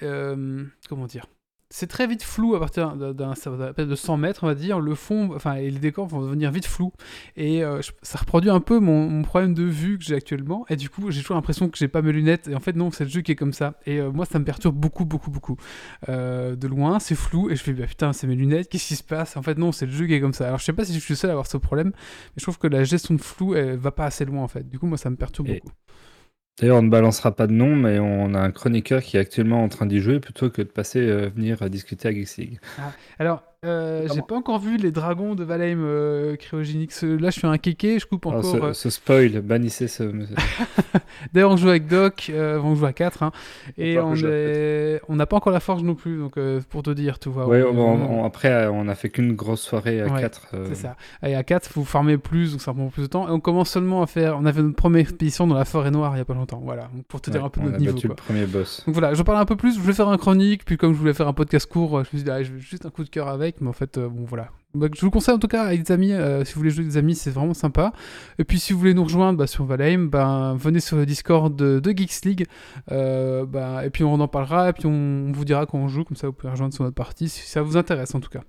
[0.00, 1.26] comment dire,
[1.76, 4.78] c'est très vite flou à partir d'un de 100 mètres, on va dire.
[4.78, 6.92] Le fond, enfin, et les décors vont devenir vite flous.
[7.36, 10.64] Et euh, je- ça reproduit un peu mon, mon problème de vue que j'ai actuellement.
[10.68, 12.46] Et du coup, j'ai toujours l'impression que j'ai pas mes lunettes.
[12.46, 13.74] Et en fait, non, c'est le jeu qui est comme ça.
[13.86, 15.56] Et euh, moi, ça me perturbe beaucoup, beaucoup, beaucoup.
[16.08, 17.50] Euh, de loin, c'est flou.
[17.50, 19.36] Et je fais, bah, putain, c'est mes lunettes, qu'est-ce qui se passe?
[19.36, 20.46] En fait, non, c'est le jeu qui est comme ça.
[20.46, 21.88] Alors, je sais pas si je suis le seul à avoir ce problème.
[21.96, 24.68] Mais je trouve que la gestion de flou, elle va pas assez loin, en fait.
[24.68, 25.72] Du coup, moi, ça me perturbe Et- beaucoup.
[26.58, 29.64] D'ailleurs, on ne balancera pas de nom, mais on a un chroniqueur qui est actuellement
[29.64, 32.60] en train d'y jouer plutôt que de passer euh, venir à discuter à Geeks League.
[33.18, 36.92] Alors, euh, j'ai pas encore vu les dragons de Valheim euh, cryogéniques.
[37.02, 38.52] Là, je suis un kéké, je coupe Alors, encore.
[38.52, 40.04] ce, euh, ce spoil, bannissez ce.
[41.32, 43.30] D'ailleurs, on joue avec Doc, euh, on joue à 4.
[43.78, 45.16] Et falloir que on est...
[45.16, 46.34] n'a pas encore la forge non plus, donc
[46.70, 47.46] pour te dire, tu vois.
[47.46, 50.48] ouais, on- on- on- on- après, on a fait qu'une grosse soirée à Ouais, 4.
[50.68, 50.96] C'est ça.
[51.24, 53.28] Et à 4, vous farmez plus, donc ça prend plus de temps.
[53.28, 54.36] Et on commence seulement à faire.
[54.40, 56.60] On avait notre première expédition dans la forêt noire il y a pas longtemps.
[56.64, 57.94] Voilà, donc pour te dire un peu on notre a niveau.
[57.94, 58.16] battu Quoi.
[58.18, 58.82] le premier boss.
[58.86, 59.74] Donc voilà, je parle un peu plus.
[59.76, 62.04] Je voulais faire un chronique, puis comme je voulais faire un podcast court, je me
[62.04, 64.08] suis dit, ah, je vais juste un coup de cœur avec, mais en fait, euh,
[64.08, 64.48] bon voilà.
[64.74, 66.70] Donc, je vous le conseille en tout cas avec des amis, euh, si vous voulez
[66.70, 67.92] jouer avec des amis, c'est vraiment sympa.
[68.38, 71.54] Et puis si vous voulez nous rejoindre bah, sur Valheim, ben, venez sur le Discord
[71.54, 72.46] de, de Geeks League,
[72.90, 74.90] euh, ben, et puis on en parlera, et puis on,
[75.28, 77.48] on vous dira quand on joue, comme ça vous pouvez rejoindre sur notre partie, si
[77.48, 78.40] ça vous intéresse en tout cas.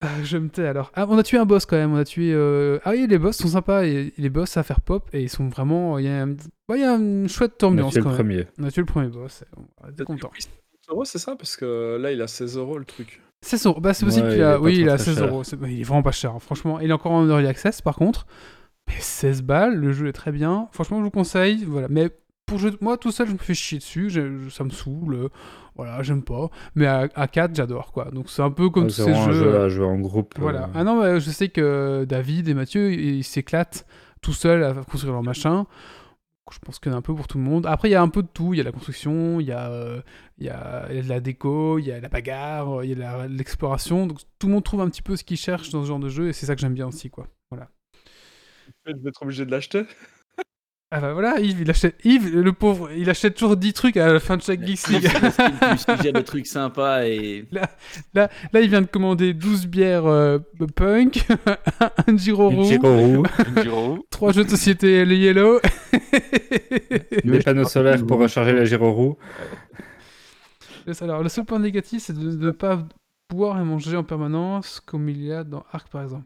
[0.00, 0.92] Ah, je me tais alors.
[0.94, 1.92] Ah, on a tué un boss quand même.
[1.92, 2.30] On a tué.
[2.32, 3.82] euh, Ah oui, les boss sont sympas.
[3.84, 5.10] Et, les boss à faire pop.
[5.12, 5.98] Et ils sont vraiment.
[5.98, 6.36] Il y a, un-
[6.68, 8.18] ouais, il y a une chouette On a ambiance fait le quand même.
[8.18, 8.46] premier.
[8.60, 9.42] On a tué le premier boss.
[9.56, 10.30] On est content.
[10.38, 10.48] 16
[10.90, 11.34] euros, c'est ça?
[11.34, 13.20] Parce que là, il a 16 euros le truc.
[13.42, 13.80] 16 euros.
[13.80, 14.60] Bah, c'est possible Ouais, qu'il il a.
[14.60, 15.26] Oui, il a très 16 cher.
[15.28, 15.42] euros.
[15.66, 16.80] Il est vraiment pas cher, hein, franchement.
[16.80, 18.26] Il est encore en early access par contre.
[18.88, 20.68] Mais 16 balles, le jeu est très bien.
[20.72, 21.64] Franchement, je vous conseille.
[21.64, 21.86] Voilà.
[21.90, 22.10] Mais
[22.46, 24.08] pour jouer, moi tout seul, je me fais chier dessus.
[24.10, 25.14] je- ça me saoule.
[25.14, 25.28] euh,
[25.76, 26.48] Voilà, j'aime pas.
[26.74, 28.06] Mais à, à 4, j'adore quoi.
[28.10, 29.32] Donc c'est un peu comme Ouais, tous ces jeux.
[29.32, 30.34] jeu à jouer en groupe.
[30.38, 30.64] Voilà.
[30.64, 33.86] euh, Ah non, je sais que David et Mathieu, ils ils s'éclatent
[34.20, 35.66] tout seuls à construire leur machin.
[36.52, 37.66] Je pense qu'il y en a un peu pour tout le monde.
[37.66, 38.54] Après, il y a un peu de tout.
[38.54, 40.00] Il y a la construction, il y a, euh,
[40.38, 44.06] il y a, la déco, il y a la bagarre, il y a l'exploration.
[44.06, 46.08] Donc tout le monde trouve un petit peu ce qu'il cherche dans ce genre de
[46.08, 47.10] jeu et c'est ça que j'aime bien aussi.
[47.10, 47.26] quoi.
[47.50, 47.70] Voilà.
[48.86, 49.84] Je vais être obligé de l'acheter.
[50.90, 54.10] Ah bah voilà, Yves, il achète, Yves, le pauvre, il achète toujours 10 trucs à
[54.10, 55.06] la fin de chaque Geeks League.
[55.60, 57.44] Parce qu'il y a des trucs sympas et.
[58.14, 60.38] Là, il vient de commander 12 bières euh,
[60.74, 61.26] punk,
[62.06, 63.22] un Giro Giro
[63.54, 63.98] Une Giro.
[64.08, 65.60] trois jeux de société le Yellow.
[67.22, 69.18] des panneaux solaires pour recharger la Giro
[71.02, 72.88] Alors, le seul point négatif, c'est de ne pas
[73.30, 76.24] boire et manger en permanence comme il y a dans Arc par exemple.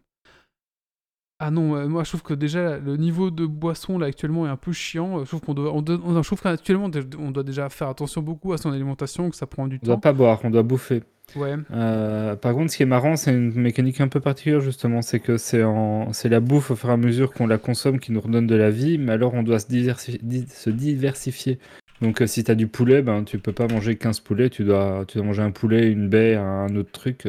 [1.45, 4.51] Ah non, euh, moi je trouve que déjà le niveau de boisson là actuellement est
[4.51, 5.21] un peu chiant.
[5.25, 6.89] Je trouve qu'on doit, on doit- on- je trouve qu'actuellement
[7.19, 9.95] on doit déjà faire attention beaucoup à son alimentation, que ça prend du On doit
[9.97, 10.01] temps.
[10.01, 11.03] pas boire, on doit bouffer.
[11.35, 11.55] Ouais.
[11.73, 15.19] Euh, par contre, ce qui est marrant, c'est une mécanique un peu particulière justement, c'est
[15.19, 16.13] que c'est en...
[16.13, 18.55] c'est la bouffe au fur et à mesure qu'on la consomme qui nous redonne de
[18.55, 20.21] la vie, mais alors on doit se, diversifier.
[20.23, 21.59] di- se diversifier.
[22.03, 24.63] Donc euh, si tu as du poulet, ben, tu peux pas manger 15 poulets, tu
[24.65, 27.27] dois, tu dois manger un poulet, une baie, un autre truc.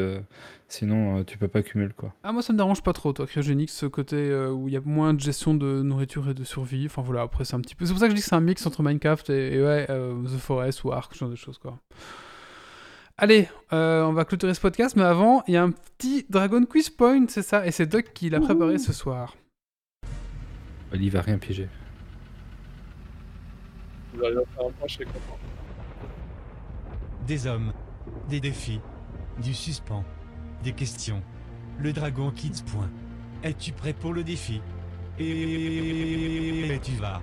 [0.74, 2.16] Sinon, euh, tu peux pas cumuler quoi.
[2.24, 4.78] Ah, moi, ça me dérange pas trop, toi, cryogénique, ce côté euh, où il y
[4.78, 6.88] a moins de gestion de nourriture et de survie.
[6.88, 7.86] Enfin, voilà, après, c'est un petit peu.
[7.86, 9.86] C'est pour ça que je dis que c'est un mix entre Minecraft et, et ouais,
[9.92, 11.78] euh, The Forest ou Ark, ce genre de choses, quoi.
[13.18, 16.66] Allez, euh, on va clôturer ce podcast, mais avant, il y a un petit Dragon
[16.66, 19.36] Quiz Point, c'est ça, et c'est Doc qui l'a préparé ce soir.
[20.92, 21.70] Il va rien piger.
[24.16, 25.38] Vous allez en faire un point, je serais content.
[27.28, 27.74] Des hommes,
[28.28, 28.82] des défis,
[29.40, 30.04] du suspens,
[30.64, 31.22] des questions.
[31.80, 32.64] Le dragon Kids.
[32.66, 32.90] Point.
[33.44, 34.62] Es-tu prêt pour le défi?
[35.20, 37.22] Et tu vas.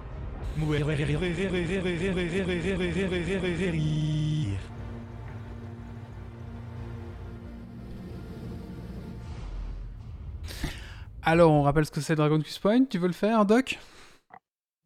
[11.22, 13.78] Alors, on rappelle ce que c'est Dragon Quiz Point, tu veux le faire, Doc?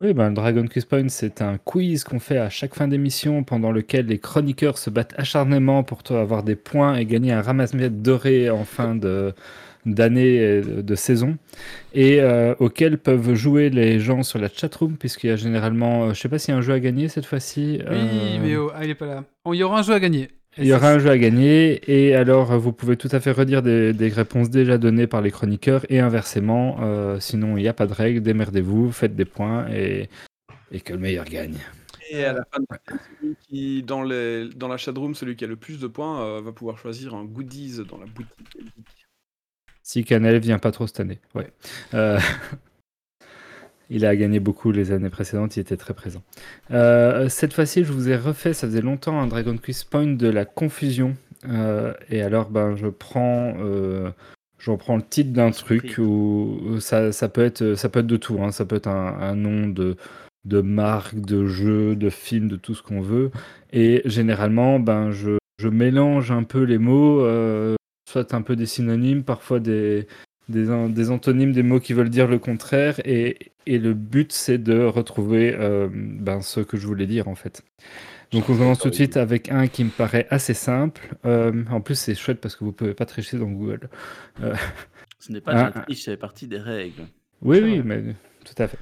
[0.01, 3.45] Oui, ben, le Dragon Quiz Point, c'est un quiz qu'on fait à chaque fin d'émission
[3.45, 7.43] pendant lequel les chroniqueurs se battent acharnement pour toi avoir des points et gagner un
[7.43, 9.33] ramasse-miettes doré en fin de
[9.87, 11.37] d'année et de saison
[11.93, 16.15] et euh, auquel peuvent jouer les gens sur la chatroom puisqu'il y a généralement euh,
[16.15, 18.57] je sais pas s'il y a un jeu à gagner cette fois-ci Oui, euh, mais
[18.57, 19.25] oh, ah, il est pas là.
[19.53, 20.31] Il y aura un jeu à gagner.
[20.59, 23.63] Il y aura un jeu à gagner et alors vous pouvez tout à fait redire
[23.63, 26.77] des, des réponses déjà données par les chroniqueurs et inversement.
[26.81, 30.09] euh, sinon, il n'y a pas de règle, démerdez-vous, faites des points et,
[30.71, 31.59] et que le meilleur gagne.
[32.11, 32.79] Et à la fin de la
[33.21, 36.41] celui qui, dans, les, dans la chatroom, celui qui a le plus de points euh,
[36.41, 38.57] va pouvoir choisir un goodies dans la boutique.
[39.83, 41.53] Si Canel vient pas trop cette année, ouais.
[41.95, 42.19] Euh,
[43.95, 46.23] il a gagné beaucoup les années précédentes, il était très présent.
[46.73, 50.29] Euh, cette fois-ci, je vous ai refait, ça faisait longtemps, un Dragon Quiz Point de
[50.29, 51.15] la confusion.
[51.49, 54.11] Euh, et alors, ben, je prends, euh,
[54.59, 58.17] je reprends le titre d'un truc où ça, ça peut être, ça peut être de
[58.17, 58.39] tout.
[58.43, 58.51] hein.
[58.51, 59.97] Ça peut être un, un nom de
[60.45, 63.31] de marque, de jeu, de film, de tout ce qu'on veut.
[63.73, 67.21] Et généralement, ben, je, je mélange un peu les mots,
[68.11, 70.07] soit un peu des synonymes, parfois des,
[70.49, 73.01] des, an- des antonymes, des mots qui veulent dire le contraire.
[73.05, 77.35] Et, et le but, c'est de retrouver euh, ben, ce que je voulais dire, en
[77.35, 77.63] fait.
[78.33, 81.15] Donc on commence tout de suite avec un qui me paraît assez simple.
[81.25, 83.89] Euh, en plus, c'est chouette parce que vous pouvez pas tricher dans Google.
[84.41, 84.57] Euh,
[85.21, 87.05] Ce n'est pas Un- de la triche, fait partie des règles.
[87.43, 88.03] oui, C'est oui, mais
[88.45, 88.79] tout à fait.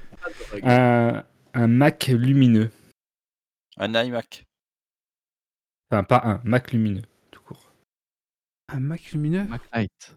[0.63, 2.71] Un, un Mac lumineux.
[3.77, 4.45] Un iMac.
[5.91, 7.71] Enfin, pas un, Mac lumineux, tout court.
[8.69, 9.45] Un Mac lumineux?
[9.45, 10.15] Maglite.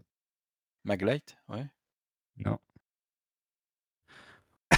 [0.87, 1.67] Maglite, ouais.
[2.39, 2.59] Non.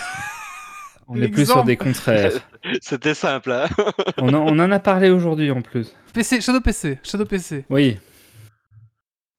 [1.07, 2.33] On est plus sur des contraires.
[2.83, 3.67] C'était simple, hein
[4.19, 5.95] on, en, on en a parlé aujourd'hui en plus.
[6.13, 7.65] PC, Shadow PC, Shadow PC.
[7.71, 7.99] Oui,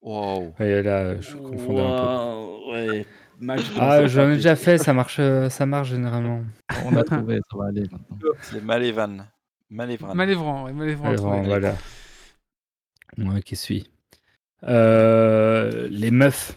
[0.02, 0.54] Wow.
[0.60, 2.72] et là, je confondais un peu.
[2.72, 3.06] Ouais.
[3.78, 6.42] Ah, j'en ai déjà fait, ça marche, euh, ça marche généralement.
[6.86, 8.16] On a trouvé, ça va aller maintenant.
[8.42, 9.18] C'est Malévan.
[9.18, 9.22] Ouais,
[9.70, 10.14] Malévrant.
[10.64, 10.72] Ouais,
[11.16, 11.16] trouvé.
[11.16, 11.74] bon, voilà.
[13.16, 13.90] Moi qui suis.
[14.64, 16.56] Euh, les meufs.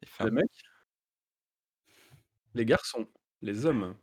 [0.00, 0.34] Les Les femmes.
[0.34, 0.62] mecs
[2.54, 3.06] Les garçons
[3.42, 3.94] Les hommes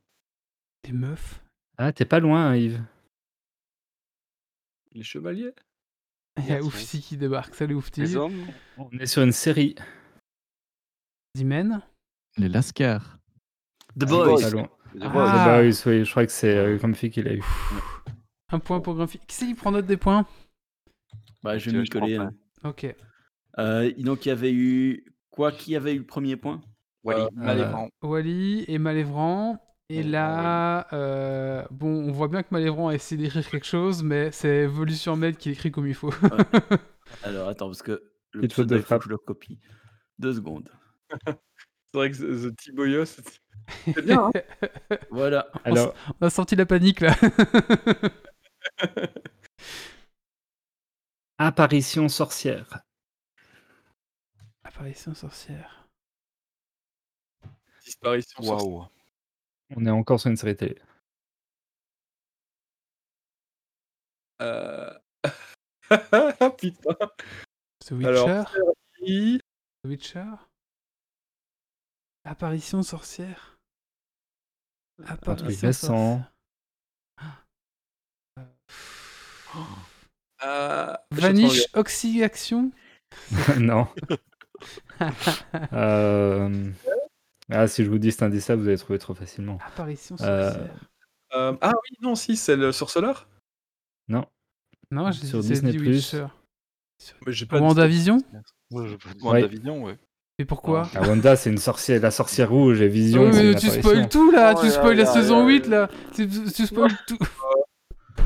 [0.83, 1.41] Des meufs.
[1.77, 2.83] Ah, t'es pas loin, hein, Yves.
[4.91, 5.53] Les chevaliers
[6.38, 6.61] Il y a.
[6.61, 7.56] Oufti qui débarque.
[7.56, 8.01] Salut Oufti.
[8.01, 8.45] Les hommes
[8.77, 9.75] On est sur une série.
[11.35, 11.82] Zimen.
[12.38, 13.17] Les Lascars.
[13.99, 14.25] The Boys.
[14.25, 14.41] Boys.
[14.41, 14.67] Pas loin.
[14.95, 15.09] The Ah.
[15.09, 15.30] Boys.
[15.32, 15.45] The
[15.85, 17.43] Boys, oui, je crois que c'est euh, Grumpy qui l'a eu.
[18.51, 19.17] Un point pour Grumpy.
[19.19, 20.27] Qui c'est qui prend note des points?
[21.41, 22.17] Bah, je vais prends coller.
[22.17, 22.32] hein.
[22.64, 22.95] Ok.
[23.59, 25.06] Euh, donc, il y avait eu.
[25.30, 26.61] Quoi Qui avait eu le premier point?
[27.03, 27.24] Wally.
[27.24, 27.90] Euh, Malévan.
[28.01, 29.59] Wally et Malévrant.
[29.90, 34.01] Et Ouais, là, euh, bon, on voit bien que Malévrant a essayé d'écrire quelque chose,
[34.01, 36.11] mais c'est Evolution Med qui écrit comme il faut.
[37.24, 38.01] Alors, attends, parce que
[38.32, 39.00] le de il faut frappe.
[39.01, 39.59] que je le copie.
[40.19, 40.69] Deux secondes.
[41.93, 43.40] C'est vrai que The c'est
[43.93, 45.48] c'est bien, hein Voilà.
[45.64, 47.16] Alors, On a senti la panique là.
[51.37, 52.83] Apparition sorcière.
[54.63, 55.87] Apparition sorcière.
[57.83, 58.67] Disparition sorcière.
[58.67, 58.87] Waouh.
[59.75, 60.79] On est encore sur une série télé.
[64.41, 64.93] Euh...
[66.57, 66.95] Putain.
[67.79, 68.07] The Witcher.
[68.07, 68.49] Alors,
[68.97, 69.39] série,
[69.83, 70.33] The Witcher.
[72.25, 73.57] Apparition sorcière.
[74.99, 76.25] Un truc Apparition récent.
[80.45, 82.72] Euh, Vanish Oxy-Action.
[83.59, 83.88] non.
[85.73, 86.69] Euh,
[87.51, 89.59] Ah, si je vous dis cet indice-là, vous allez trouver trop facilement.
[89.67, 90.69] Apparition Euh, sorcière.
[91.35, 93.27] Euh, ah oui, non, si, c'est le sorceleur
[94.07, 94.25] Non.
[94.91, 95.77] Non, j'ai sur Disney+.
[97.25, 98.19] Mais j'ai pas WandaVision
[98.72, 98.88] Ouais,
[99.22, 99.97] WandaVision.
[100.39, 103.23] Et pourquoi Ah, Wanda, c'est une sorcière, la sorcière rouge et Vision.
[103.30, 105.67] Oui, mais tu spoil tout là, Oh tu là spoil la là saison là 8
[105.67, 105.80] là.
[105.81, 107.17] là, tu, tu spoil tout.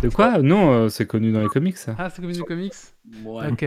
[0.02, 0.38] De quoi?
[0.40, 1.96] Non, euh, c'est connu dans les comics, ça.
[1.98, 2.74] Ah, c'est comme une comics?
[3.24, 3.52] Ouais.
[3.52, 3.66] Ok.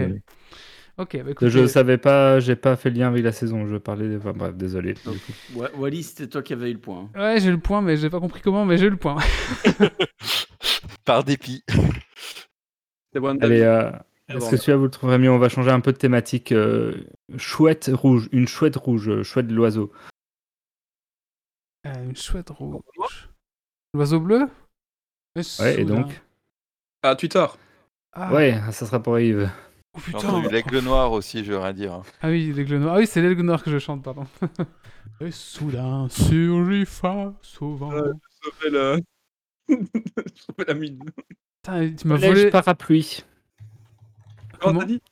[0.98, 3.66] Ok, bah écoutez, Je savais pas, j'ai pas fait le lien avec la saison.
[3.66, 4.16] Je parlais.
[4.16, 4.94] Enfin, bref, désolé.
[5.06, 5.16] Donc,
[5.78, 7.08] Wally, c'était toi qui avais eu le point.
[7.14, 7.18] hein.
[7.18, 9.16] Ouais, j'ai le point, mais j'ai pas compris comment, mais j'ai le point.
[11.04, 11.64] Par dépit.
[13.12, 13.90] C'est bon, Allez, euh,
[14.28, 14.50] est-ce bon.
[14.50, 15.30] que celui-là vous le trouverez mieux?
[15.30, 16.52] On va changer un peu de thématique.
[16.52, 16.94] euh,
[17.38, 19.90] chouette rouge, une chouette rouge, euh, chouette de l'oiseau.
[21.86, 23.30] Euh, une chouette rouge.
[23.94, 24.48] L'oiseau bleu?
[25.36, 26.20] Ouais, et donc
[27.02, 27.46] Ah, Twitter.
[28.12, 29.50] Ah, Ouais, ça sera pour Yves.
[29.94, 32.02] Oh putain l'aigle noir aussi, je veux rien dire.
[32.22, 32.94] Ah oui, l'aigle noir.
[32.94, 34.26] Ah oui, c'est l'aigle noir que je chante, pardon.
[35.20, 37.90] Et soudain surgit face au vent.
[37.90, 38.10] Ouais.
[38.42, 39.00] Sauver le...
[40.34, 41.00] Sauver la mine.
[41.62, 42.50] Putain, tu m'as Collège volé.
[42.50, 43.24] parapluie.
[44.60, 45.02] Comment t'as dit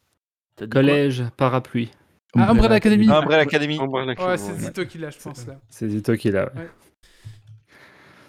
[0.71, 1.91] Collège parapluie.
[2.37, 3.07] Ah, Umbrella Academy.
[3.11, 3.79] Ah, Umbrella Academy.
[3.79, 4.55] Ouais, c'est.
[4.59, 5.61] Zito qui l'a, je pense, là.
[5.69, 6.53] C'est Zito qui l'a.
[6.55, 6.71] ouais.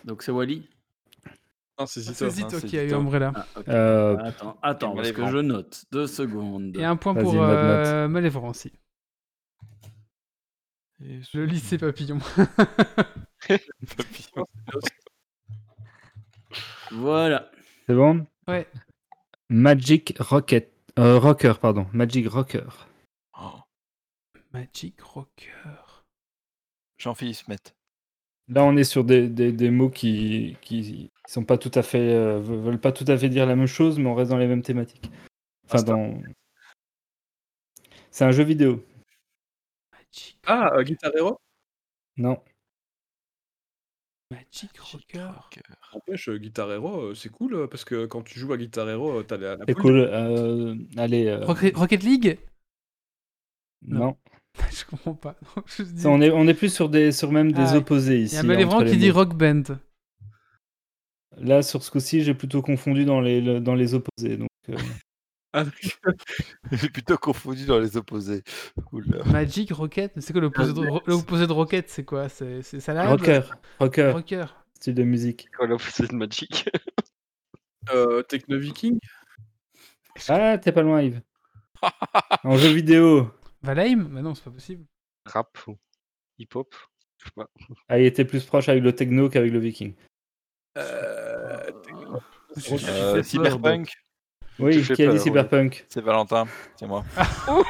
[0.05, 0.67] Donc c'est Wally
[1.79, 2.59] Non, c'est C'est Zito.
[2.59, 2.93] Qui a eu.
[2.93, 3.31] Umbrella.
[3.35, 3.67] Ah, ok.
[3.69, 5.85] Euh, Attends, attends, parce que je note.
[5.91, 6.75] Deux secondes.
[6.75, 8.07] Et un point pour note, euh,
[8.49, 8.73] aussi.
[10.99, 12.19] Le lycée papillon.
[16.91, 17.49] Voilà.
[17.87, 18.25] C'est bon?
[18.47, 18.67] Ouais.
[19.49, 20.73] Magic Rocket.
[20.97, 21.87] euh, Rocker, pardon.
[21.93, 22.87] Magic Rocker.
[23.39, 23.59] Oh,
[24.51, 26.03] Magic Rocker.
[26.97, 27.57] Jean-Philippe Smet.
[28.49, 31.99] Là, on est sur des, des, des mots qui, qui sont pas tout à fait,
[32.13, 34.37] euh, ve- veulent pas tout à fait dire la même chose, mais on reste dans
[34.37, 35.05] les mêmes thématiques.
[35.65, 35.91] Enfin, Basta.
[35.93, 36.21] dans.
[38.09, 38.83] C'est un jeu vidéo.
[39.93, 41.39] Magic, Ah, euh, Guitar Hero?
[42.17, 42.41] Non.
[44.31, 45.29] Magic Rocker.
[45.93, 49.37] N'empêche, euh, Guitar Hero, c'est cool, parce que quand tu joues à Guitar Hero, t'as
[49.37, 49.99] la, la C'est cool.
[49.99, 51.27] euh, allez.
[51.27, 52.39] euh, Rocket, Rocket League?
[53.83, 54.17] Non.
[54.71, 55.35] Je comprends pas.
[55.55, 57.77] Non, je dis- Ça, on, est, on est plus sur, des, sur même des Ah,
[57.77, 58.35] opposés Il ici.
[58.35, 59.11] y a entre les qui dit.
[59.11, 59.63] Rock Band.
[61.37, 64.37] Là, sur ce coup-ci, j'ai plutôt confondu dans les, le- dans les opposés.
[64.37, 64.75] Donc, euh,
[65.53, 65.63] Ah,
[66.71, 68.43] J'ai plutôt confondu dans les opposés.
[68.91, 69.23] Oula.
[69.23, 72.29] Magic Rocket C'est quoi l'opposé de, l'opposé de Rocket C'est quoi?
[72.29, 73.09] C'est c'est salade?
[73.09, 73.41] Rocker.
[73.79, 74.11] Rocker.
[74.11, 74.45] Rocker.
[74.75, 75.47] Style de musique.
[75.57, 76.69] Quoi, l'opposé de Magic?
[77.91, 78.99] Euh, Techno Viking?
[80.27, 81.21] Ah, t'es pas loin, Yves.
[82.43, 83.31] en jeu vidéo.
[83.63, 84.85] Valheim Mais non, c'est pas possible.
[85.25, 85.77] Rap ou
[86.37, 86.73] hip-hop?
[87.17, 87.47] Je sais pas.
[87.89, 89.93] Ah, il était plus proche avec le techno qu'avec le viking.
[90.77, 91.59] euh,
[92.55, 93.91] Je- je- Euh, fait Cyberpunk.
[94.59, 95.23] Oui, fais qui a peur, dit oui.
[95.23, 95.85] cyberpunk?
[95.89, 96.47] C'est Valentin.
[96.75, 97.03] C'est moi.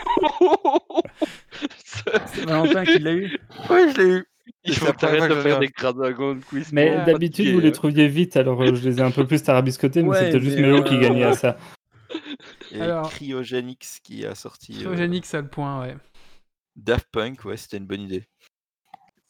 [2.25, 3.37] C'est Valentin qui l'a eu
[3.69, 4.25] Oui, je l'ai eu.
[4.63, 6.73] Il C'est faut la que t'arrêtes de faire des Dragon quiz.
[6.73, 7.71] Mais d'habitude, vous les euh.
[7.71, 10.55] trouviez vite, alors euh, je les ai un peu plus tarabiscotés, mais Ouais, c'était juste
[10.57, 11.57] mais, Méo qui euh, gagnait à ça.
[12.71, 15.97] Et Alors- Cryogenix qui a sorti euh, Cryogenic, ça a le point, ouais.
[16.75, 17.45] Daft Punk.
[17.45, 18.27] Ouais, c'était une bonne idée.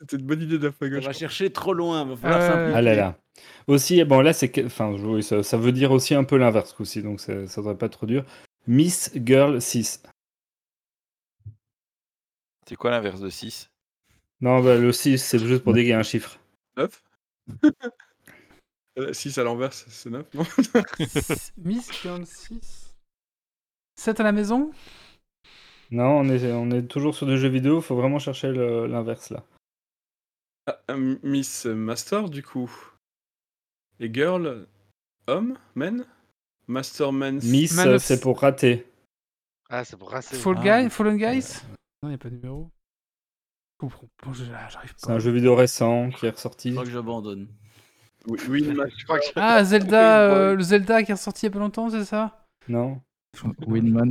[0.02, 2.72] C'était une bonne idée de la fois On va chercher trop loin, va falloir Euh.
[2.76, 3.18] Ah là là.
[3.68, 4.66] Aussi, bon là, c'est.
[4.66, 7.78] Enfin, oui, ça, ça veut dire aussi un peu l'inverse aussi, donc ça, ça devrait
[7.78, 8.26] pas être trop dur.
[8.68, 10.04] Miss Girl 6.
[12.68, 13.72] C'est quoi l'inverse de 6
[14.42, 16.40] Non, bah, le 6, c'est juste pour dire qu'il y a un chiffre.
[16.78, 17.04] 9
[19.12, 20.44] 6 à l'envers, c'est c'est 9, non?
[21.58, 22.89] Miss Girl 6
[24.00, 24.72] 7 à la maison?
[25.92, 29.44] Non, on est, on est toujours sur des jeux vidéo, faut vraiment chercher l'inverse là.
[30.68, 32.72] Ah, euh, Miss Master, du coup.
[34.00, 34.68] Et Girl,
[35.28, 36.06] homme, men?
[36.68, 37.40] Master Men.
[37.44, 38.88] Miss, Man euh, of- c'est pour rater.
[39.70, 40.38] Ah, c'est pour racer.
[40.40, 41.64] Fall Ah, Guy Fallen Guys?
[42.02, 42.72] Non, il n'y a pas de numéro.
[44.34, 46.70] J'arrive C'est un jeu vidéo récent qui est ressorti.
[46.70, 47.48] Je crois que j'abandonne.
[48.28, 51.50] Oui, oui, ma- Je crois que Ah, Zelda, euh, le Zelda qui est ressorti il
[51.50, 52.46] y a pas longtemps, c'est ça?
[52.68, 53.02] Non
[53.44, 54.06] moi,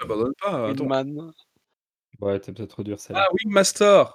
[0.00, 0.68] j'abandonne pas.
[0.68, 0.84] Attends.
[0.84, 1.32] Hitman.
[2.20, 3.24] Ouais, t'es peut-être trop dur celle-là.
[3.26, 4.14] Ah oui, Master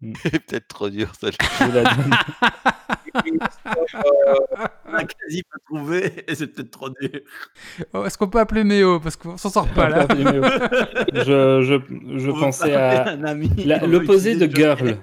[0.00, 2.10] Peut-être trop dur celle Je vous la donne.
[4.86, 7.10] On a quasi pas trouvé et c'est peut-être trop dur.
[7.92, 10.06] Oh, Est-ce qu'on peut appeler Méo Parce qu'on s'en sort pas là.
[10.10, 11.62] je je,
[12.18, 14.96] je On veut pensais à un ami, la- on veut l'opposé de utiliser le girl.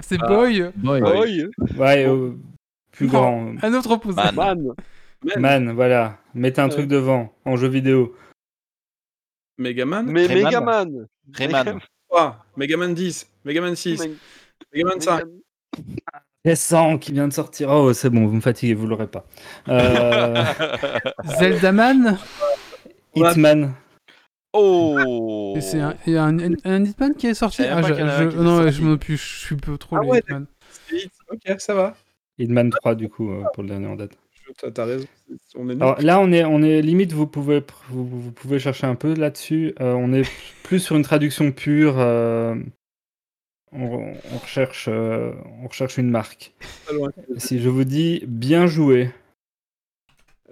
[0.00, 0.26] C'est Ah.
[0.28, 0.70] Boy.
[0.76, 1.00] Boy.
[1.00, 1.48] Boy.
[1.76, 2.32] Ouais, euh,
[2.92, 3.54] plus Non, grand.
[3.62, 4.16] Un autre opposé.
[4.16, 4.34] Man.
[4.34, 4.74] Man.
[5.38, 6.18] Man, voilà.
[6.34, 6.70] Mettez un Ouais.
[6.74, 8.14] truc devant en jeu vidéo.
[9.58, 10.44] Megaman Mais Rayman.
[10.44, 11.06] Megaman.
[11.34, 11.80] Rayman.
[12.08, 14.08] 3, Megaman 10, Megaman 6,
[14.72, 15.22] Megaman 5.
[16.44, 17.70] Récent qui vient de sortir.
[17.70, 19.26] Oh, c'est bon, vous me fatiguez, vous l'aurez pas.
[19.68, 20.44] Euh,
[21.38, 22.18] Zelda Man.
[23.16, 23.72] Hitman.
[24.52, 27.62] oh C'est un, il y a un, un, un Hitman qui est sorti?
[27.64, 28.72] Ah, je, je- non, sorti.
[28.76, 30.46] je m'en plus, je suis peu trop Ah les ouais, Hitman.
[31.32, 31.96] Ok, ça va.
[32.38, 34.16] Hitman 3, du coup, euh, pour le dernier en date.
[34.46, 35.06] Je- T'as t'as raison.
[35.56, 35.74] On est.
[35.74, 39.14] Alors là, on est, on est limite, vous pouvez, vous, vous pouvez chercher un peu
[39.14, 39.74] là-dessus.
[39.80, 40.22] Euh, on est
[40.62, 41.98] plus sur une traduction pure.
[41.98, 42.54] euh,
[43.72, 46.54] on, on recherche, euh, on recherche une marque.
[47.38, 49.10] Si je vous dis bien joué,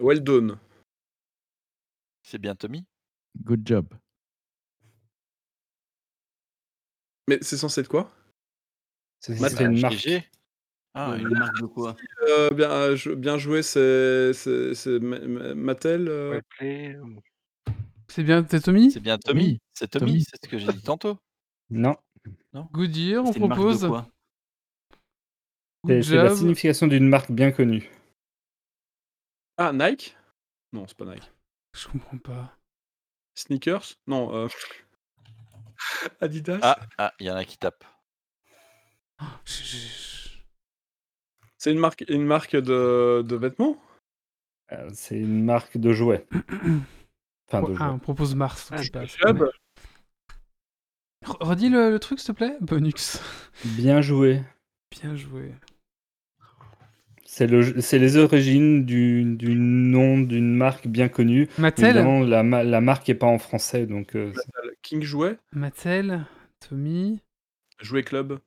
[0.00, 0.58] Well done.
[2.24, 2.84] C'est bien Tommy
[3.44, 3.86] Good job.
[7.28, 8.10] Mais c'est censé être quoi?
[9.20, 9.94] C'est c'est une marque.
[9.94, 10.24] GG.
[10.94, 11.96] Ah, une marque de quoi
[12.28, 16.08] Euh, bien, euh, bien joué, c'est c'est- c'est Ma- Ma- Mattel.
[16.08, 16.40] euh,
[18.08, 18.92] C'est bien, c'est Tommy?
[18.92, 19.58] C'est bien Tommy.
[19.72, 20.24] C'est Tommy, Tommy.
[20.24, 21.18] c'est ce que j'ai dit tantôt.
[21.70, 21.96] Non,
[22.72, 23.86] Goodyear, on C'est une marque de propose.
[23.88, 24.06] quoi?
[25.86, 26.36] C'est Good c'est la job.
[26.38, 27.90] signification d'une marque bien connue.
[29.56, 30.16] Ah, Nike?
[30.72, 31.30] Non, c'est pas Nike.
[31.74, 32.56] Je comprends pas.
[33.34, 33.96] Sneakers?
[34.06, 34.32] Non.
[34.34, 34.48] euh,
[36.20, 36.60] Adidas?
[36.62, 37.84] Ah, ah, il y en a qui tapent.
[39.44, 40.13] Je- je-
[41.64, 43.78] C'est une marque, une marque de, de vêtements?
[44.72, 46.26] Euh, C'est une marque de jouets.
[47.48, 47.94] Enfin, de Ah, jouets.
[47.94, 48.70] on propose Mars.
[48.70, 48.82] Ah,
[51.40, 53.18] Redis le, le truc, s'il te plaît Bonux.
[53.64, 54.42] Bien joué.
[54.90, 55.54] Bien joué.
[57.24, 61.48] C'est le, c'est les origines du, du nom d'une marque bien connue.
[61.56, 61.96] Mattel?
[61.96, 64.34] Évidemment, la, la marque est pas en français, donc euh,
[64.82, 65.38] King Jouet?
[65.52, 66.26] Mattel,
[66.60, 67.22] Tommy.
[67.80, 68.38] Jouet Club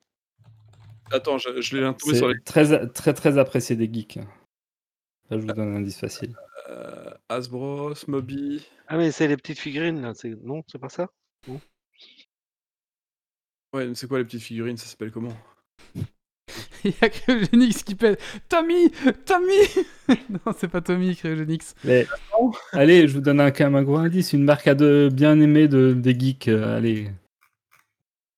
[1.11, 2.40] Attends, je, je l'ai trouvé sur les.
[2.42, 4.18] très, très très apprécié des geeks.
[4.18, 4.24] Là,
[5.32, 6.34] je vous donne un indice facile.
[6.69, 8.66] euh, Hasbro, Moby.
[8.88, 10.14] Ah, mais c'est les petites figurines, là.
[10.44, 11.10] Non, c'est pas ça?
[13.74, 14.77] Ouais, mais c'est quoi les petites figurines?
[14.77, 15.36] Ça s'appelle comment?
[16.84, 18.22] Il y a Cryogenics qui pète.
[18.48, 18.92] Tommy
[19.26, 19.60] Tommy
[20.30, 21.64] Non, c'est pas Tommy, Cryogenics.
[21.84, 22.08] Mais,
[22.72, 24.32] allez, je vous donne un, quand même un gros indice.
[24.34, 26.48] Une marque à de, bien aimée de, des geeks.
[26.48, 27.11] euh, allez.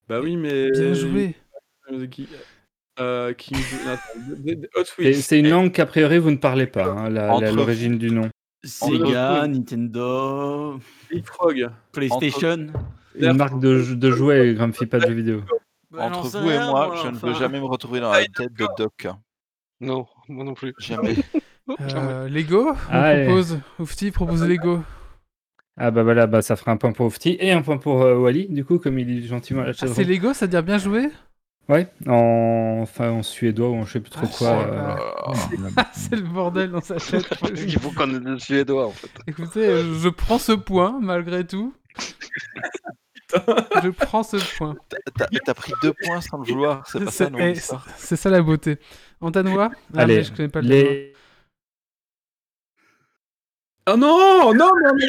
[0.08, 0.72] Bah oui, mais.
[0.72, 1.36] Bien joué.
[3.00, 3.54] Euh, qui-.
[5.14, 8.30] C'est une langue qu'a priori vous ne parlez pas, hein, Entre- l'origine du nom.
[8.64, 10.80] Sega, Nintendo,
[11.12, 11.70] Leapfrog.
[11.94, 12.68] PlayStation.
[13.16, 15.42] Une marque de, jouets, Grumpy, pas de jeux vidéo.
[15.92, 18.68] Bah, Entre vous et moi, je ne veux jamais me retrouver dans la tête de
[18.78, 19.08] Doc.
[19.82, 20.74] Non, moi non plus.
[20.80, 21.16] Jamais.
[21.94, 23.60] Euh, Lego On Ah, propose.
[23.78, 24.82] Oufti propose Lego.
[25.78, 28.16] Ah bah voilà, bah, ça fera un point pour Ofti et un point pour euh,
[28.16, 29.94] Wally, du coup, comme il est gentiment à la Ah, chaise.
[29.94, 31.10] c'est Lego, ça veut dire bien joué?
[31.70, 32.80] Ouais, en...
[32.82, 34.50] Enfin, en suédois ou en je sais plus trop Ah, quoi.
[34.50, 35.88] euh, pas.
[35.94, 37.28] C'est le bordel dans sa tête.
[37.56, 39.12] Il faut qu'on ait le suédois, en fait.
[39.28, 41.76] Écoutez, euh, je prends ce point, malgré tout.
[43.84, 44.76] je prends ce point.
[45.16, 48.32] T'as t'as pris deux points sans le vouloir, c'est pas ça, C'est eh, c'est ça
[48.32, 48.80] la beauté.
[49.22, 51.14] En danois Ah, Allez, mais je connais pas le danois.
[53.92, 55.06] Oh non Non, non, mais.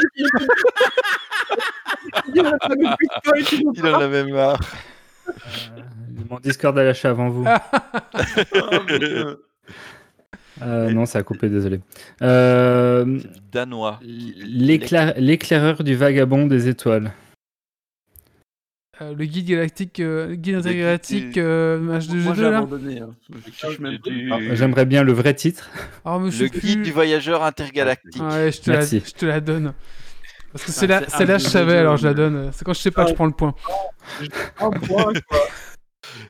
[3.77, 4.61] Il en avait marre.
[5.31, 5.83] Euh,
[6.29, 7.45] Mon Discord a lâché avant vous.
[10.63, 11.81] Euh, non, ça a coupé, désolé.
[12.21, 13.19] Euh,
[13.51, 13.99] danois.
[14.03, 17.13] l'éclair- L'éclaireur du vagabond des étoiles.
[19.01, 22.59] Euh, le guide galactique, euh, guide intergalactique du- euh, H2G2 Moi, j'ai là.
[22.59, 23.01] abandonné.
[23.01, 23.11] hein.
[24.33, 25.71] Ah, J'aimerais bien le vrai titre.
[26.05, 26.83] Oh, Le guide plus.
[26.83, 28.21] du voyageur intergalactique.
[28.23, 29.03] Ouais, je te, la, Merci.
[29.07, 29.73] je te la donne.
[30.53, 32.51] Parce que Ah, c'est là, c'est c'est là je H2G2, savais, alors je la donne.
[32.53, 33.55] C'est quand je sais pas que je prends le point.
[34.61, 35.39] un point, quoi.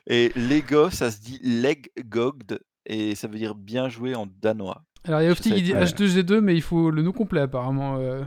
[0.07, 4.83] Et Lego, ça se dit Leggogd et ça veut dire bien joué en danois.
[5.05, 5.85] Alors il y a Ofti Je qui dit sais, ouais.
[5.85, 7.97] H2G2, mais il faut le nom complet apparemment.
[7.97, 8.23] euh.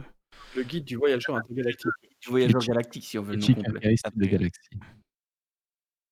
[0.57, 1.91] Le guide du voyageur intergalactique.
[2.23, 3.73] Du voyageur galactique, si on veut le nom Chic complet.
[3.73, 4.71] caractéristique de Galaxy.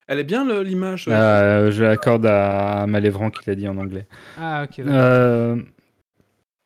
[0.09, 1.07] Elle est bien le- l'image.
[1.09, 4.07] euh, Euh, je l'accorde à Malévran qui l'a dit en anglais.
[4.39, 4.77] Ah ok.
[4.79, 4.93] d'accord.
[4.95, 5.57] Euh,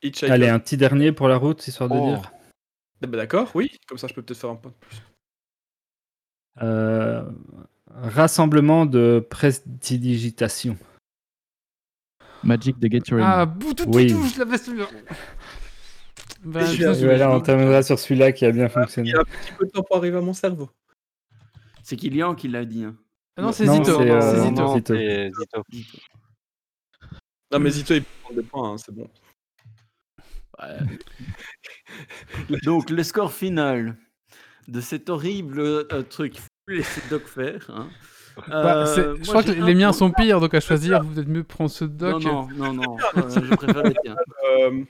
[0.03, 0.33] Hitchhiker.
[0.33, 2.07] allez, un petit dernier pour la route, histoire de Oh.
[2.09, 2.33] dire.
[3.03, 3.71] Eh ben, D'accord, oui.
[3.87, 5.03] Comme ça, je peux peut-être faire un point de plus.
[6.63, 7.23] Euh,
[7.89, 10.79] rassemblement de prestidigitation.
[12.43, 13.25] Magic the Gathering.
[13.27, 14.11] Ah, bouh, tout, tout, Oui.
[14.13, 14.87] tout, je l'avais celui-là.
[16.45, 16.95] Bah, je sûr.
[17.07, 19.09] Voilà, on terminera sur celui-là qui a bien fonctionné.
[19.09, 20.71] Il y a un petit peu de temps pour arriver à mon cerveau.
[21.83, 22.85] C'est Kylian qui l'a dit.
[22.85, 22.95] hein.
[23.37, 23.99] Ah non, c'est Non, Zito.
[23.99, 24.63] c'est, euh, C'est non, Zito.
[24.63, 24.75] non.
[24.77, 24.95] Zito.
[24.95, 25.33] c'est
[25.73, 25.99] Zito.
[27.53, 29.09] Non, mais Zito, il peut prendre des points, hein, c'est bon.
[30.63, 30.79] Ouais.
[32.65, 33.97] Donc, le score final
[34.69, 36.37] de cet horrible euh, truc,
[36.69, 37.71] laisser Doc faire.
[37.75, 37.89] hein.
[38.49, 41.15] Bah, Euh, moi, je crois que les un miens sont pires, donc à choisir, vous
[41.15, 42.23] peut-être mieux prendre ceux de Non, Doc.
[42.23, 42.97] non, non, non.
[43.17, 44.17] euh, je préfère les tiens.
[44.61, 44.83] Euh,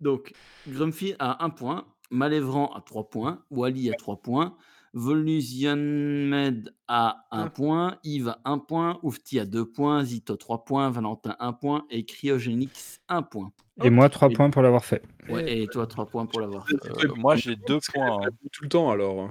[0.00, 0.32] Donc,
[0.66, 4.56] Grumpy a 1 point, Malévran a 3 points, Wally a 3 points,
[4.92, 7.50] Volusian Med a 1 Ah.
[7.50, 11.84] point, Yves a 1 point, Oufti a 2 points, Zito 3 points, Valentin 1 point
[11.90, 13.52] et Cryogénix 1 point.
[13.82, 15.02] Et moi, 3 points pour l'avoir fait.
[15.28, 16.76] Ouais, et toi 3 points pour l'avoir fait.
[17.04, 18.26] Euh, moi, j'ai deux points.
[18.26, 18.28] hein.
[18.52, 19.30] Tout le temps, alors.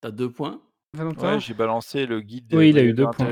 [0.00, 0.60] T'as 2 points?
[0.94, 3.26] Valentin Ouais, j'ai balancé le guide Oui, il a eu deux points.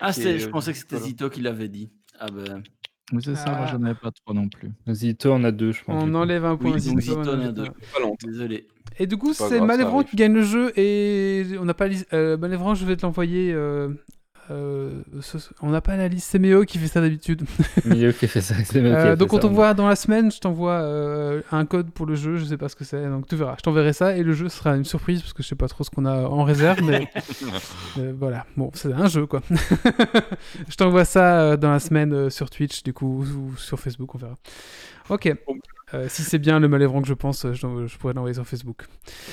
[0.00, 0.98] Ah, et, c'est, je euh, pensais que c'était.
[0.98, 1.90] Zito qui l'avait dit.
[2.18, 2.62] Ah ben,
[3.12, 3.66] Mais c'est ça, moi Ah.
[3.70, 4.70] j'en avais pas trop non plus.
[4.90, 6.02] Zito, on a deux, je pense.
[6.02, 6.16] On coup.
[6.16, 6.72] enlève un point.
[6.72, 7.62] oui, donc Zito, Zito on en a enlève 2.
[7.62, 7.66] un.
[7.66, 8.26] Pas longtemps.
[8.26, 8.66] Désolé.
[8.98, 10.08] Et du coup, C'est pas c'est grave, ça Malévran arrive.
[10.10, 11.88] qui gagne le jeu et on n'a pas.
[11.88, 13.88] lis- Euh, Malévran, je vais te l'envoyer euh,
[14.50, 17.42] euh, ce- on n'a pas la liste, c'est Méo qui fait ça d'habitude.
[17.84, 18.54] Milieu qui fait ça.
[18.64, 21.64] c'est Méo qui Euh, a donc on t'envoie dans la semaine, je t'envoie euh, un
[21.66, 23.54] code pour le jeu, je sais pas ce que c'est, donc tu verras.
[23.58, 25.84] Je t'enverrai ça et le jeu sera une surprise parce que je sais pas trop
[25.84, 27.08] ce qu'on a en réserve, mais
[27.98, 28.46] euh, voilà.
[28.56, 29.42] Bon, c'est un jeu quoi.
[30.68, 34.14] je t'envoie ça euh, dans la semaine euh, sur Twitch du coup ou sur Facebook,
[34.14, 34.34] on verra.
[35.10, 35.32] Ok.
[35.92, 38.86] Euh, si c'est bien le Malévran que je pense, je pourrais l'envoyer sur Facebook.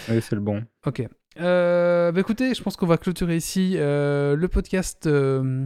[0.09, 0.64] Oui, c'est le bon.
[0.85, 1.07] Ok.
[1.39, 5.65] Euh, bah écoutez, je pense qu'on va clôturer ici euh, le podcast euh,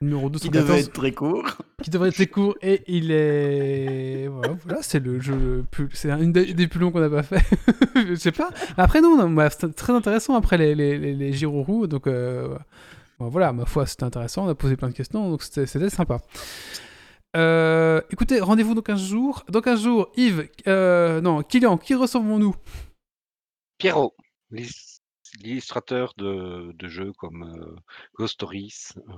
[0.00, 1.44] numéro Qui 214 devait être très court.
[1.82, 6.10] qui devrait être très court et il est voilà, voilà, c'est le jeu plus c'est
[6.10, 7.44] un des, des plus longs qu'on n'a pas fait.
[8.08, 8.50] Je sais pas.
[8.78, 12.56] Après non, non bah, c'était très intéressant après les les, les, les Girourou, donc euh,
[13.18, 16.18] bon, voilà ma foi c'était intéressant on a posé plein de questions donc c'était sympa.
[17.36, 19.44] Euh, écoutez rendez-vous dans 15 jours.
[19.50, 22.54] Dans 15 jours Yves euh, non Kylian qui recevons-nous
[23.78, 24.14] Pierrot,
[25.42, 27.76] l'illustrateur de, de jeux comme euh,
[28.18, 29.12] Ghost Stories, euh,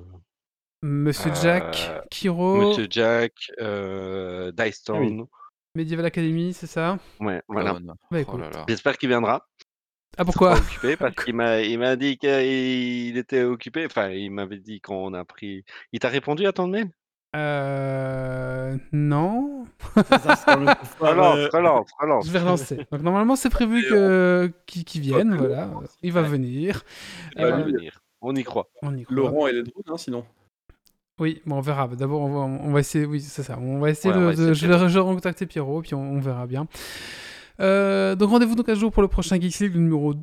[0.82, 5.26] Monsieur Euh, Jack Kiro Monsieur Jack, euh, Dice Town.
[5.74, 6.98] Medieval Academy c'est ça?
[7.20, 7.74] Ouais, voilà.
[7.74, 7.86] Bonne.
[7.86, 8.64] bah Oh écoute là là.
[8.68, 9.46] J'espère qu'il viendra.
[10.16, 13.86] ah pourquoi Pas occupé parce qu'il m'a il m'a dit qu'il était occupé.
[13.86, 15.64] Enfin, il m'avait dit qu'on a pris.
[15.92, 16.90] Il t'a répondu à ton mail?
[17.36, 19.64] Euh non
[19.96, 22.26] Relance, relance, relance.
[22.26, 22.76] Je vais relancer.
[22.90, 25.70] Donc normalement c'est prévu que qu'il qu'il vienne, voilà.
[26.02, 26.82] Il va venir.
[27.36, 28.00] Il va venir.
[28.20, 28.68] On y croit.
[28.82, 29.16] On y croit.
[29.16, 30.24] Laurent et les drones, hein, sinon.
[31.20, 31.88] Oui, bon, on verra.
[31.88, 33.04] D'abord on va, on va essayer.
[33.04, 33.58] Oui, c'est ça.
[33.60, 35.82] On va essayer Ouais, on de, va essayer de- de je vais, je recontacter Pierrot
[35.82, 36.66] puis on, on verra bien.
[37.60, 40.14] Euh, donc rendez-vous donc un jour pour le prochain Geeks League le numéro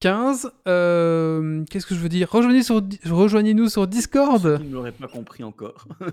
[0.00, 0.52] 215.
[0.66, 2.30] Euh, Qu'est-ce que je veux dire?
[2.30, 4.58] Rejoignez sur Rejoignez-nous sur Discord.
[4.60, 5.86] Il ne l'aurait pas compris encore.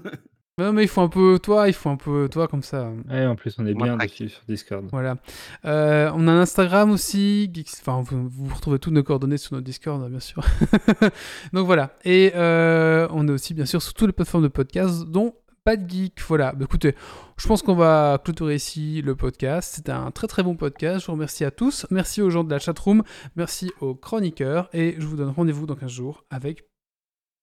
[0.58, 2.90] Non mais il faut un peu toi, il faut un peu toi comme ça.
[3.10, 4.86] Ouais, en plus, on est bien dessus sur Discord.
[4.90, 5.18] Voilà.
[5.66, 7.52] Euh, on a un Instagram aussi.
[7.82, 10.46] Enfin, vous, vous retrouvez toutes nos coordonnées sur notre Discord, hein, bien sûr.
[11.52, 11.98] Donc voilà.
[12.06, 15.78] Et euh, on est aussi, bien sûr, sur toutes les plateformes de podcast, dont Pas
[15.78, 16.22] de Geek.
[16.28, 16.52] Voilà.
[16.52, 16.94] Bah, écoutez,
[17.38, 19.74] je pense qu'on va clôturer ici le podcast.
[19.76, 21.02] C'était un très très bon podcast.
[21.02, 21.88] Je vous remercie à tous.
[21.90, 23.02] Merci aux gens de la chatroom.
[23.36, 24.70] Merci aux chroniqueurs.
[24.74, 26.70] Et je vous donne rendez-vous dans 15 jours avec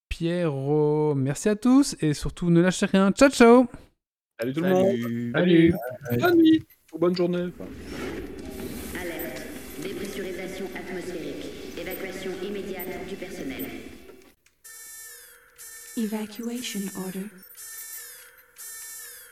[0.08, 1.16] Pierrot.
[1.16, 1.96] Merci à tous.
[2.00, 3.10] Et surtout, ne lâchez rien.
[3.10, 3.66] Ciao, ciao
[4.38, 5.32] Salut tout le monde.
[5.34, 5.74] Salut.
[6.04, 6.62] Salut Bonne nuit.
[6.92, 7.48] Ou bonne journée.
[9.00, 9.42] Alerte.
[9.82, 11.46] Dépressurisation atmosphérique.
[11.76, 13.66] Évacuation immédiate du personnel.
[15.96, 17.26] Evacuation order.